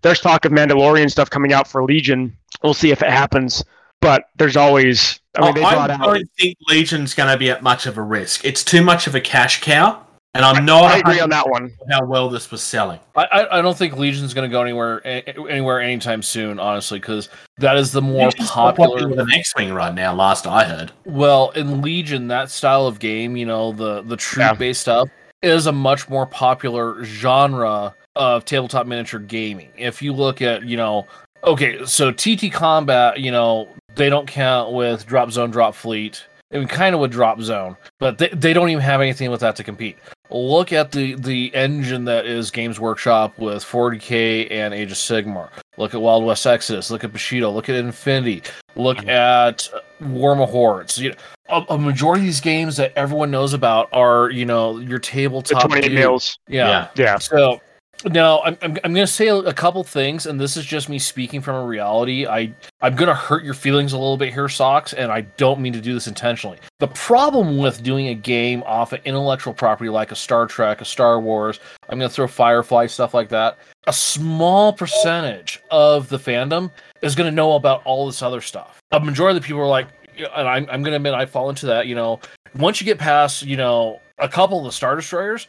there's 0.02 0.20
talk 0.20 0.46
of 0.46 0.52
mandalorian 0.52 1.10
stuff 1.10 1.30
coming 1.30 1.54
out 1.54 1.68
for 1.68 1.84
legion. 1.84 2.36
We'll 2.62 2.74
see 2.74 2.92
if 2.92 3.02
it 3.02 3.10
happens 3.10 3.64
but 4.02 4.26
there's 4.36 4.58
always 4.58 5.20
i 5.38 5.46
mean 5.46 5.56
they 5.56 5.64
I 5.64 5.76
out 5.76 5.88
don't 5.88 6.30
think 6.38 6.58
Legion's 6.68 7.14
going 7.14 7.32
to 7.32 7.38
be 7.38 7.50
at 7.50 7.64
much 7.64 7.86
of 7.86 7.98
a 7.98 8.02
risk. 8.02 8.44
It's 8.44 8.64
too 8.64 8.84
much 8.84 9.08
of 9.08 9.16
a 9.16 9.22
cash 9.22 9.62
cow, 9.62 10.06
and 10.34 10.46
I'm 10.46 10.66
not. 10.66 10.86
i 10.86 10.98
agree 11.00 11.20
on 11.20 11.30
that 11.30 11.50
one 11.50 11.74
How 11.90 12.06
well 12.06 12.30
this 12.30 12.50
was 12.52 12.62
selling. 12.62 13.00
I, 13.16 13.26
I 13.26 13.60
I 13.60 13.62
don't 13.62 13.78
think 13.78 13.98
Legion's 13.98 14.34
going 14.34 14.50
to 14.50 14.52
go 14.52 14.62
anywhere 14.62 15.02
a- 15.04 15.28
anywhere 15.50 15.82
anytime 15.82 16.22
soon, 16.22 16.60
honestly, 16.60 17.00
because 17.00 17.30
that 17.58 17.76
is 17.78 17.92
the 17.92 18.02
more 18.02 18.26
Legion's 18.28 18.50
popular 18.50 18.90
popular. 18.90 19.10
with 19.10 19.20
an 19.20 19.32
X-wing 19.34 19.74
right 19.74 19.94
now. 19.94 20.14
Last 20.14 20.48
I 20.48 20.64
heard. 20.64 20.92
Well, 21.06 21.52
in 21.52 21.82
Legion, 21.82 22.28
that 22.30 22.50
style 22.50 22.88
of 22.88 23.00
game, 23.00 23.36
you 23.36 23.46
know, 23.46 23.72
the 23.74 24.02
the 24.04 24.16
troop 24.18 24.58
based 24.58 24.82
stuff 24.82 25.10
is 25.42 25.68
a 25.68 25.72
much 25.72 26.08
more 26.08 26.26
popular 26.26 27.04
genre 27.04 27.94
of 28.16 28.46
tabletop 28.46 28.88
miniature 28.88 29.20
gaming. 29.20 29.70
If 29.78 30.02
you 30.02 30.14
look 30.14 30.42
at, 30.42 30.64
you 30.66 30.78
know, 30.78 31.08
okay, 31.44 31.84
so 31.86 32.12
TT 32.12 32.52
Combat, 32.52 33.20
you 33.20 33.32
know, 33.32 33.68
they 33.96 34.10
don't 34.10 34.28
count 34.28 34.72
with 34.74 35.06
Drop 35.06 35.32
Zone, 35.32 35.50
Drop 35.52 35.74
Fleet. 35.76 36.24
I 36.54 36.58
mean, 36.58 36.68
kind 36.68 36.94
of 36.94 37.00
with 37.02 37.12
Drop 37.12 37.40
Zone, 37.42 37.78
but 38.00 38.18
they, 38.18 38.28
they 38.30 38.54
don't 38.54 38.70
even 38.70 38.84
have 38.84 39.00
anything 39.02 39.32
with 39.32 39.40
that 39.40 39.56
to 39.56 39.64
compete. 39.64 39.98
Look 40.32 40.72
at 40.72 40.92
the 40.92 41.16
the 41.16 41.54
engine 41.54 42.06
that 42.06 42.26
is 42.26 42.52
Games 42.52 42.80
Workshop 42.80 43.38
with 43.38 43.64
40k 43.64 44.50
and 44.52 44.74
Age 44.74 44.92
of 44.92 44.98
Sigmar. 44.98 45.50
Look 45.78 45.94
at 45.94 46.02
Wild 46.02 46.24
West 46.24 46.46
Exodus. 46.46 46.90
Look 46.90 47.04
at 47.04 47.12
Bushido. 47.12 47.52
Look 47.52 47.70
at 47.70 47.76
Infinity. 47.76 48.44
Look 48.76 49.00
mm-hmm. 49.00 49.10
at 49.10 49.70
uh, 49.74 49.80
War 50.08 50.36
Mahorts. 50.36 50.98
You 50.98 51.10
know, 51.10 51.16
a, 51.50 51.74
a 51.74 51.78
majority 51.78 52.22
of 52.22 52.26
these 52.26 52.42
games 52.42 52.78
that 52.78 52.94
everyone 52.96 53.32
knows 53.32 53.54
about 53.54 53.90
are 53.94 54.30
you 54.30 54.46
know 54.46 54.78
your 54.80 55.00
the 55.00 55.06
tabletop 55.06 55.64
28 55.64 55.82
dude. 55.82 55.94
mils 55.94 56.40
Yeah. 56.48 56.88
yeah 56.96 57.18
So 57.18 57.60
now 58.06 58.42
I'm, 58.42 58.58
I'm, 58.62 58.78
I'm 58.84 58.94
going 58.94 59.06
to 59.06 59.08
say 59.08 59.28
a 59.28 59.54
couple 59.54 59.84
things, 59.84 60.26
and 60.26 60.40
this 60.40 60.58
is 60.58 60.66
just 60.66 60.90
me 60.90 61.00
speaking 61.00 61.42
from 61.42 61.56
a 61.56 61.66
reality. 61.66 62.26
I 62.26 62.54
I'm 62.82 62.96
going 62.96 63.08
to 63.08 63.16
hurt 63.16 63.44
your 63.44 63.54
feelings 63.54 63.94
a 63.94 63.98
little 63.98 64.18
bit 64.18 64.34
here, 64.34 64.50
socks, 64.50 64.94
and 64.94 65.12
I 65.12 65.22
don't 65.22 65.60
mean 65.60 65.74
to 65.74 65.82
do 65.82 65.94
this 65.94 66.08
intentionally. 66.08 66.58
The 66.80 66.88
problem 66.88 67.58
with 67.58 67.84
doing 67.84 68.08
a 68.08 68.16
game 68.16 68.64
off 68.66 68.94
an 68.94 69.02
intellectual 69.06 69.54
property 69.54 69.90
like 69.90 70.12
a 70.12 70.16
Star 70.16 70.48
Trek, 70.48 70.82
a 70.82 70.86
Star 70.86 71.20
Wars, 71.20 71.60
I'm 71.90 72.00
going 72.00 72.10
to 72.10 72.16
throw 72.16 72.28
Firefly 72.28 72.88
stuff 72.88 73.14
like 73.14 73.30
that. 73.30 73.58
A 73.88 73.94
small 73.94 74.74
percentage 74.74 75.62
of 75.72 76.10
the 76.10 76.18
fandom 76.18 76.72
is 77.02 77.16
going 77.16 77.30
to 77.30 77.36
know 77.36 77.54
about 77.56 77.82
all 77.86 78.06
this 78.06 78.22
other 78.22 78.42
stuff. 78.42 78.80
A 78.92 79.00
majority 79.00 79.38
of 79.38 79.44
the 79.44 79.48
people 79.48 79.62
are 79.62 79.68
like, 79.68 79.88
and 80.18 80.48
I'm, 80.48 80.68
I'm 80.70 80.82
going 80.82 80.92
to 80.92 80.98
admit 80.98 81.14
I 81.14 81.26
fall 81.26 81.50
into 81.50 81.66
that. 81.68 81.88
You 81.88 81.96
know, 81.96 82.20
once 82.56 82.80
you 82.80 82.86
get 82.86 83.00
past, 83.00 83.44
you 83.44 83.58
know, 83.58 84.00
a 84.20 84.28
couple 84.28 84.60
of 84.60 84.66
the 84.66 84.72
Star 84.72 84.96
Destroyers, 84.96 85.48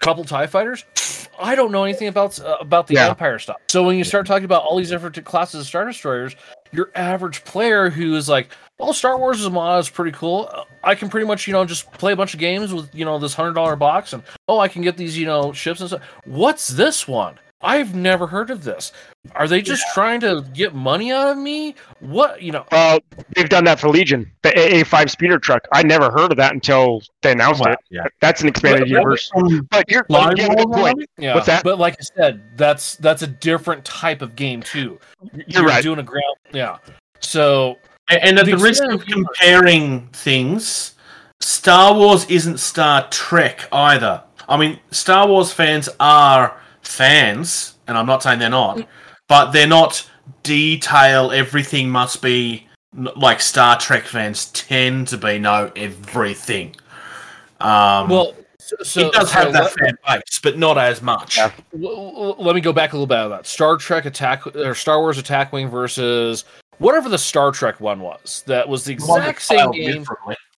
couple 0.00 0.24
Tie 0.24 0.46
Fighters. 0.46 0.84
I 1.38 1.54
don't 1.56 1.72
know 1.72 1.82
anything 1.84 2.08
about 2.08 2.38
uh, 2.40 2.56
about 2.60 2.86
the 2.86 2.94
Yeah. 2.94 3.08
Empire 3.08 3.38
stuff. 3.38 3.56
So 3.68 3.82
when 3.82 3.96
you 3.96 4.04
start 4.04 4.26
talking 4.26 4.44
about 4.44 4.62
all 4.62 4.76
these 4.76 4.90
different 4.90 5.22
classes 5.24 5.62
of 5.62 5.66
Star 5.66 5.84
Destroyers, 5.84 6.36
your 6.72 6.90
average 6.94 7.44
player 7.44 7.90
who 7.90 8.14
is 8.14 8.28
like, 8.28 8.50
"Well, 8.78 8.92
Star 8.92 9.18
Wars 9.18 9.40
is 9.40 9.46
a 9.46 9.50
mod 9.50 9.80
is 9.80 9.90
pretty 9.90 10.12
cool. 10.12 10.48
I 10.84 10.94
can 10.94 11.08
pretty 11.08 11.26
much 11.26 11.46
you 11.48 11.52
know 11.52 11.64
just 11.64 11.90
play 11.92 12.12
a 12.12 12.16
bunch 12.16 12.34
of 12.34 12.40
games 12.40 12.72
with 12.72 12.94
you 12.94 13.04
know 13.04 13.18
this 13.18 13.34
hundred 13.34 13.54
dollar 13.54 13.74
box, 13.74 14.12
and 14.12 14.22
oh, 14.48 14.60
I 14.60 14.68
can 14.68 14.82
get 14.82 14.96
these 14.96 15.18
you 15.18 15.26
know 15.26 15.52
ships 15.52 15.80
and 15.80 15.88
stuff. 15.88 16.02
What's 16.24 16.68
this 16.68 17.08
one? 17.08 17.38
I've 17.64 17.94
never 17.94 18.26
heard 18.26 18.50
of 18.50 18.62
this. 18.62 18.92
Are 19.34 19.48
they 19.48 19.62
just 19.62 19.82
trying 19.94 20.20
to 20.20 20.44
get 20.52 20.74
money 20.74 21.10
out 21.10 21.28
of 21.32 21.38
me? 21.38 21.74
What 22.00 22.42
you 22.42 22.52
know? 22.52 22.66
Well, 22.70 23.00
they've 23.34 23.48
done 23.48 23.64
that 23.64 23.80
for 23.80 23.88
Legion, 23.88 24.30
the 24.42 24.50
AA5 24.50 25.10
speeder 25.10 25.38
truck. 25.38 25.66
I 25.72 25.82
never 25.82 26.10
heard 26.10 26.30
of 26.30 26.36
that 26.36 26.52
until 26.52 27.02
they 27.22 27.32
announced 27.32 27.64
it. 27.66 27.78
yeah. 27.90 28.04
That's 28.20 28.42
an 28.42 28.48
expanded 28.48 28.82
But- 28.82 28.88
universe. 28.90 29.30
But 29.70 29.90
you're 29.90 30.04
Line 30.10 30.36
you 30.36 30.42
have 30.44 30.52
a 30.52 30.56
good 30.56 30.68
Wars 30.68 30.80
point. 30.82 31.08
Yeah, 31.18 31.34
What's 31.34 31.46
that? 31.46 31.64
But 31.64 31.78
like 31.78 31.94
I 31.98 32.02
said, 32.02 32.42
that's 32.58 32.96
that's 32.96 33.22
a 33.22 33.26
different 33.26 33.84
type 33.84 34.20
of 34.22 34.36
game 34.36 34.62
too. 34.62 35.00
You're 35.46 35.64
right. 35.64 35.82
doing 35.82 35.98
a 35.98 36.02
ground. 36.02 36.36
Yeah. 36.52 36.76
So 37.20 37.78
And- 38.10 38.22
And 38.22 38.38
at 38.38 38.44
The 38.44 38.56
the 38.56 38.62
risk 38.62 38.84
of 38.84 38.90
of 38.94 39.02
humor. 39.04 39.24
comparing 39.34 40.08
things, 40.12 40.92
Star 41.40 41.94
Wars 41.94 42.26
isn't 42.26 42.58
Star 42.58 43.08
Trek 43.10 43.66
either. 43.72 44.22
I 44.46 44.58
mean, 44.58 44.78
Star 44.90 45.26
Wars 45.26 45.50
fans 45.52 45.88
are 45.98 46.54
fans, 46.84 47.74
and 47.86 47.98
I'm 47.98 48.06
not 48.06 48.22
saying 48.22 48.38
they're 48.38 48.50
not, 48.50 48.86
but 49.28 49.50
they're 49.52 49.66
not 49.66 50.08
detail. 50.42 51.30
Everything 51.32 51.88
must 51.88 52.22
be 52.22 52.66
like 52.94 53.40
Star 53.40 53.78
Trek 53.78 54.04
fans 54.04 54.46
tend 54.46 55.08
to 55.08 55.18
be. 55.18 55.38
Know 55.38 55.70
everything. 55.76 56.76
Um, 57.60 58.08
well, 58.08 58.34
so, 58.58 58.76
so 58.82 59.00
it 59.06 59.12
does 59.12 59.30
so 59.30 59.34
have 59.34 59.52
that 59.52 59.62
let, 59.64 59.72
fan 59.72 59.96
base, 60.06 60.40
but 60.42 60.58
not 60.58 60.78
as 60.78 61.02
much. 61.02 61.36
Yeah. 61.36 61.50
l- 61.82 62.14
l- 62.16 62.36
let 62.38 62.54
me 62.54 62.60
go 62.60 62.72
back 62.72 62.92
a 62.92 62.96
little 62.96 63.06
bit 63.06 63.18
on 63.18 63.30
that. 63.30 63.46
Star 63.46 63.76
Trek 63.76 64.06
attack 64.06 64.46
or 64.56 64.74
Star 64.74 65.00
Wars 65.00 65.18
Attack 65.18 65.52
Wing 65.52 65.68
versus 65.68 66.44
whatever 66.78 67.08
the 67.08 67.18
Star 67.18 67.52
Trek 67.52 67.80
one 67.80 68.00
was. 68.00 68.42
That 68.46 68.68
was 68.68 68.84
the 68.84 68.94
The 68.94 69.04
one 69.04 69.20
that 69.20 69.30
exact 69.30 69.42
same 69.42 69.58
failed 69.58 69.74
game. 69.74 70.04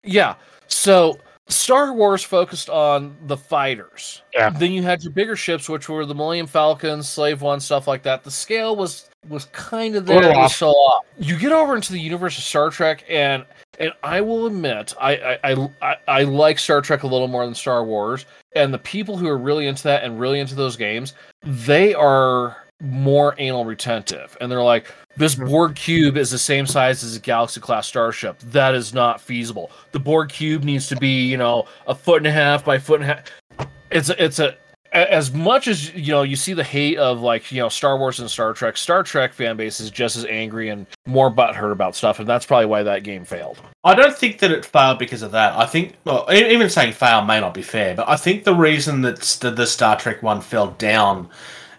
Yeah. 0.02 0.34
So 0.66 1.18
Star 1.48 1.92
Wars 1.92 2.22
focused 2.22 2.70
on 2.70 3.16
the 3.26 3.36
fighters. 3.36 4.22
Yeah. 4.32 4.50
Then 4.50 4.72
you 4.72 4.82
had 4.82 5.02
your 5.02 5.12
bigger 5.12 5.36
ships, 5.36 5.68
which 5.68 5.88
were 5.88 6.06
the 6.06 6.14
Millennium 6.14 6.46
Falcons, 6.46 7.08
Slave 7.08 7.42
One, 7.42 7.60
stuff 7.60 7.86
like 7.86 8.02
that. 8.04 8.24
The 8.24 8.30
scale 8.30 8.76
was 8.76 9.10
was 9.28 9.46
kind 9.46 9.96
of 9.96 10.06
there. 10.06 10.16
Little 10.16 10.30
It 10.32 10.36
was 10.36 10.44
off. 10.52 10.56
so 10.56 10.68
off. 10.70 11.04
You 11.18 11.38
get 11.38 11.52
over 11.52 11.74
into 11.76 11.92
the 11.92 12.00
universe 12.00 12.38
of 12.38 12.44
Star 12.44 12.70
Trek, 12.70 13.04
and 13.08 13.44
and 13.78 13.92
I 14.02 14.20
will 14.22 14.46
admit, 14.46 14.94
I 15.00 15.16
I, 15.16 15.38
I 15.52 15.68
I 15.82 15.96
I 16.08 16.22
like 16.22 16.58
Star 16.58 16.80
Trek 16.80 17.02
a 17.02 17.06
little 17.06 17.28
more 17.28 17.44
than 17.44 17.54
Star 17.54 17.84
Wars. 17.84 18.24
And 18.56 18.72
the 18.72 18.78
people 18.78 19.16
who 19.16 19.28
are 19.28 19.38
really 19.38 19.66
into 19.66 19.82
that 19.84 20.02
and 20.04 20.18
really 20.18 20.40
into 20.40 20.54
those 20.54 20.76
games, 20.76 21.12
they 21.42 21.92
are 21.92 22.63
more 22.84 23.34
anal 23.38 23.64
retentive, 23.64 24.36
and 24.40 24.50
they're 24.50 24.62
like, 24.62 24.92
this 25.16 25.34
mm-hmm. 25.34 25.48
Borg 25.48 25.74
cube 25.76 26.16
is 26.16 26.30
the 26.30 26.38
same 26.38 26.66
size 26.66 27.04
as 27.04 27.16
a 27.16 27.20
Galaxy 27.20 27.60
class 27.60 27.86
starship. 27.86 28.38
That 28.40 28.74
is 28.74 28.92
not 28.92 29.20
feasible. 29.20 29.70
The 29.92 30.00
Borg 30.00 30.28
cube 30.28 30.64
needs 30.64 30.88
to 30.88 30.96
be, 30.96 31.26
you 31.26 31.36
know, 31.36 31.66
a 31.86 31.94
foot 31.94 32.18
and 32.18 32.26
a 32.26 32.32
half 32.32 32.64
by 32.64 32.78
foot 32.78 33.00
and 33.00 33.10
a 33.10 33.14
half. 33.14 33.68
It's 33.90 34.08
a, 34.08 34.24
it's 34.24 34.38
a 34.40 34.56
as 34.94 35.32
much 35.32 35.66
as 35.66 35.92
you 35.94 36.12
know 36.12 36.22
you 36.22 36.36
see 36.36 36.52
the 36.52 36.64
hate 36.64 36.98
of 36.98 37.20
like 37.20 37.50
you 37.50 37.60
know 37.60 37.68
Star 37.68 37.98
Wars 37.98 38.20
and 38.20 38.30
Star 38.30 38.52
Trek. 38.52 38.76
Star 38.76 39.02
Trek 39.02 39.32
fan 39.32 39.56
base 39.56 39.80
is 39.80 39.90
just 39.90 40.16
as 40.16 40.24
angry 40.26 40.68
and 40.68 40.86
more 41.06 41.30
butthurt 41.30 41.72
about 41.72 41.96
stuff, 41.96 42.20
and 42.20 42.28
that's 42.28 42.46
probably 42.46 42.66
why 42.66 42.82
that 42.82 43.02
game 43.02 43.24
failed. 43.24 43.60
I 43.82 43.94
don't 43.94 44.16
think 44.16 44.38
that 44.38 44.52
it 44.52 44.64
failed 44.64 44.98
because 44.98 45.22
of 45.22 45.32
that. 45.32 45.52
I 45.58 45.66
think, 45.66 45.96
well, 46.04 46.26
even 46.32 46.70
saying 46.70 46.92
fail 46.92 47.24
may 47.24 47.40
not 47.40 47.54
be 47.54 47.62
fair, 47.62 47.94
but 47.94 48.08
I 48.08 48.16
think 48.16 48.44
the 48.44 48.54
reason 48.54 49.02
that 49.02 49.20
the 49.40 49.66
Star 49.66 49.98
Trek 49.98 50.22
one 50.22 50.40
fell 50.40 50.68
down 50.72 51.28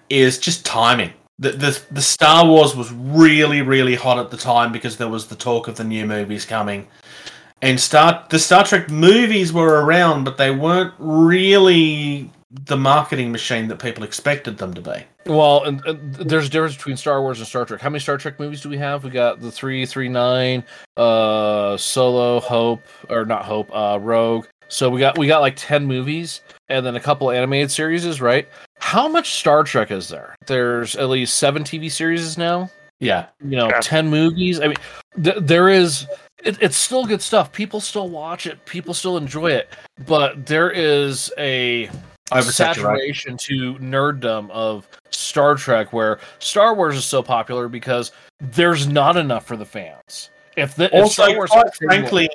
is 0.09 0.37
just 0.37 0.65
timing. 0.65 1.13
The, 1.37 1.51
the 1.51 1.81
the 1.91 2.01
Star 2.01 2.45
Wars 2.45 2.75
was 2.75 2.91
really 2.93 3.61
really 3.61 3.95
hot 3.95 4.17
at 4.19 4.31
the 4.31 4.37
time 4.37 4.71
because 4.71 4.97
there 4.97 5.09
was 5.09 5.27
the 5.27 5.35
talk 5.35 5.67
of 5.67 5.75
the 5.75 5.83
new 5.83 6.05
movies 6.05 6.45
coming, 6.45 6.87
and 7.61 7.79
Star 7.79 8.25
the 8.29 8.39
Star 8.39 8.63
Trek 8.63 8.89
movies 8.89 9.51
were 9.51 9.83
around, 9.83 10.23
but 10.23 10.37
they 10.37 10.51
weren't 10.51 10.93
really 10.97 12.31
the 12.51 12.77
marketing 12.77 13.31
machine 13.31 13.67
that 13.67 13.79
people 13.79 14.03
expected 14.03 14.57
them 14.57 14.73
to 14.73 14.81
be. 14.81 15.03
Well, 15.25 15.63
and, 15.63 15.83
and 15.85 16.15
there's 16.15 16.47
a 16.47 16.49
difference 16.49 16.75
between 16.75 16.97
Star 16.97 17.21
Wars 17.21 17.39
and 17.39 17.47
Star 17.47 17.65
Trek. 17.65 17.81
How 17.81 17.89
many 17.89 17.99
Star 17.99 18.17
Trek 18.17 18.39
movies 18.39 18.61
do 18.61 18.69
we 18.69 18.77
have? 18.77 19.03
We 19.03 19.09
got 19.09 19.41
the 19.41 19.51
three, 19.51 19.85
three, 19.85 20.07
nine, 20.07 20.63
uh, 20.95 21.75
Solo, 21.77 22.39
Hope, 22.39 22.81
or 23.09 23.25
not 23.25 23.43
Hope, 23.43 23.75
uh, 23.75 23.99
Rogue. 23.99 24.45
So 24.67 24.89
we 24.89 24.99
got 24.99 25.17
we 25.17 25.27
got 25.27 25.41
like 25.41 25.55
ten 25.55 25.85
movies, 25.85 26.41
and 26.69 26.85
then 26.85 26.95
a 26.95 26.99
couple 26.99 27.31
animated 27.31 27.71
series, 27.71 28.21
right? 28.21 28.47
How 28.79 29.07
much 29.07 29.33
Star 29.35 29.63
Trek 29.63 29.91
is 29.91 30.07
there? 30.07 30.35
There's 30.47 30.95
at 30.95 31.09
least 31.09 31.37
seven 31.37 31.63
TV 31.63 31.91
series 31.91 32.37
now. 32.37 32.69
Yeah, 32.99 33.27
You 33.43 33.57
know, 33.57 33.69
Yeah. 33.69 33.79
ten 33.81 34.07
movies. 34.09 34.59
I 34.59 34.67
mean, 34.67 34.77
th- 35.21 35.37
there 35.41 35.69
is. 35.69 36.07
It, 36.43 36.61
it's 36.61 36.77
still 36.77 37.05
good 37.05 37.21
stuff. 37.21 37.51
People 37.51 37.81
still 37.81 38.07
watch 38.09 38.45
it. 38.47 38.63
People 38.65 38.93
still 38.93 39.17
enjoy 39.17 39.51
it. 39.51 39.69
But 40.05 40.45
there 40.45 40.71
is 40.71 41.31
a 41.37 41.89
saturation 42.41 43.37
to 43.37 43.75
nerddom 43.75 44.49
of 44.51 44.87
Star 45.11 45.55
Trek, 45.55 45.91
where 45.93 46.19
Star 46.39 46.73
Wars 46.73 46.95
is 46.95 47.05
so 47.05 47.21
popular 47.21 47.67
because 47.67 48.11
there's 48.39 48.87
not 48.87 49.17
enough 49.17 49.45
for 49.45 49.57
the 49.57 49.65
fans. 49.65 50.29
If 50.55 50.75
the 50.75 50.85
if 50.85 51.03
also, 51.03 51.23
Star 51.23 51.35
Wars 51.35 51.51
frankly, 51.77 52.29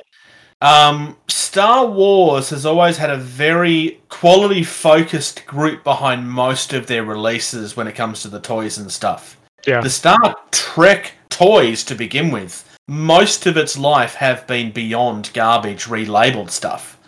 um, 0.60 1.16
Star 1.28 1.86
Wars 1.86 2.50
has 2.50 2.66
always 2.66 2.96
had 2.96 3.10
a 3.10 3.16
very 3.16 4.00
quality 4.08 4.62
focused 4.62 5.46
group 5.46 5.82
behind 5.84 6.30
most 6.30 6.72
of 6.72 6.86
their 6.86 7.04
releases 7.04 7.76
when 7.76 7.86
it 7.86 7.94
comes 7.94 8.22
to 8.22 8.28
the 8.28 8.40
toys 8.40 8.78
and 8.78 8.90
stuff. 8.90 9.38
Yeah. 9.66 9.80
The 9.80 9.90
Star 9.90 10.36
Trek 10.50 11.12
toys, 11.28 11.84
to 11.84 11.94
begin 11.94 12.30
with, 12.30 12.66
most 12.88 13.46
of 13.46 13.56
its 13.56 13.78
life 13.78 14.14
have 14.14 14.46
been 14.46 14.72
beyond 14.72 15.30
garbage, 15.32 15.84
relabeled 15.84 16.50
stuff. 16.50 16.98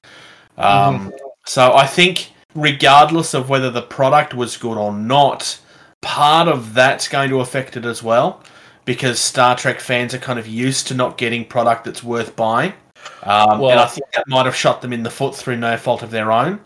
Um, 0.56 1.12
So 1.44 1.74
I 1.74 1.86
think, 1.86 2.30
regardless 2.54 3.34
of 3.34 3.48
whether 3.48 3.70
the 3.70 3.82
product 3.82 4.32
was 4.32 4.56
good 4.56 4.78
or 4.78 4.92
not, 4.92 5.58
part 6.00 6.48
of 6.48 6.74
that's 6.74 7.08
going 7.08 7.30
to 7.30 7.40
affect 7.40 7.76
it 7.76 7.84
as 7.84 8.02
well 8.02 8.42
because 8.84 9.18
Star 9.20 9.56
Trek 9.56 9.80
fans 9.80 10.14
are 10.14 10.18
kind 10.18 10.38
of 10.38 10.46
used 10.46 10.86
to 10.88 10.94
not 10.94 11.18
getting 11.18 11.44
product 11.44 11.84
that's 11.84 12.02
worth 12.02 12.36
buying. 12.36 12.72
Um, 13.22 13.50
and 13.52 13.60
Well- 13.60 13.78
I 13.78 13.86
think 13.86 14.10
that 14.12 14.24
might 14.28 14.46
have 14.46 14.56
shot 14.56 14.82
them 14.82 14.92
in 14.92 15.02
the 15.02 15.10
foot 15.10 15.34
through 15.34 15.56
no 15.56 15.76
fault 15.76 16.02
of 16.02 16.10
their 16.10 16.30
own. 16.32 16.60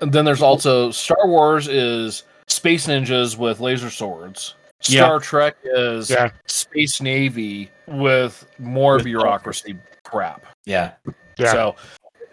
and 0.00 0.12
then 0.12 0.24
there's 0.26 0.42
also 0.42 0.90
Star 0.90 1.26
Wars 1.26 1.68
is 1.68 2.22
space 2.46 2.86
ninjas 2.86 3.36
with 3.38 3.60
laser 3.60 3.88
swords. 3.90 4.54
Yeah. 4.82 5.04
Star 5.04 5.18
Trek 5.20 5.56
is 5.64 6.10
Yeah. 6.10 6.28
space 6.46 7.00
navy 7.00 7.70
with 7.86 8.44
more 8.58 8.96
With 8.96 9.04
bureaucracy 9.04 9.76
crap. 10.04 10.44
Yeah. 10.66 10.90
Yeah. 11.38 11.52
So 11.52 11.76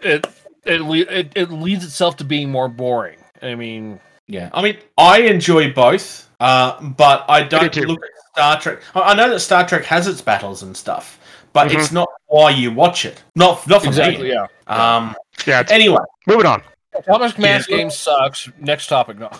it 0.02 0.26
it, 0.64 0.82
le- 0.82 0.98
it 0.98 1.32
it 1.34 1.50
leads 1.50 1.84
itself 1.84 2.16
to 2.18 2.24
being 2.24 2.50
more 2.50 2.68
boring. 2.68 3.18
I 3.40 3.54
mean, 3.54 3.98
Yeah. 4.28 4.50
I 4.52 4.60
mean, 4.62 4.76
I 4.98 5.20
enjoy 5.22 5.72
both, 5.72 6.28
uh, 6.40 6.80
but 6.82 7.24
I 7.28 7.42
don't 7.42 7.72
too. 7.72 7.82
look 7.86 8.00
at 8.04 8.10
Star 8.34 8.60
Trek. 8.60 8.78
I 8.94 9.00
I 9.00 9.14
know 9.14 9.30
that 9.30 9.40
Star 9.40 9.66
Trek 9.66 9.84
has 9.86 10.06
its 10.06 10.20
battles 10.20 10.62
and 10.62 10.76
stuff, 10.76 11.18
but 11.54 11.68
Mhm. 11.68 11.74
it's 11.80 11.90
not 11.92 12.08
why 12.32 12.50
you 12.50 12.72
watch 12.72 13.04
it. 13.04 13.22
Not, 13.36 13.66
not 13.68 13.82
for 13.82 13.88
exactly, 13.88 14.24
me. 14.24 14.32
yeah. 14.34 14.46
Um, 14.66 15.14
Yeah. 15.46 15.60
it's- 15.60 15.70
anyway, 15.70 15.98
moving 16.26 16.46
on. 16.46 16.62
Atomic 16.94 17.38
Mass 17.38 17.68
Yeah. 17.68 17.76
game 17.78 17.90
sucks. 17.90 18.48
Next 18.58 18.86
topic, 18.86 19.18
no. 19.18 19.30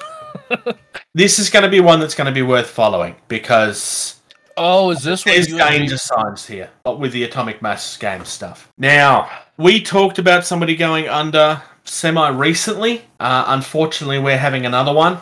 this 1.15 1.39
is 1.39 1.51
going 1.51 1.63
to 1.65 1.69
be 1.69 1.81
one 1.81 2.01
that's 2.01 2.15
going 2.15 2.27
to 2.27 2.33
be 2.33 2.43
worth 2.43 2.69
following 2.69 3.17
because 3.29 4.17
Oh, 4.57 4.91
is 4.91 5.03
this 5.03 5.25
what 5.25 5.33
There's 5.35 5.47
danger 5.49 5.95
me- 5.95 5.99
signs 5.99 6.47
here 6.47 6.69
with 6.85 7.13
the 7.13 7.25
atomic 7.25 7.63
mass 7.63 7.97
game 7.97 8.25
stuff. 8.27 8.71
Now, 8.77 9.31
we 9.57 9.81
talked 9.81 10.19
about 10.19 10.45
somebody 10.47 10.77
going 10.77 11.09
under 11.09 11.63
semi 11.85 12.29
recently. 12.29 13.03
Uh, 13.19 13.45
unfortunately, 13.49 14.19
we're 14.19 14.37
having 14.39 14.67
another 14.67 14.93
one. 14.93 15.19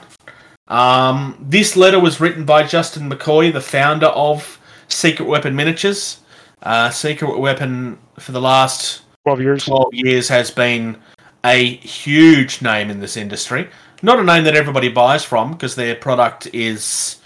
Um, 0.68 1.36
this 1.40 1.76
letter 1.76 1.98
was 2.00 2.20
written 2.20 2.44
by 2.44 2.64
Justin 2.64 3.10
McCoy, 3.10 3.52
the 3.52 3.60
founder 3.60 4.06
of 4.06 4.58
Secret 4.88 5.26
Weapon 5.26 5.54
Miniatures. 5.56 6.18
Uh, 6.62 6.90
Secret 6.90 7.38
Weapon, 7.38 7.98
for 8.18 8.32
the 8.32 8.40
last 8.40 9.02
12 9.24 9.40
years. 9.40 9.64
12 9.64 9.88
years, 9.92 10.28
has 10.28 10.50
been 10.50 10.96
a 11.44 11.64
huge 11.76 12.60
name 12.60 12.90
in 12.90 13.00
this 13.00 13.16
industry. 13.16 13.68
Not 14.02 14.18
a 14.18 14.24
name 14.24 14.44
that 14.44 14.56
everybody 14.56 14.88
buys 14.88 15.24
from 15.24 15.52
because 15.52 15.74
their 15.74 15.94
product 15.94 16.46
is 16.54 17.18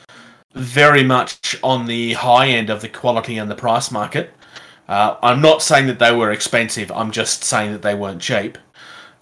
very 0.55 1.03
much 1.03 1.57
on 1.62 1.87
the 1.87 2.12
high 2.14 2.49
end 2.49 2.70
of 2.70 2.80
the 2.80 2.89
quality 2.89 3.39
and 3.39 3.51
the 3.51 3.55
price 3.57 3.91
market. 3.91 4.32
Uh, 4.89 5.16
I'm 5.22 5.41
not 5.41 5.62
saying 5.62 5.87
that 5.87 5.99
they 5.99 6.14
were 6.14 6.30
expensive. 6.30 6.93
I'm 6.93 7.11
just 7.11 7.43
saying 7.43 7.72
that 7.72 7.82
they 7.82 7.95
weren't 7.95 8.20
cheap, 8.20 8.59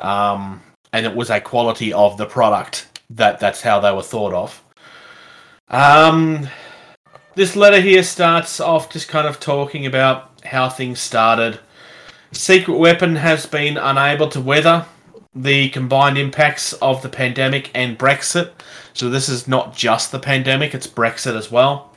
um, 0.00 0.60
and 0.92 1.06
it 1.06 1.14
was 1.14 1.30
a 1.30 1.40
quality 1.40 1.92
of 1.92 2.16
the 2.16 2.26
product 2.26 2.88
that 3.10 3.38
that's 3.38 3.60
how 3.60 3.78
they 3.80 3.92
were 3.92 4.02
thought 4.02 4.34
of. 4.34 4.62
Um, 5.68 6.48
this 7.34 7.56
letter 7.56 7.80
here 7.80 8.02
starts 8.02 8.60
off 8.60 8.90
just 8.90 9.08
kind 9.08 9.26
of 9.26 9.40
talking 9.40 9.86
about 9.86 10.30
how 10.44 10.68
things 10.68 11.00
started. 11.00 11.58
Secret 12.32 12.76
Weapon 12.76 13.16
has 13.16 13.46
been 13.46 13.76
unable 13.76 14.28
to 14.28 14.40
weather 14.40 14.86
the 15.34 15.70
combined 15.70 16.18
impacts 16.18 16.74
of 16.74 17.00
the 17.02 17.08
pandemic 17.08 17.70
and 17.74 17.98
Brexit. 17.98 18.50
So 18.92 19.08
this 19.08 19.28
is 19.28 19.48
not 19.48 19.74
just 19.74 20.12
the 20.12 20.18
pandemic; 20.18 20.74
it's 20.74 20.86
Brexit 20.86 21.36
as 21.36 21.50
well. 21.50 21.92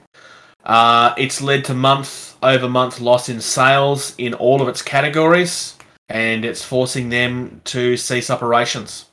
Uh, 0.63 1.13
it's 1.17 1.41
led 1.41 1.65
to 1.65 1.73
month 1.73 2.37
over 2.41 2.69
month 2.69 2.99
loss 2.99 3.29
in 3.29 3.41
sales 3.41 4.15
in 4.17 4.33
all 4.33 4.61
of 4.61 4.67
its 4.67 4.81
categories, 4.81 5.75
and 6.09 6.45
it's 6.45 6.63
forcing 6.63 7.09
them 7.09 7.61
to 7.65 7.97
cease 7.97 8.29
operations. 8.29 9.05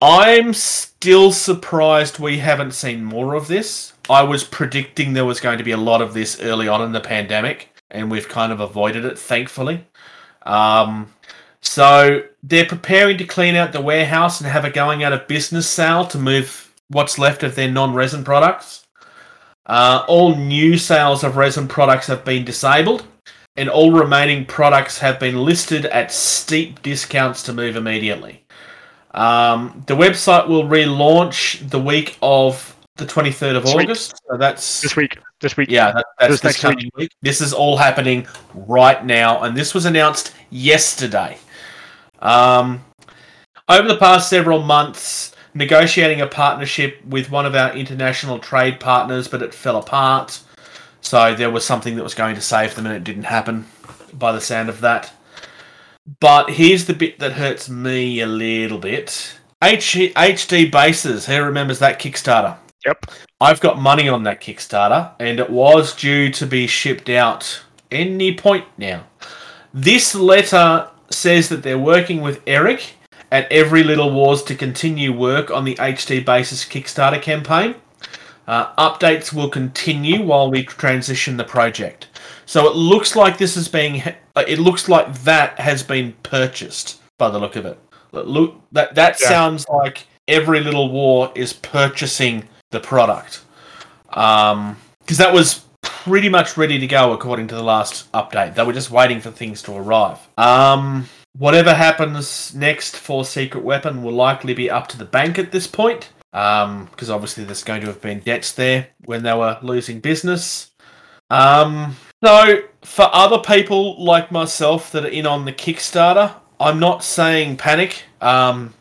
I'm 0.00 0.54
still 0.54 1.32
surprised 1.32 2.18
we 2.18 2.38
haven't 2.38 2.72
seen 2.72 3.04
more 3.04 3.34
of 3.34 3.48
this. 3.48 3.92
I 4.10 4.24
was 4.24 4.42
predicting 4.42 5.12
there 5.12 5.24
was 5.24 5.38
going 5.38 5.58
to 5.58 5.64
be 5.64 5.70
a 5.70 5.76
lot 5.76 6.02
of 6.02 6.14
this 6.14 6.40
early 6.40 6.66
on 6.66 6.82
in 6.82 6.90
the 6.90 7.00
pandemic, 7.00 7.72
and 7.92 8.10
we've 8.10 8.28
kind 8.28 8.50
of 8.50 8.58
avoided 8.58 9.04
it, 9.04 9.16
thankfully. 9.16 9.86
Um, 10.42 11.14
so 11.60 12.24
they're 12.42 12.66
preparing 12.66 13.18
to 13.18 13.24
clean 13.24 13.54
out 13.54 13.72
the 13.72 13.80
warehouse 13.80 14.40
and 14.40 14.50
have 14.50 14.64
a 14.64 14.70
going 14.70 15.04
out 15.04 15.12
of 15.12 15.28
business 15.28 15.68
sale 15.68 16.04
to 16.06 16.18
move 16.18 16.74
what's 16.88 17.20
left 17.20 17.44
of 17.44 17.54
their 17.54 17.70
non 17.70 17.94
resin 17.94 18.24
products. 18.24 18.84
Uh, 19.66 20.04
all 20.08 20.34
new 20.34 20.76
sales 20.76 21.22
of 21.22 21.36
resin 21.36 21.68
products 21.68 22.08
have 22.08 22.24
been 22.24 22.44
disabled, 22.44 23.06
and 23.56 23.68
all 23.68 23.92
remaining 23.92 24.44
products 24.44 24.98
have 24.98 25.20
been 25.20 25.44
listed 25.44 25.86
at 25.86 26.10
steep 26.10 26.82
discounts 26.82 27.44
to 27.44 27.52
move 27.52 27.76
immediately. 27.76 28.44
Um, 29.12 29.84
the 29.86 29.94
website 29.94 30.48
will 30.48 30.64
relaunch 30.64 31.70
the 31.70 31.80
week 31.80 32.18
of 32.20 32.76
the 33.00 33.06
23rd 33.06 33.56
of 33.56 33.64
This 33.64 33.74
week. 33.74 33.84
August. 33.86 34.22
So 34.30 34.36
that's 34.36 34.82
This 34.82 34.94
week. 34.94 35.18
This 35.40 35.56
week. 35.56 35.68
yeah, 35.70 35.90
that, 35.92 36.06
that's 36.18 36.32
This 36.40 36.44
next 36.44 36.62
week. 36.64 36.76
coming 36.76 36.90
week. 36.96 37.10
This 37.22 37.40
is 37.40 37.52
all 37.52 37.76
happening 37.76 38.26
right 38.54 39.04
now, 39.04 39.42
and 39.42 39.56
this 39.56 39.74
was 39.74 39.84
announced 39.86 40.32
yesterday. 40.50 41.38
Um, 42.20 42.84
over 43.68 43.88
the 43.88 43.96
past 43.96 44.28
several 44.30 44.62
months, 44.62 45.34
negotiating 45.54 46.20
a 46.20 46.26
partnership 46.26 46.98
with 47.04 47.30
one 47.30 47.46
of 47.46 47.54
our 47.56 47.72
international 47.74 48.38
trade 48.38 48.78
partners, 48.78 49.26
but 49.28 49.42
it 49.42 49.52
fell 49.54 49.76
apart. 49.76 50.40
So 51.00 51.34
there 51.34 51.50
was 51.50 51.64
something 51.64 51.96
that 51.96 52.02
was 52.04 52.14
going 52.14 52.34
to 52.36 52.40
save 52.42 52.74
them, 52.74 52.86
and 52.86 52.94
it 52.94 53.04
didn't 53.04 53.24
happen. 53.24 53.66
By 54.12 54.32
the 54.32 54.40
sound 54.40 54.68
of 54.68 54.80
that. 54.82 55.12
But 56.20 56.50
here's 56.50 56.86
the 56.86 56.94
bit 56.94 57.20
that 57.20 57.32
hurts 57.32 57.68
me 57.70 58.20
a 58.20 58.26
little 58.26 58.78
bit. 58.78 59.38
H- 59.62 59.94
HD 60.16 60.70
bases. 60.70 61.26
Who 61.26 61.40
remembers 61.42 61.78
that 61.78 62.00
Kickstarter? 62.00 62.56
Yep. 62.86 63.06
I've 63.40 63.60
got 63.60 63.78
money 63.78 64.08
on 64.08 64.22
that 64.24 64.40
Kickstarter, 64.40 65.12
and 65.20 65.38
it 65.38 65.50
was 65.50 65.94
due 65.94 66.30
to 66.32 66.46
be 66.46 66.66
shipped 66.66 67.08
out 67.08 67.62
any 67.90 68.34
point 68.34 68.64
now. 68.78 69.06
This 69.74 70.14
letter 70.14 70.88
says 71.10 71.48
that 71.48 71.62
they're 71.62 71.78
working 71.78 72.20
with 72.22 72.40
Eric 72.46 72.94
at 73.30 73.50
Every 73.52 73.82
Little 73.82 74.10
Wars 74.10 74.42
to 74.44 74.54
continue 74.54 75.12
work 75.16 75.50
on 75.50 75.64
the 75.64 75.74
HD 75.76 76.24
Bases 76.24 76.64
Kickstarter 76.64 77.20
campaign. 77.20 77.74
Uh, 78.46 78.72
updates 78.76 79.32
will 79.32 79.48
continue 79.48 80.22
while 80.24 80.50
we 80.50 80.64
transition 80.64 81.36
the 81.36 81.44
project. 81.44 82.08
So 82.46 82.66
it 82.68 82.74
looks 82.74 83.14
like 83.14 83.38
this 83.38 83.56
is 83.56 83.68
being. 83.68 84.02
uh, 84.34 84.44
It 84.48 84.58
looks 84.58 84.88
like 84.88 85.22
that 85.22 85.60
has 85.60 85.82
been 85.84 86.14
purchased 86.24 87.00
by 87.18 87.30
the 87.30 87.38
look 87.38 87.54
of 87.54 87.64
it. 87.66 87.78
Look, 88.12 88.60
that 88.72 88.94
that 88.96 89.20
Yeah. 89.20 89.28
sounds 89.28 89.66
like 89.68 90.06
Every 90.26 90.58
Little 90.60 90.90
War 90.90 91.30
is 91.36 91.52
purchasing 91.52 92.48
the 92.70 92.80
product. 92.80 93.42
Um, 94.10 94.76
because 95.00 95.18
that 95.18 95.32
was 95.32 95.64
pretty 95.82 96.28
much 96.28 96.56
ready 96.56 96.78
to 96.78 96.86
go 96.86 97.12
according 97.12 97.48
to 97.48 97.54
the 97.54 97.62
last 97.62 98.10
update. 98.12 98.54
They 98.54 98.64
were 98.64 98.72
just 98.72 98.90
waiting 98.90 99.20
for 99.20 99.30
things 99.30 99.62
to 99.62 99.72
arrive. 99.72 100.18
Um, 100.38 101.08
whatever 101.36 101.74
happens 101.74 102.54
next 102.54 102.96
for 102.96 103.24
Secret 103.24 103.64
Weapon 103.64 104.02
will 104.02 104.12
likely 104.12 104.54
be 104.54 104.70
up 104.70 104.88
to 104.88 104.98
the 104.98 105.04
bank 105.04 105.38
at 105.38 105.52
this 105.52 105.66
point. 105.66 106.10
Um, 106.32 106.84
because 106.86 107.10
obviously 107.10 107.42
there's 107.44 107.64
going 107.64 107.80
to 107.80 107.88
have 107.88 108.00
been 108.00 108.20
debts 108.20 108.52
there 108.52 108.88
when 109.04 109.24
they 109.24 109.34
were 109.34 109.58
losing 109.62 109.98
business. 109.98 110.70
Um, 111.28 111.96
so 112.22 112.60
for 112.82 113.08
other 113.12 113.38
people 113.38 114.02
like 114.02 114.30
myself 114.30 114.92
that 114.92 115.04
are 115.04 115.08
in 115.08 115.26
on 115.26 115.44
the 115.44 115.52
Kickstarter, 115.52 116.34
I'm 116.60 116.78
not 116.78 117.02
saying 117.02 117.56
panic. 117.56 118.04
Um, 118.20 118.74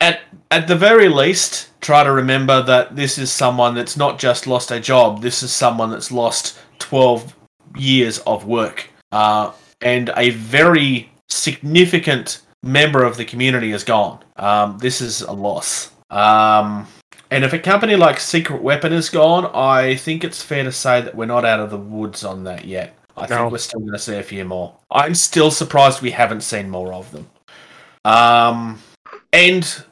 at 0.00 0.20
at 0.50 0.66
the 0.66 0.76
very 0.76 1.08
least, 1.08 1.68
try 1.80 2.02
to 2.02 2.10
remember 2.12 2.62
that 2.62 2.96
this 2.96 3.18
is 3.18 3.30
someone 3.30 3.74
that's 3.74 3.96
not 3.96 4.18
just 4.18 4.46
lost 4.46 4.70
a 4.70 4.80
job. 4.80 5.22
This 5.22 5.42
is 5.42 5.52
someone 5.52 5.90
that's 5.90 6.10
lost 6.10 6.58
12 6.80 7.36
years 7.76 8.18
of 8.20 8.46
work, 8.46 8.88
uh, 9.12 9.52
and 9.80 10.10
a 10.16 10.30
very 10.30 11.10
significant 11.28 12.42
member 12.62 13.04
of 13.04 13.16
the 13.16 13.24
community 13.24 13.72
is 13.72 13.84
gone. 13.84 14.18
Um, 14.36 14.78
this 14.78 15.00
is 15.00 15.22
a 15.22 15.32
loss. 15.32 15.90
Um, 16.10 16.86
and 17.30 17.44
if 17.44 17.52
a 17.52 17.58
company 17.58 17.94
like 17.94 18.18
Secret 18.18 18.60
Weapon 18.60 18.92
is 18.92 19.08
gone, 19.08 19.46
I 19.54 19.94
think 19.94 20.24
it's 20.24 20.42
fair 20.42 20.64
to 20.64 20.72
say 20.72 21.00
that 21.00 21.14
we're 21.14 21.26
not 21.26 21.44
out 21.44 21.60
of 21.60 21.70
the 21.70 21.76
woods 21.78 22.24
on 22.24 22.42
that 22.44 22.64
yet. 22.64 22.96
I 23.16 23.22
No. 23.22 23.26
think 23.36 23.52
we're 23.52 23.58
still 23.58 23.80
going 23.80 23.92
to 23.92 23.98
see 23.98 24.16
a 24.16 24.22
few 24.22 24.44
more. 24.44 24.74
I'm 24.90 25.14
still 25.14 25.50
surprised 25.52 26.02
we 26.02 26.10
haven't 26.10 26.40
seen 26.40 26.68
more 26.70 26.92
of 26.92 27.10
them. 27.12 27.30
Um, 28.04 28.80
and 29.32 29.84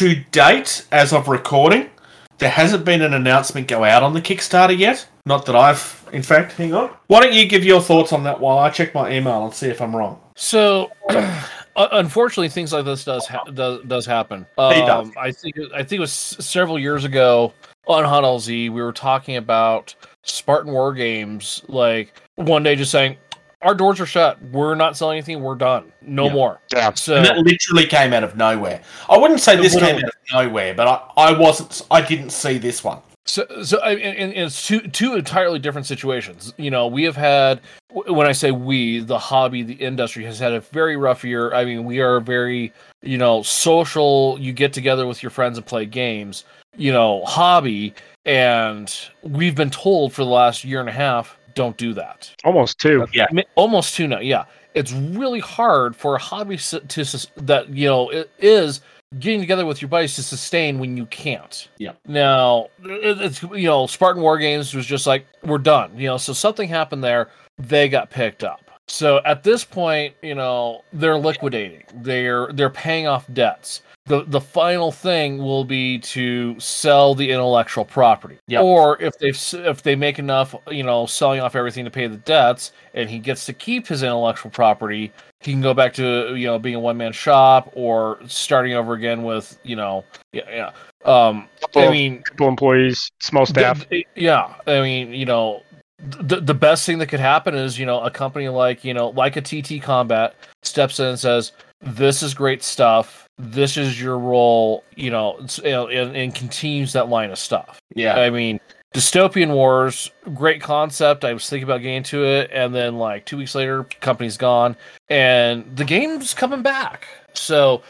to 0.00 0.14
date, 0.30 0.86
as 0.92 1.12
of 1.12 1.28
recording, 1.28 1.90
there 2.38 2.48
hasn't 2.48 2.86
been 2.86 3.02
an 3.02 3.12
announcement 3.12 3.68
go 3.68 3.84
out 3.84 4.02
on 4.02 4.14
the 4.14 4.22
Kickstarter 4.22 4.76
yet. 4.76 5.06
Not 5.26 5.44
that 5.44 5.54
I've, 5.54 6.08
in 6.10 6.22
fact, 6.22 6.52
hang 6.52 6.72
on. 6.72 6.88
Why 7.08 7.20
don't 7.20 7.34
you 7.34 7.46
give 7.46 7.66
your 7.66 7.82
thoughts 7.82 8.10
on 8.14 8.22
that 8.22 8.40
while 8.40 8.56
I 8.56 8.70
check 8.70 8.94
my 8.94 9.12
email 9.12 9.44
and 9.44 9.52
see 9.52 9.66
if 9.68 9.82
I'm 9.82 9.94
wrong? 9.94 10.18
So, 10.36 10.90
unfortunately, 11.76 12.48
things 12.48 12.72
like 12.72 12.86
this 12.86 13.04
does 13.04 13.26
ha- 13.26 13.44
does 13.44 13.84
does 13.88 14.06
happen. 14.06 14.46
It 14.56 14.86
does. 14.86 15.08
Um, 15.08 15.12
I 15.18 15.32
think 15.32 15.56
I 15.74 15.82
think 15.82 15.98
it 15.98 16.00
was 16.00 16.14
several 16.14 16.78
years 16.78 17.04
ago 17.04 17.52
on 17.86 18.02
Hunt 18.04 18.24
LZ, 18.24 18.70
we 18.70 18.80
were 18.80 18.94
talking 18.94 19.36
about 19.36 19.94
Spartan 20.22 20.72
War 20.72 20.94
Games. 20.94 21.62
Like 21.68 22.14
one 22.36 22.62
day, 22.62 22.74
just 22.74 22.90
saying, 22.90 23.18
"Our 23.62 23.74
doors 23.74 24.00
are 24.00 24.06
shut. 24.06 24.38
We're 24.52 24.74
not 24.74 24.96
selling 24.96 25.18
anything. 25.18 25.42
We're 25.42 25.54
done. 25.54 25.92
No 26.02 26.26
Yeah. 26.26 26.32
more." 26.32 26.60
Yeah. 26.72 26.94
So 26.94 27.16
And 27.16 27.26
that 27.26 27.38
literally 27.38 27.86
came 27.86 28.12
out 28.12 28.24
of 28.24 28.36
nowhere. 28.36 28.80
I 29.08 29.18
wouldn't 29.18 29.40
say 29.40 29.56
this 29.56 29.76
came 29.78 29.96
out 29.96 30.04
of 30.04 30.10
nowhere, 30.32 30.74
but 30.74 30.88
I, 30.88 31.28
I 31.28 31.38
wasn't. 31.38 31.82
I 31.90 32.00
didn't 32.00 32.30
see 32.30 32.58
this 32.58 32.82
one. 32.84 33.00
So, 33.26 33.46
so 33.62 33.78
I, 33.78 33.92
and, 33.92 34.32
and 34.32 34.46
it's 34.46 34.66
two 34.66 34.80
two 34.80 35.14
entirely 35.14 35.58
different 35.58 35.86
situations. 35.86 36.52
You 36.56 36.70
know, 36.70 36.86
we 36.86 37.04
have 37.04 37.16
had 37.16 37.60
when 37.92 38.26
I 38.26 38.32
say 38.32 38.50
we, 38.50 39.00
the 39.00 39.18
hobby, 39.18 39.62
the 39.62 39.74
industry 39.74 40.24
has 40.24 40.38
had 40.38 40.52
a 40.52 40.60
very 40.60 40.96
rough 40.96 41.22
year. 41.22 41.52
I 41.54 41.64
mean, 41.64 41.84
we 41.84 42.00
are 42.00 42.18
very 42.18 42.72
you 43.02 43.18
know 43.18 43.42
social. 43.42 44.36
You 44.40 44.52
get 44.52 44.72
together 44.72 45.06
with 45.06 45.22
your 45.22 45.30
friends 45.30 45.58
and 45.58 45.66
play 45.66 45.86
games. 45.86 46.44
You 46.76 46.92
know, 46.92 47.24
hobby, 47.24 47.94
and 48.24 48.92
we've 49.22 49.54
been 49.54 49.70
told 49.70 50.12
for 50.12 50.24
the 50.24 50.30
last 50.30 50.64
year 50.64 50.80
and 50.80 50.88
a 50.88 50.92
half, 50.92 51.36
don't 51.60 51.76
do 51.76 51.92
that. 51.94 52.30
Almost 52.44 52.78
two. 52.78 53.06
Yeah. 53.12 53.26
Almost 53.54 53.94
two 53.94 54.08
now. 54.08 54.20
Yeah, 54.20 54.44
it's 54.74 54.92
really 54.92 55.40
hard 55.40 55.94
for 55.94 56.14
a 56.14 56.18
hobby 56.18 56.54
s- 56.54 56.74
to 56.88 57.28
that 57.42 57.68
you 57.68 57.86
know 57.86 58.08
it 58.08 58.30
is 58.38 58.80
getting 59.18 59.40
together 59.40 59.66
with 59.66 59.82
your 59.82 59.88
buddies 59.90 60.14
to 60.16 60.22
sustain 60.22 60.78
when 60.78 60.96
you 60.96 61.04
can't. 61.06 61.68
Yeah. 61.78 61.92
Now 62.06 62.68
it's 62.82 63.42
you 63.42 63.68
know 63.68 63.86
Spartan 63.86 64.22
War 64.22 64.38
Games 64.38 64.72
was 64.74 64.86
just 64.86 65.06
like 65.06 65.26
we're 65.44 65.58
done. 65.58 65.90
You 65.96 66.06
know, 66.08 66.16
so 66.16 66.32
something 66.32 66.68
happened 66.68 67.04
there. 67.04 67.28
They 67.58 67.88
got 67.90 68.08
picked 68.08 68.42
up. 68.42 68.62
So 68.88 69.20
at 69.26 69.42
this 69.42 69.62
point, 69.64 70.14
you 70.22 70.34
know 70.34 70.82
they're 70.94 71.18
liquidating. 71.18 71.84
They're 71.94 72.48
they're 72.54 72.70
paying 72.70 73.06
off 73.06 73.26
debts. 73.34 73.82
The 74.10 74.24
the 74.26 74.40
final 74.40 74.90
thing 74.90 75.38
will 75.38 75.64
be 75.64 76.00
to 76.00 76.58
sell 76.58 77.14
the 77.14 77.30
intellectual 77.30 77.84
property. 77.84 78.38
Yep. 78.48 78.60
Or 78.60 79.00
if 79.00 79.16
they 79.20 79.28
if 79.60 79.84
they 79.84 79.94
make 79.94 80.18
enough, 80.18 80.52
you 80.68 80.82
know, 80.82 81.06
selling 81.06 81.38
off 81.38 81.54
everything 81.54 81.84
to 81.84 81.92
pay 81.92 82.08
the 82.08 82.16
debts, 82.16 82.72
and 82.92 83.08
he 83.08 83.20
gets 83.20 83.46
to 83.46 83.52
keep 83.52 83.86
his 83.86 84.02
intellectual 84.02 84.50
property, 84.50 85.12
he 85.38 85.52
can 85.52 85.60
go 85.60 85.74
back 85.74 85.94
to 85.94 86.34
you 86.34 86.48
know 86.48 86.58
being 86.58 86.74
a 86.74 86.80
one 86.80 86.96
man 86.96 87.12
shop 87.12 87.70
or 87.74 88.18
starting 88.26 88.74
over 88.74 88.94
again 88.94 89.22
with 89.22 89.56
you 89.62 89.76
know 89.76 90.04
yeah 90.32 90.42
yeah. 90.50 90.72
Um, 91.04 91.48
Couple, 91.60 91.82
I 91.82 91.90
mean, 91.92 92.22
couple 92.24 92.48
employees, 92.48 93.12
small 93.20 93.46
staff. 93.46 93.78
th- 93.78 93.88
th- 93.90 94.06
yeah, 94.16 94.54
I 94.66 94.80
mean, 94.80 95.14
you 95.14 95.24
know, 95.24 95.62
the 96.00 96.40
the 96.40 96.52
best 96.52 96.84
thing 96.84 96.98
that 96.98 97.06
could 97.06 97.20
happen 97.20 97.54
is 97.54 97.78
you 97.78 97.86
know 97.86 98.00
a 98.00 98.10
company 98.10 98.48
like 98.48 98.82
you 98.82 98.92
know 98.92 99.10
like 99.10 99.36
a 99.36 99.40
TT 99.40 99.80
Combat 99.80 100.34
steps 100.64 100.98
in 100.98 101.06
and 101.06 101.18
says, 101.18 101.52
"This 101.80 102.24
is 102.24 102.34
great 102.34 102.64
stuff. 102.64 103.28
This 103.40 103.76
is 103.76 104.00
your 104.00 104.18
role," 104.18 104.84
you 104.96 105.10
know, 105.10 105.34
it's- 105.36 105.58
you 105.64 105.70
know, 105.70 105.88
and, 105.88 106.14
and 106.16 106.34
continues 106.34 106.92
that 106.92 107.08
line 107.08 107.30
of 107.30 107.38
stuff. 107.38 107.80
Yeah. 107.94 108.16
I 108.16 108.30
mean, 108.30 108.60
Dystopian 108.94 109.52
Wars, 109.54 110.10
great 110.34 110.60
concept. 110.60 111.24
I 111.24 111.32
was 111.32 111.48
thinking 111.48 111.64
about 111.64 111.80
getting 111.80 112.02
to 112.04 112.24
it, 112.24 112.50
and 112.52 112.74
then 112.74 112.98
like 112.98 113.24
two 113.24 113.36
weeks 113.36 113.54
later, 113.54 113.84
company's 114.00 114.36
gone, 114.36 114.76
and 115.08 115.64
the 115.76 115.84
game's 115.84 116.34
coming 116.34 116.62
back. 116.62 117.06
So 117.32 117.82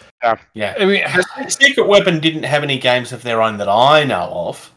yeah. 0.54 0.74
I 0.78 0.84
mean, 0.84 1.02
Secret 1.48 1.86
Weapon 1.88 2.20
didn't 2.20 2.42
have 2.42 2.62
any 2.62 2.78
games 2.78 3.12
of 3.12 3.22
their 3.22 3.40
own 3.40 3.56
that 3.56 3.68
I 3.68 4.04
know 4.04 4.30
of. 4.48 4.70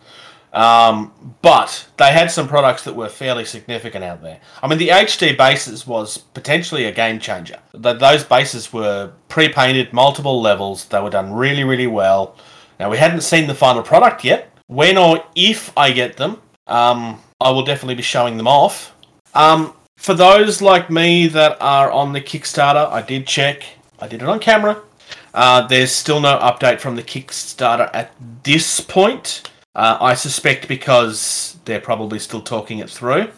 Um, 0.54 1.12
but 1.42 1.88
they 1.98 2.12
had 2.12 2.30
some 2.30 2.48
products 2.48 2.84
that 2.84 2.96
were 2.96 3.10
fairly 3.10 3.44
significant 3.44 4.04
out 4.04 4.22
there. 4.22 4.40
I 4.62 4.68
mean, 4.68 4.78
the 4.78 4.90
HD 4.90 5.36
bases 5.36 5.88
was 5.88 6.20
potentially 6.20 6.86
a 6.86 6.92
game 6.92 7.20
changer. 7.20 7.60
Th- 7.72 7.98
those 7.98 8.24
bases 8.24 8.72
were 8.72 9.12
pre-painted, 9.30 9.92
multiple 9.94 10.42
levels. 10.42 10.86
They 10.86 11.02
were 11.02 11.10
done 11.10 11.34
really, 11.34 11.64
really 11.64 11.88
well. 11.88 12.36
Now 12.80 12.92
we 12.92 12.98
hadn't 12.98 13.22
seen 13.22 13.48
the 13.48 13.56
final 13.56 13.82
product 13.82 14.24
yet. 14.24 14.52
When 14.68 14.98
or 14.98 15.24
if 15.36 15.76
I 15.76 15.92
get 15.92 16.18
them, 16.18 16.40
um, 16.68 17.22
I 17.42 17.50
will 17.50 17.64
definitely 17.64 17.96
be 17.96 18.04
showing 18.04 18.38
them 18.38 18.48
off. 18.48 18.96
Um, 19.34 19.74
for 19.98 20.14
those 20.14 20.62
like 20.62 20.90
me 20.90 21.28
that 21.28 21.58
are 21.62 21.92
on 21.92 22.14
the 22.14 22.22
Kickstarter, 22.22 22.90
I 22.92 23.02
did 23.02 23.26
check. 23.26 23.64
I 24.00 24.08
did 24.08 24.22
it 24.22 24.28
on 24.30 24.40
camera. 24.40 24.82
Uh, 25.34 25.66
there's 25.66 25.92
still 25.92 26.20
no 26.20 26.38
update 26.38 26.80
from 26.80 26.96
the 26.96 27.04
Kickstarter 27.04 27.90
at 27.94 28.14
this 28.44 28.80
point. 28.80 29.50
Uh, 29.76 29.98
I 30.00 30.14
suspect 30.14 30.68
because 30.68 31.58
they're 31.66 31.82
probably 31.82 32.20
still 32.20 32.42
talking 32.42 32.80
it 32.80 32.90
through. 32.90 33.30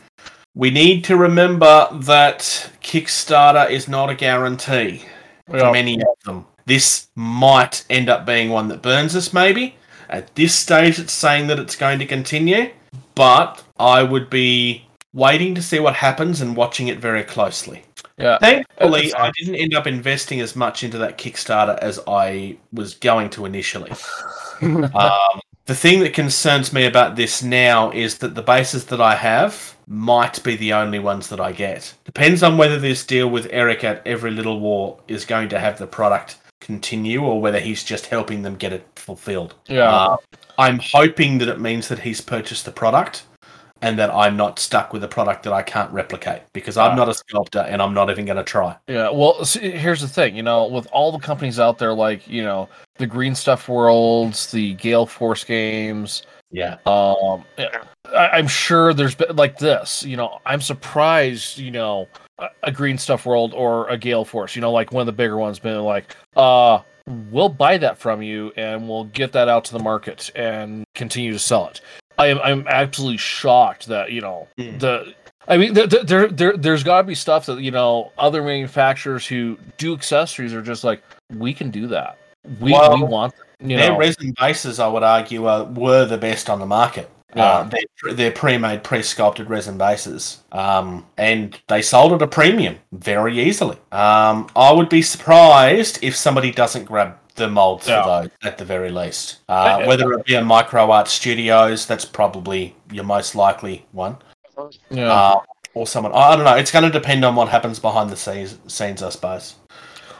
We 0.53 0.69
need 0.69 1.03
to 1.05 1.17
remember 1.17 1.87
that 1.91 2.71
Kickstarter 2.81 3.69
is 3.69 3.87
not 3.87 4.09
a 4.09 4.15
guarantee 4.15 5.03
for 5.49 5.57
Yeah. 5.57 5.71
many 5.71 5.95
of 6.01 6.23
them. 6.25 6.45
This 6.65 7.07
might 7.15 7.83
end 7.89 8.09
up 8.09 8.25
being 8.25 8.49
one 8.49 8.67
that 8.69 8.81
burns 8.81 9.15
us, 9.15 9.33
maybe. 9.33 9.75
At 10.09 10.33
this 10.35 10.53
stage, 10.55 10.99
it's 10.99 11.13
saying 11.13 11.47
that 11.47 11.59
it's 11.59 11.75
going 11.75 11.99
to 11.99 12.05
continue, 12.05 12.71
but 13.15 13.63
I 13.79 14.03
would 14.03 14.29
be 14.29 14.85
waiting 15.13 15.55
to 15.55 15.61
see 15.61 15.79
what 15.79 15.95
happens 15.95 16.41
and 16.41 16.55
watching 16.55 16.87
it 16.87 16.99
very 16.99 17.23
closely. 17.23 17.83
Yeah. 18.17 18.37
Thankfully, 18.39 19.13
I 19.15 19.31
didn't 19.37 19.55
end 19.55 19.73
up 19.73 19.87
investing 19.87 20.39
as 20.41 20.55
much 20.55 20.83
into 20.83 20.97
that 20.99 21.17
Kickstarter 21.17 21.77
as 21.79 21.99
I 22.07 22.57
was 22.71 22.95
going 22.95 23.29
to 23.31 23.45
initially. 23.45 23.91
um, 24.61 25.41
the 25.65 25.75
thing 25.75 25.99
that 26.01 26.13
concerns 26.13 26.71
me 26.71 26.85
about 26.85 27.15
this 27.15 27.41
now 27.41 27.91
is 27.91 28.19
that 28.19 28.35
the 28.35 28.43
bases 28.43 28.85
that 28.85 29.01
I 29.01 29.15
have 29.15 29.75
might 29.87 30.43
be 30.43 30.55
the 30.55 30.73
only 30.73 30.99
ones 30.99 31.27
that 31.29 31.39
I 31.39 31.51
get. 31.51 31.93
Depends 32.05 32.43
on 32.43 32.57
whether 32.57 32.79
this 32.79 33.05
deal 33.05 33.29
with 33.29 33.47
Eric 33.51 33.83
at 33.83 34.05
Every 34.05 34.31
Little 34.31 34.59
War 34.59 34.99
is 35.07 35.25
going 35.25 35.49
to 35.49 35.59
have 35.59 35.77
the 35.77 35.87
product 35.87 36.37
continue 36.59 37.23
or 37.23 37.41
whether 37.41 37.59
he's 37.59 37.83
just 37.83 38.07
helping 38.07 38.41
them 38.41 38.55
get 38.55 38.73
it 38.73 38.87
fulfilled. 38.95 39.55
Yeah. 39.67 39.91
Uh, 39.91 40.17
I'm 40.57 40.79
hoping 40.79 41.39
that 41.39 41.47
it 41.47 41.59
means 41.59 41.87
that 41.89 41.99
he's 41.99 42.21
purchased 42.21 42.65
the 42.65 42.71
product 42.71 43.23
and 43.81 43.99
that 43.99 44.09
I'm 44.09 44.37
not 44.37 44.57
stuck 44.59 44.93
with 44.93 45.03
a 45.03 45.07
product 45.07 45.43
that 45.43 45.53
I 45.53 45.61
can't 45.61 45.91
replicate 45.91 46.41
because 46.53 46.77
I'm 46.77 46.95
not 46.95 47.09
a 47.09 47.13
sculptor 47.13 47.59
and 47.59 47.81
I'm 47.81 47.93
not 47.93 48.09
even 48.09 48.25
going 48.25 48.37
to 48.37 48.43
try. 48.43 48.75
Yeah, 48.87 49.09
well, 49.09 49.43
see, 49.43 49.71
here's 49.71 50.01
the 50.01 50.07
thing. 50.07 50.35
You 50.35 50.43
know, 50.43 50.65
with 50.67 50.87
all 50.91 51.11
the 51.11 51.19
companies 51.19 51.59
out 51.59 51.77
there, 51.77 51.93
like 51.93 52.27
you 52.27 52.43
know, 52.43 52.69
the 52.97 53.05
Green 53.07 53.35
Stuff 53.35 53.67
Worlds, 53.67 54.51
the 54.51 54.73
Gale 54.75 55.05
Force 55.05 55.43
games, 55.43 56.23
Yeah. 56.51 56.77
um, 56.85 57.43
I, 58.15 58.29
I'm 58.33 58.47
sure 58.47 58.93
there's 58.93 59.15
been 59.15 59.35
like 59.35 59.57
this. 59.57 60.03
You 60.03 60.15
know, 60.17 60.39
I'm 60.45 60.61
surprised. 60.61 61.57
You 61.57 61.71
know, 61.71 62.07
a, 62.39 62.47
a 62.63 62.71
Green 62.71 62.97
Stuff 62.97 63.25
World 63.25 63.53
or 63.53 63.89
a 63.89 63.97
Gale 63.97 64.25
Force. 64.25 64.55
You 64.55 64.61
know, 64.61 64.71
like 64.71 64.93
one 64.93 65.01
of 65.01 65.07
the 65.07 65.11
bigger 65.13 65.37
ones, 65.37 65.59
been 65.59 65.81
like, 65.81 66.15
uh, 66.37 66.79
we'll 67.29 67.49
buy 67.49 67.77
that 67.77 67.97
from 67.97 68.21
you 68.21 68.51
and 68.55 68.87
we'll 68.87 69.03
get 69.05 69.31
that 69.33 69.47
out 69.49 69.65
to 69.65 69.73
the 69.73 69.83
market 69.83 70.31
and 70.35 70.85
continue 70.95 71.31
to 71.33 71.39
sell 71.39 71.67
it. 71.67 71.81
I 72.17 72.27
am 72.27 72.39
I'm 72.43 72.67
absolutely 72.67 73.17
shocked 73.17 73.87
that 73.87 74.11
you 74.11 74.21
know 74.21 74.47
Hmm. 74.57 74.77
the 74.77 75.13
I 75.47 75.57
mean, 75.57 75.73
there, 75.73 75.85
there, 75.85 76.27
there, 76.27 76.57
there's 76.57 76.83
got 76.83 77.01
to 77.01 77.03
be 77.03 77.15
stuff 77.15 77.45
that 77.45 77.61
you 77.61 77.71
know 77.71 78.11
other 78.17 78.41
manufacturers 78.41 79.27
who 79.27 79.57
do 79.77 79.93
accessories 79.93 80.53
are 80.53 80.61
just 80.61 80.83
like, 80.83 81.03
we 81.37 81.53
can 81.53 81.69
do 81.69 81.87
that. 81.87 82.17
We, 82.59 82.71
Well, 82.71 82.95
we 82.95 83.03
want, 83.03 83.33
you 83.59 83.77
Their 83.77 83.91
know, 83.91 83.97
resin 83.97 84.33
bases, 84.39 84.79
I 84.79 84.87
would 84.87 85.03
argue, 85.03 85.45
are, 85.45 85.65
were 85.65 86.05
the 86.05 86.17
best 86.17 86.49
on 86.49 86.59
the 86.59 86.65
market. 86.65 87.09
Yeah. 87.35 87.43
Uh, 87.45 87.63
they're, 87.69 88.13
they're 88.13 88.31
pre-made, 88.31 88.83
pre-sculpted 88.83 89.49
resin 89.49 89.77
bases, 89.77 90.43
um, 90.53 91.05
and 91.17 91.59
they 91.67 91.81
sold 91.81 92.13
at 92.13 92.21
a 92.21 92.27
premium 92.27 92.77
very 92.93 93.37
easily. 93.39 93.77
Um, 93.91 94.47
I 94.55 94.71
would 94.71 94.87
be 94.89 95.01
surprised 95.01 95.99
if 96.01 96.15
somebody 96.15 96.51
doesn't 96.51 96.85
grab 96.85 97.17
the 97.35 97.49
molds 97.49 97.87
Yeah. 97.87 98.03
for 98.03 98.21
those 98.23 98.31
at 98.43 98.57
the 98.57 98.63
very 98.63 98.89
least. 98.89 99.39
Uh, 99.49 99.83
whether 99.83 100.11
it 100.13 100.25
be 100.25 100.35
a 100.35 100.43
Micro 100.45 100.89
Art 100.91 101.09
Studios, 101.09 101.85
that's 101.85 102.05
probably 102.05 102.75
your 102.91 103.03
most 103.03 103.35
likely 103.35 103.85
one, 103.91 104.17
yeah. 104.89 105.11
uh, 105.11 105.39
or 105.73 105.85
someone. 105.85 106.13
I 106.13 106.29
I 106.31 106.35
don't 106.37 106.45
know. 106.45 106.55
It's 106.55 106.71
going 106.71 106.85
to 106.85 106.89
depend 106.99 107.25
on 107.25 107.35
what 107.35 107.49
happens 107.49 107.79
behind 107.79 108.09
the 108.09 108.15
scenes, 108.15 108.57
scenes 108.67 109.03
I 109.03 109.09
suppose. 109.09 109.55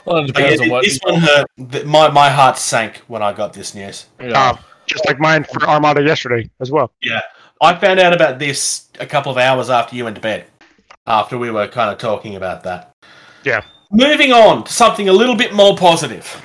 well, 0.04 0.26
it 0.26 0.34
But 0.34 0.44
yeah, 0.60 0.64
on 0.66 0.70
what. 0.70 0.84
this 0.84 1.00
one 1.04 1.22
hurt. 1.22 1.86
My 1.86 2.10
my 2.10 2.30
heart 2.30 2.58
sank 2.58 2.98
when 3.08 3.24
I 3.24 3.32
got 3.32 3.54
this 3.54 3.74
news. 3.74 4.08
yeah. 4.20 4.50
Um, 4.50 4.60
just 4.88 5.06
like 5.06 5.20
mine 5.20 5.44
for 5.44 5.64
Armada 5.64 6.02
yesterday 6.02 6.50
as 6.60 6.72
well. 6.72 6.92
Yeah, 7.02 7.22
I 7.62 7.76
found 7.76 8.00
out 8.00 8.14
about 8.14 8.40
this 8.40 8.90
a 9.00 9.06
couple 9.06 9.32
of 9.32 9.38
hours 9.38 9.70
after 9.70 9.96
you 9.96 10.04
went 10.04 10.16
to 10.16 10.22
bed. 10.22 10.46
After 11.08 11.38
we 11.38 11.52
were 11.52 11.68
kind 11.68 11.92
of 11.92 11.98
talking 11.98 12.36
about 12.36 12.64
that. 12.64 12.96
Yeah. 13.44 13.62
Moving 13.92 14.34
on 14.34 14.64
to 14.64 14.74
something 14.74 15.08
a 15.08 15.14
little 15.14 15.36
bit 15.36 15.54
more 15.54 15.78
positive. 15.78 16.42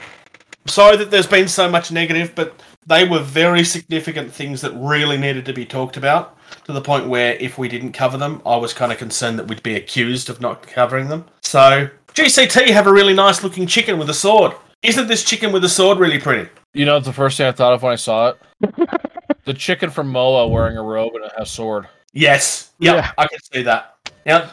Sorry 0.66 0.97
that 0.99 1.11
there's 1.11 1.26
been 1.26 1.49
so 1.49 1.70
much 1.70 1.91
negative, 1.91 2.34
but 2.34 2.61
they 2.86 3.09
were 3.09 3.20
very 3.20 3.64
significant 3.64 4.32
things 4.32 4.61
that 4.61 4.72
really 4.72 5.16
needed 5.16 5.47
to 5.47 5.53
be 5.53 5.64
talked 5.64 5.97
about 5.97 6.36
to 6.64 6.72
the 6.72 6.80
point 6.80 7.09
where 7.09 7.34
if 7.34 7.57
we 7.57 7.68
didn't 7.68 7.93
cover 7.93 8.18
them, 8.18 8.43
I 8.45 8.57
was 8.57 8.74
kind 8.74 8.93
of 8.93 8.99
concerned 8.99 9.38
that 9.38 9.49
we'd 9.49 9.62
be 9.62 9.76
accused 9.76 10.28
of 10.28 10.41
not 10.41 10.66
covering 10.66 11.09
them. 11.09 11.24
So, 11.43 11.88
GCT 12.12 12.68
have 12.68 12.86
a 12.86 12.93
really 12.93 13.14
nice 13.14 13.43
looking 13.43 13.66
chicken 13.66 13.99
with 13.99 14.11
a 14.11 14.14
sword. 14.14 14.53
Isn't 14.82 15.09
this 15.09 15.24
chicken 15.24 15.53
with 15.53 15.64
a 15.64 15.68
sword 15.68 15.99
really 15.99 16.18
pretty? 16.18 16.51
You 16.73 16.87
know, 16.87 17.01
the 17.01 17.12
first 17.12 17.37
thing 17.37 17.47
I 17.47 17.53
thought 17.53 17.73
of 17.73 17.83
when 17.83 17.93
I 17.93 17.97
saw 17.97 18.29
it, 18.29 18.39
the 19.45 19.55
chicken 19.55 19.91
from 19.91 20.09
Moa 20.09 20.47
wearing 20.49 20.77
a 20.77 20.83
robe 20.83 21.14
and 21.16 21.31
a 21.37 21.45
sword. 21.45 21.89
Yes. 22.12 22.71
Yep, 22.79 22.95
Yeah. 22.97 23.12
I 23.18 23.27
can 23.27 23.39
see 23.53 23.62
that. 23.62 23.97
Now, 24.25 24.51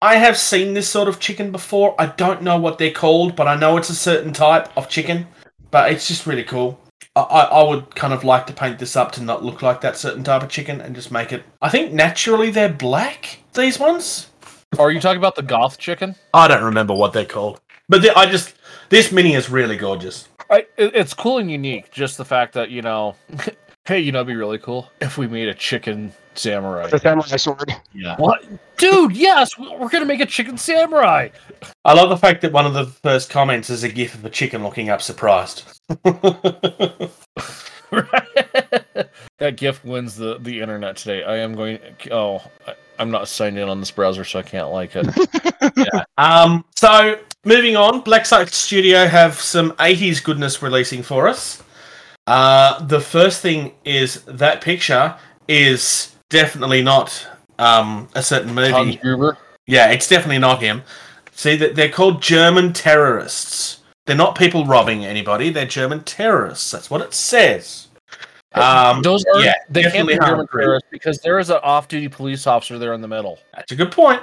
I 0.00 0.16
have 0.16 0.36
seen 0.36 0.74
this 0.74 0.88
sort 0.88 1.08
of 1.08 1.20
chicken 1.20 1.50
before. 1.52 1.94
I 1.98 2.06
don't 2.06 2.42
know 2.42 2.58
what 2.58 2.78
they're 2.78 2.92
called, 2.92 3.36
but 3.36 3.48
I 3.48 3.56
know 3.56 3.76
it's 3.76 3.90
a 3.90 3.94
certain 3.94 4.32
type 4.32 4.76
of 4.76 4.88
chicken. 4.88 5.26
But 5.70 5.90
it's 5.90 6.06
just 6.06 6.26
really 6.26 6.44
cool. 6.44 6.78
I, 7.16 7.20
I 7.20 7.40
I 7.44 7.62
would 7.62 7.94
kind 7.94 8.12
of 8.12 8.24
like 8.24 8.46
to 8.46 8.52
paint 8.52 8.78
this 8.78 8.94
up 8.96 9.12
to 9.12 9.22
not 9.22 9.44
look 9.44 9.62
like 9.62 9.80
that 9.80 9.96
certain 9.96 10.22
type 10.22 10.42
of 10.42 10.48
chicken 10.48 10.80
and 10.80 10.94
just 10.94 11.10
make 11.10 11.32
it. 11.32 11.42
I 11.60 11.68
think 11.70 11.92
naturally 11.92 12.50
they're 12.50 12.72
black. 12.72 13.38
These 13.54 13.78
ones. 13.78 14.28
Are 14.78 14.90
you 14.90 15.00
talking 15.00 15.18
about 15.18 15.36
the 15.36 15.42
goth 15.42 15.78
chicken? 15.78 16.14
I 16.34 16.48
don't 16.48 16.64
remember 16.64 16.94
what 16.94 17.12
they're 17.12 17.24
called, 17.26 17.60
but 17.92 18.00
they, 18.00 18.08
I 18.10 18.24
just 18.24 18.54
this 18.88 19.12
mini 19.12 19.34
is 19.34 19.50
really 19.50 19.76
gorgeous. 19.76 20.26
I, 20.50 20.66
it's 20.78 21.12
cool 21.12 21.36
and 21.38 21.50
unique. 21.50 21.90
Just 21.92 22.16
the 22.16 22.24
fact 22.24 22.54
that 22.54 22.70
you 22.70 22.80
know, 22.80 23.14
hey, 23.84 24.00
you 24.00 24.12
know, 24.12 24.20
it'd 24.20 24.28
be 24.28 24.34
really 24.34 24.58
cool 24.58 24.90
if 25.02 25.18
we 25.18 25.26
made 25.26 25.48
a 25.48 25.54
chicken 25.54 26.10
samurai. 26.34 26.88
The 26.88 26.98
samurai 26.98 27.36
sword. 27.36 27.70
Yeah. 27.92 28.16
What, 28.16 28.44
dude? 28.78 29.14
Yes, 29.14 29.58
we- 29.58 29.76
we're 29.76 29.90
gonna 29.90 30.06
make 30.06 30.20
a 30.20 30.26
chicken 30.26 30.56
samurai. 30.56 31.28
I 31.84 31.92
love 31.92 32.08
the 32.08 32.16
fact 32.16 32.40
that 32.40 32.52
one 32.52 32.64
of 32.64 32.72
the 32.72 32.86
first 32.86 33.28
comments 33.28 33.68
is 33.68 33.84
a 33.84 33.90
gif 33.90 34.14
of 34.14 34.24
a 34.24 34.30
chicken 34.30 34.62
looking 34.62 34.88
up 34.88 35.02
surprised. 35.02 35.64
that 35.88 37.10
GIF 39.56 39.84
wins 39.84 40.16
the 40.16 40.38
the 40.38 40.62
internet 40.62 40.96
today. 40.96 41.24
I 41.24 41.36
am 41.36 41.54
going. 41.54 41.78
Oh, 42.10 42.42
I, 42.66 42.74
I'm 43.02 43.10
not 43.10 43.26
signed 43.26 43.58
in 43.58 43.68
on 43.68 43.80
this 43.80 43.90
browser, 43.90 44.24
so 44.24 44.38
I 44.38 44.42
can't 44.42 44.70
like 44.70 44.92
it. 44.94 45.06
Um, 46.18 46.64
so 46.76 47.18
moving 47.44 47.76
on, 47.76 48.02
Blacksite 48.02 48.50
Studio 48.50 49.06
have 49.06 49.40
some 49.40 49.72
80s 49.72 50.22
goodness 50.22 50.62
releasing 50.62 51.02
for 51.02 51.26
us. 51.26 51.62
Uh, 52.26 52.84
the 52.84 53.00
first 53.00 53.40
thing 53.40 53.72
is 53.84 54.22
that 54.24 54.60
picture 54.60 55.16
is 55.48 56.14
definitely 56.30 56.82
not 56.82 57.26
um, 57.58 58.08
a 58.14 58.22
certain 58.22 58.56
Hans 58.56 58.72
movie. 58.72 58.96
Gruber. 58.96 59.38
Yeah, 59.66 59.90
it's 59.90 60.08
definitely 60.08 60.38
not 60.38 60.62
him. 60.62 60.82
See 61.32 61.56
that 61.56 61.74
they're 61.74 61.88
called 61.88 62.22
German 62.22 62.72
terrorists. 62.72 63.80
They're 64.06 64.16
not 64.16 64.36
people 64.36 64.64
robbing 64.66 65.04
anybody. 65.04 65.50
They're 65.50 65.66
German 65.66 66.04
terrorists. 66.04 66.70
That's 66.70 66.90
what 66.90 67.00
it 67.00 67.14
says. 67.14 67.88
Um, 68.54 69.02
Those 69.02 69.24
are 69.34 69.40
yeah, 69.40 69.54
they 69.70 69.82
can't 69.82 69.92
definitely 69.94 70.14
be 70.18 70.26
German 70.26 70.46
terrorists 70.48 70.88
because 70.90 71.18
there 71.18 71.38
is 71.38 71.50
an 71.50 71.58
off-duty 71.62 72.08
police 72.08 72.46
officer 72.46 72.78
there 72.78 72.92
in 72.92 73.00
the 73.00 73.08
middle. 73.08 73.38
That's 73.54 73.72
a 73.72 73.76
good 73.76 73.90
point. 73.92 74.22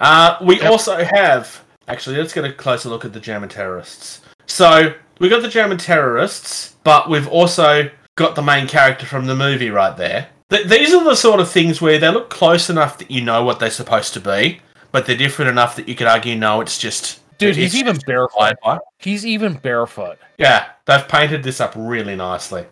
Uh, 0.00 0.36
we 0.42 0.60
Yep. 0.60 0.70
also 0.70 1.04
have 1.04 1.62
actually 1.88 2.16
let's 2.16 2.32
get 2.32 2.44
a 2.44 2.52
closer 2.52 2.88
look 2.88 3.04
at 3.04 3.12
the 3.12 3.20
German 3.20 3.48
terrorists. 3.48 4.20
So 4.46 4.92
we 5.20 5.28
got 5.28 5.42
the 5.42 5.48
German 5.48 5.78
terrorists, 5.78 6.76
but 6.84 7.08
we've 7.08 7.28
also 7.28 7.88
got 8.16 8.34
the 8.34 8.42
main 8.42 8.66
character 8.66 9.06
from 9.06 9.26
the 9.26 9.34
movie 9.36 9.70
right 9.70 9.96
there. 9.96 10.28
Th- 10.50 10.66
these 10.66 10.94
are 10.94 11.04
the 11.04 11.14
sort 11.16 11.40
of 11.40 11.50
things 11.50 11.80
where 11.80 11.98
they 11.98 12.08
look 12.08 12.30
close 12.30 12.70
enough 12.70 12.98
that 12.98 13.10
you 13.10 13.20
know 13.20 13.44
what 13.44 13.58
they're 13.60 13.70
supposed 13.70 14.12
to 14.14 14.20
be, 14.20 14.60
but 14.92 15.06
they're 15.06 15.16
different 15.16 15.50
enough 15.50 15.76
that 15.76 15.88
you 15.88 15.94
could 15.94 16.06
argue 16.06 16.36
no, 16.36 16.60
it's 16.60 16.78
just 16.78 17.20
Dude, 17.38 17.56
he's 17.56 17.74
even 17.74 17.98
barefoot. 18.06 18.56
He's 18.98 19.26
even 19.26 19.54
barefoot. 19.54 20.18
Yeah, 20.38 20.66
they've 20.86 21.06
painted 21.06 21.42
this 21.42 21.60
up 21.60 21.74
really 21.76 22.16
nicely. 22.16 22.64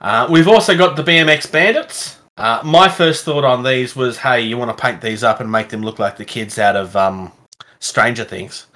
Uh, 0.00 0.28
we've 0.30 0.48
also 0.48 0.76
got 0.76 0.96
the 0.96 1.02
BMX 1.02 1.50
Bandits. 1.50 2.18
Uh, 2.36 2.60
my 2.64 2.88
first 2.88 3.24
thought 3.24 3.44
on 3.44 3.64
these 3.64 3.96
was, 3.96 4.18
hey, 4.18 4.40
you 4.40 4.56
want 4.56 4.76
to 4.76 4.80
paint 4.80 5.00
these 5.00 5.24
up 5.24 5.40
and 5.40 5.50
make 5.50 5.70
them 5.70 5.82
look 5.82 5.98
like 5.98 6.16
the 6.16 6.24
kids 6.24 6.58
out 6.58 6.76
of 6.76 6.94
um, 6.94 7.32
Stranger 7.80 8.24
Things. 8.24 8.66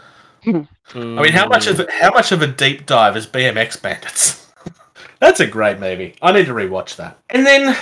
I 0.45 0.66
mean, 0.95 1.33
how 1.33 1.47
much 1.47 1.68
of 1.68 1.89
how 1.89 2.11
much 2.11 2.33
of 2.33 2.43
a 2.43 2.49
deep 2.49 2.87
dive 2.87 3.16
is 3.16 3.27
BMX 3.27 3.81
Bandits? 3.81 4.53
That's 5.20 5.39
a 5.39 5.47
great 5.47 5.79
movie. 5.79 6.16
I 6.20 6.33
need 6.33 6.47
to 6.47 6.53
rewatch 6.53 6.97
that. 6.97 7.18
And 7.31 7.47
then, 7.47 7.77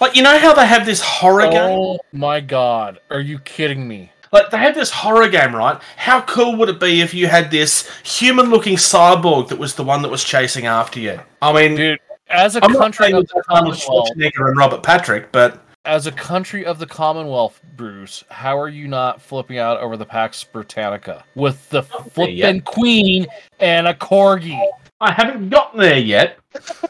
like, 0.00 0.14
you 0.14 0.22
know 0.22 0.38
how 0.38 0.52
they 0.52 0.66
have 0.66 0.84
this 0.84 1.00
horror 1.00 1.50
game? 1.50 1.78
Oh 1.78 1.98
my 2.12 2.40
god. 2.40 3.00
Are 3.10 3.20
you 3.20 3.38
kidding 3.38 3.88
me? 3.88 4.12
Like, 4.32 4.50
they 4.50 4.58
have 4.58 4.74
this 4.74 4.90
horror 4.90 5.28
game, 5.28 5.56
right? 5.56 5.80
How 5.96 6.20
cool 6.22 6.56
would 6.56 6.68
it 6.68 6.80
be 6.80 7.00
if 7.00 7.14
you 7.14 7.26
had 7.28 7.50
this 7.50 7.88
human 8.04 8.50
looking 8.50 8.76
cyborg 8.76 9.48
that 9.48 9.58
was 9.58 9.74
the 9.74 9.84
one 9.84 10.02
that 10.02 10.10
was 10.10 10.22
chasing 10.22 10.66
after 10.66 11.00
you? 11.00 11.20
I 11.40 11.52
mean, 11.52 11.76
Dude, 11.76 12.00
as 12.28 12.56
a 12.56 12.64
I'm 12.64 12.74
country 12.74 13.06
saying 13.06 13.16
of 13.16 13.28
the 13.28 13.38
it's 13.38 13.48
Arnold 13.48 13.78
Commonwealth, 13.78 14.10
Schwarzenegger 14.16 14.48
and 14.48 14.56
Robert 14.56 14.82
Patrick, 14.82 15.32
but 15.32 15.60
as 15.84 16.06
a 16.06 16.12
country 16.12 16.66
of 16.66 16.78
the 16.78 16.86
Commonwealth, 16.86 17.60
Bruce, 17.76 18.24
how 18.28 18.58
are 18.58 18.68
you 18.68 18.88
not 18.88 19.22
flipping 19.22 19.58
out 19.58 19.78
over 19.78 19.96
the 19.96 20.04
Pax 20.04 20.42
Britannica 20.42 21.24
with 21.34 21.68
the 21.70 21.82
flippin' 21.82 22.36
yet. 22.36 22.64
queen 22.64 23.26
and 23.60 23.86
a 23.86 23.94
corgi? 23.94 24.60
I 25.00 25.12
haven't 25.12 25.50
gotten 25.50 25.80
there 25.80 25.98
yet. 25.98 26.38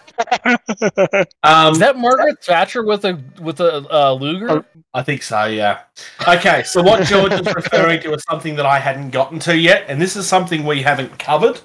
Um, 1.43 1.73
Is 1.73 1.79
that 1.81 1.99
Margaret 1.99 2.43
Thatcher 2.43 2.83
with 2.83 3.05
a 3.05 3.23
with 3.39 3.61
a 3.61 3.87
uh, 3.95 4.13
Luger? 4.15 4.65
I 4.95 5.03
think 5.03 5.23
so, 5.23 5.45
yeah. 5.45 5.81
Okay, 6.27 6.63
so 6.63 6.83
what 6.83 7.05
George 7.05 7.35
is 7.35 7.55
referring 7.55 8.01
to 8.01 8.15
is 8.15 8.25
something 8.27 8.57
that 8.57 8.65
I 8.65 8.79
hadn't 8.79 9.11
gotten 9.11 9.39
to 9.41 9.55
yet, 9.55 9.85
and 9.89 10.01
this 10.01 10.17
is 10.17 10.27
something 10.27 10.65
we 10.65 10.81
haven't 10.81 11.19
covered. 11.19 11.61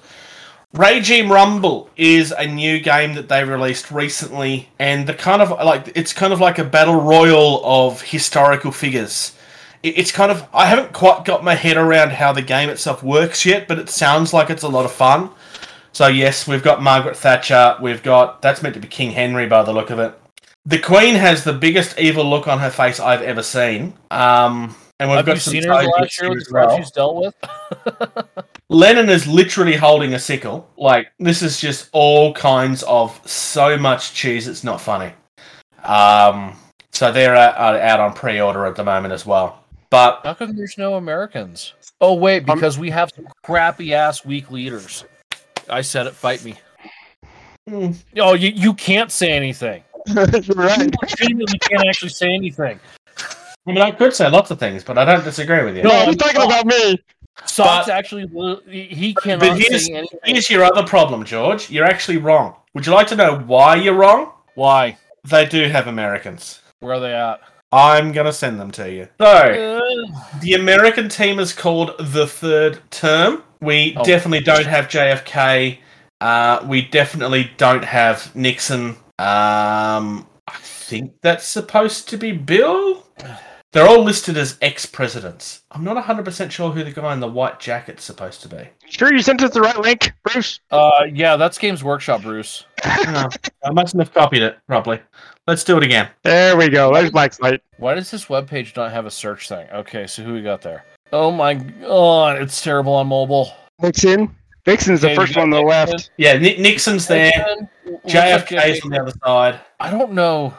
Regime 0.74 1.30
Rumble 1.32 1.89
is 1.97 2.32
a 2.32 2.47
new 2.47 2.80
game 2.80 3.13
that 3.15 3.28
they 3.28 3.43
released 3.43 3.91
recently, 3.91 4.69
and 4.80 5.05
the 5.05 5.13
kind 5.13 5.41
of 5.41 5.49
like 5.51 5.91
it's 5.95 6.13
kind 6.13 6.32
of 6.32 6.39
like 6.39 6.59
a 6.59 6.63
battle 6.63 6.95
royal 7.01 7.61
of 7.65 8.01
historical 8.01 8.72
figures. 8.72 9.34
It- 9.84 9.97
It's 9.97 10.11
kind 10.11 10.32
of 10.32 10.45
I 10.53 10.67
haven't 10.67 10.93
quite 10.93 11.26
got 11.26 11.43
my 11.43 11.55
head 11.55 11.76
around 11.76 12.11
how 12.13 12.32
the 12.32 12.41
game 12.41 12.69
itself 12.69 13.03
works 13.03 13.45
yet, 13.45 13.67
but 13.67 13.80
it 13.80 13.89
sounds 13.89 14.34
like 14.34 14.49
it's 14.49 14.63
a 14.63 14.69
lot 14.69 14.86
of 14.86 14.91
fun. 14.93 15.32
So 15.91 16.07
yes, 16.07 16.47
we've 16.47 16.63
got 16.63 16.82
Margaret 16.82 17.17
Thatcher. 17.17 17.76
We've 17.82 18.01
got 18.01 18.41
that's 18.41 18.61
meant 18.63 18.76
to 18.76 18.80
be 18.82 18.88
King 18.88 19.11
Henry 19.11 19.47
by 19.47 19.63
the 19.63 19.74
look 19.74 19.89
of 19.89 19.99
it. 19.99 20.17
The 20.65 20.80
Queen 20.80 21.15
has 21.15 21.43
the 21.43 21.53
biggest 21.53 21.99
evil 21.99 22.24
look 22.24 22.47
on 22.47 22.59
her 22.59 22.69
face 22.69 22.99
I've 22.99 23.24
ever 23.24 23.43
seen. 23.43 23.95
Um, 24.09 24.76
and 25.02 25.10
we've 25.10 25.18
Have 25.18 25.26
got 25.26 25.34
you 25.36 25.39
some 25.39 25.52
seen 25.52 25.64
her 25.64 25.80
in 25.82 25.86
the 25.86 25.91
toads 25.91 25.99
last 25.99 26.22
year 26.22 26.30
with 26.30 26.39
the 26.45 26.52
crowd 26.52 26.68
well. 26.68 26.78
she's 26.78 26.91
dealt 26.91 27.16
with? 27.16 28.45
Lenin 28.70 29.10
is 29.10 29.28
literally 29.28 29.76
holding 29.76 30.14
a 30.14 30.20
sickle. 30.20 30.70
Like 30.78 31.12
this 31.20 31.41
is 31.41 31.60
just 31.60 31.89
all 31.91 32.34
kinds 32.34 32.84
of 32.84 33.20
so 33.28 33.78
much 33.78 34.14
cheese. 34.14 34.47
It's 34.47 34.64
not 34.64 34.80
funny. 34.80 35.12
Um, 35.84 36.56
so 36.91 37.12
they're 37.12 37.36
out, 37.36 37.58
out 37.58 37.99
on 37.99 38.14
pre-order 38.14 38.66
at 38.66 38.76
the 38.76 38.84
moment 38.84 39.14
as 39.14 39.26
well. 39.26 39.64
But 39.89 40.22
How 40.24 40.36
come 40.36 40.56
there's 40.56 40.78
no 40.78 40.93
Americans? 40.95 41.74
Oh 41.99 42.14
wait, 42.14 42.47
Um, 42.47 42.56
because 42.56 42.78
we 42.78 42.89
have 42.91 43.10
some 43.16 43.28
crappy 43.43 43.93
ass 43.93 44.24
weak 44.24 44.52
leaders. 44.52 45.04
I 45.70 45.82
said 45.82 46.06
it. 46.08 46.14
Fight 46.14 46.43
me. 46.45 46.56
Hmm. 47.68 47.91
Oh, 48.18 48.34
you, 48.34 48.49
you 48.49 48.74
can't 48.74 49.12
say 49.12 49.32
anything. 49.32 49.84
You're 50.08 50.26
right. 50.56 50.80
You 50.80 50.89
legitimately 51.02 51.60
can't 51.60 51.88
actually 51.88 52.10
say 52.10 52.34
anything. 52.34 52.80
I 53.68 53.72
mean, 53.72 53.82
I 53.82 53.91
could 53.91 54.14
say 54.14 54.30
lots 54.30 54.49
of 54.51 54.59
things, 54.59 54.84
but 54.84 54.97
I 54.97 55.05
don't 55.05 55.24
disagree 55.24 55.64
with 55.64 55.78
you. 55.78 55.84
No, 55.84 55.91
I'm 55.91 56.16
talking 56.16 56.41
about 56.41 56.66
me. 56.66 56.97
Socks 57.45 57.88
But- 57.88 57.93
actually, 57.95 58.28
he 58.70 58.84
he 58.86 59.14
But 59.14 59.24
cannot 59.24 59.57
here's, 59.57 59.86
say 59.88 60.05
here's 60.24 60.49
your 60.49 60.64
other 60.64 60.84
problem, 60.84 61.24
George. 61.24 61.70
You're 61.70 61.86
actually 61.86 62.18
wrong. 62.18 62.55
Would 62.74 62.86
you 62.86 62.93
like 62.93 63.07
to 63.07 63.16
know 63.16 63.38
why 63.39 63.76
you're 63.76 63.93
wrong? 63.93 64.32
Why? 64.55 64.97
They 65.28 65.45
do 65.45 65.70
have 65.70 65.88
Americans. 65.88 66.62
Where 66.80 66.95
are 66.95 66.99
they 66.99 67.14
at? 67.14 67.39
I'm 67.72 68.12
gonna 68.12 68.34
send 68.34 68.59
them 68.59 68.72
to 68.72 68.91
you. 68.91 69.07
So 69.20 69.26
Uh, 69.26 70.39
the 70.41 70.53
American 70.55 71.07
team 71.07 71.39
is 71.39 71.53
called 71.53 71.93
the 71.99 72.28
Third 72.28 72.80
Term. 72.91 73.43
We 73.62 73.95
Oh. 73.97 74.03
definitely 74.03 74.41
don't 74.41 74.66
have 74.66 74.89
JFK. 74.89 75.80
Uh, 76.20 76.59
we 76.66 76.82
definitely 76.82 77.51
don't 77.57 77.86
have 77.86 78.36
Nixon. 78.36 78.97
Um, 79.20 80.28
I 80.47 80.57
think 80.62 81.14
that's 81.22 81.45
supposed 81.47 82.09
to 82.09 82.18
be 82.18 82.32
Bill. 82.34 83.05
They're 83.74 83.88
all 83.88 84.03
listed 84.03 84.36
as 84.36 84.57
ex-presidents. 84.61 85.61
I'm 85.72 85.86
not 85.86 86.03
100% 86.03 86.51
sure 86.51 86.72
who 86.72 86.84
the 86.84 86.91
guy 86.91 87.13
in 87.13 87.22
the 87.22 87.28
white 87.28 87.57
jacket's 87.61 88.03
supposed 88.03 88.41
to 88.41 88.49
be. 88.49 88.67
Sure, 88.89 89.13
you 89.13 89.22
sent 89.22 89.41
us 89.43 89.51
the 89.53 89.61
right 89.61 89.80
link, 89.80 90.11
Bruce. 90.26 90.59
uh, 90.72 90.91
yeah, 91.13 91.38
that's 91.38 91.57
Games 91.57 91.82
Workshop, 91.84 92.22
Bruce. 92.24 92.65
No, 93.05 93.30
I 93.63 93.72
mustn't 93.72 94.01
have 94.01 94.13
copied 94.13 94.41
it 94.41 94.57
properly. 94.67 94.99
Let's 95.47 95.63
do 95.63 95.78
it 95.78 95.84
again. 95.84 96.09
There 96.24 96.57
we 96.57 96.67
go. 96.67 96.91
There's 96.93 97.11
Black 97.11 97.32
Slate. 97.34 97.61
Why 97.78 97.93
does 97.93 98.09
this 98.11 98.26
webpage 98.26 98.76
not 98.76 98.91
have 98.91 99.05
a 99.05 99.11
search 99.11 99.47
thing? 99.47 99.67
Okay, 99.72 100.07
so 100.07 100.24
who 100.24 100.34
we 100.34 100.41
got 100.41 100.61
there? 100.61 100.84
Oh 101.13 101.32
my 101.32 101.53
god, 101.53 102.41
it's 102.41 102.61
terrible 102.61 102.93
on 102.93 103.07
mobile. 103.07 103.53
Nixon. 103.82 104.36
Nixon's 104.65 105.01
the 105.01 105.07
Okay, 105.07 105.15
first 105.15 105.36
one 105.36 105.43
on 105.45 105.49
the 105.51 105.61
left. 105.61 106.09
Yeah, 106.17 106.38
Ni- 106.38 106.57
Nixon's 106.57 107.07
there. 107.07 107.32
Nixon, 107.36 107.69
looks 107.86 108.05
JFK's 108.13 108.82
on 108.84 108.89
the 108.91 109.01
other 109.01 109.13
side. 109.24 109.59
I 109.80 109.91
don't 109.91 110.13
know. 110.13 110.53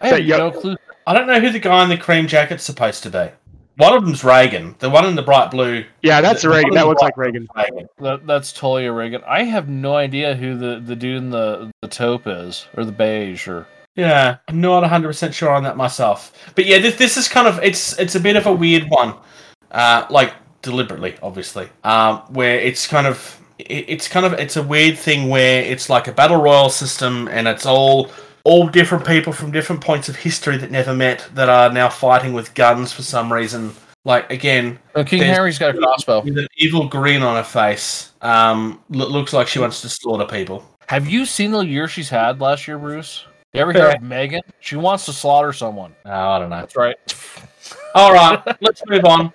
I 0.00 0.08
have 0.08 0.24
no 0.26 0.50
clue. 0.50 0.76
I 1.06 1.14
don't 1.14 1.26
know 1.26 1.40
who 1.40 1.50
the 1.50 1.58
guy 1.58 1.82
in 1.82 1.88
the 1.88 1.96
cream 1.96 2.26
jacket's 2.26 2.64
supposed 2.64 3.02
to 3.04 3.10
be. 3.10 3.28
One 3.76 3.94
of 3.94 4.04
them's 4.04 4.22
Reagan. 4.22 4.74
The 4.78 4.90
one 4.90 5.06
in 5.06 5.14
the 5.14 5.22
bright 5.22 5.50
blue. 5.50 5.84
Yeah, 6.02 6.20
that's 6.20 6.42
the- 6.42 6.50
Reagan. 6.50 6.70
the 6.70 6.76
That 6.76 6.86
looks 6.86 7.02
like 7.02 7.16
Reagan. 7.16 7.48
Reagan. 7.56 7.88
That, 8.00 8.26
that's 8.26 8.52
totally 8.52 8.86
a 8.86 8.92
Reagan. 8.92 9.22
I 9.26 9.44
have 9.44 9.68
no 9.68 9.96
idea 9.96 10.34
who 10.34 10.56
the, 10.56 10.78
the 10.84 10.94
dude 10.94 11.16
in 11.16 11.30
the, 11.30 11.70
the 11.80 11.88
taupe 11.88 12.26
is, 12.26 12.66
or 12.76 12.84
the 12.84 12.92
beige, 12.92 13.48
or 13.48 13.66
Yeah, 13.96 14.36
I'm 14.48 14.60
not 14.60 14.80
100 14.82 15.06
percent 15.08 15.34
sure 15.34 15.50
on 15.50 15.62
that 15.64 15.76
myself. 15.76 16.32
But 16.54 16.66
yeah, 16.66 16.78
this 16.78 16.96
this 16.96 17.16
is 17.16 17.28
kind 17.28 17.48
of 17.48 17.58
it's 17.62 17.98
it's 17.98 18.14
a 18.14 18.20
bit 18.20 18.36
of 18.36 18.46
a 18.46 18.52
weird 18.52 18.84
one, 18.88 19.14
uh, 19.70 20.06
like 20.10 20.34
deliberately, 20.60 21.16
obviously, 21.22 21.68
um, 21.82 22.18
where 22.28 22.58
it's 22.60 22.86
kind 22.86 23.06
of 23.06 23.40
it, 23.58 23.86
it's 23.88 24.06
kind 24.08 24.26
of 24.26 24.34
it's 24.34 24.56
a 24.56 24.62
weird 24.62 24.98
thing 24.98 25.28
where 25.30 25.62
it's 25.62 25.88
like 25.88 26.08
a 26.08 26.12
battle 26.12 26.36
royal 26.40 26.68
system 26.68 27.26
and 27.28 27.48
it's 27.48 27.64
all 27.66 28.10
all 28.44 28.66
different 28.68 29.06
people 29.06 29.32
from 29.32 29.50
different 29.50 29.80
points 29.82 30.08
of 30.08 30.16
history 30.16 30.56
that 30.56 30.70
never 30.70 30.94
met 30.94 31.28
that 31.34 31.48
are 31.48 31.72
now 31.72 31.88
fighting 31.88 32.32
with 32.32 32.54
guns 32.54 32.92
for 32.92 33.02
some 33.02 33.32
reason. 33.32 33.72
Like 34.04 34.30
again, 34.32 34.78
King 34.94 35.20
There's- 35.20 35.36
Henry's 35.36 35.58
got 35.58 35.74
a 35.74 35.78
crossbow. 35.78 36.22
with 36.22 36.36
an 36.38 36.48
evil 36.56 36.88
grin 36.88 37.22
on 37.22 37.36
her 37.36 37.44
face. 37.44 38.12
Um, 38.20 38.80
lo- 38.90 39.08
looks 39.08 39.32
like 39.32 39.46
she 39.46 39.58
wants 39.60 39.80
to 39.82 39.88
slaughter 39.88 40.24
people. 40.26 40.64
Have 40.88 41.08
you 41.08 41.24
seen 41.24 41.52
the 41.52 41.60
year 41.60 41.86
she's 41.86 42.08
had 42.08 42.40
last 42.40 42.66
year, 42.66 42.78
Bruce? 42.78 43.24
You 43.54 43.60
ever 43.60 43.72
hear 43.72 43.88
of 43.90 43.96
Meghan? 44.02 44.40
She 44.60 44.76
wants 44.76 45.04
to 45.06 45.12
slaughter 45.12 45.52
someone. 45.52 45.94
Oh, 46.04 46.10
I 46.10 46.38
don't 46.38 46.50
know. 46.50 46.56
That's 46.60 46.74
right. 46.76 46.96
All 47.94 48.12
right, 48.12 48.42
let's 48.60 48.82
move 48.86 49.04
on. 49.04 49.32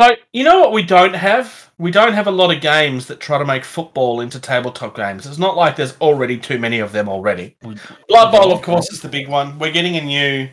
So, 0.00 0.10
you 0.32 0.44
know 0.44 0.60
what 0.60 0.72
we 0.72 0.82
don't 0.82 1.14
have? 1.14 1.65
We 1.78 1.90
don't 1.90 2.14
have 2.14 2.26
a 2.26 2.30
lot 2.30 2.54
of 2.54 2.62
games 2.62 3.06
that 3.06 3.20
try 3.20 3.38
to 3.38 3.44
make 3.44 3.64
football 3.64 4.20
into 4.20 4.40
tabletop 4.40 4.96
games. 4.96 5.26
It's 5.26 5.38
not 5.38 5.56
like 5.56 5.76
there's 5.76 5.96
already 6.00 6.38
too 6.38 6.58
many 6.58 6.78
of 6.78 6.92
them 6.92 7.08
already. 7.08 7.56
Blood 8.08 8.32
Bowl, 8.32 8.52
of 8.52 8.62
course, 8.62 8.90
is 8.90 9.02
the 9.02 9.08
big 9.08 9.28
one. 9.28 9.58
We're 9.58 9.72
getting 9.72 9.96
a 9.96 10.04
new 10.04 10.48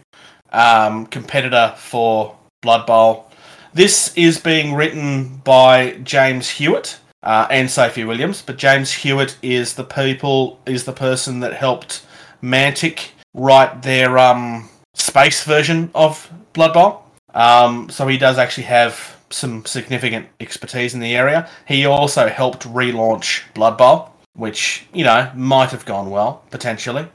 um, 0.51 1.05
competitor 1.07 1.73
for 1.77 2.35
Blood 2.61 2.85
Bowl. 2.85 3.31
This 3.73 4.15
is 4.17 4.39
being 4.39 4.73
written 4.73 5.37
by 5.37 5.93
James 6.03 6.49
Hewitt 6.49 6.99
uh, 7.23 7.47
and 7.49 7.71
Sophie 7.71 8.03
Williams, 8.03 8.41
but 8.41 8.57
James 8.57 8.91
Hewitt 8.91 9.37
is 9.41 9.75
the 9.75 9.83
people 9.83 10.59
is 10.65 10.83
the 10.83 10.93
person 10.93 11.39
that 11.39 11.53
helped 11.53 12.05
Mantic 12.43 13.11
write 13.33 13.81
their 13.81 14.17
um, 14.17 14.69
space 14.93 15.43
version 15.43 15.89
of 15.95 16.29
Blood 16.51 16.73
Bowl. 16.73 17.05
Um, 17.33 17.89
so 17.89 18.07
he 18.07 18.17
does 18.17 18.37
actually 18.37 18.65
have 18.65 19.17
some 19.33 19.65
significant 19.65 20.27
expertise 20.39 20.93
in 20.93 20.99
the 20.99 21.15
area. 21.15 21.49
He 21.67 21.85
also 21.85 22.27
helped 22.27 22.63
relaunch 22.63 23.43
Blood 23.53 23.77
Bowl, 23.77 24.13
which 24.33 24.85
you 24.93 25.03
know 25.03 25.31
might 25.35 25.71
have 25.71 25.85
gone 25.85 26.09
well 26.09 26.43
potentially. 26.51 27.07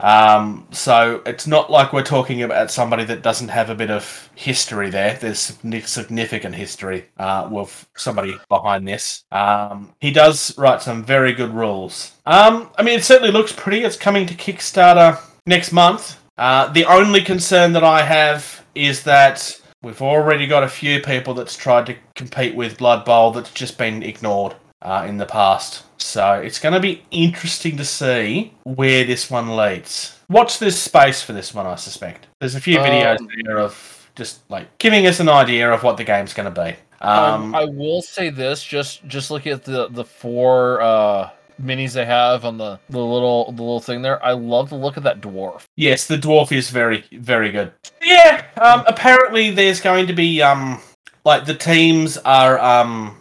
Um, 0.00 0.66
so 0.72 1.22
it's 1.24 1.46
not 1.46 1.70
like 1.70 1.92
we're 1.92 2.02
talking 2.02 2.42
about 2.42 2.72
somebody 2.72 3.04
that 3.04 3.22
doesn't 3.22 3.48
have 3.48 3.70
a 3.70 3.74
bit 3.74 3.90
of 3.90 4.30
history 4.34 4.90
there. 4.90 5.16
There's 5.16 5.38
significant 5.38 6.56
history 6.56 7.06
uh, 7.18 7.48
with 7.50 7.86
somebody 7.96 8.34
behind 8.48 8.86
this. 8.88 9.24
Um, 9.30 9.94
he 10.00 10.10
does 10.10 10.58
write 10.58 10.82
some 10.82 11.04
very 11.04 11.32
good 11.32 11.54
rules. 11.54 12.16
Um, 12.26 12.70
I 12.76 12.82
mean, 12.82 12.98
it 12.98 13.04
certainly 13.04 13.32
looks 13.32 13.52
pretty. 13.52 13.84
It's 13.84 13.96
coming 13.96 14.26
to 14.26 14.34
Kickstarter 14.34 15.20
next 15.46 15.72
month. 15.72 16.18
Uh, 16.36 16.66
the 16.72 16.86
only 16.86 17.22
concern 17.22 17.72
that 17.74 17.84
I 17.84 18.02
have 18.02 18.64
is 18.74 19.04
that 19.04 19.60
we've 19.82 20.02
already 20.02 20.46
got 20.46 20.62
a 20.62 20.68
few 20.68 21.00
people 21.00 21.34
that's 21.34 21.56
tried 21.56 21.86
to 21.86 21.96
compete 22.14 22.54
with 22.54 22.78
Blood 22.78 23.04
Bowl 23.04 23.32
that's 23.32 23.52
just 23.52 23.78
been 23.78 24.02
ignored 24.02 24.54
uh, 24.80 25.04
in 25.08 25.18
the 25.18 25.26
past. 25.26 25.84
So 26.00 26.34
it's 26.34 26.58
going 26.58 26.74
to 26.74 26.80
be 26.80 27.02
interesting 27.10 27.76
to 27.76 27.84
see 27.84 28.54
where 28.64 29.04
this 29.04 29.30
one 29.30 29.56
leads. 29.56 30.18
Watch 30.28 30.58
this 30.58 30.80
space 30.80 31.22
for 31.22 31.32
this 31.32 31.54
one, 31.54 31.66
I 31.66 31.76
suspect. 31.76 32.26
There's 32.40 32.54
a 32.54 32.60
few 32.60 32.78
videos 32.78 33.20
Um, 33.20 33.28
there 33.44 33.58
of 33.58 34.10
just 34.14 34.48
like 34.50 34.66
giving 34.78 35.06
us 35.06 35.20
an 35.20 35.28
idea 35.28 35.70
of 35.70 35.82
what 35.82 35.96
the 35.96 36.04
game's 36.04 36.34
going 36.34 36.52
to 36.52 36.62
be. 36.62 36.76
Um, 37.00 37.44
Um, 37.44 37.54
I 37.54 37.64
will 37.64 38.02
say 38.02 38.30
this: 38.30 38.62
just 38.62 39.06
just 39.06 39.30
look 39.30 39.46
at 39.46 39.64
the 39.64 39.88
the 39.88 40.04
four 40.04 40.80
uh, 40.80 41.30
minis 41.60 41.92
they 41.94 42.04
have 42.04 42.44
on 42.44 42.58
the, 42.58 42.78
the 42.90 42.98
little 43.00 43.46
the 43.52 43.62
little 43.62 43.80
thing 43.80 44.02
there. 44.02 44.24
I 44.24 44.32
love 44.32 44.68
the 44.70 44.76
look 44.76 44.96
of 44.96 45.02
that 45.02 45.20
dwarf. 45.20 45.64
Yes, 45.76 46.06
the 46.06 46.16
dwarf 46.16 46.52
is 46.52 46.70
very, 46.70 47.04
very 47.12 47.50
good. 47.50 47.72
Yeah. 48.02 48.44
Um, 48.60 48.84
apparently, 48.86 49.50
there's 49.50 49.80
going 49.80 50.06
to 50.06 50.12
be 50.12 50.40
um, 50.42 50.80
like 51.24 51.44
the 51.46 51.54
teams 51.54 52.16
are 52.18 52.58
um, 52.58 53.16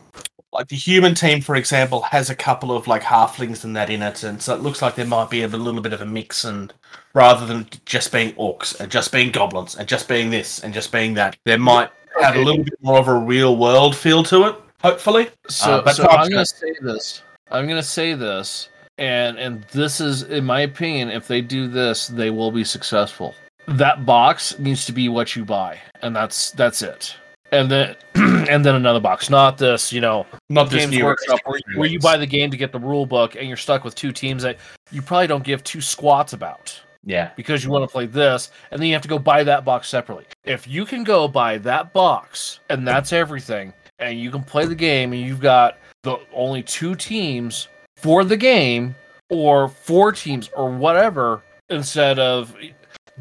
like 0.54 0.68
the 0.68 0.76
human 0.76 1.16
team, 1.16 1.42
for 1.42 1.56
example, 1.56 2.02
has 2.02 2.30
a 2.30 2.36
couple 2.36 2.76
of 2.76 2.88
like 2.88 3.02
halflings 3.02 3.64
and 3.64 3.76
that 3.76 3.90
in 3.90 4.02
it, 4.02 4.24
and 4.24 4.42
so 4.42 4.54
it 4.54 4.62
looks 4.62 4.82
like 4.82 4.96
there 4.96 5.06
might 5.06 5.30
be 5.30 5.44
a 5.44 5.48
little 5.48 5.82
bit 5.82 5.94
of 5.94 6.02
a 6.02 6.06
mix. 6.06 6.44
And 6.44 6.74
rather 7.14 7.46
than 7.46 7.68
just 7.86 8.12
being 8.12 8.34
orcs 8.34 8.80
and 8.80 8.92
just 8.92 9.12
being 9.12 9.32
goblins 9.32 9.76
and 9.76 9.88
just 9.88 10.08
being 10.08 10.30
this 10.30 10.60
and 10.60 10.74
just 10.74 10.92
being 10.92 11.14
that, 11.16 11.38
there 11.46 11.58
might 11.58 11.90
have 12.22 12.36
a 12.36 12.40
little 12.44 12.64
bit 12.64 12.74
more 12.82 13.00
of 13.00 13.08
a 13.08 13.14
real 13.14 13.56
world 13.58 13.96
feel 13.96 14.24
to 14.24 14.44
it. 14.48 14.56
Hopefully, 14.82 15.30
So, 15.48 15.74
Uh, 15.76 15.82
but 15.84 15.96
so 15.96 16.04
I'm 16.10 16.24
gonna 16.24 16.38
got- 16.38 16.48
say 16.48 16.74
this. 16.82 17.22
I'm 17.52 17.68
gonna 17.68 17.84
say 17.84 18.14
this, 18.14 18.70
and 18.97 19.38
and 19.38 19.64
this 19.72 19.99
is, 19.99 20.24
in 20.24 20.45
my 20.45 20.62
opinion, 20.62 21.10
if 21.10 21.28
they 21.28 21.41
do 21.41 21.68
this, 21.68 22.08
they 22.08 22.30
will 22.30 22.52
be 22.52 22.64
successful. 22.64 23.36
That 23.68 24.06
box 24.06 24.58
needs 24.58 24.86
to 24.86 24.91
be 24.91 25.10
what 25.10 25.36
you 25.36 25.43
buy, 25.43 25.80
and 26.02 26.16
that's 26.16 26.52
that's 26.52 26.82
it. 26.82 27.16
And 27.52 27.70
then 27.70 27.95
and 28.16 28.64
then 28.64 28.76
another 28.76 29.02
box, 29.02 29.30
not 29.30 29.58
this, 29.58 29.91
you 29.91 29.99
know, 29.99 30.26
not 30.49 30.70
this 30.70 30.84
Games 30.84 30.95
new 30.95 31.04
Workshop, 31.04 31.39
where, 31.45 31.60
where 31.76 31.89
you 31.89 31.99
buy 31.99 32.16
the 32.16 32.26
game 32.26 32.49
to 32.52 32.58
get 32.58 32.72
the 32.72 32.80
rule 32.80 33.06
book, 33.06 33.36
and 33.36 33.47
you're 33.47 33.58
stuck 33.58 33.84
with 33.84 33.95
two 33.95 34.14
teams 34.14 34.43
that 34.43 34.58
you 34.91 35.02
probably 35.02 35.28
don't 35.28 35.43
give 35.43 35.62
two 35.64 35.82
squats 35.82 36.32
about 36.32 36.80
Yeah, 37.04 37.32
because 37.36 37.66
you 37.66 37.70
want 37.70 37.84
to 37.84 37.91
play 37.91 38.06
this, 38.06 38.52
and 38.72 38.82
then 38.82 38.88
you 38.88 38.93
have 38.93 39.02
to 39.02 39.10
go 39.10 39.20
buy 39.20 39.43
that 39.43 39.66
box 39.66 39.89
separately. 39.89 40.26
If 40.45 40.68
you 40.68 40.86
can 40.86 41.04
go 41.04 41.28
buy 41.28 41.58
that 41.60 41.91
box 41.91 42.62
and 42.70 42.88
that's 42.88 43.12
everything, 43.12 43.74
and 43.99 44.18
you 44.18 44.32
can 44.32 44.43
play 44.43 44.66
the 44.66 44.76
game, 44.76 45.12
and 45.12 45.22
you've 45.22 45.41
got 45.41 45.78
the 46.04 46.18
only 46.34 46.64
two 46.64 46.95
teams 46.95 47.68
for 47.95 48.24
the 48.24 48.38
game, 48.38 48.95
or 49.30 49.70
four 49.70 50.12
teams, 50.12 50.49
or 50.56 50.70
whatever, 50.72 51.43
instead 51.70 52.20
of 52.20 52.56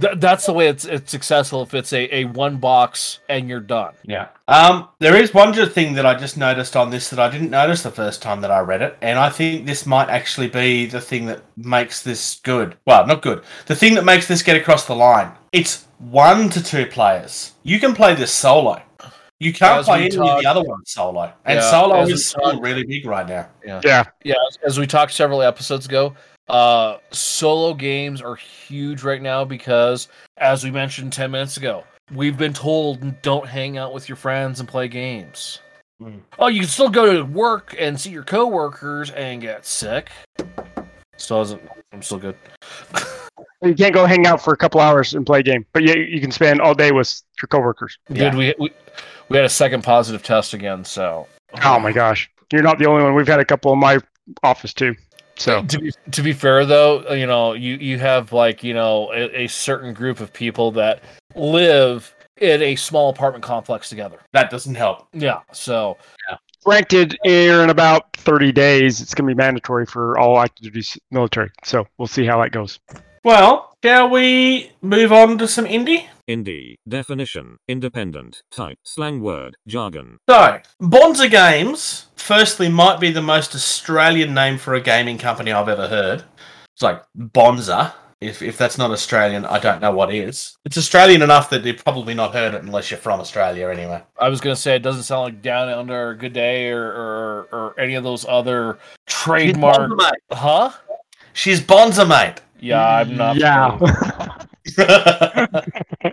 th- 0.01 0.14
that's 0.16 0.47
the 0.47 0.53
way 0.53 0.68
it's 0.68 0.85
it's 0.85 1.11
successful. 1.11 1.62
If 1.62 1.74
it's 1.74 1.93
a, 1.93 2.14
a 2.14 2.24
one 2.24 2.57
box 2.57 3.20
and 3.28 3.49
you're 3.49 3.61
done. 3.61 3.95
Yeah. 4.05 4.28
Um, 4.49 4.89
there 4.99 5.16
is 5.16 5.35
one 5.35 5.53
thing 5.53 5.95
that 5.95 6.07
I 6.07 6.14
just 6.14 6.37
noticed 6.37 6.76
on 6.76 6.91
this 6.91 7.11
that 7.11 7.18
I 7.18 7.31
didn't 7.31 7.51
notice 7.51 7.83
the 7.83 7.91
first 7.91 8.22
time 8.22 8.41
that 8.41 8.51
I 8.51 8.61
read 8.61 8.83
it, 8.83 8.97
and 9.03 9.18
I 9.18 9.28
think 9.28 9.66
this 9.66 9.87
might 9.87 10.09
actually 10.09 10.49
be 10.49 10.87
the 10.87 11.01
thing 11.01 11.26
that 11.26 11.43
makes 11.57 12.03
this 12.03 12.41
good. 12.43 12.76
Well, 12.87 13.07
not 13.07 13.22
good. 13.22 13.43
The 13.66 13.76
thing 13.76 13.95
that 13.95 14.05
makes 14.05 14.26
this 14.26 14.43
get 14.43 14.57
across 14.57 14.87
the 14.87 14.97
line. 14.97 15.33
It's 15.53 15.87
one 15.99 16.49
to 16.51 16.62
two 16.62 16.87
players. 16.87 17.53
You 17.62 17.78
can 17.78 17.95
play 17.95 18.14
this 18.14 18.33
solo. 18.33 18.83
You 19.41 19.55
can't 19.55 19.80
As 19.80 19.86
play 19.86 20.01
we 20.01 20.05
any 20.05 20.16
of 20.30 20.43
the 20.43 20.47
other 20.49 20.62
ones 20.62 20.91
solo, 20.91 21.32
and 21.47 21.57
Yeah, 21.59 21.70
solo 21.70 21.97
as 21.97 22.09
we 22.09 22.12
is 22.14 22.28
still 22.28 22.43
talked- 22.53 22.62
really 22.62 22.84
big 22.84 23.07
right 23.07 23.26
now. 23.26 23.49
Yeah. 23.64 24.05
Yeah, 24.22 24.34
as- 24.49 24.59
as 24.64 24.78
we 24.78 24.86
talked 24.86 25.12
several 25.12 25.41
episodes 25.43 25.86
ago, 25.86 26.14
uh, 26.51 26.99
solo 27.11 27.72
games 27.72 28.20
are 28.20 28.34
huge 28.36 29.03
right 29.03 29.22
now 29.22 29.45
because, 29.47 30.09
as 30.36 30.62
we 30.62 30.70
mentioned 30.70 31.14
10 31.14 31.30
minutes 31.30 31.57
ago, 31.57 31.84
we've 32.12 32.36
been 32.36 32.53
told 32.53 33.22
don't 33.22 33.47
hang 33.49 33.78
out 33.78 33.95
with 33.95 34.11
your 34.11 34.16
friends 34.16 34.61
and 34.61 34.68
play 34.68 34.88
games. 34.88 35.61
Mm. 36.03 36.20
Oh, 36.38 36.49
you 36.49 36.61
can 36.61 36.68
still 36.68 36.91
go 36.91 37.14
to 37.14 37.22
work 37.24 37.74
and 37.78 37.99
see 37.99 38.11
your 38.11 38.24
coworkers 38.24 39.11
and 39.11 39.41
get 39.41 39.64
sick. 39.64 40.11
Still 41.16 41.41
isn't. 41.43 41.62
I'm 41.93 42.03
still 42.03 42.18
good. 42.18 42.36
You 43.62 43.74
can't 43.74 43.93
go 43.93 44.07
hang 44.07 44.26
out 44.26 44.43
for 44.43 44.55
a 44.55 44.57
couple 44.57 44.80
hours 44.80 45.12
and 45.12 45.26
play 45.26 45.41
a 45.41 45.43
game, 45.43 45.66
but 45.74 45.82
you, 45.82 45.93
you 45.93 46.18
can 46.18 46.30
spend 46.32 46.62
all 46.62 46.74
day 46.74 46.93
with 46.93 47.20
your 47.43 47.47
coworkers. 47.49 47.99
Yeah. 48.09 48.30
Dude, 48.30 48.38
we, 48.38 48.55
we 48.59 48.70
we 49.31 49.37
had 49.37 49.47
a 49.47 49.49
second 49.49 49.83
positive 49.83 50.22
test 50.22 50.53
again, 50.53 50.85
so. 50.85 51.26
Oh 51.64 51.81
my 51.81 51.93
gosh, 51.93 52.31
you're 52.53 52.62
not 52.62 52.78
the 52.78 52.87
only 52.87 53.03
one. 53.03 53.14
We've 53.14 53.26
had 53.26 53.41
a 53.41 53.45
couple 53.45 53.72
in 53.72 53.78
my 53.78 53.99
office 54.43 54.74
too. 54.74 54.95
So 55.37 55.64
to 55.64 55.78
be 55.78 55.93
to 56.11 56.22
be 56.22 56.35
fair 56.35 56.66
though, 56.66 57.12
you 57.12 57.26
know, 57.26 57.55
you 57.55 57.76
you 57.76 57.99
have 57.99 58.33
like 58.33 58.62
you 58.62 58.74
know 58.74 59.11
a, 59.14 59.45
a 59.45 59.47
certain 59.47 59.95
group 59.95 60.20
of 60.20 60.33
people 60.33 60.70
that 60.72 61.03
live 61.35 62.14
in 62.37 62.61
a 62.61 62.76
small 62.76 63.09
apartment 63.09 63.43
complex 63.43 63.89
together. 63.89 64.18
That 64.33 64.51
doesn't 64.51 64.74
help. 64.74 65.09
Yeah, 65.14 65.41
so 65.53 65.97
granted, 66.64 67.16
here 67.24 67.62
in 67.62 67.70
about 67.70 68.14
30 68.16 68.53
days, 68.53 69.01
it's 69.01 69.14
going 69.14 69.28
to 69.28 69.35
be 69.35 69.39
mandatory 69.39 69.87
for 69.87 70.18
all 70.18 70.39
active 70.39 70.72
duty 70.72 71.01
military. 71.11 71.51
So 71.64 71.87
we'll 71.99 72.09
see 72.09 72.26
how 72.26 72.41
that 72.43 72.53
goes. 72.53 72.78
Well, 73.24 73.70
shall 73.83 74.09
we 74.11 74.72
move 74.83 75.12
on 75.12 75.39
to 75.39 75.49
some 75.49 75.66
indie? 75.66 76.07
Indie. 76.28 76.76
Definition. 76.89 77.57
Independent. 77.66 78.43
Type. 78.51 78.78
Slang 78.85 79.20
word. 79.20 79.57
Jargon. 79.66 80.18
So, 80.28 80.61
Bonza 80.78 81.28
Games, 81.28 82.07
firstly, 82.16 82.68
might 82.68 83.01
be 83.01 83.11
the 83.11 83.22
most 83.22 83.55
Australian 83.55 84.33
name 84.33 84.59
for 84.59 84.74
a 84.74 84.81
gaming 84.81 85.18
company 85.18 85.53
I've 85.53 85.68
ever 85.68 85.89
heard. 85.89 86.24
It's 86.74 86.83
like 86.83 87.03
Bonza. 87.14 87.95
If, 88.20 88.43
if 88.43 88.59
that's 88.59 88.76
not 88.76 88.91
Australian, 88.91 89.47
I 89.47 89.59
don't 89.59 89.81
know 89.81 89.93
what 89.93 90.14
is. 90.14 90.57
It's 90.66 90.76
Australian 90.76 91.22
enough 91.22 91.49
that 91.51 91.64
you've 91.64 91.83
probably 91.83 92.12
not 92.12 92.35
heard 92.35 92.55
it 92.55 92.62
unless 92.62 92.91
you're 92.91 93.01
from 93.01 93.18
Australia 93.18 93.68
anyway. 93.68 94.03
I 94.18 94.28
was 94.28 94.43
gonna 94.43 94.57
say 94.57 94.76
it 94.76 94.83
doesn't 94.83 95.05
sound 95.05 95.22
like 95.24 95.43
Down 95.43 95.70
Under, 95.70 96.11
or 96.11 96.14
Good 96.14 96.35
Day, 96.35 96.68
or 96.68 96.85
or, 96.85 97.49
or 97.51 97.81
any 97.81 97.95
of 97.95 98.05
those 98.05 98.26
other 98.28 98.78
trademark. 99.07 99.78
Bonza, 99.78 99.97
mate. 99.97 100.37
Huh? 100.39 100.70
She's 101.33 101.62
Bonza, 101.62 102.05
mate. 102.05 102.43
Yeah, 102.61 102.85
I'm 102.87 103.17
not. 103.17 103.37
Yeah. 103.37 103.79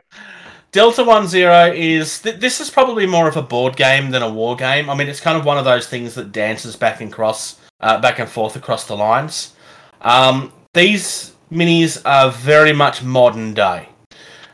Delta 0.72 1.04
One 1.04 1.28
Zero 1.28 1.72
is 1.74 2.22
th- 2.22 2.40
this 2.40 2.60
is 2.60 2.70
probably 2.70 3.06
more 3.06 3.28
of 3.28 3.38
a 3.38 3.42
board 3.42 3.76
game 3.76 4.12
than 4.12 4.22
a 4.22 4.30
war 4.30 4.56
game. 4.56 4.90
I 4.90 4.96
mean, 4.96 5.08
it's 5.08 5.20
kind 5.22 5.38
of 5.38 5.46
one 5.46 5.58
of 5.58 5.66
those 5.66 5.88
things 5.88 6.14
that 6.16 6.32
dances 6.32 6.76
back 6.76 7.02
and 7.02 7.12
cross, 7.12 7.60
uh, 7.80 8.00
back 8.00 8.20
and 8.20 8.30
forth 8.30 8.56
across 8.56 8.86
the 8.86 8.96
lines. 8.96 9.54
Um, 10.02 10.52
these 10.74 11.34
minis 11.52 12.02
are 12.06 12.30
very 12.32 12.74
much 12.74 13.02
modern 13.02 13.54
day. 13.54 13.90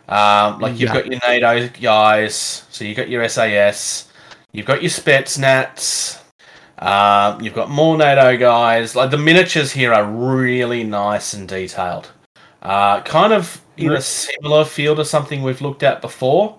Um, 0.08 0.60
like 0.60 0.74
you've 0.74 0.94
Yeah. 0.94 0.94
got 1.02 1.08
your 1.08 1.20
NATO 1.28 1.70
guys, 1.82 2.64
so 2.70 2.84
you've 2.86 2.98
got 2.98 3.10
your 3.10 3.28
SAS, 3.28 4.06
you've 4.52 4.66
got 4.66 4.82
your 4.84 4.92
Spetsnaz, 4.92 6.20
um, 6.84 7.42
you've 7.42 7.54
got 7.54 7.70
more 7.70 7.98
NATO 7.98 8.36
guys. 8.38 8.96
Like 8.96 9.10
the 9.12 9.18
miniatures 9.18 9.72
here 9.72 9.94
are 9.94 10.06
really 10.06 10.84
nice 10.84 11.34
and 11.34 11.48
detailed. 11.48 12.12
Uh, 12.62 13.02
kind 13.02 13.34
of 13.34 13.62
in 13.78 13.92
a 13.92 14.02
similar 14.02 14.64
feel 14.66 14.96
to 14.96 15.04
something 15.06 15.42
we've 15.44 15.62
looked 15.62 15.84
at 15.84 16.02
before, 16.02 16.58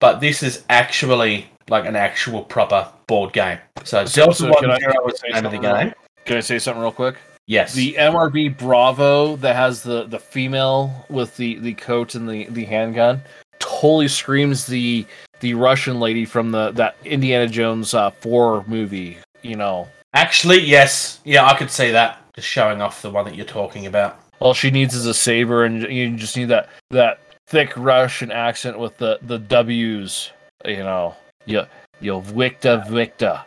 but 0.00 0.20
this 0.20 0.42
is 0.42 0.64
actually 0.68 1.46
like 1.68 1.84
an 1.86 1.96
actual 1.96 2.42
proper 2.42 2.88
board 3.06 3.32
game. 3.32 3.58
So, 3.84 4.04
So- 4.06 4.22
Delta 4.26 4.34
so 4.36 4.44
One 4.50 4.60
can 4.62 4.70
I- 4.70 4.78
Zero 4.78 5.06
is 5.08 5.18
say 5.20 5.28
the 5.28 5.34
name 5.34 5.44
of 5.46 5.50
the 5.52 5.56
something 5.56 5.62
real- 5.62 5.76
game. 5.84 5.94
Can 6.24 6.36
I 6.38 6.40
say 6.40 6.58
something 6.58 6.82
real 6.82 6.92
quick? 6.92 7.16
Yes. 7.46 7.74
The 7.74 7.94
MRB 7.96 8.48
Bravo 8.48 9.36
that 9.36 9.54
has 9.54 9.82
the 9.84 10.04
the 10.04 10.18
female 10.18 11.06
with 11.08 11.36
the 11.36 11.54
the 11.60 11.74
coat 11.74 12.16
and 12.16 12.28
the 12.28 12.46
the 12.50 12.64
handgun 12.64 13.22
totally 13.60 14.08
screams 14.08 14.66
the 14.66 15.06
the 15.40 15.54
Russian 15.54 16.00
lady 16.00 16.24
from 16.24 16.50
the 16.50 16.72
that 16.72 16.96
Indiana 17.04 17.46
Jones 17.46 17.94
uh, 17.94 18.10
four 18.10 18.64
movie. 18.66 19.18
You 19.46 19.56
know, 19.56 19.88
Actually, 20.16 20.60
yes. 20.60 21.20
Yeah, 21.24 21.44
I 21.44 21.54
could 21.54 21.70
see 21.70 21.90
that. 21.90 22.22
Just 22.34 22.48
showing 22.48 22.80
off 22.80 23.02
the 23.02 23.10
one 23.10 23.26
that 23.26 23.34
you're 23.34 23.44
talking 23.44 23.84
about. 23.86 24.18
all 24.40 24.54
she 24.54 24.70
needs 24.70 24.94
is 24.94 25.04
a 25.06 25.12
saber, 25.14 25.64
and 25.64 25.82
you 25.82 26.16
just 26.16 26.36
need 26.36 26.48
that 26.48 26.70
that 26.90 27.20
thick 27.46 27.72
Russian 27.76 28.30
accent 28.30 28.78
with 28.78 28.96
the 28.96 29.18
the 29.22 29.38
W's. 29.38 30.30
You 30.64 30.78
know, 30.78 31.14
you 31.44 31.64
you 32.00 32.20
Victor 32.22 32.82
Victor. 32.88 33.42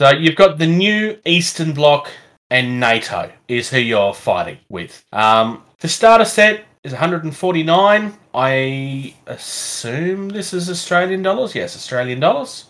So 0.00 0.10
you've 0.10 0.34
got 0.34 0.58
the 0.58 0.66
new 0.66 1.16
Eastern 1.24 1.72
Bloc 1.72 2.10
and 2.50 2.80
NATO 2.80 3.30
is 3.46 3.70
who 3.70 3.78
you're 3.78 4.14
fighting 4.14 4.58
with. 4.68 5.04
Um, 5.12 5.62
the 5.78 5.88
starter 5.88 6.24
set 6.24 6.64
is 6.82 6.92
149. 6.92 8.14
I 8.34 9.14
assume 9.26 10.30
this 10.30 10.52
is 10.52 10.68
Australian 10.68 11.22
dollars. 11.22 11.54
Yes, 11.54 11.76
Australian 11.76 12.18
dollars. 12.18 12.64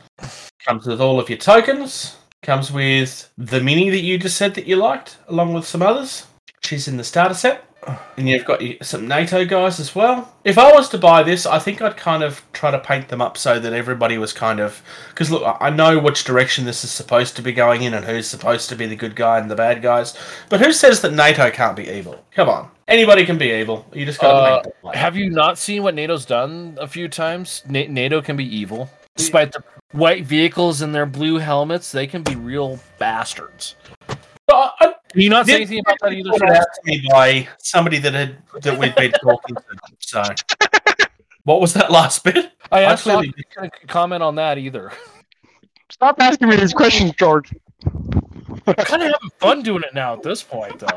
Comes 0.66 0.86
with 0.86 1.00
all 1.00 1.18
of 1.18 1.30
your 1.30 1.38
tokens. 1.38 2.16
Comes 2.42 2.72
with 2.72 3.30
the 3.36 3.60
mini 3.60 3.90
that 3.90 4.00
you 4.00 4.18
just 4.18 4.36
said 4.36 4.54
that 4.54 4.66
you 4.66 4.76
liked, 4.76 5.18
along 5.28 5.52
with 5.52 5.66
some 5.66 5.82
others. 5.82 6.26
She's 6.62 6.88
in 6.88 6.96
the 6.96 7.04
starter 7.04 7.34
set. 7.34 7.64
And 8.16 8.28
you've 8.28 8.44
got 8.44 8.62
some 8.82 9.08
NATO 9.08 9.44
guys 9.46 9.80
as 9.80 9.94
well. 9.94 10.30
If 10.44 10.58
I 10.58 10.70
was 10.72 10.88
to 10.90 10.98
buy 10.98 11.22
this, 11.22 11.46
I 11.46 11.58
think 11.58 11.80
I'd 11.80 11.96
kind 11.96 12.22
of 12.22 12.42
try 12.52 12.70
to 12.70 12.78
paint 12.78 13.08
them 13.08 13.22
up 13.22 13.38
so 13.38 13.58
that 13.58 13.72
everybody 13.72 14.18
was 14.18 14.34
kind 14.34 14.60
of. 14.60 14.82
Because 15.08 15.30
look, 15.30 15.56
I 15.60 15.70
know 15.70 15.98
which 15.98 16.24
direction 16.24 16.66
this 16.66 16.84
is 16.84 16.90
supposed 16.90 17.36
to 17.36 17.42
be 17.42 17.52
going 17.52 17.82
in 17.82 17.94
and 17.94 18.04
who's 18.04 18.26
supposed 18.26 18.68
to 18.68 18.76
be 18.76 18.84
the 18.86 18.96
good 18.96 19.16
guy 19.16 19.38
and 19.38 19.50
the 19.50 19.56
bad 19.56 19.80
guys. 19.80 20.14
But 20.50 20.60
who 20.60 20.72
says 20.72 21.00
that 21.00 21.14
NATO 21.14 21.50
can't 21.50 21.76
be 21.76 21.88
evil? 21.88 22.22
Come 22.32 22.50
on. 22.50 22.70
Anybody 22.86 23.24
can 23.24 23.38
be 23.38 23.50
evil. 23.50 23.86
You 23.94 24.04
just 24.04 24.20
gotta 24.20 24.34
Uh, 24.36 24.62
paint 24.62 24.74
them 24.82 24.92
Have 24.94 25.16
you 25.16 25.30
not 25.30 25.56
seen 25.58 25.82
what 25.82 25.94
NATO's 25.94 26.26
done 26.26 26.76
a 26.80 26.86
few 26.86 27.08
times? 27.08 27.62
Na- 27.66 27.84
NATO 27.88 28.20
can 28.20 28.36
be 28.36 28.44
evil. 28.44 28.90
Despite 29.16 29.52
the 29.52 29.62
white 29.92 30.24
vehicles 30.24 30.82
and 30.82 30.94
their 30.94 31.06
blue 31.06 31.38
helmets, 31.38 31.90
they 31.92 32.06
can 32.06 32.22
be 32.22 32.36
real 32.36 32.78
bastards. 32.98 33.76
But 34.46 34.74
I- 34.80 34.94
Can 35.12 35.20
you 35.22 35.28
not 35.30 35.46
say 35.46 35.56
anything 35.56 35.80
about 35.80 35.96
that 36.02 36.12
either? 36.12 36.30
pointed 36.30 36.50
out 36.50 36.66
to 36.74 36.80
me 36.84 37.06
by 37.10 37.48
somebody 37.58 37.98
that 37.98 38.14
had 38.14 38.36
that 38.62 38.78
we'd 38.78 38.94
been 38.94 39.12
talking 39.12 39.56
to. 39.56 39.62
So, 39.98 40.22
what 41.44 41.60
was 41.60 41.72
that 41.74 41.90
last 41.90 42.22
bit? 42.24 42.52
I 42.70 42.80
I 42.80 42.82
actually 42.84 43.12
clearly- 43.14 43.44
couldn't 43.54 43.72
comment 43.88 44.22
on 44.22 44.34
that 44.36 44.58
either. 44.58 44.92
Stop 45.90 46.20
asking 46.20 46.48
me 46.48 46.56
these 46.56 46.72
questions, 46.72 47.12
George. 47.18 47.52
I'm 47.84 48.74
kind 48.74 49.02
of 49.02 49.12
having 49.12 49.30
fun 49.38 49.62
doing 49.62 49.82
it 49.82 49.92
now 49.94 50.12
at 50.14 50.22
this 50.22 50.42
point, 50.42 50.78
though. 50.78 50.86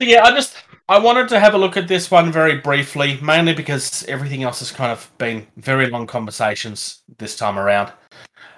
Yeah, 0.00 0.24
I 0.24 0.32
just 0.32 0.56
I 0.88 0.98
wanted 0.98 1.28
to 1.30 1.40
have 1.40 1.54
a 1.54 1.58
look 1.58 1.76
at 1.76 1.88
this 1.88 2.10
one 2.10 2.30
very 2.30 2.56
briefly, 2.58 3.18
mainly 3.22 3.54
because 3.54 4.04
everything 4.06 4.42
else 4.42 4.58
has 4.58 4.70
kind 4.70 4.92
of 4.92 5.10
been 5.18 5.46
very 5.56 5.86
long 5.88 6.06
conversations 6.06 7.02
this 7.18 7.36
time 7.36 7.58
around. 7.58 7.90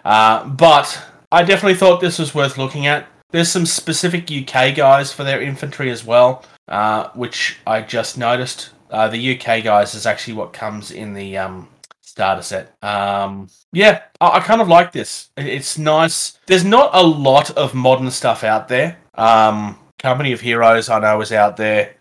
Uh, 0.04 0.44
but 0.48 1.00
I 1.30 1.44
definitely 1.44 1.76
thought 1.78 2.00
this 2.00 2.18
was 2.18 2.34
worth 2.34 2.58
looking 2.58 2.86
at. 2.86 3.06
There's 3.30 3.50
some 3.50 3.66
specific 3.66 4.30
UK 4.30 4.74
guys 4.74 5.12
for 5.12 5.22
their 5.24 5.40
infantry 5.40 5.90
as 5.90 6.04
well, 6.04 6.44
uh, 6.68 7.10
which 7.14 7.58
I 7.66 7.80
just 7.82 8.18
noticed. 8.18 8.70
Uh, 8.90 9.08
the 9.08 9.36
UK 9.38 9.62
guys 9.64 9.94
is 9.94 10.06
actually 10.06 10.34
what 10.34 10.52
comes 10.52 10.90
in 10.92 11.12
the 11.12 11.36
um, 11.38 11.68
starter 12.00 12.42
set. 12.42 12.76
Um, 12.82 13.48
yeah, 13.72 14.02
I, 14.20 14.38
I 14.38 14.40
kind 14.40 14.60
of 14.60 14.68
like 14.68 14.90
this. 14.92 15.30
It- 15.36 15.46
It's 15.46 15.78
nice. 15.78 16.38
There's 16.46 16.64
not 16.64 16.90
a 16.92 17.02
lot 17.02 17.50
of 17.52 17.74
modern 17.74 18.10
stuff 18.10 18.42
out 18.42 18.66
there. 18.68 18.96
Um, 19.14 19.78
Company 19.98 20.32
of 20.32 20.40
Heroes, 20.40 20.88
I 20.88 20.98
know, 21.00 21.20
is 21.20 21.32
out 21.32 21.56
there. 21.56 21.94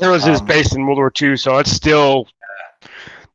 Heroes 0.00 0.26
is 0.26 0.40
Um, 0.40 0.46
based 0.46 0.74
in 0.74 0.86
World 0.86 0.98
War 0.98 1.12
II, 1.20 1.36
so 1.36 1.58
it's 1.58 1.70
still 1.72 2.28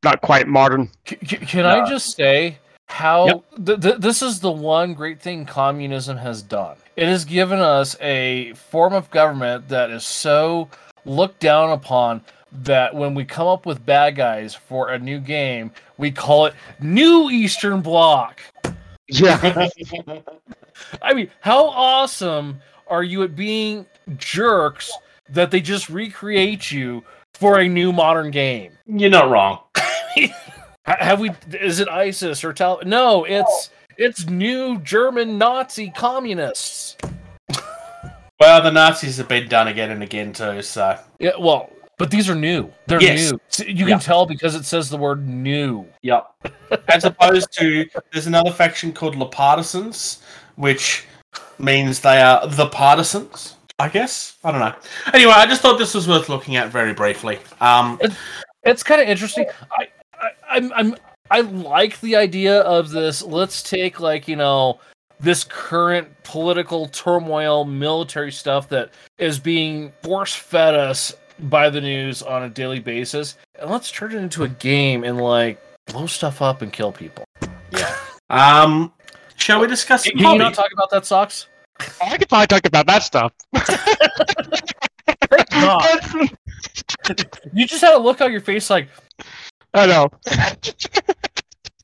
not 0.03 0.21
quite 0.21 0.47
modern. 0.47 0.89
C- 1.07 1.17
c- 1.25 1.37
can 1.37 1.65
I 1.65 1.87
just 1.89 2.15
say 2.15 2.57
how 2.87 3.25
Yep. 3.27 3.43
th- 3.65 3.81
th- 3.81 3.95
this 3.99 4.21
is 4.21 4.39
the 4.39 4.51
one 4.51 4.93
great 4.93 5.21
thing 5.21 5.45
communism 5.45 6.17
has 6.17 6.41
done? 6.41 6.75
It 6.95 7.07
has 7.07 7.25
given 7.25 7.59
us 7.59 7.95
a 8.01 8.53
form 8.53 8.93
of 8.93 9.09
government 9.11 9.69
that 9.69 9.89
is 9.89 10.05
so 10.05 10.69
looked 11.05 11.39
down 11.39 11.71
upon 11.71 12.21
that 12.51 12.95
when 12.95 13.13
we 13.13 13.25
come 13.25 13.47
up 13.47 13.65
with 13.65 13.85
bad 13.85 14.15
guys 14.15 14.55
for 14.55 14.89
a 14.89 14.97
new 14.97 15.19
game, 15.19 15.71
we 15.97 16.11
call 16.11 16.45
it 16.45 16.53
New 16.79 17.29
Eastern 17.29 17.81
Bloc. 17.81 18.39
Yeah. 19.07 19.37
I 21.01 21.13
mean, 21.13 21.29
how 21.41 21.67
awesome 21.67 22.61
are 22.87 23.03
you 23.03 23.23
at 23.23 23.35
being 23.35 23.85
jerks 24.17 24.91
that 25.29 25.51
they 25.51 25.61
just 25.61 25.89
recreate 25.89 26.71
you 26.71 27.03
for 27.33 27.59
a 27.59 27.67
new 27.67 27.91
modern 27.91 28.31
game? 28.31 28.71
You're 28.85 29.09
not 29.09 29.29
wrong. 29.29 29.59
Have 30.85 31.19
we? 31.19 31.31
Is 31.51 31.79
it 31.79 31.89
ISIS 31.89 32.43
or 32.43 32.53
Tal? 32.53 32.81
No, 32.85 33.25
it's 33.25 33.69
it's 33.97 34.27
new 34.29 34.79
German 34.79 35.37
Nazi 35.37 35.89
communists. 35.91 36.95
Well, 38.39 38.61
the 38.61 38.71
Nazis 38.71 39.17
have 39.17 39.27
been 39.27 39.49
done 39.49 39.67
again 39.67 39.89
and 39.91 40.03
again 40.03 40.31
too, 40.31 40.61
so 40.61 40.97
Yeah, 41.19 41.31
well, 41.39 41.71
but 41.97 42.11
these 42.11 42.29
are 42.29 42.35
new. 42.35 42.71
They're 42.85 43.01
Yes. 43.01 43.31
new. 43.31 43.65
You 43.65 43.85
can 43.85 43.87
Yeah. 43.87 43.97
tell 43.99 44.25
because 44.27 44.53
it 44.55 44.63
says 44.63 44.89
the 44.89 44.97
word 44.97 45.27
new. 45.27 45.87
Yep. 46.03 46.27
As 46.87 47.03
opposed 47.03 47.51
to, 47.53 47.89
there's 48.13 48.27
another 48.27 48.51
faction 48.51 48.93
called 48.93 49.15
La 49.15 49.25
Partisans, 49.25 50.19
which 50.55 51.03
means 51.57 52.01
they 52.01 52.21
are 52.21 52.45
the 52.47 52.67
partisans. 52.67 53.55
I 53.79 53.89
guess 53.89 54.37
I 54.43 54.51
don't 54.51 54.59
know. 54.59 54.73
Anyway, 55.13 55.33
I 55.33 55.45
just 55.45 55.61
thought 55.61 55.77
this 55.77 55.93
was 55.93 56.07
worth 56.07 56.29
looking 56.29 56.55
at 56.55 56.69
very 56.69 56.93
briefly. 56.93 57.39
Um, 57.61 57.99
It's 58.63 58.83
kind 58.83 59.01
of 59.01 59.07
interesting. 59.07 59.45
I, 59.71 59.87
I 60.13 60.29
I'm 60.49 60.73
I'm 60.73 60.95
I 61.29 61.41
like 61.41 61.99
the 62.01 62.15
idea 62.15 62.61
of 62.61 62.89
this. 62.89 63.23
Let's 63.23 63.61
take 63.63 63.99
like 63.99 64.27
you 64.27 64.35
know 64.35 64.79
this 65.19 65.43
current 65.43 66.07
political 66.23 66.87
turmoil, 66.87 67.65
military 67.65 68.31
stuff 68.31 68.67
that 68.69 68.91
is 69.17 69.39
being 69.39 69.91
force 70.03 70.35
fed 70.35 70.75
us 70.75 71.15
by 71.39 71.69
the 71.69 71.81
news 71.81 72.21
on 72.21 72.43
a 72.43 72.49
daily 72.49 72.79
basis, 72.79 73.37
and 73.59 73.69
let's 73.69 73.91
turn 73.91 74.13
it 74.13 74.17
into 74.17 74.43
a 74.43 74.49
game 74.49 75.03
and 75.03 75.21
like 75.21 75.59
blow 75.85 76.07
stuff 76.07 76.41
up 76.41 76.61
and 76.61 76.73
kill 76.73 76.91
people. 76.91 77.25
Yeah. 77.71 77.95
um, 78.29 78.91
shall 79.35 79.61
we 79.61 79.67
discuss 79.67 80.03
some 80.03 80.17
Can 80.17 80.33
you 80.33 80.37
not 80.37 80.53
talk 80.53 80.71
about 80.73 80.89
that, 80.91 81.05
socks? 81.05 81.47
I 82.01 82.17
could 82.17 82.29
probably 82.29 82.47
talk 82.47 82.65
about 82.65 82.87
that 82.87 83.03
stuff. 83.03 83.31
God. 85.51 86.29
You 87.53 87.65
just 87.67 87.81
had 87.81 87.93
a 87.95 87.97
look 87.99 88.21
on 88.21 88.31
your 88.31 88.41
face 88.41 88.69
like, 88.69 88.89
I 89.73 89.85
know. 89.87 90.09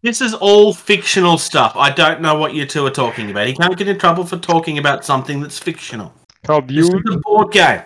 This 0.01 0.19
is 0.21 0.33
all 0.33 0.73
fictional 0.73 1.37
stuff. 1.37 1.73
I 1.77 1.89
don't 1.89 2.21
know 2.21 2.35
what 2.35 2.53
you 2.53 2.65
two 2.65 2.85
are 2.85 2.89
talking 2.91 3.31
about. 3.31 3.47
He 3.47 3.53
can't 3.53 3.77
get 3.77 3.87
in 3.87 3.97
trouble 3.97 4.25
for 4.25 4.37
talking 4.37 4.77
about 4.77 5.05
something 5.05 5.39
that's 5.41 5.57
fictional. 5.59 6.13
Called 6.45 6.67
This 6.67 6.89
you. 6.89 6.99
is 7.05 7.15
a 7.15 7.19
board 7.19 7.51
game. 7.53 7.81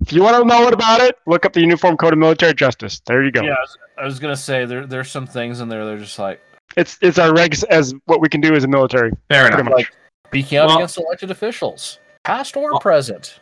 If 0.00 0.12
you 0.12 0.22
want 0.24 0.36
to 0.42 0.44
know 0.44 0.62
what 0.64 0.72
about 0.74 1.00
it, 1.00 1.16
look 1.28 1.46
up 1.46 1.52
the 1.52 1.60
Uniform 1.60 1.96
Code 1.96 2.12
of 2.14 2.18
Military 2.18 2.54
Justice. 2.54 3.00
There 3.06 3.22
you 3.22 3.30
go. 3.30 3.42
yeah, 3.42 3.52
I 3.52 3.60
was, 3.60 3.78
I 3.98 4.04
was 4.04 4.18
gonna 4.18 4.36
say 4.36 4.64
there 4.64 4.84
there's 4.86 5.08
some 5.10 5.26
things 5.26 5.60
in 5.60 5.68
there. 5.68 5.84
They're 5.86 5.98
just 5.98 6.18
like 6.18 6.40
It's 6.76 6.98
it's 7.00 7.18
our 7.18 7.30
regs 7.32 7.62
as 7.70 7.94
what 8.06 8.20
we 8.20 8.28
can 8.28 8.40
do 8.40 8.54
as 8.54 8.64
a 8.64 8.68
military. 8.68 9.12
Fair 9.28 9.46
Pretty 9.46 9.60
enough. 9.60 9.72
much. 9.72 9.92
Speaking 10.32 10.56
out 10.58 10.68
Well- 10.68 10.76
against 10.78 10.96
elected 10.98 11.30
officials, 11.30 11.98
past 12.24 12.56
or 12.56 12.70
Well- 12.72 12.80
present. 12.80 13.38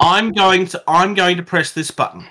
I'm 0.00 0.32
going 0.32 0.66
to 0.68 0.82
I'm 0.88 1.12
going 1.14 1.36
to 1.36 1.42
press 1.42 1.72
this 1.72 1.90
button. 1.90 2.24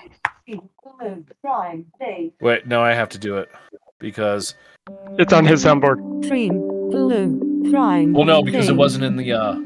Blue, 1.00 1.24
prime, 1.42 1.86
D. 2.00 2.32
Wait, 2.40 2.66
no, 2.66 2.82
I 2.82 2.92
have 2.92 3.08
to 3.10 3.18
do 3.18 3.36
it 3.38 3.50
because 3.98 4.54
It's 5.18 5.32
on 5.32 5.44
his 5.44 5.64
soundboard. 5.64 6.26
Trim, 6.26 6.58
blue, 6.90 7.70
prime. 7.70 8.12
well, 8.12 8.24
no, 8.24 8.42
because 8.42 8.68
it 8.68 8.76
wasn't 8.76 9.04
in 9.04 9.16
the. 9.16 9.32
uh 9.32 9.56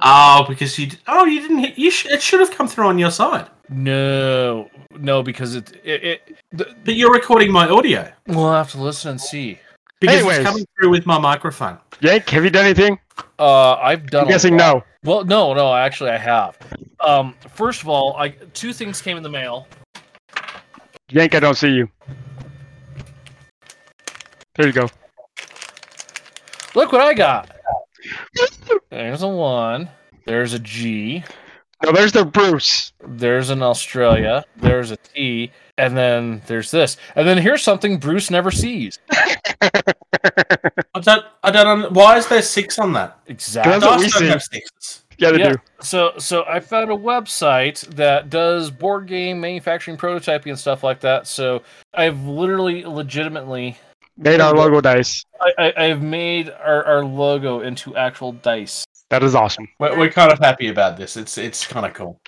Oh, 0.00 0.44
because 0.48 0.78
you 0.78 0.86
d- 0.88 0.96
oh 1.08 1.24
you 1.24 1.40
didn't 1.40 1.58
hit 1.58 1.76
you 1.78 1.90
sh- 1.90 2.06
it 2.06 2.22
should 2.22 2.38
have 2.40 2.50
come 2.52 2.68
through 2.68 2.86
on 2.86 2.98
your 2.98 3.10
side. 3.10 3.48
No, 3.68 4.68
no, 4.98 5.22
because 5.22 5.54
it 5.56 5.72
it. 5.84 6.04
it 6.04 6.36
the, 6.52 6.66
But 6.84 6.94
you're 6.94 7.12
recording 7.12 7.50
my 7.52 7.68
audio 7.68 8.10
we'll 8.28 8.52
have 8.52 8.70
to 8.72 8.80
listen 8.80 9.10
and 9.12 9.20
see. 9.20 9.58
Because 10.00 10.16
Anyways. 10.16 10.38
it's 10.38 10.46
coming 10.46 10.66
through 10.76 10.90
with 10.90 11.06
my 11.06 11.18
microphone. 11.18 11.78
Yank, 12.00 12.28
have 12.30 12.44
you 12.44 12.50
done 12.50 12.64
anything? 12.64 12.98
Uh, 13.38 13.74
I've 13.74 14.06
done. 14.06 14.24
I'm 14.24 14.28
guessing 14.28 14.56
lot. 14.56 14.76
no. 14.76 14.84
Well, 15.04 15.24
no, 15.24 15.54
no, 15.54 15.74
actually, 15.74 16.10
I 16.10 16.18
have. 16.18 16.56
Um, 17.00 17.34
first 17.54 17.82
of 17.82 17.88
all, 17.88 18.16
I 18.16 18.30
two 18.52 18.72
things 18.72 19.00
came 19.00 19.16
in 19.16 19.22
the 19.22 19.28
mail. 19.28 19.66
Yank, 21.10 21.34
I 21.34 21.40
don't 21.40 21.56
see 21.56 21.70
you. 21.70 21.88
There 24.56 24.66
you 24.66 24.72
go. 24.72 24.88
Look 26.74 26.92
what 26.92 27.00
I 27.00 27.14
got. 27.14 27.50
There's 28.90 29.22
a 29.22 29.28
one. 29.28 29.88
There's 30.26 30.52
a 30.52 30.58
G. 30.58 31.24
No, 31.84 31.92
there's 31.92 32.12
the 32.12 32.24
Bruce. 32.24 32.92
There's 33.06 33.50
an 33.50 33.62
Australia. 33.62 34.44
There's 34.56 34.90
a 34.90 34.96
T. 34.96 35.52
And 35.78 35.96
then 35.96 36.42
there's 36.46 36.70
this. 36.70 36.96
And 37.16 37.26
then 37.26 37.38
here's 37.38 37.62
something 37.62 37.98
Bruce 37.98 38.30
never 38.30 38.50
sees. 38.50 38.98
I 39.12 41.00
don't 41.00 41.24
I 41.42 41.50
don't 41.50 41.66
un- 41.84 41.94
why 41.94 42.16
is 42.18 42.26
there 42.28 42.42
six 42.42 42.78
on 42.78 42.92
that? 42.94 43.18
Exactly. 43.26 43.72
That's 43.72 43.84
what 43.84 43.98
we 43.98 44.04
Dice 44.04 44.12
don't 44.12 44.20
see. 44.22 44.28
have 44.28 44.42
sixes. 44.42 45.04
Yeah, 45.18 45.30
they 45.32 45.38
Yeah. 45.40 45.48
do. 45.52 45.56
So 45.80 46.12
so 46.18 46.44
I 46.48 46.60
found 46.60 46.90
a 46.90 46.96
website 46.96 47.80
that 47.94 48.30
does 48.30 48.70
board 48.70 49.06
game 49.06 49.40
manufacturing 49.40 49.96
prototyping 49.96 50.46
and 50.46 50.58
stuff 50.58 50.82
like 50.82 51.00
that. 51.00 51.26
So 51.26 51.62
I've 51.94 52.22
literally 52.24 52.84
legitimately 52.84 53.76
Made 54.20 54.40
our 54.40 54.52
logo 54.52 54.80
dice. 54.80 55.22
I, 55.40 55.52
I, 55.58 55.84
I've 55.84 56.02
made 56.02 56.50
our, 56.50 56.84
our 56.84 57.04
logo 57.04 57.60
into 57.60 57.96
actual 57.96 58.32
dice. 58.32 58.84
That 59.10 59.22
is 59.22 59.34
awesome. 59.34 59.68
We're, 59.78 59.98
we're 59.98 60.10
kind 60.10 60.30
of 60.30 60.38
happy 60.38 60.68
about 60.68 60.98
this. 60.98 61.16
It's 61.16 61.38
it's 61.38 61.66
kind 61.66 61.86
of 61.86 61.94
cool. 61.94 62.20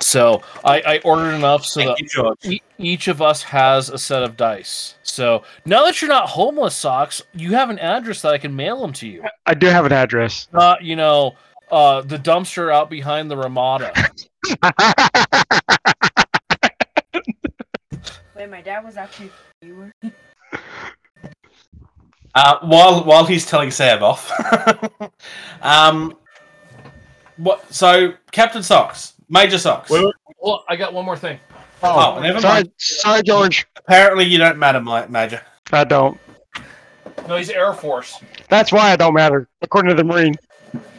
So 0.00 0.42
I, 0.64 0.80
I 0.80 0.98
ordered 1.04 1.34
enough 1.34 1.66
so 1.66 1.82
Thank 1.82 1.98
that 1.98 2.44
you, 2.44 2.52
e- 2.52 2.62
each 2.78 3.08
of 3.08 3.20
us 3.20 3.42
has 3.42 3.90
a 3.90 3.98
set 3.98 4.22
of 4.22 4.36
dice. 4.36 4.96
So 5.02 5.42
now 5.66 5.84
that 5.84 6.00
you're 6.00 6.08
not 6.08 6.30
homeless, 6.30 6.74
socks, 6.74 7.20
you 7.34 7.52
have 7.52 7.68
an 7.68 7.78
address 7.78 8.22
that 8.22 8.32
I 8.32 8.38
can 8.38 8.56
mail 8.56 8.80
them 8.80 8.92
to 8.94 9.06
you. 9.06 9.22
I 9.44 9.52
do 9.54 9.66
have 9.66 9.84
an 9.84 9.92
address. 9.92 10.48
Not 10.52 10.82
you 10.82 10.96
know 10.96 11.36
uh, 11.70 12.00
the 12.00 12.18
dumpster 12.18 12.72
out 12.72 12.88
behind 12.88 13.30
the 13.30 13.36
Ramada. 13.36 13.92
Wait, 18.34 18.50
my 18.50 18.62
dad 18.62 18.84
was 18.84 18.96
actually 18.96 19.30
viewer. 19.62 19.92
Uh, 22.34 22.58
while 22.62 23.04
while 23.04 23.24
he's 23.24 23.44
telling 23.44 23.70
Sam 23.70 24.02
off, 24.02 24.32
um, 25.62 26.16
what? 27.36 27.72
So 27.72 28.14
Captain 28.30 28.62
Socks, 28.62 29.14
Major 29.28 29.58
Socks. 29.58 29.90
Wait, 29.90 30.04
wait. 30.04 30.14
Well, 30.40 30.64
I 30.68 30.76
got 30.76 30.94
one 30.94 31.04
more 31.04 31.16
thing. 31.16 31.38
Oh, 31.82 32.18
never 32.22 32.40
sorry, 32.40 32.54
mind. 32.54 32.72
sorry, 32.78 33.22
George. 33.22 33.66
Apparently, 33.76 34.24
you 34.24 34.38
don't 34.38 34.58
matter, 34.58 34.80
Major. 34.80 35.42
I 35.72 35.84
don't. 35.84 36.18
No, 37.28 37.36
he's 37.36 37.50
Air 37.50 37.72
Force. 37.74 38.18
That's 38.48 38.72
why 38.72 38.92
I 38.92 38.96
don't 38.96 39.14
matter, 39.14 39.48
according 39.60 39.90
to 39.90 39.94
the 39.94 40.04
Marine. 40.04 40.34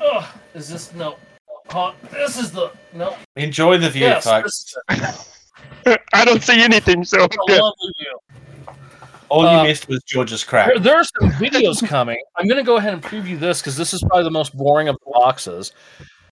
Ugh, 0.02 0.26
is 0.54 0.70
this 0.70 0.94
no? 0.94 1.18
Huh, 1.68 1.94
this 2.12 2.38
is 2.38 2.52
the 2.52 2.72
no. 2.94 3.16
Enjoy 3.36 3.78
the 3.78 3.90
view, 3.90 4.04
yes, 4.04 4.26
folks. 4.26 4.76
I 6.14 6.26
don't 6.26 6.44
see 6.44 6.62
anything, 6.62 7.04
so 7.04 7.24
a 7.24 7.28
good. 7.28 7.60
lovely 7.60 7.94
view. 9.42 9.48
All 9.50 9.56
Uh, 9.60 9.62
you 9.64 9.68
missed 9.70 9.88
was 9.88 10.02
George's 10.04 10.44
crack. 10.44 10.68
There, 10.68 10.80
there 10.80 10.96
are 10.96 11.04
some 11.04 11.32
videos 11.42 11.86
coming. 11.88 12.20
I'm 12.38 12.48
going 12.48 12.58
to 12.60 12.66
go 12.66 12.78
ahead 12.78 12.94
and 12.94 13.02
preview 13.04 13.40
this 13.40 13.62
because 13.62 13.76
this 13.78 13.94
is 13.94 14.02
probably 14.02 14.24
the 14.24 14.32
most 14.32 14.56
boring 14.56 14.88
of 14.88 14.98
the 15.06 15.12
boxes. 15.12 15.74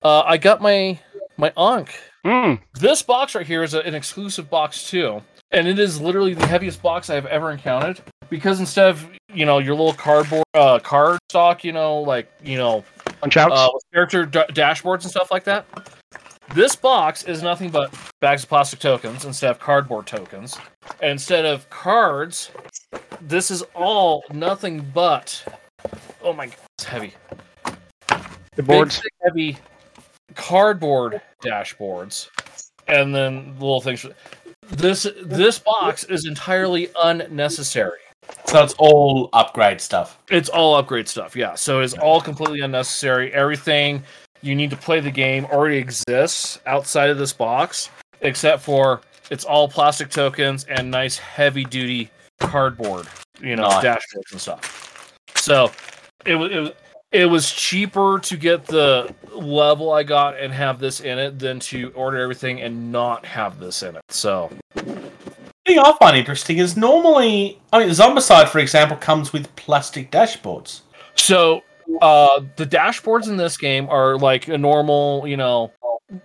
Uh, 0.03 0.21
I 0.21 0.37
got 0.37 0.61
my 0.61 0.99
my 1.37 1.51
Ankh. 1.57 1.93
Mm, 2.25 2.59
This 2.79 3.01
box 3.01 3.33
right 3.35 3.47
here 3.47 3.63
is 3.63 3.73
a, 3.73 3.79
an 3.79 3.95
exclusive 3.95 4.49
box 4.49 4.89
too, 4.89 5.21
and 5.51 5.67
it 5.67 5.79
is 5.79 5.99
literally 5.99 6.33
the 6.35 6.45
heaviest 6.45 6.81
box 6.81 7.09
I've 7.09 7.25
ever 7.25 7.51
encountered. 7.51 7.99
Because 8.29 8.59
instead 8.59 8.89
of 8.89 9.07
you 9.33 9.45
know 9.45 9.57
your 9.59 9.75
little 9.75 9.93
cardboard 9.93 10.45
uh, 10.53 10.79
card 10.79 11.19
stock, 11.29 11.63
you 11.63 11.71
know 11.73 11.97
like 12.01 12.31
you 12.43 12.57
know 12.57 12.83
punch 13.21 13.37
outs. 13.37 13.53
uh, 13.55 13.69
with 13.73 13.83
character 13.93 14.25
d- 14.25 14.39
dashboards 14.49 15.01
and 15.03 15.11
stuff 15.11 15.31
like 15.31 15.43
that. 15.45 15.65
This 16.53 16.75
box 16.75 17.23
is 17.23 17.41
nothing 17.41 17.69
but 17.69 17.93
bags 18.19 18.43
of 18.43 18.49
plastic 18.49 18.79
tokens 18.79 19.23
instead 19.25 19.51
of 19.51 19.59
cardboard 19.59 20.05
tokens. 20.05 20.57
And 21.01 21.11
instead 21.11 21.45
of 21.45 21.69
cards, 21.69 22.51
this 23.21 23.51
is 23.51 23.63
all 23.73 24.23
nothing 24.33 24.91
but 24.93 25.43
oh 26.23 26.33
my 26.33 26.47
god, 26.47 26.55
it's 26.77 26.83
heavy. 26.85 27.13
The 28.55 28.63
Big, 28.63 28.65
boards. 28.65 28.97
thick, 28.97 29.13
heavy 29.23 29.57
cardboard 30.35 31.21
dashboards, 31.41 32.29
and 32.87 33.15
then 33.15 33.53
little 33.53 33.79
things. 33.81 34.05
This 34.67 35.07
this 35.23 35.59
box 35.59 36.03
is 36.05 36.25
entirely 36.25 36.89
unnecessary. 37.01 37.99
So 38.45 38.63
it's 38.63 38.75
all 38.77 39.29
upgrade 39.33 39.79
stuff. 39.81 40.19
It's 40.29 40.49
all 40.49 40.75
upgrade 40.75 41.07
stuff, 41.07 41.35
yeah. 41.35 41.55
So 41.55 41.79
it's 41.79 41.93
all 41.93 42.19
completely 42.21 42.59
unnecessary. 42.61 43.33
Everything 43.33 44.03
you 44.41 44.55
need 44.55 44.69
to 44.71 44.75
play 44.77 44.99
the 44.99 45.11
game 45.11 45.45
already 45.45 45.77
exists 45.77 46.59
outside 46.65 47.09
of 47.09 47.17
this 47.17 47.33
box, 47.33 47.89
except 48.21 48.61
for 48.61 49.01
it's 49.29 49.45
all 49.45 49.67
plastic 49.67 50.09
tokens 50.09 50.65
and 50.65 50.89
nice 50.91 51.17
heavy 51.17 51.63
duty 51.63 52.09
cardboard, 52.39 53.07
you 53.41 53.55
know, 53.55 53.63
Nice. 53.69 53.85
dashboards 53.85 54.31
and 54.31 54.41
stuff. 54.41 55.13
So 55.35 55.71
it 56.25 56.35
was 56.35 56.51
it 56.51 56.59
was 56.59 56.71
it 57.11 57.25
was 57.25 57.51
cheaper 57.51 58.19
to 58.19 58.37
get 58.37 58.65
the 58.65 59.13
level 59.33 59.91
I 59.91 60.03
got 60.03 60.39
and 60.39 60.53
have 60.53 60.79
this 60.79 61.01
in 61.01 61.19
it 61.19 61.39
than 61.39 61.59
to 61.61 61.91
order 61.93 62.17
everything 62.19 62.61
and 62.61 62.91
not 62.91 63.25
have 63.25 63.59
this 63.59 63.83
in 63.83 63.95
it. 63.97 64.03
So 64.09 64.49
thing 65.65 65.77
I 65.79 65.93
find 65.99 66.17
interesting 66.17 66.57
is 66.57 66.75
normally, 66.77 67.59
I 67.71 67.79
mean, 67.79 67.89
Zombicide, 67.89 68.49
for 68.49 68.59
example, 68.59 68.97
comes 68.97 69.33
with 69.33 69.53
plastic 69.55 70.09
dashboards. 70.11 70.81
So 71.15 71.61
uh 72.01 72.41
the 72.55 72.65
dashboards 72.65 73.27
in 73.27 73.37
this 73.37 73.57
game 73.57 73.87
are 73.89 74.17
like 74.17 74.47
a 74.47 74.57
normal, 74.57 75.25
you 75.27 75.37
know, 75.37 75.71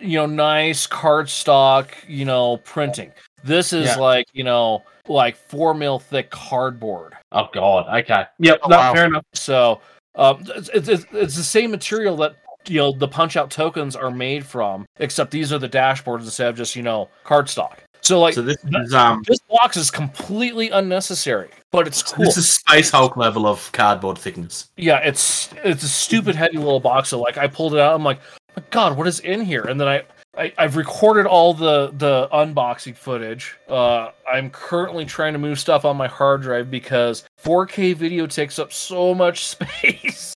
you 0.01 0.17
know, 0.19 0.27
nice 0.27 0.87
cardstock, 0.87 1.89
you 2.09 2.25
know, 2.25 2.59
printing. 2.59 3.13
This 3.45 3.73
is 3.73 3.87
Yeah. 3.87 3.97
like, 3.97 4.27
you 4.33 4.45
know, 4.45 4.83
like 5.09 5.37
four 5.37 5.75
mil 5.75 5.99
thick 5.99 6.31
cardboard. 6.31 7.15
Oh 7.33 7.49
God. 7.53 7.87
Okay. 8.01 8.25
Yep. 8.39 8.61
Oh, 8.63 8.69
no, 8.69 8.77
wow. 8.77 8.95
fair 8.95 9.05
enough. 9.07 9.25
So 9.35 9.81
um, 10.17 10.45
it's, 10.57 10.69
it's, 10.71 10.89
it's- 10.89 11.07
it's 11.13 11.37
the 11.37 11.43
same 11.45 11.71
material 11.71 12.17
that 12.17 12.37
you 12.69 12.79
know 12.79 12.91
the 12.93 13.07
punch 13.07 13.37
out 13.37 13.51
tokens 13.51 13.95
are 13.95 14.11
made 14.11 14.45
from, 14.45 14.87
except 14.99 15.31
these 15.31 15.53
are 15.53 15.59
the 15.59 15.69
dashboards 15.69 16.23
instead 16.23 16.49
of 16.49 16.57
just 16.57 16.75
you 16.75 16.83
know 16.83 17.09
cardstock. 17.25 17.77
So 18.01 18.19
like 18.21 18.35
so 18.35 18.43
this 18.43 18.57
is 18.65 18.95
um, 18.95 19.23
this 19.29 19.39
box 19.51 19.77
is 19.77 19.91
completely 19.91 20.71
unnecessary, 20.71 21.51
but 21.77 21.87
it's 21.87 22.03
cool. 22.03 22.25
this 22.25 22.39
is 22.39 22.49
Space 22.55 22.91
Hulk 22.91 23.17
level 23.19 23.47
of 23.47 23.71
cardboard 23.73 24.17
thickness. 24.19 24.71
yeah, 24.79 24.97
it's 24.99 25.51
it's 25.63 25.83
a 25.83 25.89
stupid 25.89 26.35
heavy 26.35 26.57
little 26.57 26.81
box. 26.81 27.11
So 27.11 27.21
like 27.21 27.37
I 27.37 27.47
pulled 27.47 27.75
it 27.75 27.81
out, 27.81 27.95
I'm 27.95 28.03
like, 28.03 28.19
my 28.57 28.63
God, 28.71 28.97
what 28.97 29.07
is 29.07 29.21
in 29.21 29.43
here? 29.43 29.63
And 29.63 29.79
then 29.79 29.87
I, 29.87 30.03
I 30.39 30.53
I've 30.57 30.77
recorded 30.77 31.27
all 31.27 31.53
the 31.53 31.93
the 31.99 32.29
unboxing 32.33 32.97
footage. 32.97 33.57
Uh, 33.69 34.09
I'm 34.31 34.49
currently 34.49 35.05
trying 35.05 35.35
to 35.35 35.39
move 35.39 35.61
stuff 35.61 35.85
on 35.85 35.99
my 35.99 36.07
hard 36.09 36.41
drive 36.41 36.71
because 36.71 37.25
4K 37.45 37.95
video 37.95 38.27
takes 38.27 38.59
up 38.59 38.73
so 38.73 39.15
much 39.15 39.45
space. 39.55 40.33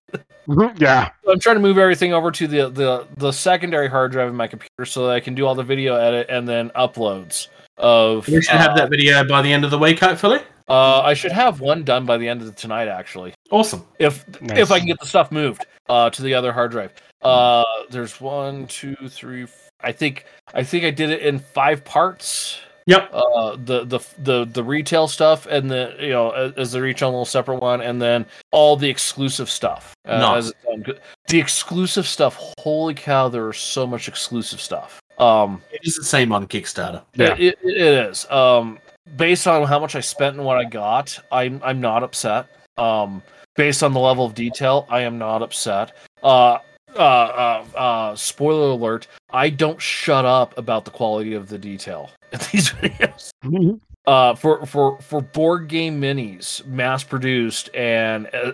Mhm, 0.47 0.79
Yeah. 0.79 1.11
So 1.25 1.33
I'm 1.33 1.41
trying 1.41 1.57
to 1.57 1.61
move 1.63 1.79
everything 1.79 2.13
over 2.13 2.31
to 2.33 2.47
the, 2.47 2.69
the 2.69 3.07
the 3.17 3.33
secondary 3.33 3.89
hard 3.89 4.13
drive 4.13 4.29
in 4.29 4.37
my 4.37 4.47
computer 4.47 4.85
so 4.85 5.07
that 5.07 5.15
I 5.15 5.21
can 5.21 5.35
do 5.35 5.47
all 5.47 5.55
the 5.55 5.63
video 5.63 5.95
edit 5.97 6.27
and 6.29 6.47
then 6.47 6.69
uploads 6.71 7.49
of. 7.79 8.29
We 8.29 8.43
should 8.43 8.57
have 8.57 8.73
uh, 8.73 8.75
that 8.77 8.91
video 8.91 9.27
by 9.27 9.41
the 9.41 9.51
end 9.53 9.65
of 9.65 9.71
the 9.71 9.79
week, 9.79 10.01
hopefully. 10.01 10.41
Uh, 10.71 11.03
I 11.03 11.15
should 11.15 11.33
have 11.33 11.61
one 11.61 11.83
done 11.85 12.07
by 12.07 12.17
the 12.17 12.29
end 12.29 12.41
of 12.41 12.47
the 12.47 12.53
tonight, 12.53 12.89
actually, 12.89 13.35
Awesome. 13.51 13.85
if 13.99 14.25
Nice. 14.41 14.59
if 14.59 14.71
I 14.71 14.79
can 14.79 14.87
get 14.87 15.01
the 15.01 15.07
stuff 15.07 15.33
moved 15.33 15.67
uh, 15.89 16.11
to 16.11 16.23
the 16.23 16.33
other 16.35 16.53
hard 16.53 16.71
drive. 16.71 16.93
Uh, 17.23 17.65
there's 17.91 18.21
one, 18.21 18.67
two, 18.69 18.95
three. 19.09 19.47
I 19.83 19.93
think 19.93 20.25
I 20.55 20.63
think 20.63 20.85
I 20.85 20.91
did 20.91 21.11
it 21.11 21.23
in 21.23 21.39
five 21.39 21.85
parts. 21.85 22.61
Yep. 22.87 23.11
Uh, 23.13 23.57
the 23.65 23.85
the 23.85 23.99
the 24.19 24.45
the 24.47 24.65
retail 24.65 25.07
stuff 25.07 25.47
and 25.47 25.71
the 25.71 25.95
you 26.01 26.11
know 26.11 26.31
as, 26.57 26.73
they're 26.73 26.87
each 26.87 27.03
on 27.03 27.09
a 27.09 27.11
little 27.11 27.25
separate 27.25 27.61
one, 27.61 27.81
and 27.83 28.01
then 28.01 28.25
all 28.53 28.77
the 28.77 28.89
exclusive 28.89 29.51
stuff. 29.51 29.95
Uh, 30.07 30.19
Nice. 30.19 30.39
as 30.39 30.49
its 30.51 30.59
own 30.69 30.83
good- 30.83 31.01
the 31.29 31.39
exclusive 31.39 32.07
stuff. 32.07 32.37
Holy 32.59 32.95
cow! 32.95 33.29
There 33.29 33.51
is 33.51 33.59
so 33.59 33.87
much 33.87 34.09
exclusive 34.09 34.61
stuff. 34.61 35.01
Um, 35.19 35.61
It 35.71 35.81
is 35.85 35.95
the 35.97 36.05
same 36.05 36.33
on 36.33 36.47
Kickstarter. 36.47 37.03
Yeah. 37.15 37.35
it, 37.35 37.59
it, 37.63 37.77
it 37.77 38.09
is. 38.09 38.29
Um, 38.31 38.79
based 39.17 39.47
on 39.47 39.67
how 39.67 39.79
much 39.79 39.95
I 39.95 40.01
spent 40.01 40.37
and 40.37 40.45
what 40.45 40.59
I 40.59 40.65
got, 40.65 41.19
I'm 41.31 41.61
I'm 41.63 41.81
not 41.81 42.03
upset. 42.03 42.49
Um, 42.77 43.23
based 43.57 43.83
on 43.83 43.93
the 43.93 44.01
level 44.01 44.25
of 44.25 44.35
detail, 44.35 44.87
I 44.89 45.01
am 45.01 45.19
not 45.19 45.43
upset. 45.43 45.93
Uh, 46.23 46.59
uh, 46.97 46.99
uh, 46.99 47.65
uh, 47.77 48.17
spoiler 48.17 48.71
alert: 48.71 49.07
I 49.33 49.51
don't 49.51 49.81
shut 49.81 50.25
up 50.25 50.57
about 50.59 50.85
the 50.85 50.91
quality 50.91 51.35
of 51.35 51.49
the 51.49 51.59
detail 51.59 52.11
in 52.33 52.39
these 52.53 52.71
videos. 52.71 53.31
Mhm. 53.45 53.81
Uh, 54.07 54.35
for 54.35 54.65
for 54.67 54.99
for 55.01 55.21
board 55.21 55.69
game 55.69 56.01
minis, 56.01 56.65
mass 56.67 57.05
produced 57.05 57.69
and 57.75 58.29
uh, 58.35 58.53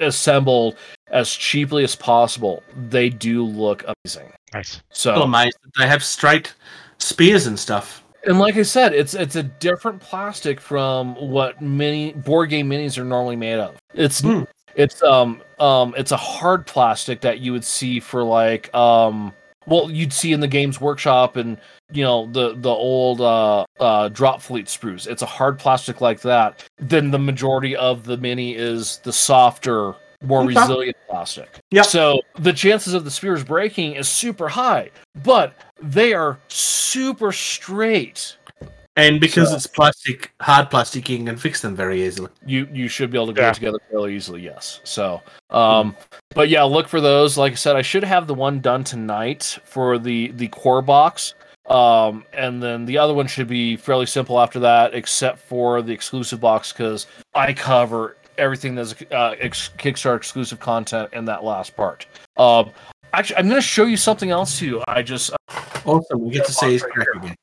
assembled 0.00 0.76
as 1.10 1.32
cheaply 1.32 1.84
as 1.84 1.94
possible, 1.94 2.62
they 2.90 3.08
do 3.08 3.44
look 3.44 3.84
amazing. 3.84 4.30
Nice. 4.52 4.82
So 4.90 5.12
Still 5.12 5.22
amazed 5.22 5.56
that 5.62 5.70
they 5.78 5.86
have 5.86 6.02
straight 6.02 6.52
spears 6.98 7.46
and 7.46 7.58
stuff. 7.58 8.02
And 8.26 8.38
like 8.38 8.56
I 8.56 8.62
said, 8.62 8.92
it's 8.94 9.14
it's 9.14 9.36
a 9.36 9.42
different 9.42 10.00
plastic 10.00 10.60
from 10.60 11.14
what 11.16 11.60
mini 11.60 12.12
board 12.12 12.50
game 12.50 12.68
minis 12.70 12.98
are 12.98 13.04
normally 13.04 13.36
made 13.36 13.58
of. 13.58 13.76
It's 13.94 14.20
Hmm. 14.20 14.42
it's 14.74 15.02
um 15.02 15.40
um 15.58 15.94
it's 15.96 16.12
a 16.12 16.16
hard 16.16 16.66
plastic 16.66 17.20
that 17.22 17.40
you 17.40 17.52
would 17.52 17.64
see 17.64 18.00
for 18.00 18.22
like 18.24 18.72
um 18.74 19.32
well 19.66 19.90
you'd 19.90 20.12
see 20.12 20.32
in 20.32 20.40
the 20.40 20.48
games 20.48 20.80
workshop 20.80 21.36
and 21.36 21.58
you 21.92 22.02
know 22.04 22.26
the 22.32 22.54
the 22.56 22.68
old 22.70 23.20
uh 23.20 23.64
uh 23.80 24.08
drop 24.08 24.42
fleet 24.42 24.66
sprues. 24.66 25.06
It's 25.06 25.22
a 25.22 25.26
hard 25.26 25.58
plastic 25.58 26.00
like 26.00 26.20
that. 26.22 26.64
Then 26.78 27.10
the 27.10 27.18
majority 27.18 27.76
of 27.76 28.04
the 28.04 28.16
mini 28.16 28.54
is 28.54 28.98
the 29.04 29.12
softer, 29.12 29.94
more 30.22 30.40
Okay. 30.42 30.48
resilient 30.48 30.96
plastic. 31.08 31.60
Yeah. 31.70 31.82
So 31.82 32.20
the 32.38 32.52
chances 32.52 32.94
of 32.94 33.04
the 33.04 33.10
spears 33.10 33.44
breaking 33.44 33.94
is 33.94 34.08
super 34.08 34.48
high, 34.48 34.90
but 35.22 35.54
they 35.80 36.12
are 36.12 36.38
super 36.48 37.32
straight. 37.32 38.36
And 38.96 39.20
because 39.20 39.50
So- 39.50 39.54
it's 39.54 39.66
plastic, 39.68 40.32
hard 40.40 40.70
plastic, 40.70 41.08
you 41.08 41.24
can 41.24 41.36
fix 41.36 41.60
them 41.60 41.76
very 41.76 42.04
easily. 42.04 42.30
You 42.44 42.68
you 42.72 42.88
should 42.88 43.12
be 43.12 43.16
able 43.18 43.28
to 43.28 43.32
go 43.32 43.42
Yeah. 43.42 43.52
together 43.52 43.78
fairly 43.90 44.16
easily. 44.16 44.40
Yes. 44.40 44.80
So, 44.82 45.22
um, 45.50 45.96
but 46.34 46.48
yeah, 46.48 46.64
look 46.64 46.88
for 46.88 47.00
those. 47.00 47.38
Like 47.38 47.52
I 47.52 47.56
said, 47.56 47.76
I 47.76 47.82
should 47.82 48.02
have 48.02 48.26
the 48.26 48.34
one 48.34 48.58
done 48.58 48.82
tonight 48.82 49.58
for 49.64 49.98
the 49.98 50.32
the 50.32 50.48
core 50.48 50.82
box. 50.82 51.34
Um, 51.70 52.24
and 52.32 52.62
then 52.62 52.86
the 52.86 52.96
other 52.98 53.12
one 53.14 53.26
should 53.26 53.46
be 53.46 53.76
fairly 53.76 54.06
simple 54.06 54.40
after 54.40 54.58
that, 54.60 54.94
except 54.94 55.38
for 55.38 55.82
the 55.82 55.92
exclusive 55.92 56.40
box 56.40 56.72
because 56.72 57.06
I 57.34 57.52
cover 57.52 58.16
everything 58.38 58.74
that's 58.74 58.94
uh, 59.10 59.34
ex- 59.38 59.70
Kickstarter 59.78 60.16
exclusive 60.16 60.60
content 60.60 61.10
in 61.12 61.24
that 61.26 61.44
last 61.44 61.76
part. 61.76 62.06
Um, 62.36 62.70
actually, 63.12 63.36
I'm 63.36 63.48
going 63.48 63.60
to 63.60 63.66
show 63.66 63.84
you 63.84 63.96
something 63.96 64.30
else 64.30 64.58
too. 64.58 64.82
I 64.86 65.02
just 65.02 65.32
Awesome. 65.84 66.20
We 66.20 66.30
get 66.30 66.46
to 66.46 66.52
see 66.52 66.72
his 66.72 66.82
crack 66.82 67.08
again. 67.16 67.36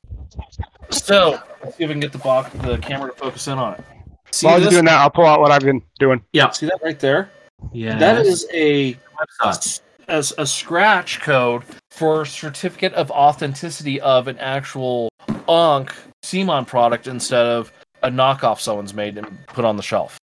so 0.89 1.39
let's 1.64 1.78
see 1.78 1.84
if 1.84 1.88
we 1.89 1.93
can 1.93 2.00
get 2.00 2.12
the 2.12 2.20
box, 2.20 2.52
the 2.60 2.78
camera 2.78 3.12
to 3.12 3.18
focus 3.18 3.48
in 3.48 3.58
on 3.58 3.74
it. 3.74 3.84
See 4.32 4.46
While 4.46 4.62
you're 4.62 4.70
doing 4.70 4.86
that, 4.86 5.00
I'll 5.00 5.10
pull 5.10 5.26
out 5.26 5.39
what 5.39 5.52
I've 5.52 5.62
been 5.62 5.82
doing. 6.00 6.22
Yeah, 6.34 6.52
see 6.52 6.66
that 6.68 6.80
right 6.84 7.00
there? 7.00 7.32
Yeah. 7.72 7.98
That 7.98 8.26
is 8.26 8.46
a 8.54 8.98
website. 9.41 9.82
as 10.08 10.34
a 10.38 10.46
scratch 10.46 11.22
code 11.22 11.64
for 11.89 12.26
certificate 12.26 12.93
of 12.93 13.10
authenticity 13.12 14.00
of 14.02 14.28
an 14.28 14.38
actual 14.39 15.10
Ankh 15.48 15.93
CMON 16.24 16.68
product 16.68 17.08
instead 17.08 17.46
of 17.46 17.72
a 18.04 18.10
knockoff 18.10 18.60
someone's 18.60 18.93
made 18.93 19.18
and 19.18 19.48
put 19.48 19.66
on 19.66 19.78
the 19.78 19.84
shelf. 19.84 20.20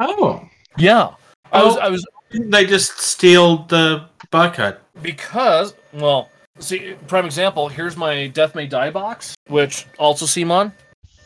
Oh. 0.00 0.46
Yeah. 0.76 1.10
I 1.52 1.62
was 1.64 1.76
Oh. 1.76 1.80
I 1.80 1.88
was 1.88 2.06
Didn't 2.30 2.50
they 2.50 2.66
just 2.66 2.98
steal 2.98 3.58
the 3.64 4.08
barcode? 4.32 4.78
because 5.02 5.74
well 5.92 6.30
see 6.58 6.94
prime 7.06 7.26
example 7.26 7.68
here's 7.68 7.96
my 7.98 8.28
death 8.28 8.54
may 8.54 8.66
die 8.66 8.90
box 8.90 9.34
which 9.48 9.86
also 9.98 10.24
CMON 10.24 10.72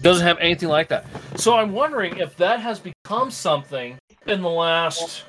doesn't 0.03 0.27
have 0.27 0.37
anything 0.41 0.69
like 0.69 0.89
that 0.89 1.07
so 1.37 1.55
i'm 1.57 1.71
wondering 1.73 2.17
if 2.19 2.37
that 2.37 2.59
has 2.59 2.81
become 2.81 3.31
something 3.31 3.97
in 4.27 4.43
the 4.43 4.49
last 4.49 5.23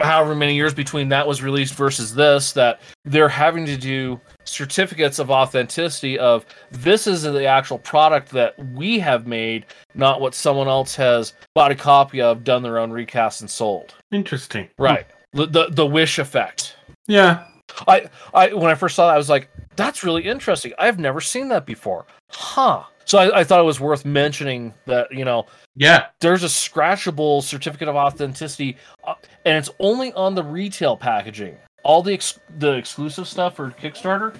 however 0.00 0.34
many 0.34 0.54
years 0.54 0.72
between 0.72 1.08
that 1.10 1.26
was 1.26 1.42
released 1.42 1.74
versus 1.74 2.14
this 2.14 2.52
that 2.52 2.80
they're 3.04 3.28
having 3.28 3.66
to 3.66 3.76
do 3.76 4.18
certificates 4.44 5.18
of 5.18 5.30
authenticity 5.30 6.18
of 6.18 6.46
this 6.70 7.06
is 7.06 7.22
the 7.22 7.44
actual 7.44 7.78
product 7.78 8.30
that 8.30 8.54
we 8.72 8.98
have 8.98 9.26
made 9.26 9.66
not 9.94 10.20
what 10.20 10.34
someone 10.34 10.68
else 10.68 10.94
has 10.94 11.34
bought 11.54 11.70
a 11.70 11.74
copy 11.74 12.20
of 12.20 12.42
done 12.42 12.62
their 12.62 12.78
own 12.78 12.90
recast 12.90 13.42
and 13.42 13.50
sold 13.50 13.94
Interesting. 14.10 14.68
right 14.78 15.06
the, 15.34 15.46
the 15.46 15.66
the 15.70 15.86
wish 15.86 16.18
effect 16.18 16.76
Yeah. 17.06 17.44
I, 17.88 18.08
I 18.34 18.52
when 18.52 18.70
I 18.70 18.74
first 18.74 18.96
saw 18.96 19.06
that, 19.06 19.14
I 19.14 19.16
was 19.16 19.30
like, 19.30 19.48
"That's 19.76 20.04
really 20.04 20.24
interesting. 20.24 20.74
I've 20.78 20.98
never 20.98 21.22
seen 21.22 21.48
that 21.48 21.64
before." 21.64 22.04
Huh. 22.28 22.82
So 23.06 23.18
I, 23.18 23.40
I 23.40 23.44
thought 23.44 23.60
it 23.60 23.64
was 23.64 23.80
worth 23.80 24.04
mentioning 24.04 24.74
that 24.84 25.10
you 25.10 25.24
know 25.24 25.46
Yeah. 25.74 26.06
there's 26.20 26.42
a 26.42 26.46
scratchable 26.48 27.42
certificate 27.42 27.88
of 27.88 27.96
authenticity, 27.96 28.76
uh, 29.06 29.14
and 29.44 29.56
it's 29.58 29.70
only 29.78 30.12
on 30.12 30.34
the 30.34 30.42
retail 30.42 30.96
packaging. 30.96 31.56
All 31.84 32.02
the 32.02 32.12
ex- 32.14 32.38
the 32.58 32.72
exclusive 32.72 33.26
stuff 33.26 33.56
for 33.56 33.70
Kickstarter. 33.70 34.34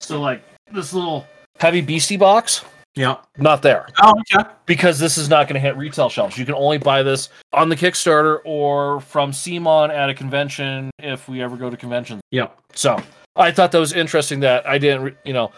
So 0.00 0.20
like 0.20 0.42
this 0.72 0.92
little 0.94 1.26
heavy 1.58 1.80
beastie 1.82 2.16
box, 2.16 2.64
Yeah. 2.96 3.16
Not 3.36 3.62
there. 3.62 3.86
Oh, 4.00 4.14
okay. 4.34 4.48
because 4.66 4.98
this 4.98 5.16
is 5.18 5.28
not 5.28 5.46
going 5.46 5.54
to 5.54 5.60
hit 5.60 5.76
retail 5.76 6.08
shelves. 6.08 6.36
You 6.38 6.44
can 6.46 6.54
only 6.54 6.78
buy 6.78 7.02
this 7.02 7.28
on 7.52 7.68
the 7.68 7.76
Kickstarter 7.76 8.38
or 8.44 9.00
from 9.00 9.30
CMON 9.32 9.90
at 9.90 10.08
a 10.10 10.14
convention 10.14 10.90
if 10.98 11.28
we 11.28 11.42
ever 11.42 11.56
go 11.56 11.68
to 11.70 11.76
conventions. 11.76 12.20
Yeah. 12.30 12.48
So 12.72 12.98
I 13.36 13.50
thought 13.52 13.70
that 13.72 13.78
was 13.78 13.92
interesting 13.92 14.40
that 14.40 14.66
I 14.66 14.78
didn't, 14.78 15.02
re- 15.02 15.16
you 15.24 15.32
know, 15.32 15.52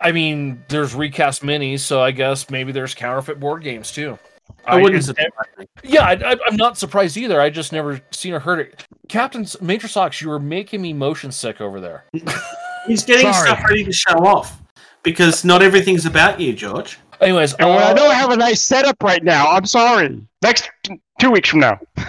I 0.00 0.12
mean, 0.12 0.62
there's 0.68 0.94
recast 0.94 1.42
minis, 1.42 1.80
so 1.80 2.02
I 2.02 2.10
guess 2.12 2.50
maybe 2.50 2.70
there's 2.70 2.94
counterfeit 2.94 3.40
board 3.40 3.62
games 3.62 3.90
too. 3.90 4.18
I 4.66 4.76
wouldn't 4.76 5.02
it's- 5.02 5.06
surprise 5.06 5.68
yeah, 5.82 6.02
I, 6.04 6.12
I, 6.12 6.36
I'm 6.46 6.56
not 6.56 6.76
surprised 6.78 7.16
either. 7.16 7.40
I 7.40 7.50
just 7.50 7.72
never 7.72 8.00
seen 8.10 8.32
or 8.34 8.40
heard 8.40 8.60
it. 8.60 8.84
Captain 9.08 9.46
Major 9.60 9.88
Socks, 9.88 10.20
you 10.20 10.28
were 10.28 10.40
making 10.40 10.82
me 10.82 10.92
motion 10.92 11.30
sick 11.30 11.60
over 11.60 11.80
there. 11.80 12.04
He's 12.86 13.04
getting 13.04 13.32
Sorry. 13.32 13.48
stuff 13.48 13.64
ready 13.68 13.84
to 13.84 13.92
show 13.92 14.14
off 14.24 14.60
because 15.02 15.44
not 15.44 15.62
everything's 15.62 16.06
about 16.06 16.40
you, 16.40 16.52
George. 16.52 16.98
Anyways, 17.20 17.54
And 17.54 17.68
when 17.68 17.78
I 17.78 17.90
uh, 17.90 17.94
know 17.94 18.08
I 18.08 18.14
have 18.14 18.30
a 18.30 18.36
nice 18.36 18.62
setup 18.62 19.02
right 19.02 19.22
now, 19.22 19.48
I'm 19.48 19.66
sorry. 19.66 20.20
Next 20.42 20.68
t- 20.82 21.00
two 21.20 21.30
weeks 21.30 21.48
from 21.48 21.60
now. 21.60 21.78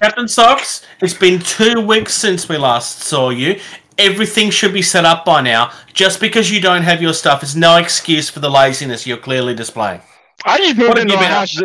Captain 0.00 0.28
Socks, 0.28 0.84
it's 1.00 1.14
been 1.14 1.38
two 1.40 1.80
weeks 1.80 2.12
since 2.14 2.48
we 2.48 2.56
last 2.58 3.00
saw 3.00 3.30
you. 3.30 3.58
Everything 3.98 4.50
should 4.50 4.74
be 4.74 4.82
set 4.82 5.04
up 5.06 5.24
by 5.24 5.40
now. 5.40 5.72
Just 5.94 6.20
because 6.20 6.50
you 6.50 6.60
don't 6.60 6.82
have 6.82 7.00
your 7.00 7.14
stuff 7.14 7.42
is 7.42 7.56
no 7.56 7.76
excuse 7.76 8.28
for 8.28 8.40
the 8.40 8.50
laziness 8.50 9.06
you're 9.06 9.16
clearly 9.16 9.54
displaying. 9.54 10.02
I 10.44 10.58
just 10.58 10.76
What 10.76 10.86
moved 10.86 10.98
have 10.98 11.02
into 11.06 11.14
you 11.14 11.18
my 11.20 11.22
been 11.26 11.32
house, 11.32 11.60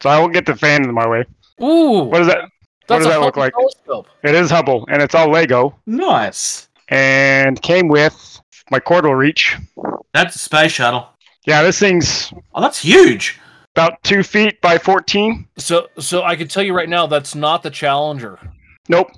so 0.00 0.10
I 0.10 0.18
won't 0.18 0.32
get 0.32 0.46
the 0.46 0.56
fan 0.56 0.84
in 0.84 0.92
my 0.94 1.06
way. 1.08 1.24
ooh, 1.62 2.00
What 2.04 2.20
is 2.22 2.26
that? 2.28 2.48
that's 2.86 3.04
does 3.04 3.06
a 3.06 3.08
that 3.10 3.20
look 3.20 3.36
like? 3.36 3.52
Telescope. 3.54 4.06
It 4.22 4.34
is 4.34 4.50
Hubble, 4.50 4.84
and 4.90 5.02
it's 5.02 5.14
all 5.14 5.30
Lego, 5.30 5.74
Nice. 5.86 6.68
and 6.88 7.60
came 7.62 7.88
with 7.88 8.40
my 8.70 8.78
cordal 8.80 9.16
reach. 9.16 9.56
That's 10.12 10.36
a 10.36 10.38
space 10.38 10.72
shuttle. 10.72 11.08
Yeah, 11.46 11.62
this 11.62 11.78
thing's 11.78 12.32
Oh, 12.54 12.60
that's 12.60 12.80
huge. 12.80 13.38
about 13.74 14.02
two 14.02 14.22
feet 14.22 14.60
by 14.60 14.76
14. 14.78 15.46
So, 15.56 15.88
so 15.98 16.22
I 16.22 16.36
can 16.36 16.48
tell 16.48 16.62
you 16.62 16.74
right 16.74 16.88
now, 16.88 17.06
that's 17.06 17.34
not 17.34 17.62
the 17.62 17.70
Challenger. 17.70 18.38
Nope, 18.88 19.08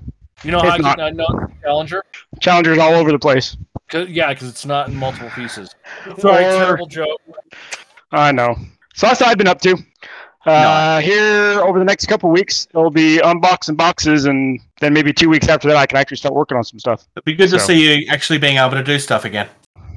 You 0.45 0.51
know 0.53 0.59
It's 0.59 0.69
how 0.69 0.75
I, 0.75 0.79
not. 0.79 0.97
can, 0.97 1.05
I 1.05 1.11
know 1.11 1.27
the 1.29 1.49
Challenger? 1.63 2.05
Challenger's 2.41 2.79
all 2.79 2.95
over 2.95 3.11
the 3.11 3.19
place. 3.19 3.57
'Cause- 3.89 4.09
yeah, 4.09 4.29
because 4.33 4.49
it's 4.49 4.65
not 4.65 4.89
in 4.89 4.97
multiple 4.97 5.31
pieces. 5.35 5.75
Sorry, 6.19 6.45
Or- 6.45 6.51
terrible 6.59 6.87
joke. 6.87 7.21
I 8.13 8.33
know. 8.33 8.57
So 8.95 9.07
that's 9.07 9.21
what 9.21 9.31
I've 9.31 9.39
been 9.39 9.49
up 9.49 9.61
to. 9.63 9.77
Uh, 10.45 11.01
Here 11.01 11.61
over 11.61 11.79
the 11.79 11.85
next 11.85 12.07
couple 12.07 12.31
weeks, 12.31 12.67
it'll 12.71 12.91
be 12.91 13.19
unboxing 13.19 13.77
boxes, 13.77 14.25
and 14.25 14.61
then 14.81 14.93
maybe 14.93 15.13
two 15.13 15.29
weeks 15.29 15.49
after 15.49 15.69
that, 15.69 15.77
I 15.77 15.87
can 15.87 15.99
actually 15.99 16.17
start 16.17 16.35
working 16.35 16.57
on 16.57 16.65
some 16.65 16.79
stuff. 16.79 17.07
It'd 17.17 17.25
be 17.25 17.35
good 17.35 17.51
to 17.51 17.61
see 17.61 18.01
you 18.01 18.07
actually 18.09 18.39
being 18.39 18.57
able 18.57 18.73
to 18.73 18.83
do 18.83 18.99
stuff 18.99 19.25
again. 19.25 19.49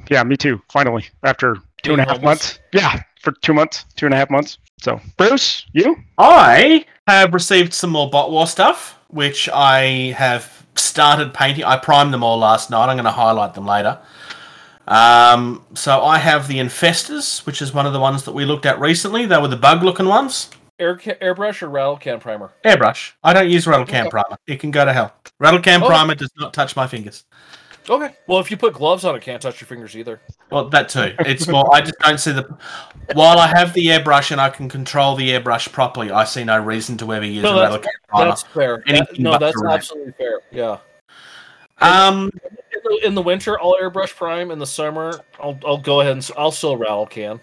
Yeah, 0.08 0.22
me 0.22 0.36
too. 0.36 0.62
Finally, 0.70 1.06
after 1.24 1.56
two 1.82 1.92
and 1.92 2.00
a 2.00 2.04
half 2.04 2.22
months. 2.22 2.60
Yeah, 2.72 3.02
for 3.20 3.32
two 3.42 3.54
months, 3.54 3.84
two 3.96 4.06
and 4.06 4.14
a 4.14 4.16
half 4.16 4.30
months. 4.30 4.58
So, 4.78 5.00
Bruce, 5.16 5.66
you? 5.72 5.96
I 6.18 6.84
have 7.08 7.34
received 7.34 7.72
some 7.74 7.90
more 7.90 8.08
Bot 8.08 8.30
War 8.30 8.46
stuff, 8.46 8.98
which 9.08 9.48
I 9.48 10.14
have 10.16 10.64
started 10.76 11.34
painting. 11.34 11.64
I 11.64 11.76
primed 11.76 12.12
them 12.14 12.22
all 12.22 12.38
last 12.38 12.70
night. 12.70 12.88
I'm 12.88 12.96
going 12.96 13.04
to 13.04 13.10
highlight 13.10 13.54
them 13.54 13.66
later. 13.66 13.98
Um, 14.88 15.64
so 15.74 16.02
I 16.02 16.18
have 16.18 16.46
the 16.48 16.58
Infestors, 16.58 17.44
which 17.46 17.60
is 17.60 17.74
one 17.74 17.86
of 17.86 17.92
the 17.92 18.00
ones 18.00 18.22
that 18.24 18.32
we 18.32 18.44
looked 18.44 18.66
at 18.66 18.78
recently. 18.78 19.26
They 19.26 19.38
were 19.38 19.48
the 19.48 19.56
bug-looking 19.56 20.06
ones. 20.06 20.50
Air 20.78 20.96
ca- 20.96 21.14
airbrush 21.22 21.62
or 21.62 21.68
rattle 21.68 21.96
can 21.96 22.20
primer? 22.20 22.52
Airbrush. 22.64 23.12
I 23.24 23.32
don't 23.32 23.48
use 23.48 23.66
Rattle 23.66 23.86
Can 23.86 24.02
Okay. 24.02 24.10
Primer. 24.10 24.36
It 24.46 24.60
can 24.60 24.70
go 24.70 24.84
to 24.84 24.92
hell. 24.92 25.14
Rattle 25.38 25.60
Can 25.60 25.82
Oh. 25.82 25.86
Primer 25.86 26.14
does 26.14 26.30
not 26.38 26.52
touch 26.52 26.76
my 26.76 26.86
fingers. 26.86 27.24
Okay. 27.88 28.14
Well, 28.26 28.40
if 28.40 28.50
you 28.50 28.56
put 28.56 28.74
gloves 28.74 29.04
on, 29.04 29.14
it 29.14 29.22
can't 29.22 29.40
touch 29.40 29.60
your 29.60 29.68
fingers 29.68 29.96
either. 29.96 30.20
Well, 30.50 30.68
that 30.70 30.88
too. 30.88 31.14
It's 31.20 31.46
more. 31.48 31.72
I 31.74 31.80
just 31.80 31.94
don't 32.00 32.18
see 32.18 32.32
the. 32.32 32.42
While 33.14 33.38
I 33.38 33.46
have 33.46 33.72
the 33.74 33.86
airbrush 33.86 34.32
and 34.32 34.40
I 34.40 34.50
can 34.50 34.68
control 34.68 35.14
the 35.16 35.30
airbrush 35.30 35.70
properly, 35.72 36.10
I 36.10 36.24
see 36.24 36.42
no 36.44 36.58
reason 36.60 36.98
to 36.98 37.12
ever 37.14 37.24
use 37.24 37.44
No, 37.44 37.56
a 37.58 37.62
rattle 37.62 37.78
can 37.78 37.92
primer. 38.08 38.24
That's 38.30 38.42
fair. 38.42 38.82
That- 38.88 39.18
no, 39.18 39.38
that's 39.38 39.62
absolutely 39.62 40.12
fair. 40.18 40.40
Yeah. 40.50 40.78
Um, 41.80 42.30
In 42.72 42.80
the, 42.84 43.06
in 43.06 43.14
the 43.14 43.22
winter, 43.22 43.60
I'll 43.60 43.76
airbrush 43.80 44.14
prime. 44.14 44.50
In 44.50 44.58
the 44.58 44.66
summer, 44.66 45.20
I'll 45.40 45.58
I'll 45.66 45.78
go 45.78 46.00
ahead 46.00 46.12
and 46.12 46.30
I'll 46.36 46.50
still 46.52 46.76
rattle 46.76 47.06
can. 47.06 47.40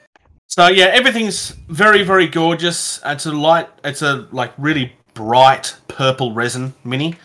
so 0.48 0.68
yeah, 0.68 0.86
everything's 0.86 1.52
very 1.70 2.04
very 2.04 2.28
gorgeous. 2.28 3.00
It's 3.06 3.26
a 3.26 3.32
light. 3.32 3.70
It's 3.84 4.02
a 4.02 4.28
like 4.32 4.54
really 4.58 4.94
bright 5.14 5.76
purple 5.88 6.34
resin 6.34 6.74
mini, 6.84 7.16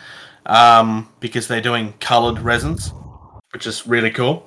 um, 0.45 1.09
because 1.19 1.47
they're 1.47 1.61
doing 1.61 1.93
colored 1.99 2.39
resins, 2.39 2.93
which 3.53 3.65
is 3.65 3.87
really 3.87 4.11
cool. 4.11 4.45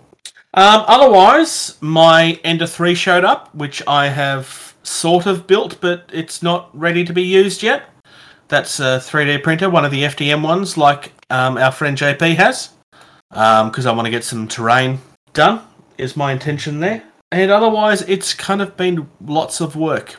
Um, 0.55 0.85
otherwise, 0.87 1.79
my 1.81 2.39
Ender 2.45 2.67
three 2.67 2.95
showed 2.95 3.25
up, 3.25 3.53
which 3.55 3.83
I 3.87 4.09
have 4.09 4.75
sort 4.83 5.27
of 5.27 5.47
built, 5.47 5.81
but 5.81 6.09
it's 6.13 6.43
not 6.43 6.69
ready 6.79 7.05
to 7.05 7.13
be 7.13 7.23
used 7.23 7.63
yet. 7.63 7.85
That's 8.49 8.79
a 8.81 9.01
3D 9.01 9.43
printer, 9.43 9.71
one 9.71 9.85
of 9.87 9.91
the 9.91 10.03
FDM 10.03 10.43
ones, 10.43 10.77
like 10.77 11.13
um, 11.33 11.57
our 11.59 11.73
friend 11.73 11.97
JP 11.97 12.37
has, 12.37 12.71
because 13.31 13.87
I 13.87 13.93
want 13.93 14.07
to 14.07 14.11
get 14.11 14.25
some 14.25 14.47
terrain 14.47 14.99
done. 15.33 15.63
Is 15.99 16.17
my 16.17 16.33
intention 16.33 16.81
there, 16.81 17.03
and 17.31 17.51
otherwise, 17.51 18.03
it's 18.03 18.35
kind 18.35 18.61
of 18.63 18.77
been 18.77 19.09
lots 19.25 19.61
of 19.61 19.77
work. 19.77 20.17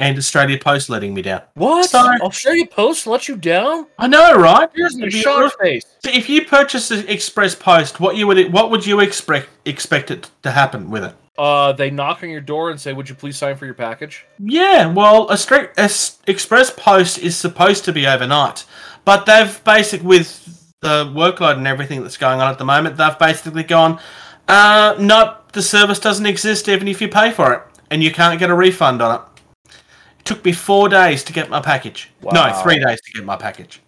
And 0.00 0.16
Australia 0.16 0.56
Post 0.58 0.88
letting 0.90 1.12
me 1.12 1.22
down. 1.22 1.42
What? 1.54 1.90
Show 2.32 2.52
you 2.52 2.66
post 2.66 3.06
let 3.08 3.26
you 3.26 3.34
down. 3.36 3.86
I 3.98 4.06
know, 4.06 4.34
right? 4.36 4.68
Here's 4.72 4.94
my 4.96 5.06
It'd 5.06 5.12
be 5.14 5.20
shot 5.22 5.42
awesome. 5.42 5.58
face. 5.60 5.84
So 6.04 6.10
if 6.12 6.28
you 6.28 6.44
purchase 6.44 6.88
the 6.88 7.10
Express 7.12 7.56
Post, 7.56 7.98
what 7.98 8.16
you 8.16 8.28
would 8.28 8.52
what 8.52 8.70
would 8.70 8.86
you 8.86 9.00
expect 9.00 9.48
expect 9.64 10.12
it 10.12 10.30
to 10.44 10.52
happen 10.52 10.88
with 10.90 11.02
it? 11.02 11.16
Uh, 11.36 11.72
they 11.72 11.90
knock 11.90 12.22
on 12.22 12.28
your 12.30 12.40
door 12.40 12.70
and 12.70 12.80
say, 12.80 12.92
"Would 12.92 13.08
you 13.08 13.16
please 13.16 13.36
sign 13.36 13.56
for 13.56 13.64
your 13.64 13.74
package?" 13.74 14.24
Yeah, 14.38 14.86
well, 14.92 15.28
a 15.30 15.36
straight 15.36 15.70
es- 15.76 16.18
Express 16.28 16.70
Post 16.70 17.18
is 17.18 17.36
supposed 17.36 17.84
to 17.86 17.92
be 17.92 18.06
overnight, 18.06 18.64
but 19.08 19.24
they've 19.24 19.64
basic 19.64 20.02
with 20.02 20.74
the 20.82 21.06
workload 21.06 21.56
and 21.56 21.66
everything 21.66 22.02
that's 22.02 22.18
going 22.18 22.42
on 22.42 22.50
at 22.50 22.58
the 22.58 22.64
moment. 22.66 22.98
They've 22.98 23.18
basically 23.18 23.62
gone, 23.62 23.98
uh, 24.46 24.96
nope, 25.00 25.50
the 25.52 25.62
service 25.62 25.98
doesn't 25.98 26.26
exist 26.26 26.68
even 26.68 26.86
if 26.88 27.00
you 27.00 27.08
pay 27.08 27.30
for 27.30 27.54
it, 27.54 27.62
and 27.90 28.02
you 28.02 28.12
can't 28.12 28.38
get 28.38 28.50
a 28.50 28.54
refund 28.54 29.00
on 29.00 29.14
it. 29.14 29.72
It 30.18 30.26
took 30.26 30.44
me 30.44 30.52
four 30.52 30.90
days 30.90 31.24
to 31.24 31.32
get 31.32 31.48
my 31.48 31.62
package. 31.62 32.10
No, 32.22 32.52
three 32.62 32.84
days 32.84 33.00
to 33.00 33.12
get 33.12 33.24
my 33.24 33.36
package. 33.36 33.80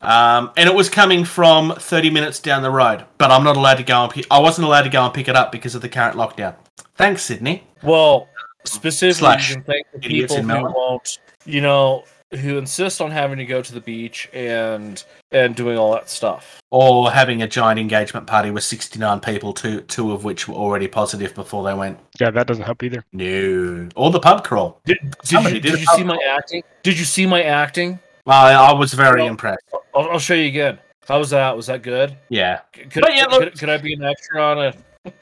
Um, 0.00 0.52
and 0.56 0.68
it 0.68 0.74
was 0.76 0.88
coming 0.88 1.24
from 1.24 1.74
30 1.74 2.10
minutes 2.10 2.38
down 2.38 2.62
the 2.62 2.70
road, 2.70 3.04
but 3.18 3.32
I'm 3.32 3.42
not 3.42 3.56
allowed 3.56 3.78
to 3.78 3.82
go 3.82 4.04
and 4.04 4.12
pick. 4.12 4.26
I 4.30 4.38
wasn't 4.38 4.68
allowed 4.68 4.82
to 4.82 4.90
go 4.90 5.04
and 5.04 5.12
pick 5.12 5.26
it 5.26 5.34
up 5.34 5.50
because 5.50 5.74
of 5.74 5.82
the 5.82 5.88
current 5.88 6.16
lockdown. 6.16 6.54
Thanks, 6.94 7.22
Sydney. 7.22 7.66
Well, 7.82 8.28
specifically, 8.62 9.18
Slash 9.18 9.56
thank 9.66 9.90
the 9.92 9.98
people 9.98 10.40
who 10.40 10.72
won't, 10.72 11.18
you 11.46 11.62
know, 11.62 12.04
who 12.30 12.58
insist 12.58 13.00
on 13.00 13.10
having 13.10 13.38
to 13.38 13.44
go 13.46 13.62
to 13.62 13.72
the 13.72 13.80
beach 13.80 14.28
and 14.32 15.02
and 15.32 15.54
doing 15.56 15.78
all 15.78 15.92
that 15.92 16.08
stuff. 16.10 16.60
or 16.70 17.10
having 17.10 17.42
a 17.42 17.48
giant 17.48 17.78
engagement 17.80 18.26
party 18.26 18.50
with 18.50 18.64
69 18.64 19.20
people, 19.20 19.52
two 19.52 19.80
two 19.82 20.12
of 20.12 20.24
which 20.24 20.46
were 20.48 20.54
already 20.54 20.88
positive 20.88 21.34
before 21.34 21.64
they 21.64 21.74
went. 21.74 21.98
Yeah, 22.20 22.30
that 22.30 22.46
doesn't 22.46 22.64
help 22.64 22.82
either. 22.82 23.04
No. 23.12 23.88
Or 23.96 24.10
the 24.10 24.20
pub 24.20 24.44
crawl. 24.44 24.80
Did, 24.84 24.98
did 25.24 25.32
you, 25.32 25.50
did 25.50 25.62
did 25.62 25.72
you 25.72 25.86
see 25.86 25.86
pub 25.86 26.06
my 26.06 26.18
acting? 26.28 26.62
Did 26.82 26.98
you 26.98 27.04
see 27.04 27.26
my 27.26 27.42
acting? 27.42 27.98
I, 28.26 28.52
I 28.52 28.72
was 28.72 28.92
very 28.92 29.22
Well- 29.22 29.30
impressed. 29.30 29.64
I'll, 29.94 30.10
I'll 30.10 30.18
show 30.18 30.34
you 30.34 30.48
again. 30.48 30.78
How 31.06 31.18
was 31.18 31.30
that? 31.30 31.56
Was 31.56 31.68
that 31.68 31.80
good? 31.82 32.14
Yeah. 32.28 32.60
Could, 32.74 33.00
But 33.00 33.14
yeah, 33.14 33.24
could, 33.24 33.32
look- 33.32 33.42
could, 33.52 33.58
could 33.60 33.68
I 33.70 33.78
be 33.78 33.94
an 33.94 34.04
extra 34.04 34.42
on 34.42 34.58
a? 34.58 34.74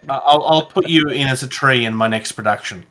I- 0.09 0.17
I'll, 0.17 0.43
I'll 0.45 0.67
put 0.67 0.89
you 0.89 1.09
in 1.11 1.29
as 1.29 1.45
a 1.45 1.49
tree 1.49 1.85
in 1.85 1.95
my 1.95 2.09
next 2.09 2.33
production. 2.33 2.85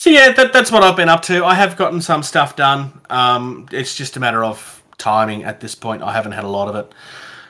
So 0.00 0.10
yeah, 0.10 0.30
that, 0.30 0.52
that's 0.52 0.70
what 0.70 0.84
I've 0.84 0.94
been 0.94 1.08
up 1.08 1.22
to. 1.22 1.44
I 1.44 1.54
have 1.54 1.76
gotten 1.76 2.00
some 2.00 2.22
stuff 2.22 2.54
done. 2.54 3.00
Um, 3.10 3.66
it's 3.72 3.96
just 3.96 4.16
a 4.16 4.20
matter 4.20 4.44
of 4.44 4.80
timing 4.96 5.42
at 5.42 5.58
this 5.58 5.74
point. 5.74 6.04
I 6.04 6.12
haven't 6.12 6.32
had 6.32 6.44
a 6.44 6.48
lot 6.48 6.68
of 6.68 6.76
it 6.76 6.92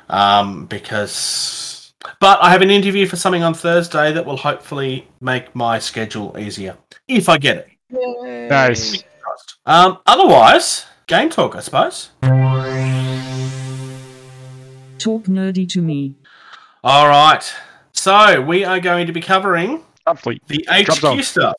um, 0.08 0.64
because, 0.64 1.92
but 2.20 2.42
I 2.42 2.50
have 2.50 2.62
an 2.62 2.70
interview 2.70 3.06
for 3.06 3.16
something 3.16 3.42
on 3.42 3.52
Thursday 3.52 4.12
that 4.12 4.24
will 4.24 4.38
hopefully 4.38 5.06
make 5.20 5.54
my 5.54 5.78
schedule 5.78 6.34
easier 6.38 6.78
if 7.06 7.28
I 7.28 7.36
get 7.36 7.58
it. 7.90 8.48
Nice. 8.48 9.04
Um, 9.66 9.98
otherwise, 10.06 10.86
game 11.06 11.28
talk, 11.28 11.54
I 11.54 11.60
suppose. 11.60 12.08
Talk 14.98 15.24
nerdy 15.24 15.68
to 15.68 15.82
me. 15.82 16.14
All 16.82 17.08
right. 17.08 17.44
So 17.92 18.40
we 18.40 18.64
are 18.64 18.80
going 18.80 19.06
to 19.06 19.12
be 19.12 19.20
covering 19.20 19.82
Drop 20.06 20.18
fleet. 20.20 20.42
the 20.48 20.66
Drop 20.84 20.96
HQ 20.96 21.00
zone. 21.02 21.22
stuff. 21.22 21.54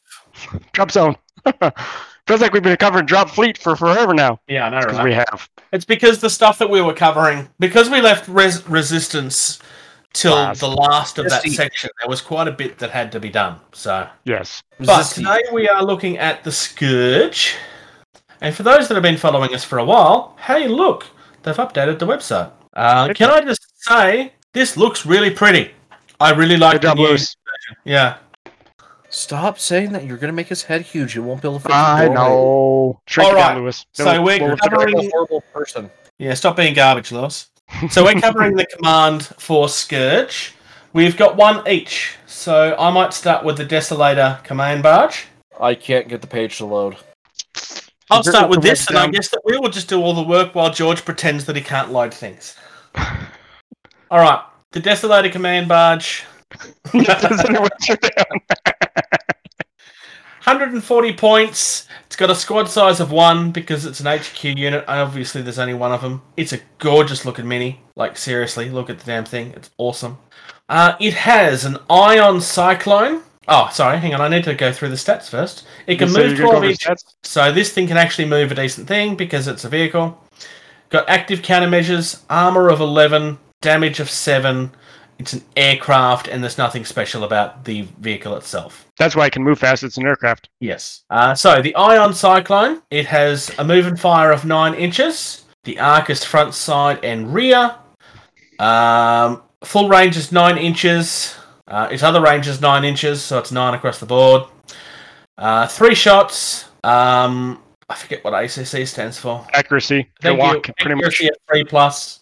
Drop 0.73 0.91
zone. 0.91 1.15
Feels 2.27 2.41
like 2.41 2.53
we've 2.53 2.61
been 2.61 2.77
covering 2.77 3.05
drop 3.07 3.29
fleet 3.31 3.57
for 3.57 3.75
forever 3.75 4.13
now. 4.13 4.39
Yeah, 4.47 4.67
I 4.67 4.69
know, 4.69 4.79
Because 4.81 5.01
we 5.03 5.13
have. 5.13 5.49
It's 5.71 5.85
because 5.85 6.19
the 6.19 6.29
stuff 6.29 6.59
that 6.59 6.69
we 6.69 6.79
were 6.79 6.93
covering, 6.93 7.49
because 7.59 7.89
we 7.89 8.01
left 8.01 8.27
res- 8.27 8.67
resistance 8.69 9.57
till 10.13 10.33
Last. 10.33 10.59
the 10.59 10.67
last 10.69 11.17
of 11.17 11.25
that 11.25 11.43
Resty. 11.43 11.49
section, 11.51 11.89
there 11.99 12.09
was 12.09 12.21
quite 12.21 12.47
a 12.47 12.51
bit 12.51 12.77
that 12.79 12.91
had 12.91 13.11
to 13.13 13.19
be 13.19 13.29
done. 13.29 13.59
So, 13.73 14.07
Yes. 14.25 14.61
but 14.77 14.87
Resisty. 14.89 15.15
today 15.23 15.41
we 15.51 15.67
are 15.69 15.83
looking 15.83 16.19
at 16.19 16.43
the 16.43 16.51
scourge. 16.51 17.55
And 18.41 18.53
for 18.53 18.61
those 18.63 18.87
that 18.89 18.93
have 18.93 19.03
been 19.03 19.17
following 19.17 19.53
us 19.55 19.63
for 19.63 19.79
a 19.79 19.85
while, 19.85 20.37
hey, 20.45 20.67
look, 20.67 21.07
they've 21.43 21.55
updated 21.57 21.97
the 21.99 22.05
website. 22.07 22.51
Uh, 22.75 23.11
can 23.13 23.31
I 23.31 23.41
just 23.41 23.65
say 23.83 24.33
this 24.53 24.77
looks 24.77 25.03
really 25.05 25.31
pretty? 25.31 25.71
I 26.19 26.31
really 26.31 26.57
like 26.57 26.73
Good 26.73 26.81
the 26.83 26.87
job, 26.89 26.97
new 26.97 27.07
Lewis. 27.07 27.35
Yeah. 27.85 28.17
Stop 29.09 29.59
saying 29.59 29.91
that. 29.93 30.05
You're 30.05 30.17
gonna 30.17 30.33
make 30.33 30.47
his 30.47 30.63
head 30.63 30.81
huge. 30.81 31.15
You 31.15 31.23
won't 31.23 31.41
be 31.41 31.47
able 31.47 31.57
to 31.59 31.63
fit. 31.63 31.71
I 31.71 32.07
know. 32.07 32.99
Shrink 33.07 33.29
All 33.29 33.35
down, 33.35 33.47
right. 33.55 33.57
Lewis. 33.57 33.85
So 33.93 34.21
we're 34.23 34.39
we'll- 34.39 34.57
covering- 34.57 34.97
a 34.99 35.09
horrible 35.09 35.41
person. 35.53 35.89
Yeah, 36.17 36.33
stop 36.33 36.55
being 36.57 36.73
garbage, 36.73 37.11
Lewis. 37.11 37.49
So 37.91 38.03
we're 38.03 38.19
covering 38.19 38.55
the 38.55 38.65
command 38.65 39.25
for 39.37 39.69
Scourge. 39.69 40.53
We've 40.93 41.15
got 41.15 41.35
one 41.37 41.67
each. 41.67 42.15
So 42.25 42.75
I 42.79 42.89
might 42.91 43.13
start 43.13 43.43
with 43.45 43.57
the 43.57 43.65
Desolator 43.65 44.43
command 44.43 44.83
barge. 44.83 45.27
I 45.59 45.75
can't 45.75 46.07
get 46.07 46.21
the 46.21 46.27
page 46.27 46.57
to 46.57 46.65
load. 46.65 46.97
I'll 48.11 48.23
start 48.23 48.49
with 48.49 48.63
this, 48.63 48.87
and 48.87 48.97
I 48.97 49.07
guess 49.07 49.29
that 49.29 49.41
we 49.45 49.57
will 49.57 49.69
just 49.69 49.87
do 49.87 50.01
all 50.01 50.13
the 50.13 50.23
work 50.23 50.55
while 50.55 50.71
George 50.71 51.05
pretends 51.05 51.45
that 51.45 51.55
he 51.55 51.61
can't 51.61 51.91
load 51.91 52.11
things. 52.13 52.55
All 54.11 54.19
right, 54.19 54.41
the 54.71 54.81
Desolator 54.81 55.31
command 55.31 55.67
barge, 55.67 56.23
Doesn't 56.93 57.55
it 57.55 57.59
you're 57.87 57.97
140 60.49 61.13
points. 61.13 61.87
It's 62.07 62.15
got 62.15 62.31
a 62.31 62.35
squad 62.35 62.69
size 62.69 62.99
of 62.99 63.11
one 63.11 63.51
because 63.51 63.85
it's 63.85 63.99
an 63.99 64.07
HQ 64.07 64.43
unit. 64.43 64.83
Obviously, 64.87 65.43
there's 65.43 65.59
only 65.59 65.75
one 65.75 65.91
of 65.91 66.01
them. 66.01 66.23
It's 66.37 66.53
a 66.53 66.59
gorgeous 66.79 67.23
looking 67.23 67.47
mini. 67.47 67.81
Like 67.95 68.17
seriously, 68.17 68.69
look 68.69 68.89
at 68.89 68.97
the 68.99 69.05
damn 69.05 69.25
thing. 69.25 69.53
It's 69.55 69.69
awesome. 69.77 70.17
Uh, 70.67 70.95
it 70.99 71.13
has 71.13 71.65
an 71.65 71.77
Ion 71.89 72.41
Cyclone. 72.41 73.21
Oh, 73.47 73.69
sorry, 73.71 73.97
hang 73.97 74.13
on. 74.13 74.21
I 74.21 74.27
need 74.27 74.43
to 74.45 74.55
go 74.55 74.71
through 74.71 74.89
the 74.89 74.95
stats 74.95 75.29
first. 75.29 75.67
It 75.85 75.97
can 75.97 76.09
So 76.09 76.19
move 76.19 76.37
you're 76.37 76.47
gonna 76.47 76.51
go 76.53 76.59
12 76.59 76.63
inches. 76.71 77.15
So 77.23 77.51
this 77.51 77.71
thing 77.71 77.87
can 77.87 77.97
actually 77.97 78.25
move 78.25 78.51
a 78.51 78.55
decent 78.55 78.87
thing 78.87 79.15
because 79.15 79.47
it's 79.47 79.65
a 79.65 79.69
vehicle. 79.69 80.19
Got 80.89 81.09
active 81.09 81.41
countermeasures, 81.41 82.23
armor 82.29 82.69
of 82.69 82.79
11, 82.79 83.37
damage 83.61 83.99
of 83.99 84.09
7. 84.09 84.71
It's 85.19 85.33
an 85.33 85.43
aircraft, 85.57 86.29
and 86.29 86.41
there's 86.41 86.57
nothing 86.57 86.85
special 86.85 87.25
about 87.25 87.65
the 87.65 87.81
vehicle 87.99 88.35
itself. 88.37 88.85
That's 88.97 89.17
why 89.17 89.25
it 89.25 89.33
can 89.33 89.43
move 89.43 89.59
fast. 89.59 89.83
It's 89.83 89.97
an 89.97 90.07
aircraft. 90.07 90.47
Yes. 90.61 91.03
Uh, 91.09 91.35
so 91.35 91.61
the 91.61 91.75
Ion 91.75 92.13
Cyclone, 92.13 92.81
it 92.89 93.05
has 93.05 93.51
a 93.59 93.65
move 93.65 93.85
and 93.85 93.99
fire 93.99 94.31
of 94.31 94.45
9 94.45 94.73
inches. 94.75 95.43
The 95.65 95.77
arc 95.77 96.09
is 96.09 96.23
front, 96.23 96.53
side, 96.53 97.03
and 97.03 97.33
rear. 97.33 97.75
Um, 98.59 99.43
full 99.61 99.89
range 99.89 100.15
is 100.15 100.31
9 100.31 100.57
inches. 100.57 101.35
Uh, 101.67 101.89
its 101.91 102.01
other 102.01 102.21
range 102.21 102.47
is 102.47 102.61
9 102.61 102.85
inches, 102.85 103.21
so 103.21 103.39
it's 103.39 103.51
9 103.51 103.73
across 103.73 103.99
the 103.99 104.05
board. 104.05 104.43
Uh, 105.37 105.67
three 105.67 105.95
shots. 105.95 106.65
Um, 106.83 107.61
I 107.89 107.95
forget 107.95 108.23
what 108.23 108.33
ACC 108.33 108.87
stands 108.87 109.17
for. 109.17 109.45
Accuracy. 109.53 110.09
Thank 110.21 110.39
walk 110.39 110.67
you. 110.67 110.73
pretty 110.79 110.95
much. 110.95 111.05
Accuracy 111.05 111.27
at 111.27 111.37
3 111.49 111.63
plus. 111.65 112.18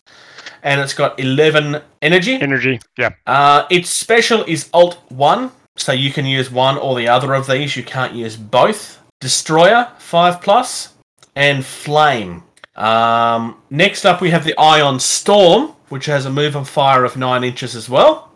And 0.67 0.81
it's 0.81 0.93
got 0.93 1.17
11 1.17 1.81
energy. 2.01 2.33
Energy. 2.41 2.81
Yeah. 2.97 3.11
Uh, 3.25 3.65
its 3.71 3.89
special 3.89 4.43
is 4.43 4.69
Alt 4.73 4.97
1, 5.07 5.49
so 5.77 5.93
you 5.93 6.11
can 6.11 6.25
use 6.25 6.51
one 6.51 6.77
or 6.77 6.93
the 6.93 7.07
other 7.07 7.33
of 7.33 7.47
these. 7.47 7.77
You 7.77 7.83
can't 7.83 8.13
use 8.13 8.35
both. 8.35 9.01
Destroyer, 9.21 9.89
5 9.97 10.41
plus, 10.41 10.93
and 11.37 11.65
Flame. 11.65 12.43
Um, 12.75 13.61
next 13.69 14.03
up, 14.03 14.19
we 14.19 14.29
have 14.31 14.43
the 14.43 14.57
Ion 14.57 14.99
Storm, 14.99 15.73
which 15.87 16.05
has 16.07 16.25
a 16.25 16.29
move 16.29 16.57
and 16.57 16.67
fire 16.67 17.05
of 17.05 17.15
9 17.15 17.45
inches 17.45 17.73
as 17.73 17.87
well. 17.87 18.33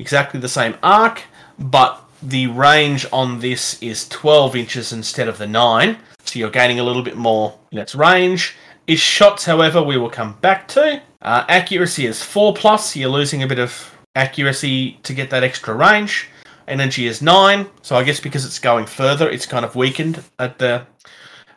Exactly 0.00 0.40
the 0.40 0.48
same 0.48 0.74
arc, 0.82 1.22
but 1.60 2.02
the 2.24 2.48
range 2.48 3.06
on 3.12 3.38
this 3.38 3.80
is 3.80 4.08
12 4.08 4.56
inches 4.56 4.92
instead 4.92 5.28
of 5.28 5.38
the 5.38 5.46
9, 5.46 5.96
so 6.24 6.40
you're 6.40 6.50
gaining 6.50 6.80
a 6.80 6.84
little 6.84 7.04
bit 7.04 7.16
more 7.16 7.56
in 7.70 7.78
its 7.78 7.94
range. 7.94 8.56
Its 8.88 9.00
shots, 9.00 9.44
however, 9.44 9.80
we 9.80 9.96
will 9.96 10.10
come 10.10 10.32
back 10.40 10.66
to. 10.66 11.00
Uh, 11.22 11.44
accuracy 11.48 12.04
is 12.04 12.20
4 12.20 12.52
plus, 12.52 12.96
you're 12.96 13.08
losing 13.08 13.44
a 13.44 13.46
bit 13.46 13.60
of 13.60 13.94
accuracy 14.16 14.98
to 15.04 15.14
get 15.14 15.30
that 15.30 15.44
extra 15.44 15.72
range. 15.72 16.28
Energy 16.66 17.06
is 17.06 17.22
9, 17.22 17.66
so 17.82 17.96
I 17.96 18.02
guess 18.02 18.18
because 18.18 18.44
it's 18.44 18.58
going 18.58 18.86
further, 18.86 19.30
it's 19.30 19.46
kind 19.46 19.64
of 19.64 19.76
weakened 19.76 20.22
at 20.38 20.58
the 20.58 20.86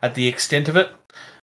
at 0.02 0.14
the 0.14 0.28
extent 0.28 0.70
of 0.70 0.78
it. 0.78 0.92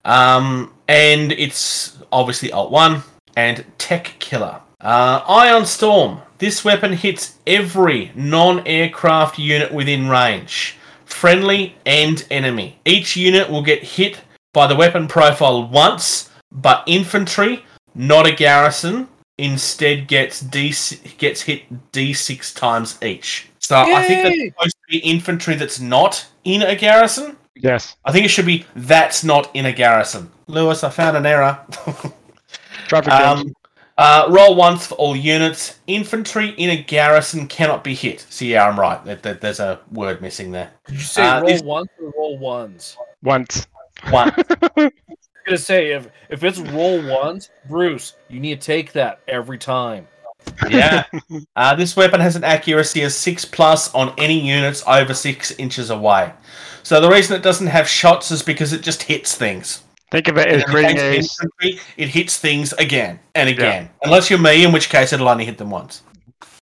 Um, 0.05 0.75
and 0.87 1.33
it's 1.33 1.99
obviously 2.13 2.53
Alt 2.53 2.71
1 2.71 3.03
and 3.37 3.65
Tech 3.79 4.17
Killer. 4.19 4.61
Uh, 4.81 5.23
Ion 5.27 5.65
Storm. 5.65 6.21
This 6.39 6.65
weapon 6.65 6.93
hits 6.93 7.39
every 7.47 8.13
non 8.15 8.67
aircraft 8.67 9.39
unit 9.39 9.73
within 9.73 10.09
range, 10.09 10.77
friendly 11.07 11.77
and 11.87 12.27
enemy. 12.31 12.79
Each 12.85 13.17
unit 13.17 13.49
will 13.49 13.63
get 13.63 13.83
hit 13.83 14.21
by 14.53 14.67
the 14.67 14.77
weapon 14.77 15.07
profile 15.07 15.67
once, 15.69 16.31
but 16.51 16.83
infantry, 16.87 17.65
not 17.95 18.27
a 18.27 18.33
garrison, 18.33 19.09
instead 19.39 20.07
gets 20.09 20.41
D 20.41 20.75
gets 21.19 21.43
hit 21.43 21.63
D6 21.93 22.55
times 22.57 22.99
each. 23.03 23.49
So 23.59 23.77
I 23.79 24.03
think 24.05 24.23
that's 24.25 24.43
supposed 24.55 24.77
to 24.77 24.89
be 24.91 24.99
infantry 24.99 25.55
that's 25.55 25.81
not 25.81 26.27
in 26.45 26.63
a 26.63 26.75
garrison. 26.77 27.37
Yes. 27.57 27.97
I 28.05 28.13
think 28.13 28.25
it 28.25 28.29
should 28.29 28.47
be 28.47 28.65
that's 28.75 29.23
not 29.23 29.51
in 29.55 29.67
a 29.67 29.73
garrison. 29.73 30.31
Lewis, 30.47 30.83
I 30.83 30.91
found 30.91 31.17
an 31.17 31.27
error. 31.27 31.59
Traffic 32.89 33.13
um, 33.13 33.53
uh, 33.99 34.27
roll 34.31 34.55
once 34.57 34.87
for 34.87 34.95
all 34.95 35.15
units. 35.15 35.79
Infantry 35.87 36.51
in 36.51 36.71
a 36.71 36.83
garrison 36.83 37.47
cannot 37.47 37.85
be 37.85 37.95
hit. 37.95 38.27
So 38.31 38.45
yeah, 38.45 38.67
I'm 38.67 38.81
right. 38.81 39.05
There- 39.05 39.17
there- 39.17 39.35
There's 39.35 39.61
a 39.61 39.79
word 39.93 40.21
missing 40.23 40.51
there. 40.53 40.71
Did 40.87 40.95
you 40.97 41.01
say 41.03 41.23
Uh, 41.23 41.41
roll 41.41 41.51
these- 41.51 41.63
once 41.63 41.89
or 42.03 42.13
roll 42.17 42.39
ones? 42.39 42.97
Once. 43.23 43.67
One. 44.11 44.33
I'm 45.51 45.57
gonna 45.57 45.65
say 45.65 45.91
if 45.91 46.09
if 46.29 46.45
it's 46.45 46.61
roll 46.61 47.05
ones, 47.05 47.51
Bruce, 47.69 48.15
you 48.29 48.39
need 48.39 48.61
to 48.61 48.65
take 48.65 48.93
that 48.93 49.19
every 49.27 49.59
time. 49.59 50.07
yeah. 50.69 51.05
Uh, 51.57 51.75
this 51.75 51.97
weapon 51.97 52.21
has 52.21 52.37
an 52.37 52.45
accuracy 52.45 53.03
of 53.03 53.13
six 53.13 53.45
plus 53.45 53.93
on 53.95 54.15
any 54.17 54.39
units 54.39 54.85
over 54.87 55.13
six 55.13 55.51
inches 55.53 55.91
away. 55.91 56.33
So 56.85 57.01
the 57.01 57.11
reason 57.11 57.37
it 57.37 57.43
doesn't 57.43 57.67
have 57.67 57.89
shots 57.89 58.31
is 58.31 58.43
because 58.43 58.73
it 58.73 58.83
just 58.83 59.03
hits 59.03 59.35
things. 59.35 59.83
Think 60.13 60.29
of 60.29 60.39
it 60.39 60.47
as 60.47 60.63
in 60.63 60.69
creating 60.69 60.99
a. 60.99 61.17
infantry, 61.17 61.81
it 61.97 62.09
hits 62.09 62.39
things 62.39 62.73
again 62.75 63.19
and 63.35 63.49
again. 63.49 63.91
Unless 64.05 64.31
you're 64.31 64.39
me, 64.39 64.65
in 64.65 64.73
which 64.73 64.89
case 64.89 65.13
it'll 65.13 65.29
only 65.29 65.45
hit 65.45 65.59
them 65.59 65.71
once. 65.71 66.03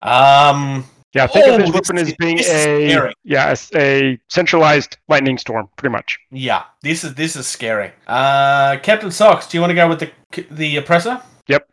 Um, 0.01 0.85
Yeah, 1.13 1.27
think 1.27 1.45
Oh, 1.45 1.55
of 1.55 1.57
this 1.61 1.71
this 1.71 1.73
weapon 1.89 1.97
is- 1.97 2.07
as 2.09 2.15
being 2.17 2.39
a 2.39 2.43
scary. 2.43 3.13
yeah, 3.25 3.53
a, 3.75 4.17
centralized 4.29 4.97
lightning 5.09 5.37
storm, 5.37 5.67
pretty 5.75 5.91
much. 5.91 6.17
yeah, 6.31 6.63
this 6.83 7.03
is 7.03 7.15
this 7.15 7.35
is 7.35 7.45
scary. 7.47 7.91
Uh, 8.07 8.77
Captain 8.81 9.11
Socks, 9.11 9.47
do 9.47 9.57
you 9.57 9.61
want 9.61 9.71
to 9.71 9.75
go 9.75 9.89
with 9.89 9.99
the 9.99 10.11
the 10.51 10.77
oppressor? 10.77 11.21
Yep. 11.47 11.67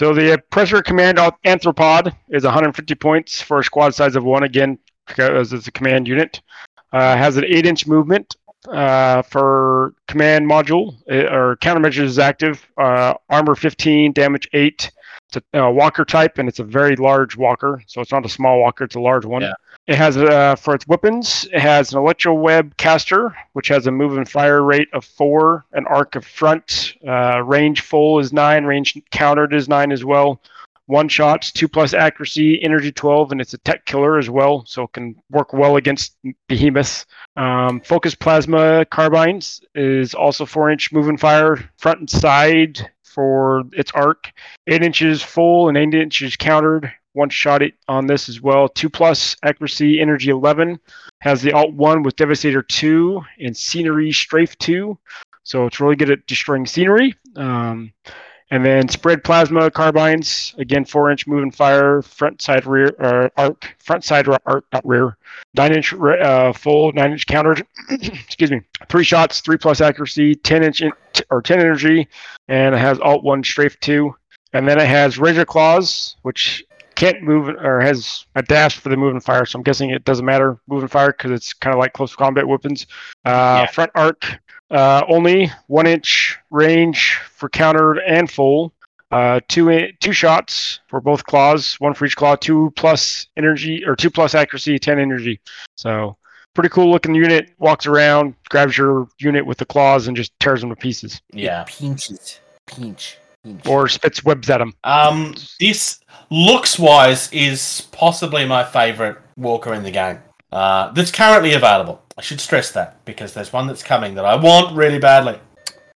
So 0.00 0.14
the 0.14 0.32
Oppressor 0.34 0.80
Command 0.82 1.18
Arthropod 1.18 2.14
is 2.30 2.44
150 2.44 2.94
points 2.94 3.42
for 3.42 3.58
a 3.58 3.64
squad 3.64 3.94
size 3.94 4.16
of 4.16 4.24
one. 4.24 4.42
Again, 4.42 4.78
because 5.06 5.52
it's 5.52 5.66
a 5.68 5.72
command 5.72 6.08
unit. 6.08 6.40
Uh, 6.94 7.14
has 7.16 7.36
an 7.36 7.44
eight-inch 7.46 7.86
movement 7.86 8.36
uh, 8.70 9.20
for 9.22 9.94
command 10.08 10.46
module 10.50 10.96
uh, 11.10 11.30
or 11.34 11.56
countermeasures 11.56 12.04
is 12.04 12.18
active. 12.18 12.66
Uh, 12.78 13.14
armor 13.28 13.54
15, 13.54 14.12
damage 14.12 14.48
8. 14.54 14.90
It's 15.34 15.46
a 15.54 15.64
uh, 15.64 15.70
walker 15.70 16.04
type, 16.04 16.38
and 16.38 16.48
it's 16.48 16.58
a 16.58 16.64
very 16.64 16.96
large 16.96 17.36
walker. 17.36 17.82
So 17.86 18.00
it's 18.00 18.12
not 18.12 18.26
a 18.26 18.28
small 18.28 18.60
walker; 18.60 18.84
it's 18.84 18.96
a 18.96 19.00
large 19.00 19.24
one. 19.24 19.42
Yeah. 19.42 19.54
It 19.86 19.96
has 19.96 20.16
uh, 20.16 20.54
for 20.56 20.74
its 20.74 20.86
weapons, 20.86 21.48
it 21.52 21.60
has 21.60 21.92
an 21.92 21.98
electro 21.98 22.34
web 22.34 22.76
caster, 22.76 23.34
which 23.54 23.66
has 23.68 23.86
a 23.88 23.90
move 23.90 24.16
and 24.16 24.28
fire 24.28 24.62
rate 24.62 24.88
of 24.92 25.04
four, 25.04 25.64
an 25.72 25.86
arc 25.86 26.14
of 26.14 26.24
front, 26.24 26.94
uh, 27.06 27.42
range 27.42 27.80
full 27.80 28.20
is 28.20 28.32
nine, 28.32 28.64
range 28.64 28.96
countered 29.10 29.52
is 29.52 29.68
nine 29.68 29.90
as 29.90 30.04
well. 30.04 30.40
One 30.86 31.08
shots, 31.08 31.50
two 31.50 31.68
plus 31.68 31.94
accuracy, 31.94 32.62
energy 32.62 32.92
12, 32.92 33.32
and 33.32 33.40
it's 33.40 33.54
a 33.54 33.58
tech 33.58 33.84
killer 33.86 34.18
as 34.18 34.28
well, 34.28 34.64
so 34.66 34.84
it 34.84 34.92
can 34.92 35.16
work 35.30 35.52
well 35.52 35.76
against 35.76 36.16
behemoths. 36.48 37.06
Um, 37.36 37.80
focus 37.80 38.14
plasma 38.14 38.84
carbines 38.84 39.62
is 39.74 40.14
also 40.14 40.44
four 40.44 40.70
inch 40.70 40.92
move 40.92 41.08
and 41.08 41.18
fire, 41.18 41.70
front 41.76 42.00
and 42.00 42.10
side 42.10 42.88
for 43.12 43.64
its 43.72 43.92
arc. 43.92 44.32
Eight 44.66 44.82
inches 44.82 45.22
full 45.22 45.68
and 45.68 45.76
eight 45.76 45.94
inches 45.94 46.36
countered. 46.36 46.92
One 47.14 47.28
shot 47.28 47.62
it 47.62 47.74
on 47.88 48.06
this 48.06 48.28
as 48.28 48.40
well. 48.40 48.68
Two 48.68 48.88
plus 48.88 49.36
accuracy, 49.42 50.00
energy 50.00 50.30
11. 50.30 50.80
Has 51.20 51.42
the 51.42 51.52
alt 51.52 51.74
one 51.74 52.02
with 52.02 52.16
Devastator 52.16 52.62
2 52.62 53.20
and 53.40 53.56
Scenery 53.56 54.12
Strafe 54.12 54.56
2. 54.58 54.98
So 55.44 55.66
it's 55.66 55.80
really 55.80 55.96
good 55.96 56.10
at 56.10 56.26
destroying 56.26 56.66
scenery. 56.66 57.14
Um, 57.36 57.92
and 58.52 58.62
then 58.66 58.86
spread 58.86 59.24
plasma 59.24 59.70
carbines, 59.70 60.54
again, 60.58 60.84
four 60.84 61.10
inch 61.10 61.26
move 61.26 61.42
and 61.42 61.54
fire, 61.54 62.02
front 62.02 62.42
side 62.42 62.66
rear, 62.66 62.94
uh, 63.00 63.28
arc, 63.38 63.74
front 63.78 64.04
side 64.04 64.28
arc, 64.44 64.66
not 64.74 64.86
rear, 64.86 65.16
nine 65.54 65.72
inch 65.74 65.92
re- 65.92 66.20
uh, 66.20 66.52
full, 66.52 66.92
nine 66.92 67.12
inch 67.12 67.26
countered. 67.26 67.66
Excuse 67.90 68.50
me. 68.50 68.60
Three 68.90 69.04
shots, 69.04 69.40
three 69.40 69.56
plus 69.56 69.80
accuracy, 69.80 70.34
10 70.34 70.62
inch 70.64 70.82
in, 70.82 70.92
t- 71.14 71.24
or 71.30 71.40
10 71.40 71.60
energy, 71.60 72.06
and 72.48 72.74
it 72.74 72.78
has 72.78 73.00
alt 73.00 73.24
one 73.24 73.42
strafe 73.42 73.80
two. 73.80 74.14
And 74.52 74.68
then 74.68 74.78
it 74.78 74.86
has 74.86 75.16
razor 75.18 75.46
claws, 75.46 76.16
which 76.20 76.62
can't 76.94 77.22
move 77.22 77.48
or 77.48 77.80
has 77.80 78.26
a 78.34 78.42
dash 78.42 78.76
for 78.76 78.90
the 78.90 78.98
move 78.98 79.12
and 79.14 79.24
fire. 79.24 79.46
So 79.46 79.58
I'm 79.58 79.62
guessing 79.62 79.88
it 79.88 80.04
doesn't 80.04 80.26
matter 80.26 80.58
move 80.68 80.82
and 80.82 80.90
fire 80.90 81.10
because 81.12 81.30
it's 81.30 81.54
kind 81.54 81.72
of 81.74 81.80
like 81.80 81.94
close 81.94 82.14
combat 82.14 82.46
weapons. 82.46 82.86
Uh, 83.24 83.64
Yeah. 83.64 83.66
Front 83.68 83.92
arc 83.94 84.26
uh, 84.72 85.04
only 85.08 85.50
one 85.68 85.86
inch 85.86 86.38
range 86.50 87.18
for 87.30 87.48
countered 87.48 87.98
and 87.98 88.30
full. 88.30 88.72
Uh, 89.10 89.40
two 89.48 89.70
i- 89.70 89.92
two 90.00 90.12
shots 90.12 90.80
for 90.88 91.00
both 91.00 91.24
claws, 91.24 91.74
one 91.74 91.92
for 91.94 92.06
each 92.06 92.16
claw, 92.16 92.34
two 92.34 92.72
plus 92.76 93.26
energy 93.36 93.84
or 93.86 93.94
two 93.94 94.10
plus 94.10 94.34
accuracy, 94.34 94.78
ten 94.78 94.98
energy. 94.98 95.38
So 95.76 96.16
pretty 96.54 96.70
cool 96.70 96.90
looking 96.90 97.14
unit. 97.14 97.50
Walks 97.58 97.84
around, 97.86 98.34
grabs 98.48 98.76
your 98.78 99.06
unit 99.18 99.44
with 99.44 99.58
the 99.58 99.66
claws, 99.66 100.08
and 100.08 100.16
just 100.16 100.32
tears 100.40 100.60
them 100.62 100.70
to 100.70 100.76
pieces, 100.76 101.20
Yeah. 101.32 101.64
Pinches. 101.68 102.40
Pinch. 102.66 103.18
Pinch. 103.44 103.66
or 103.66 103.88
spits 103.88 104.24
webs 104.24 104.48
at 104.48 104.58
them. 104.58 104.72
Um, 104.84 105.34
this 105.58 105.98
looks 106.30 106.78
wise 106.78 107.28
is 107.32 107.88
possibly 107.90 108.44
my 108.46 108.62
favorite 108.64 109.18
walker 109.36 109.74
in 109.74 109.82
the 109.82 109.90
game. 109.90 110.20
Uh, 110.52 110.92
that's 110.92 111.10
currently 111.10 111.54
available. 111.54 112.02
I 112.18 112.20
should 112.20 112.40
stress 112.40 112.70
that 112.72 113.02
because 113.04 113.32
there's 113.32 113.52
one 113.52 113.66
that's 113.66 113.82
coming 113.82 114.14
that 114.16 114.24
I 114.24 114.36
want 114.36 114.76
really 114.76 114.98
badly. 114.98 115.38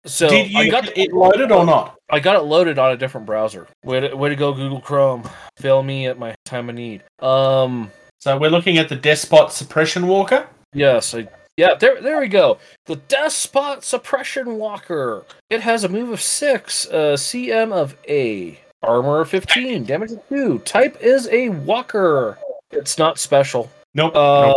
so 0.06 0.28
Did 0.28 0.50
you 0.50 0.58
I 0.60 0.68
got 0.70 0.84
get 0.84 0.96
it 0.98 1.12
loaded 1.12 1.50
or 1.50 1.66
not? 1.66 1.96
I 2.10 2.20
got 2.20 2.36
it 2.36 2.42
loaded 2.44 2.78
on 2.78 2.92
a 2.92 2.96
different 2.96 3.26
browser. 3.26 3.66
Way 3.84 4.00
to, 4.00 4.14
way 4.14 4.28
to 4.28 4.36
go, 4.36 4.52
Google 4.52 4.80
Chrome. 4.80 5.28
Fail 5.58 5.82
me 5.82 6.06
at 6.06 6.18
my 6.18 6.34
time 6.44 6.68
of 6.68 6.76
need. 6.76 7.02
Um, 7.20 7.90
So 8.20 8.38
we're 8.38 8.50
looking 8.50 8.78
at 8.78 8.88
the 8.88 8.94
Despot 8.96 9.50
Suppression 9.50 10.06
Walker. 10.06 10.46
yes, 10.72 11.14
I, 11.14 11.26
yeah, 11.56 11.74
there, 11.74 12.00
there 12.00 12.20
we 12.20 12.28
go. 12.28 12.58
The 12.86 12.96
Despot 12.96 13.82
Suppression 13.82 14.56
Walker. 14.58 15.24
It 15.50 15.60
has 15.62 15.82
a 15.84 15.88
move 15.88 16.10
of 16.10 16.20
six, 16.20 16.86
uh, 16.88 17.16
CM 17.16 17.72
of 17.72 17.96
A, 18.08 18.60
armor 18.82 19.20
of 19.20 19.30
fifteen, 19.30 19.84
damage 19.84 20.12
of 20.12 20.28
two. 20.28 20.58
Type 20.60 20.96
is 21.00 21.28
a 21.32 21.48
Walker. 21.48 22.38
It's 22.70 22.98
not 22.98 23.18
special. 23.18 23.70
Nope. 23.94 24.12
Uh, 24.14 24.52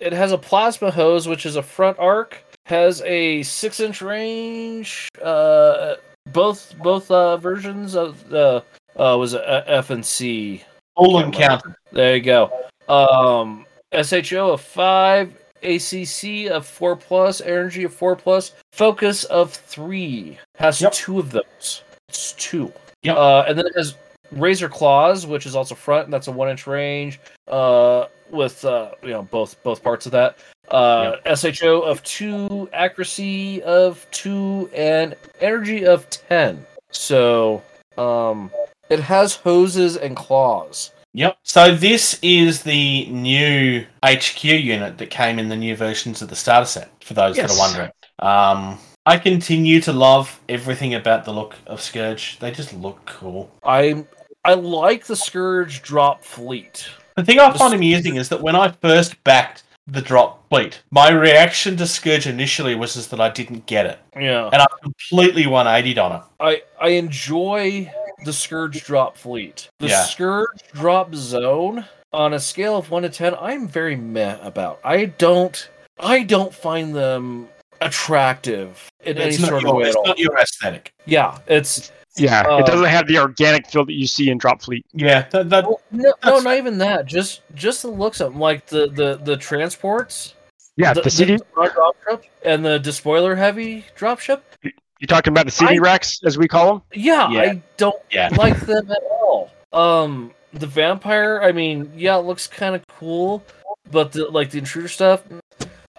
It 0.00 0.12
has 0.12 0.32
a 0.32 0.38
plasma 0.38 0.90
hose, 0.90 1.26
which 1.28 1.46
is 1.46 1.56
a 1.56 1.62
front 1.62 1.98
arc. 1.98 2.42
Has 2.66 3.00
a 3.02 3.42
six 3.44 3.80
inch 3.80 4.02
range. 4.02 5.08
Uh, 5.22 5.94
both 6.32 6.74
both 6.82 7.10
uh, 7.10 7.36
versions 7.36 7.94
of 7.94 8.28
the 8.28 8.62
uh, 8.96 9.16
was 9.18 9.34
it 9.34 9.42
F 9.46 9.90
and 9.90 10.04
C. 10.04 10.62
Full 10.96 11.20
encounter. 11.20 11.76
There 11.92 12.16
you 12.16 12.22
go. 12.22 12.50
Um, 12.88 13.66
SHO 13.92 14.50
of 14.52 14.60
five, 14.60 15.32
ACC 15.62 16.50
of 16.50 16.66
four 16.66 16.96
plus, 16.96 17.40
energy 17.40 17.84
of 17.84 17.94
four 17.94 18.16
plus, 18.16 18.52
focus 18.72 19.24
of 19.24 19.52
three. 19.52 20.38
Has 20.56 20.80
Yep. 20.80 20.92
two 20.92 21.18
of 21.20 21.30
those. 21.30 21.82
It's 22.08 22.32
two. 22.32 22.72
Yep. 23.02 23.16
Uh, 23.16 23.44
and 23.46 23.58
then 23.58 23.66
it 23.66 23.72
has 23.76 23.94
razor 24.30 24.68
claws, 24.68 25.26
which 25.26 25.46
is 25.46 25.56
also 25.56 25.74
front, 25.74 26.04
and 26.04 26.12
that's 26.12 26.28
a 26.28 26.32
one 26.32 26.48
inch 26.48 26.66
range. 26.66 27.20
Uh, 27.48 28.06
with 28.30 28.64
uh, 28.64 28.90
you 29.02 29.10
know 29.10 29.22
both 29.22 29.62
both 29.62 29.82
parts 29.82 30.06
of 30.06 30.12
that. 30.12 30.38
Uh, 30.68 31.16
SHO 31.34 31.82
of 31.82 32.02
two, 32.02 32.68
accuracy 32.72 33.62
of 33.62 34.06
two, 34.10 34.68
and 34.74 35.14
energy 35.40 35.86
of 35.86 36.08
ten. 36.10 36.66
So, 36.90 37.62
um, 37.96 38.50
it 38.90 39.00
has 39.00 39.36
hoses 39.36 39.96
and 39.96 40.16
claws. 40.16 40.92
Yep. 41.12 41.38
So 41.44 41.74
this 41.74 42.18
is 42.20 42.62
the 42.62 43.06
new 43.06 43.86
HQ 44.04 44.44
unit 44.44 44.98
that 44.98 45.10
came 45.10 45.38
in 45.38 45.48
the 45.48 45.56
new 45.56 45.76
versions 45.76 46.20
of 46.20 46.28
the 46.28 46.36
starter 46.36 46.66
set. 46.66 46.90
For 47.02 47.14
those 47.14 47.36
that 47.36 47.50
are 47.50 47.58
wondering, 47.58 47.90
um, 48.18 48.78
I 49.06 49.18
continue 49.18 49.80
to 49.82 49.92
love 49.92 50.40
everything 50.48 50.94
about 50.94 51.24
the 51.24 51.32
look 51.32 51.54
of 51.68 51.80
Scourge. 51.80 52.38
They 52.40 52.50
just 52.50 52.74
look 52.74 53.04
cool. 53.06 53.50
I 53.64 54.04
I 54.44 54.54
like 54.54 55.06
the 55.06 55.14
Scourge 55.16 55.82
drop 55.82 56.24
fleet. 56.24 56.88
The 57.14 57.24
thing 57.24 57.38
I 57.38 57.50
The 57.52 57.58
find 57.58 57.72
amusing 57.72 58.16
is 58.16 58.28
that 58.28 58.42
when 58.42 58.56
I 58.56 58.72
first 58.82 59.22
backed 59.24 59.62
the 59.86 60.02
drop 60.02 60.48
fleet, 60.48 60.82
my 60.90 61.10
reaction 61.10 61.76
to 61.76 61.86
Scourge 61.86 62.26
initially 62.26 62.74
was 62.74 62.94
just 62.94 63.10
that 63.12 63.20
I 63.20 63.30
didn't 63.30 63.66
get 63.66 63.86
it, 63.86 64.00
Yeah, 64.18 64.50
and 64.52 64.60
I 64.60 64.66
completely 64.82 65.44
180'd 65.44 65.98
on 65.98 66.12
it. 66.16 66.22
I 66.40 66.62
I 66.80 66.88
enjoy 66.88 67.90
the 68.24 68.32
Scourge 68.32 68.82
drop 68.84 69.16
fleet. 69.16 69.70
The 69.78 69.88
Yeah. 69.88 70.02
Scourge 70.02 70.62
drop 70.72 71.14
zone 71.14 71.84
on 72.12 72.34
a 72.34 72.40
scale 72.40 72.76
of 72.76 72.90
one 72.90 73.02
to 73.04 73.08
ten, 73.08 73.36
I'm 73.40 73.68
very 73.68 73.94
meh 73.94 74.36
about. 74.42 74.80
I 74.82 75.04
don't 75.04 75.68
I 76.00 76.24
don't 76.24 76.52
find 76.52 76.94
them 76.94 77.48
attractive 77.80 78.90
in 79.04 79.16
It's, 79.18 79.36
any 79.36 79.42
not 79.42 79.48
sort 79.48 79.62
of 79.62 79.62
your, 79.62 79.74
way 79.76 79.82
at 79.82 79.86
it's 79.88 79.96
all. 79.96 80.06
not 80.06 80.18
your 80.18 80.38
aesthetic. 80.38 80.92
Yeah, 81.06 81.38
it's 81.46 81.90
Yeah, 82.16 82.42
Uh, 82.42 82.58
it 82.58 82.66
doesn't 82.66 82.86
have 82.86 83.06
the 83.08 83.18
organic 83.18 83.66
feel 83.68 83.84
that 83.84 83.92
you 83.94 84.06
see 84.06 84.30
in 84.30 84.38
Drop 84.38 84.62
Fleet. 84.62 84.84
Yeah, 84.92 85.26
that, 85.30 85.50
that, 85.50 85.64
no, 85.90 86.14
no, 86.24 86.38
not 86.40 86.56
even 86.56 86.78
that. 86.78 87.06
Just 87.06 87.42
just 87.54 87.82
the 87.82 87.88
looks 87.88 88.20
of 88.20 88.32
them, 88.32 88.40
like 88.40 88.66
the 88.66 88.88
the 88.88 89.16
the 89.22 89.36
transports. 89.36 90.34
Yeah, 90.78 90.92
the, 90.92 91.08
CD. 91.10 91.38
small 91.54 91.70
drop 91.70 91.96
and 92.44 92.62
the 92.64 92.78
despoiler 92.78 93.34
heavy 93.34 93.84
dropship. 93.98 94.40
You 94.62 95.06
talking 95.06 95.32
about 95.32 95.46
the 95.46 95.50
CD 95.52 95.76
I- 95.76 95.78
racks, 95.78 96.20
as 96.24 96.36
we 96.38 96.48
call 96.48 96.66
them? 96.74 96.82
Yeah, 96.92 97.30
Yeah. 97.30 97.40
I 97.40 97.62
don't 97.78 97.96
yeah. 98.10 98.28
like 98.36 98.58
them 98.60 98.90
at 98.90 99.02
all. 99.10 99.50
Um, 99.72 100.32
the 100.52 100.66
vampire, 100.66 101.40
I 101.42 101.52
mean, 101.52 101.90
yeah, 101.96 102.18
it 102.18 102.22
looks 102.26 102.46
kind 102.46 102.74
of 102.74 102.86
cool, 102.88 103.42
but 103.90 104.12
the 104.12 104.26
like 104.30 104.50
the 104.50 104.58
intruder 104.58 104.88
stuff. 104.88 105.22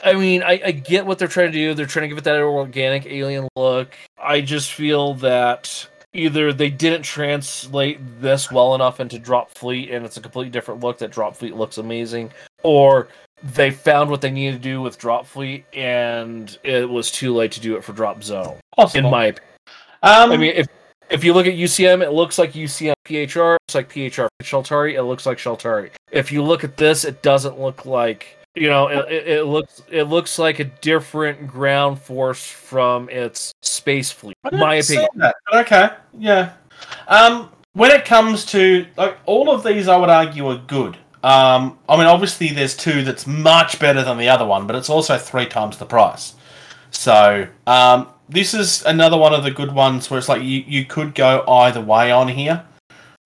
I 0.07 0.13
mean, 0.13 0.41
I, 0.41 0.61
I 0.65 0.71
get 0.71 1.05
what 1.05 1.19
they're 1.19 1.27
trying 1.27 1.51
to 1.51 1.57
do. 1.57 1.73
They're 1.73 1.85
trying 1.85 2.03
to 2.03 2.07
give 2.07 2.17
it 2.17 2.23
that 2.23 2.39
organic 2.39 3.05
alien 3.05 3.49
look. 3.57 3.93
I 4.17 4.39
just 4.39 4.71
feel 4.71 5.15
that 5.15 5.87
either 6.13 6.53
they 6.53 6.69
didn't 6.69 7.03
translate 7.03 7.99
this 8.21 8.49
well 8.49 8.73
enough 8.73 9.01
into 9.01 9.19
Drop 9.19 9.51
Fleet, 9.51 9.91
and 9.91 10.05
it's 10.05 10.15
a 10.15 10.21
completely 10.21 10.49
different 10.49 10.81
look. 10.81 10.97
That 10.99 11.11
Drop 11.11 11.35
Fleet 11.35 11.55
looks 11.55 11.77
amazing, 11.77 12.31
or 12.63 13.09
they 13.43 13.69
found 13.69 14.09
what 14.09 14.21
they 14.21 14.31
needed 14.31 14.53
to 14.53 14.59
do 14.59 14.81
with 14.81 14.97
Drop 14.97 15.25
Fleet, 15.25 15.65
and 15.73 16.57
it 16.63 16.89
was 16.89 17.11
too 17.11 17.35
late 17.35 17.51
to 17.53 17.59
do 17.59 17.75
it 17.75 17.83
for 17.83 17.91
Drop 17.91 18.23
Zone. 18.23 18.57
In 18.95 19.11
my 19.11 19.25
opinion. 19.25 19.51
um, 20.03 20.31
I 20.31 20.37
mean, 20.37 20.53
if 20.55 20.67
if 21.09 21.23
you 21.23 21.33
look 21.33 21.47
at 21.47 21.53
UCM, 21.53 22.01
it 22.01 22.11
looks 22.11 22.37
like 22.37 22.53
UCM 22.53 22.93
PHR. 23.05 23.55
It 23.55 23.59
looks 23.61 23.75
like 23.75 23.89
PHR 23.89 24.27
Shaltari. 24.41 24.93
It 24.93 25.03
looks 25.03 25.25
like 25.25 25.37
Shaltari. 25.37 25.91
If 26.11 26.31
you 26.31 26.43
look 26.43 26.63
at 26.63 26.77
this, 26.77 27.03
it 27.03 27.21
doesn't 27.21 27.59
look 27.59 27.85
like 27.85 28.36
you 28.57 28.67
know. 28.67 28.87
It, 28.87 29.27
it, 29.27 29.43
looks 29.45 29.81
it 29.89 30.03
looks 30.03 30.39
like 30.39 30.59
a 30.59 30.65
different 30.65 31.47
ground 31.47 31.99
force 31.99 32.45
from 32.47 33.09
its 33.09 33.53
space 33.61 34.11
fleet. 34.11 34.37
My 34.51 34.75
opinion. 34.75 35.07
That, 35.15 35.35
but 35.49 35.65
okay, 35.65 35.89
yeah. 36.17 36.53
Um, 37.07 37.49
when 37.73 37.91
it 37.91 38.05
comes 38.05 38.45
to 38.47 38.85
like 38.97 39.17
all 39.25 39.51
of 39.51 39.63
these, 39.63 39.87
I 39.87 39.97
would 39.97 40.09
argue 40.09 40.47
are 40.47 40.57
good. 40.57 40.97
Um, 41.23 41.77
I 41.89 41.97
mean, 41.97 42.05
obviously, 42.05 42.49
there's 42.49 42.75
two 42.75 43.03
that's 43.03 43.27
much 43.27 43.79
better 43.79 44.03
than 44.03 44.17
the 44.17 44.29
other 44.29 44.45
one, 44.45 44.67
but 44.67 44.75
it's 44.75 44.89
also 44.89 45.17
three 45.17 45.45
times 45.45 45.77
the 45.77 45.85
price. 45.85 46.35
So, 46.91 47.47
um, 47.65 48.07
this 48.29 48.53
is 48.53 48.83
another 48.83 49.17
one 49.17 49.33
of 49.33 49.43
the 49.43 49.51
good 49.51 49.71
ones 49.71 50.09
where 50.09 50.17
it's 50.17 50.29
like 50.29 50.41
you, 50.41 50.63
you 50.67 50.85
could 50.85 51.15
go 51.15 51.43
either 51.47 51.81
way 51.81 52.11
on 52.11 52.27
here. 52.27 52.63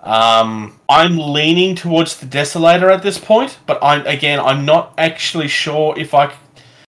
Um, 0.01 0.79
I'm 0.89 1.17
leaning 1.17 1.75
towards 1.75 2.17
the 2.17 2.25
Desolator 2.25 2.91
at 2.93 3.03
this 3.03 3.17
point, 3.17 3.59
but 3.65 3.79
I'm 3.83 4.05
again, 4.07 4.39
I'm 4.39 4.65
not 4.65 4.93
actually 4.97 5.47
sure 5.47 5.97
if 5.97 6.13
I. 6.13 6.33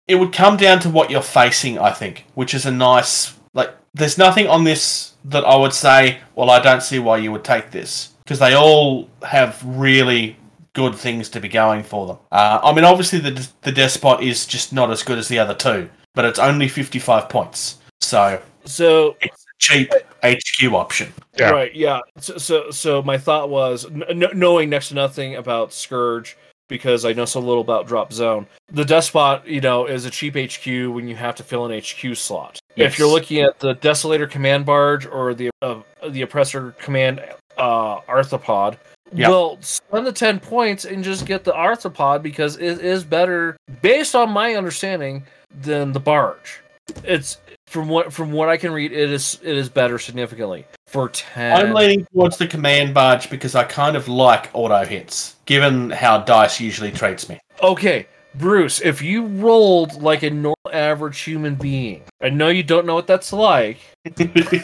It 0.08 0.16
would 0.16 0.34
come 0.34 0.58
down 0.58 0.80
to 0.82 0.90
what 0.90 1.10
you're 1.10 1.22
facing, 1.22 1.80
I 1.80 1.92
think, 1.92 2.26
which 2.34 2.54
is 2.54 2.66
a 2.66 2.72
nice 2.72 3.34
like. 3.54 3.76
There's 3.94 4.18
nothing 4.18 4.48
on 4.48 4.64
this 4.64 5.14
that 5.26 5.46
I 5.46 5.56
would 5.56 5.74
say. 5.74 6.20
Well, 6.36 6.50
I 6.50 6.60
don't 6.60 6.82
see 6.82 7.00
why 7.00 7.18
you 7.18 7.32
would 7.32 7.44
take 7.44 7.72
this 7.72 8.14
because 8.24 8.40
they 8.40 8.56
all 8.56 9.10
have 9.22 9.62
really 9.66 10.38
good 10.74 10.96
things 10.96 11.30
to 11.30 11.40
be 11.40 11.48
going 11.48 11.84
for 11.84 12.08
them. 12.08 12.18
Uh, 12.32 12.60
I 12.64 12.74
mean, 12.74 12.84
obviously 12.84 13.20
the 13.20 13.48
the 13.62 13.72
Despot 13.72 14.22
is 14.22 14.46
just 14.46 14.74
not 14.74 14.92
as 14.92 15.04
good 15.04 15.18
as 15.18 15.28
the 15.28 15.40
other 15.40 15.54
two, 15.54 15.90
but 16.16 16.26
it's 16.26 16.40
only 16.40 16.68
55 16.68 17.30
points, 17.30 17.78
so 18.02 18.42
So 18.66 19.16
cheap 19.60 19.92
HQ 20.24 20.72
option. 20.74 21.12
Yeah. 21.40 21.50
right, 21.52 21.74
yeah. 21.76 22.00
So, 22.20 22.38
so 22.38 22.72
so 22.72 23.02
my 23.02 23.18
thought 23.18 23.50
was 23.50 23.86
n- 23.86 24.24
knowing 24.34 24.70
next 24.70 24.90
to 24.90 24.96
nothing 24.96 25.36
about 25.36 25.74
Scourge 25.74 26.38
because 26.70 27.06
I 27.06 27.14
know 27.14 27.26
so 27.26 27.40
little 27.40 27.62
about 27.62 27.88
Drop 27.88 28.12
Zone. 28.14 28.48
The 28.72 28.86
Despot, 28.86 29.46
you 29.46 29.62
know, 29.62 29.86
is 29.86 30.06
a 30.06 30.10
cheap 30.10 30.36
HQ 30.36 30.66
when 30.94 31.08
you 31.08 31.16
have 31.16 31.36
to 31.36 31.44
fill 31.44 31.66
an 31.66 31.78
HQ 31.80 32.16
slot. 32.16 32.60
If 32.76 32.98
you're 32.98 33.08
looking 33.08 33.42
at 33.42 33.60
the 33.60 33.76
Desolator 33.76 34.30
Command 34.30 34.66
Barge 34.66 35.06
or 35.06 35.34
the 35.34 35.50
uh, 35.62 35.82
the 36.10 36.22
Oppressor 36.24 36.72
Command 36.80 37.22
uh, 37.58 38.00
Arthropod, 38.02 38.78
Yeah. 39.14 39.30
well, 39.30 39.58
spend 39.62 40.08
the 40.08 40.12
ten 40.12 40.40
points 40.40 40.86
and 40.86 41.04
just 41.04 41.26
get 41.28 41.44
the 41.44 41.52
Arthropod 41.52 42.24
because 42.24 42.58
it 42.58 42.80
is 42.84 43.04
better, 43.04 43.56
based 43.82 44.16
on 44.16 44.32
my 44.32 44.56
understanding, 44.56 45.24
than 45.62 45.92
the 45.92 46.00
Barge. 46.00 46.62
It's 47.04 47.38
from 47.74 47.88
what 47.88 48.14
from 48.14 48.32
what 48.32 48.50
I 48.50 48.58
can 48.58 48.72
read, 48.72 48.92
it 48.92 49.12
is 49.12 49.40
it 49.42 49.58
is 49.58 49.68
better 49.68 49.98
significantly 49.98 50.66
for 50.88 51.10
ten. 51.10 51.58
I'm 51.58 51.74
leaning 51.74 52.06
towards 52.06 52.38
the 52.38 52.48
command 52.48 52.94
barge 52.94 53.30
because 53.30 53.56
I 53.56 53.64
kind 53.64 53.98
of 53.98 54.08
like 54.08 54.52
auto 54.54 54.86
hits, 54.86 55.36
given 55.46 55.90
how 55.90 56.20
dice 56.20 56.62
usually 56.62 56.92
treats 56.92 57.28
me. 57.28 57.40
Okay, 57.64 58.08
Bruce, 58.36 58.80
if 58.80 59.02
you 59.02 59.26
rolled 59.26 60.02
like 60.02 60.22
a 60.22 60.30
normal 60.30 60.56
average 60.72 61.20
human 61.22 61.56
being, 61.56 62.04
I 62.22 62.30
know 62.30 62.50
you 62.50 62.62
don't 62.62 62.86
know 62.86 62.94
what 62.94 63.08
that's 63.08 63.34
like. 63.34 63.80
in, 64.18 64.56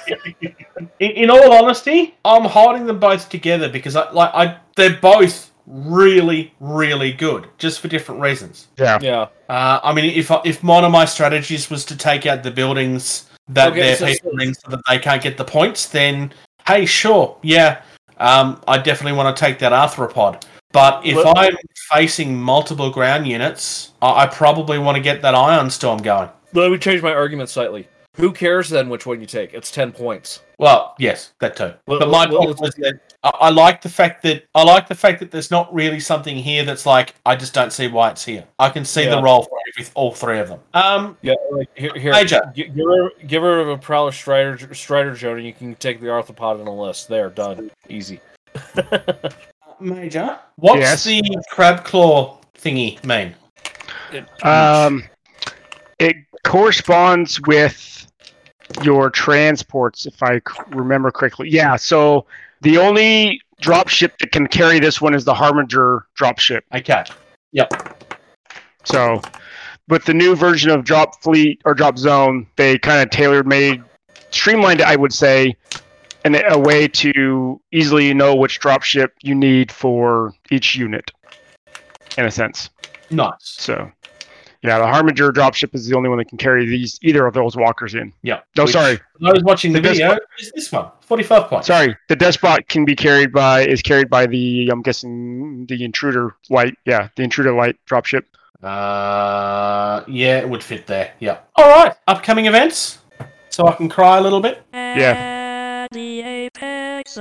in 0.99 1.29
all 1.31 1.51
honesty, 1.51 2.15
I'm 2.23 2.45
holding 2.45 2.85
them 2.85 2.99
both 2.99 3.27
together 3.27 3.67
because 3.67 3.95
I 3.95 4.11
like 4.11 4.31
I 4.35 4.57
they're 4.75 4.97
both 4.97 5.48
really 5.69 6.53
really 6.59 7.11
good, 7.13 7.47
just 7.57 7.79
for 7.79 7.87
different 7.87 8.19
reasons. 8.21 8.67
Yeah. 8.77 8.97
Yeah. 9.01 9.27
Uh, 9.47 9.79
I 9.83 9.93
mean, 9.93 10.05
if 10.05 10.31
if 10.43 10.63
one 10.63 10.83
of 10.83 10.91
my 10.91 11.05
strategies 11.05 11.69
was 11.69 11.85
to 11.85 11.95
take 11.95 12.25
out 12.25 12.43
the 12.43 12.51
buildings 12.51 13.29
that 13.47 13.69
Okay, 13.71 13.81
they're 13.81 13.95
so- 13.95 14.05
people 14.07 14.41
in 14.41 14.53
so 14.53 14.69
that 14.71 14.81
they 14.89 14.99
can't 14.99 15.21
get 15.21 15.37
the 15.37 15.45
points, 15.45 15.85
then 15.87 16.33
hey, 16.67 16.85
sure, 16.85 17.37
yeah, 17.41 17.81
um, 18.17 18.61
I 18.67 18.77
definitely 18.77 19.17
want 19.17 19.35
to 19.35 19.39
take 19.39 19.59
that 19.59 19.71
arthropod. 19.71 20.43
But 20.71 21.03
if 21.05 21.15
But- 21.15 21.37
I'm 21.37 21.55
facing 21.91 22.39
multiple 22.39 22.91
ground 22.91 23.27
units, 23.27 23.91
I, 24.01 24.23
I 24.23 24.27
probably 24.27 24.77
want 24.77 24.95
to 24.97 25.01
get 25.01 25.21
that 25.21 25.33
ion 25.33 25.69
storm 25.69 25.99
going. 26.01 26.29
Let 26.53 26.71
me 26.71 26.77
change 26.77 27.01
my 27.01 27.13
argument 27.13 27.49
slightly. 27.49 27.87
Who 28.19 28.33
cares 28.33 28.69
then 28.69 28.89
which 28.89 29.05
one 29.05 29.21
you 29.21 29.25
take? 29.25 29.53
It's 29.53 29.71
ten 29.71 29.93
points. 29.93 30.41
Well, 30.57 30.93
yes, 30.99 31.31
that 31.39 31.55
too. 31.55 31.73
Well, 31.87 31.99
but 31.99 32.09
my 32.09 32.25
well, 32.27 32.39
point 32.45 32.59
was 32.59 32.75
that 32.75 32.99
I, 33.23 33.29
I 33.29 33.49
like 33.49 33.81
the 33.81 33.87
fact 33.87 34.21
that 34.23 34.43
I 34.53 34.63
like 34.63 34.89
the 34.89 34.95
fact 34.95 35.21
that 35.21 35.31
there's 35.31 35.49
not 35.49 35.73
really 35.73 36.01
something 36.01 36.35
here 36.35 36.65
that's 36.65 36.85
like 36.85 37.15
I 37.25 37.37
just 37.37 37.53
don't 37.53 37.71
see 37.71 37.87
why 37.87 38.09
it's 38.09 38.25
here. 38.25 38.45
I 38.59 38.69
can 38.69 38.83
see 38.83 39.05
the 39.05 39.21
role 39.21 39.43
for 39.43 39.57
every, 39.73 39.89
all 39.95 40.11
three 40.11 40.39
of 40.39 40.49
them. 40.49 40.59
Um, 40.73 41.17
Yeah, 41.21 41.35
like 41.51 41.69
here, 41.75 41.93
here 41.95 42.11
Major. 42.11 42.51
give 42.53 42.75
her, 42.75 43.09
give 43.25 43.41
her 43.41 43.69
a 43.71 43.77
Prowler 43.77 44.11
Strider, 44.11 44.73
Strider 44.73 45.15
Joan, 45.15 45.37
and 45.37 45.45
you 45.45 45.53
can 45.53 45.75
take 45.75 46.01
the 46.01 46.07
arthropod 46.07 46.59
in 46.59 46.67
a 46.67 46.75
list. 46.75 47.07
There, 47.07 47.29
done, 47.29 47.71
easy. 47.87 48.19
Major, 49.79 50.37
what's 50.57 50.81
Yes. 50.81 51.03
the 51.05 51.21
crab 51.51 51.85
claw 51.85 52.41
thingy 52.57 53.01
mean? 53.05 53.33
Um, 54.43 55.03
it 55.99 56.17
corresponds 56.43 57.39
with 57.47 57.98
your 58.83 59.09
transports, 59.09 60.05
if 60.05 60.21
I 60.21 60.41
remember 60.69 61.11
correctly. 61.11 61.49
Yeah. 61.49 61.75
So 61.75 62.25
the 62.61 62.77
only 62.77 63.41
dropship 63.61 64.17
that 64.19 64.31
can 64.31 64.47
carry 64.47 64.79
this 64.79 65.01
one 65.01 65.13
is 65.13 65.25
the 65.25 65.33
Harbinger 65.33 66.05
dropship. 66.19 66.61
I 66.71 66.79
catch. 66.79 67.11
Yep. 67.51 67.97
So, 68.85 69.21
with 69.87 70.05
the 70.05 70.13
new 70.13 70.35
version 70.35 70.69
of 70.69 70.83
Drop 70.83 71.21
Fleet 71.21 71.61
or 71.65 71.73
Drop 71.73 71.97
Zone, 71.97 72.47
they 72.55 72.77
kind 72.77 73.01
of 73.01 73.09
tailored 73.09 73.47
made, 73.47 73.83
streamlined 74.31 74.81
it, 74.81 74.87
I 74.87 74.95
would 74.95 75.13
say, 75.13 75.55
and 76.23 76.41
a 76.49 76.57
way 76.57 76.87
to 76.87 77.59
easily 77.71 78.13
know 78.13 78.35
which 78.35 78.59
dropship 78.59 79.09
you 79.21 79.35
need 79.35 79.71
for 79.71 80.33
each 80.51 80.75
unit, 80.75 81.11
in 82.17 82.25
a 82.25 82.31
sense. 82.31 82.69
nice. 83.09 83.35
So, 83.39 83.91
yeah, 84.63 84.77
the 84.79 84.87
Harbinger 84.87 85.31
dropship 85.31 85.73
is 85.73 85.87
the 85.87 85.95
only 85.95 86.09
one 86.09 86.17
that 86.17 86.25
can 86.29 86.37
carry 86.37 86.65
these 86.67 86.99
either 87.01 87.25
of 87.25 87.33
those 87.33 87.55
walkers 87.55 87.95
in. 87.95 88.11
Yeah. 88.23 88.39
No, 88.57 88.63
Which- 88.63 88.73
sorry, 88.73 88.99
I 89.25 89.31
was 89.31 89.43
watching 89.43 89.71
the, 89.73 89.79
The 89.79 89.87
best 89.89 89.99
video. 89.99 90.17
Is 90.39 90.51
this 90.53 90.71
one 90.71 90.89
forty-five 91.01 91.47
points? 91.49 91.67
sorry. 91.67 91.95
The 92.07 92.15
Despot 92.15 92.67
can 92.67 92.85
be 92.85 92.95
carried 92.95 93.31
by 93.31 93.65
is 93.65 93.81
carried 93.81 94.09
by 94.09 94.25
the 94.25 94.69
I'm 94.71 94.81
guessing 94.81 95.65
the 95.67 95.83
Intruder 95.83 96.35
light. 96.49 96.75
Yeah, 96.85 97.09
the 97.15 97.23
Intruder 97.23 97.53
light 97.53 97.77
dropship. 97.89 98.23
Uh, 98.61 100.03
yeah, 100.07 100.39
it 100.39 100.49
would 100.49 100.61
fit 100.63 100.85
there. 100.87 101.13
Yeah. 101.19 101.37
All 101.55 101.69
right. 101.69 101.93
Upcoming 102.07 102.45
events, 102.45 102.99
so 103.49 103.67
I 103.67 103.73
can 103.73 103.87
cry 103.87 104.17
a 104.17 104.21
little 104.21 104.41
bit. 104.41 104.61
Yeah. 104.73 105.85
At 105.89 105.91
the 105.91 106.21
apex 106.21 107.17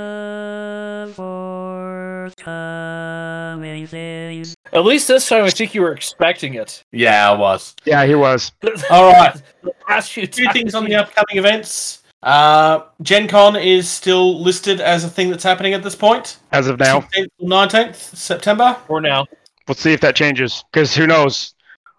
of 2.29 2.35
forthcoming 2.35 3.87
things. 3.87 4.55
At 4.71 4.85
least 4.85 5.07
this 5.07 5.27
time, 5.27 5.43
I 5.43 5.49
think 5.49 5.73
you 5.73 5.81
were 5.81 5.91
expecting 5.93 6.53
it. 6.55 6.83
Yeah, 6.91 7.31
I 7.31 7.37
was. 7.37 7.75
Yeah, 7.85 8.05
he 8.05 8.15
was. 8.15 8.51
All 8.89 9.11
right. 9.11 9.41
The 9.63 9.73
last 9.87 10.11
few 10.11 10.27
Two 10.27 10.45
things 10.53 10.75
on 10.75 10.85
the 10.85 10.95
upcoming 10.95 11.37
events. 11.37 12.03
Uh, 12.21 12.81
Gen 13.01 13.27
Con 13.27 13.55
is 13.55 13.89
still 13.89 14.41
listed 14.41 14.81
as 14.81 15.05
a 15.05 15.09
thing 15.09 15.29
that's 15.29 15.43
happening 15.43 15.73
at 15.73 15.83
this 15.83 15.95
point. 15.95 16.37
As 16.51 16.67
of 16.67 16.77
now, 16.79 17.07
19th 17.41 17.95
September. 17.95 18.77
For 18.87 18.99
now, 18.99 19.25
we'll 19.67 19.75
see 19.75 19.93
if 19.93 20.01
that 20.01 20.15
changes. 20.15 20.63
Because 20.71 20.95
who 20.95 21.07
knows? 21.07 21.53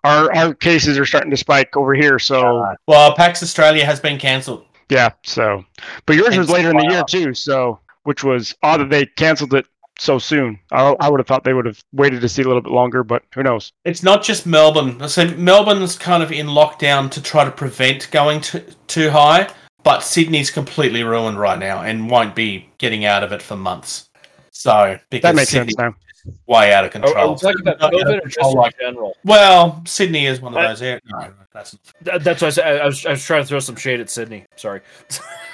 Our 0.05 0.35
our 0.35 0.55
cases 0.55 0.99
are 0.99 1.05
starting 1.07 1.31
to 1.31 1.37
spike 1.37 1.77
over 1.77 1.95
here. 1.95 2.19
So 2.19 2.67
Well, 2.87 3.15
PAX 3.15 3.43
Australia 3.43 3.85
has 3.85 4.01
been 4.01 4.19
cancelled. 4.19 4.65
yeah. 4.91 5.11
So, 5.25 5.65
but 6.07 6.17
yours 6.17 6.37
was 6.37 6.51
later 6.51 6.71
in 6.71 6.77
the 6.77 6.85
wow. 6.85 6.91
year 6.93 7.05
too. 7.05 7.35
So, 7.35 7.81
which 8.05 8.23
was 8.25 8.55
odd 8.63 8.81
that 8.81 8.91
they 8.91 9.07
canceled 9.07 9.55
it 9.55 9.67
so 10.01 10.19
soon. 10.19 10.59
I, 10.73 10.95
I 10.99 11.09
would 11.11 11.21
have 11.21 11.27
thought 11.27 11.45
they 11.45 11.53
would 11.53 11.67
have 11.67 11.79
waited 11.93 12.21
to 12.23 12.29
see 12.29 12.43
a 12.43 12.47
little 12.47 12.63
bit 12.63 12.73
longer, 12.73 13.05
but 13.05 13.23
who 13.35 13.43
knows? 13.43 13.73
It's 13.85 14.03
not 14.03 14.23
just 14.23 14.47
Melbourne. 14.47 15.07
So 15.09 15.27
Melbourne's 15.37 15.97
kind 15.99 16.23
of 16.23 16.33
in 16.33 16.47
lockdown 16.47 17.11
to 17.13 17.23
try 17.23 17.45
to 17.45 17.51
prevent 17.51 18.11
going 18.11 18.41
to, 18.43 18.61
too 18.87 19.11
high, 19.11 19.49
but 19.83 20.01
Sydney's 20.01 20.51
completely 20.51 21.03
ruined 21.05 21.39
right 21.39 21.59
now 21.59 21.83
and 21.83 22.09
won't 22.11 22.35
be 22.35 22.69
getting 22.79 23.05
out 23.05 23.23
of 23.23 23.33
it 23.33 23.43
for 23.43 23.57
months. 23.57 24.09
So 24.51 24.99
because 25.11 25.23
That 25.29 25.35
makes 25.37 25.51
Sydney's 25.51 25.77
sense 25.77 25.95
now. 26.25 26.33
way 26.47 26.73
out 26.73 26.85
of 26.85 26.95
are, 26.95 26.99
are 26.99 27.03
control. 27.07 27.31
we 27.33 27.37
talking 27.41 27.61
about 27.61 27.81
Not 27.81 27.95
out 27.95 28.01
COVID 28.01 28.17
or 28.17 28.21
control 28.23 28.53
just 28.53 28.57
like- 28.57 28.75
in 28.81 28.87
general? 28.89 29.17
well, 29.25 29.83
Sydney 29.87 30.27
is 30.27 30.41
one 30.41 30.55
of 30.55 30.59
Uh, 30.65 30.69
those 30.69 30.83
areas. 30.83 31.03
No, 31.07 31.33
that's 31.53 31.77
That, 32.03 32.25
that's 32.25 32.41
why 32.43 32.49
I, 32.49 32.51
said, 32.51 32.81
I, 32.81 32.87
was, 32.87 33.05
I 33.07 33.11
was 33.11 33.25
trying 33.25 33.43
to 33.43 33.47
throw 33.47 33.61
some 33.61 33.77
shade 33.77 34.01
at 34.01 34.09
Sydney. 34.11 34.45
Sorry. 34.57 34.81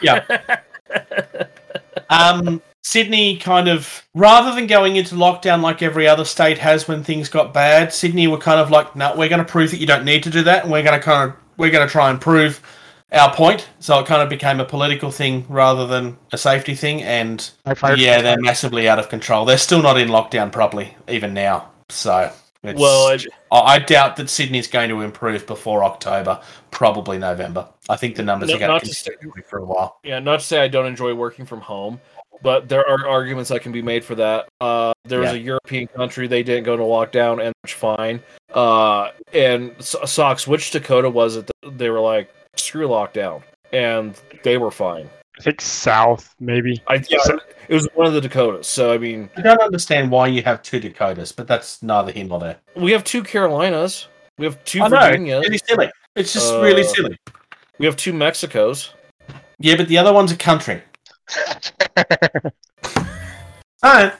Yeah. 0.02 0.24
um, 2.10 2.62
Sydney 2.90 3.36
kind 3.36 3.66
of, 3.68 4.06
rather 4.14 4.54
than 4.54 4.68
going 4.68 4.94
into 4.94 5.16
lockdown 5.16 5.60
like 5.60 5.82
every 5.82 6.06
other 6.06 6.24
state 6.24 6.56
has 6.58 6.86
when 6.86 7.02
things 7.02 7.28
got 7.28 7.52
bad, 7.52 7.92
Sydney 7.92 8.28
were 8.28 8.38
kind 8.38 8.60
of 8.60 8.70
like, 8.70 8.94
no, 8.94 9.12
we're 9.16 9.28
going 9.28 9.44
to 9.44 9.44
prove 9.44 9.72
that 9.72 9.78
you 9.78 9.88
don't 9.88 10.04
need 10.04 10.22
to 10.22 10.30
do 10.30 10.42
that, 10.44 10.62
and 10.62 10.70
we're 10.70 10.84
going 10.84 10.96
to 10.96 11.04
kind 11.04 11.28
of, 11.30 11.36
we're 11.56 11.72
going 11.72 11.84
to 11.84 11.90
try 11.90 12.10
and 12.10 12.20
prove 12.20 12.62
our 13.10 13.34
point. 13.34 13.68
So 13.80 13.98
it 13.98 14.06
kind 14.06 14.22
of 14.22 14.28
became 14.28 14.60
a 14.60 14.64
political 14.64 15.10
thing 15.10 15.44
rather 15.48 15.84
than 15.88 16.16
a 16.32 16.38
safety 16.38 16.76
thing, 16.76 17.02
and 17.02 17.50
yeah, 17.96 18.22
they're 18.22 18.40
massively 18.40 18.88
out 18.88 19.00
of 19.00 19.08
control. 19.08 19.44
They're 19.44 19.58
still 19.58 19.82
not 19.82 19.98
in 19.98 20.06
lockdown 20.08 20.52
properly, 20.52 20.96
even 21.08 21.34
now. 21.34 21.72
So. 21.88 22.30
It's, 22.62 22.80
Well, 22.80 23.08
I, 23.08 23.18
I 23.52 23.74
I 23.74 23.78
doubt 23.80 24.16
that 24.16 24.28
Sydney's 24.30 24.66
going 24.66 24.88
to 24.88 25.02
improve 25.02 25.46
before 25.46 25.84
October, 25.84 26.40
probably 26.72 27.16
November. 27.18 27.68
I 27.88 27.94
think 27.96 28.16
the 28.16 28.24
numbers 28.24 28.48
No- 28.48 28.56
are 28.56 28.58
going 28.58 28.70
not 28.70 28.82
to 28.82 28.88
to 28.88 28.94
say- 28.94 29.10
continue 29.10 29.42
for 29.48 29.58
a 29.58 29.64
while. 29.64 29.98
yeah, 30.02 30.18
not 30.18 30.40
to 30.40 30.46
say 30.46 30.60
I 30.60 30.66
don't 30.68 30.86
enjoy 30.86 31.14
working 31.14 31.46
from 31.46 31.60
home, 31.60 32.00
but 32.42 32.68
there 32.68 32.86
are 32.88 33.06
arguments 33.08 33.50
that 33.50 33.60
can 33.62 33.72
be 33.72 33.82
made 33.82 34.04
for 34.04 34.14
that. 34.14 34.48
Uh, 34.60 34.92
there 35.04 35.20
was 35.20 35.30
Yeah. 35.32 35.36
a 35.36 35.40
European 35.40 35.86
country 35.88 36.26
they 36.26 36.42
didn't 36.42 36.64
go 36.64 36.76
to 36.76 36.82
lockdown 36.82 37.44
and 37.44 37.54
it's 37.64 37.72
fine. 37.72 38.22
Uh, 38.54 39.10
and 39.32 39.74
so, 39.78 40.04
Socks, 40.04 40.46
which 40.46 40.70
Dakota 40.70 41.10
was 41.10 41.36
it? 41.36 41.46
That 41.62 41.78
they 41.78 41.90
were 41.90 42.00
like 42.00 42.32
screw 42.56 42.88
lockdown, 42.88 43.42
and 43.72 44.14
they 44.42 44.56
were 44.58 44.70
fine. 44.70 45.08
I 45.38 45.42
think 45.42 45.60
South 45.60 46.34
maybe. 46.40 46.80
I 46.88 46.94
yeah, 47.08 47.18
it 47.68 47.74
was 47.74 47.86
one 47.94 48.06
of 48.06 48.14
the 48.14 48.20
Dakotas. 48.22 48.66
So 48.66 48.94
I 48.94 48.98
mean, 48.98 49.28
I 49.36 49.42
don't 49.42 49.60
understand 49.60 50.10
why 50.10 50.28
you 50.28 50.42
have 50.42 50.62
two 50.62 50.80
Dakotas, 50.80 51.32
but 51.32 51.46
that's 51.46 51.82
neither 51.82 52.10
here 52.12 52.24
nor 52.24 52.40
there. 52.40 52.56
we 52.74 52.92
have 52.92 53.04
two 53.04 53.22
Carolinas, 53.22 54.06
we 54.38 54.46
have 54.46 54.62
two 54.64 54.82
I 54.82 54.88
know, 54.88 54.98
Virginias, 54.98 55.42
really 55.44 55.58
silly. 55.58 55.90
It's 56.14 56.32
just 56.32 56.54
Uh, 56.54 56.62
really 56.62 56.84
silly. 56.84 57.18
we 57.78 57.84
have 57.84 57.96
two 57.96 58.14
Mexicos. 58.14 58.90
Yeah, 59.58 59.76
but 59.76 59.88
the 59.88 59.98
other 59.98 60.12
one's 60.14 60.32
a 60.32 60.36
country. 60.36 60.82
Alright. 63.84 64.14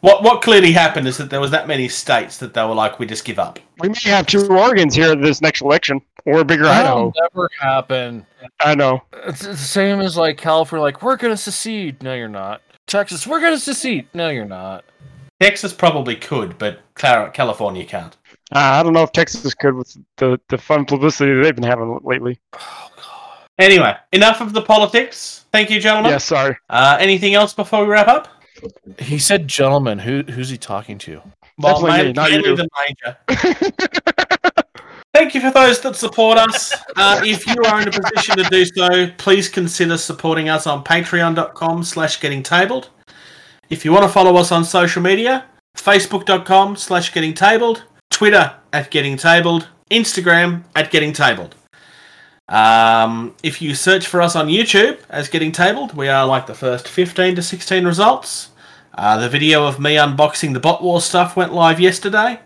What 0.00 0.24
what 0.24 0.42
clearly 0.42 0.72
happened 0.72 1.06
is 1.06 1.16
that 1.18 1.30
there 1.30 1.40
was 1.40 1.52
that 1.52 1.68
many 1.68 1.88
states 1.88 2.38
that 2.38 2.54
they 2.54 2.62
were 2.64 2.74
like, 2.74 2.98
we 2.98 3.06
just 3.06 3.24
give 3.24 3.38
up. 3.38 3.60
We 3.78 3.88
may 3.88 3.94
have 4.06 4.26
two 4.26 4.38
Oregons 4.38 4.94
here 4.94 5.14
this 5.14 5.40
next 5.40 5.60
election, 5.62 6.00
or 6.24 6.40
a 6.40 6.44
bigger 6.44 6.64
That'll 6.64 7.08
Idaho. 7.08 7.12
never 7.34 7.48
happen. 7.60 8.26
I 8.60 8.74
know. 8.74 9.02
It's 9.26 9.42
the 9.46 9.56
same 9.56 10.00
as 10.00 10.16
like 10.16 10.38
California, 10.38 10.82
like 10.82 11.02
we're 11.02 11.16
gonna 11.16 11.36
secede. 11.36 12.02
No, 12.02 12.14
you're 12.14 12.28
not. 12.28 12.62
Texas, 12.88 13.26
we're 13.28 13.40
gonna 13.40 13.58
secede. 13.58 14.08
No, 14.12 14.28
you're 14.30 14.44
not. 14.44 14.84
Texas 15.40 15.72
probably 15.72 16.16
could, 16.16 16.58
but 16.58 16.80
Cla- 16.94 17.30
California 17.32 17.84
can't. 17.84 18.16
Uh, 18.54 18.58
I 18.58 18.82
don't 18.82 18.92
know 18.92 19.02
if 19.04 19.12
Texas 19.12 19.54
could 19.54 19.74
with 19.74 19.96
the 20.16 20.40
the 20.48 20.58
fun 20.58 20.84
publicity 20.84 21.32
that 21.34 21.42
they've 21.44 21.54
been 21.54 21.62
having 21.64 21.98
lately. 22.02 22.40
Oh 22.58 22.90
god. 22.90 22.91
Anyway, 23.58 23.94
enough 24.12 24.40
of 24.40 24.52
the 24.52 24.62
politics. 24.62 25.44
Thank 25.52 25.70
you, 25.70 25.80
gentlemen. 25.80 26.12
Yeah, 26.12 26.18
sorry. 26.18 26.56
Uh, 26.70 26.96
anything 26.98 27.34
else 27.34 27.52
before 27.52 27.84
we 27.84 27.90
wrap 27.90 28.08
up? 28.08 28.28
He 28.98 29.18
said, 29.18 29.48
"Gentlemen, 29.48 29.98
who 29.98 30.22
who's 30.22 30.48
he 30.48 30.56
talking 30.56 30.98
to?" 30.98 31.22
Well, 31.58 31.80
Definitely 31.80 32.08
me, 32.08 32.12
not 32.12 32.32
you. 32.32 32.56
the 32.56 32.68
major. 32.86 33.18
Thank 35.14 35.34
you 35.34 35.42
for 35.42 35.50
those 35.50 35.80
that 35.82 35.94
support 35.94 36.38
us. 36.38 36.74
Uh, 36.96 37.20
if 37.22 37.46
you 37.46 37.54
are 37.66 37.82
in 37.82 37.88
a 37.88 37.90
position 37.90 38.38
to 38.38 38.44
do 38.44 38.64
so, 38.64 39.10
please 39.18 39.48
consider 39.48 39.98
supporting 39.98 40.48
us 40.48 40.66
on 40.66 40.82
patreon.com 40.82 41.84
slash 41.84 42.18
getting 42.18 42.42
tabled. 42.42 42.88
If 43.68 43.84
you 43.84 43.92
want 43.92 44.04
to 44.04 44.08
follow 44.08 44.36
us 44.36 44.50
on 44.52 44.64
social 44.64 45.02
media, 45.02 45.44
facebook.com 45.76 46.76
slash 46.76 47.12
getting 47.12 47.34
tabled, 47.34 47.84
Twitter 48.10 48.54
at 48.72 48.90
getting 48.90 49.18
tabled, 49.18 49.68
Instagram 49.90 50.62
at 50.74 50.90
getting 50.90 51.12
tabled. 51.12 51.56
Um, 52.48 53.34
if 53.42 53.62
you 53.62 53.74
search 53.74 54.06
for 54.06 54.20
us 54.20 54.36
on 54.36 54.48
YouTube 54.48 54.98
as 55.08 55.28
getting 55.28 55.52
tabled, 55.52 55.94
we 55.96 56.08
are 56.08 56.26
like 56.26 56.46
the 56.46 56.54
first 56.54 56.88
15 56.88 57.36
to 57.36 57.42
16 57.42 57.84
results. 57.86 58.50
Uh, 58.94 59.18
the 59.18 59.28
video 59.28 59.66
of 59.66 59.80
me 59.80 59.96
unboxing 59.96 60.52
the 60.52 60.60
bot 60.60 60.82
war 60.82 61.00
stuff 61.00 61.36
went 61.36 61.54
live 61.54 61.80
yesterday. 61.80 62.40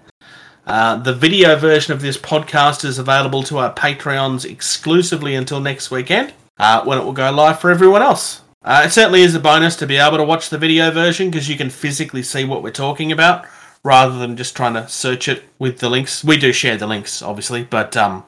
Uh, 0.66 0.96
the 0.96 1.14
video 1.14 1.56
version 1.56 1.92
of 1.92 2.00
this 2.00 2.18
podcast 2.18 2.84
is 2.84 2.98
available 2.98 3.42
to 3.44 3.58
our 3.58 3.72
Patreons 3.72 4.44
exclusively 4.44 5.34
until 5.34 5.60
next 5.60 5.90
weekend, 5.90 6.32
uh, 6.58 6.84
when 6.84 6.98
it 6.98 7.04
will 7.04 7.12
go 7.12 7.30
live 7.30 7.60
for 7.60 7.70
everyone 7.70 8.02
else. 8.02 8.42
Uh, 8.62 8.82
it 8.84 8.90
certainly 8.90 9.22
is 9.22 9.34
a 9.34 9.40
bonus 9.40 9.76
to 9.76 9.86
be 9.86 9.96
able 9.96 10.16
to 10.16 10.24
watch 10.24 10.50
the 10.50 10.58
video 10.58 10.90
version 10.90 11.30
because 11.30 11.48
you 11.48 11.56
can 11.56 11.70
physically 11.70 12.22
see 12.22 12.44
what 12.44 12.64
we're 12.64 12.70
talking 12.70 13.12
about 13.12 13.46
rather 13.84 14.18
than 14.18 14.36
just 14.36 14.56
trying 14.56 14.74
to 14.74 14.88
search 14.88 15.28
it 15.28 15.44
with 15.60 15.78
the 15.78 15.88
links. 15.88 16.24
We 16.24 16.36
do 16.36 16.52
share 16.52 16.76
the 16.76 16.88
links, 16.88 17.22
obviously, 17.22 17.62
but 17.62 17.96
um, 17.96 18.24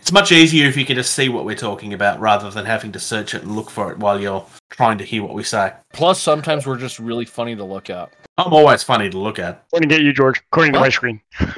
It's 0.00 0.12
much 0.12 0.32
easier 0.32 0.66
if 0.66 0.76
you 0.76 0.84
can 0.84 0.96
just 0.96 1.12
see 1.12 1.28
what 1.28 1.44
we're 1.44 1.56
talking 1.56 1.92
about 1.92 2.18
rather 2.20 2.50
than 2.50 2.64
having 2.64 2.92
to 2.92 2.98
search 2.98 3.34
it 3.34 3.42
and 3.42 3.54
look 3.54 3.68
for 3.70 3.92
it 3.92 3.98
while 3.98 4.20
you're 4.20 4.44
trying 4.70 4.98
to 4.98 5.04
hear 5.04 5.22
what 5.22 5.34
we 5.34 5.42
say. 5.42 5.72
Plus, 5.92 6.20
sometimes 6.20 6.66
we're 6.66 6.78
just 6.78 6.98
really 6.98 7.24
funny 7.24 7.54
to 7.56 7.64
look 7.64 7.90
at. 7.90 8.12
I'm 8.38 8.52
always 8.52 8.82
funny 8.82 9.10
to 9.10 9.18
look 9.18 9.38
at. 9.38 9.68
Pointing 9.70 9.88
get 9.88 10.02
you, 10.02 10.12
George, 10.12 10.40
according 10.50 10.72
to 10.74 10.80
my 10.80 10.88
screen. 10.88 11.20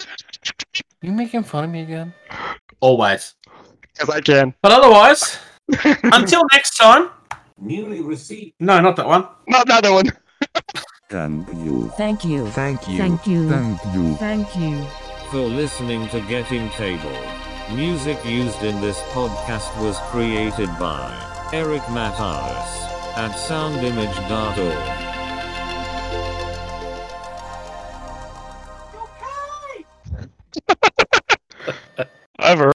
You 1.02 1.12
making 1.12 1.44
fun 1.44 1.64
of 1.64 1.70
me 1.70 1.80
again? 1.80 2.12
Always. 2.80 3.34
Because 3.80 4.10
I 4.10 4.20
can. 4.20 4.54
But 4.60 4.72
otherwise, 4.72 5.38
until 5.84 6.42
next 6.52 6.76
time. 6.76 7.08
Newly 7.58 8.02
received. 8.02 8.52
No, 8.60 8.80
not 8.80 8.96
that 8.96 9.06
one. 9.06 9.26
Not 9.48 9.66
that 9.68 9.84
one. 9.84 10.10
Thank 11.08 11.48
you. 11.54 11.88
Thank 11.96 12.24
you. 12.24 12.46
Thank 12.48 12.86
you. 12.86 12.98
Thank 12.98 13.26
you. 13.26 13.48
Thank 13.48 13.84
you. 13.94 14.14
Thank 14.16 14.56
you. 14.56 14.84
For 15.30 15.38
listening 15.38 16.06
to 16.08 16.20
Getting 16.22 16.68
Table. 16.70 17.16
Music 17.74 18.18
used 18.24 18.62
in 18.64 18.80
this 18.80 19.00
podcast 19.12 19.70
was 19.80 19.96
created 20.10 20.68
by 20.78 21.08
Eric 21.52 21.82
Matyas 21.82 22.88
at 23.16 23.30
soundimage.org. 23.30 25.06
Ever. 32.40 32.72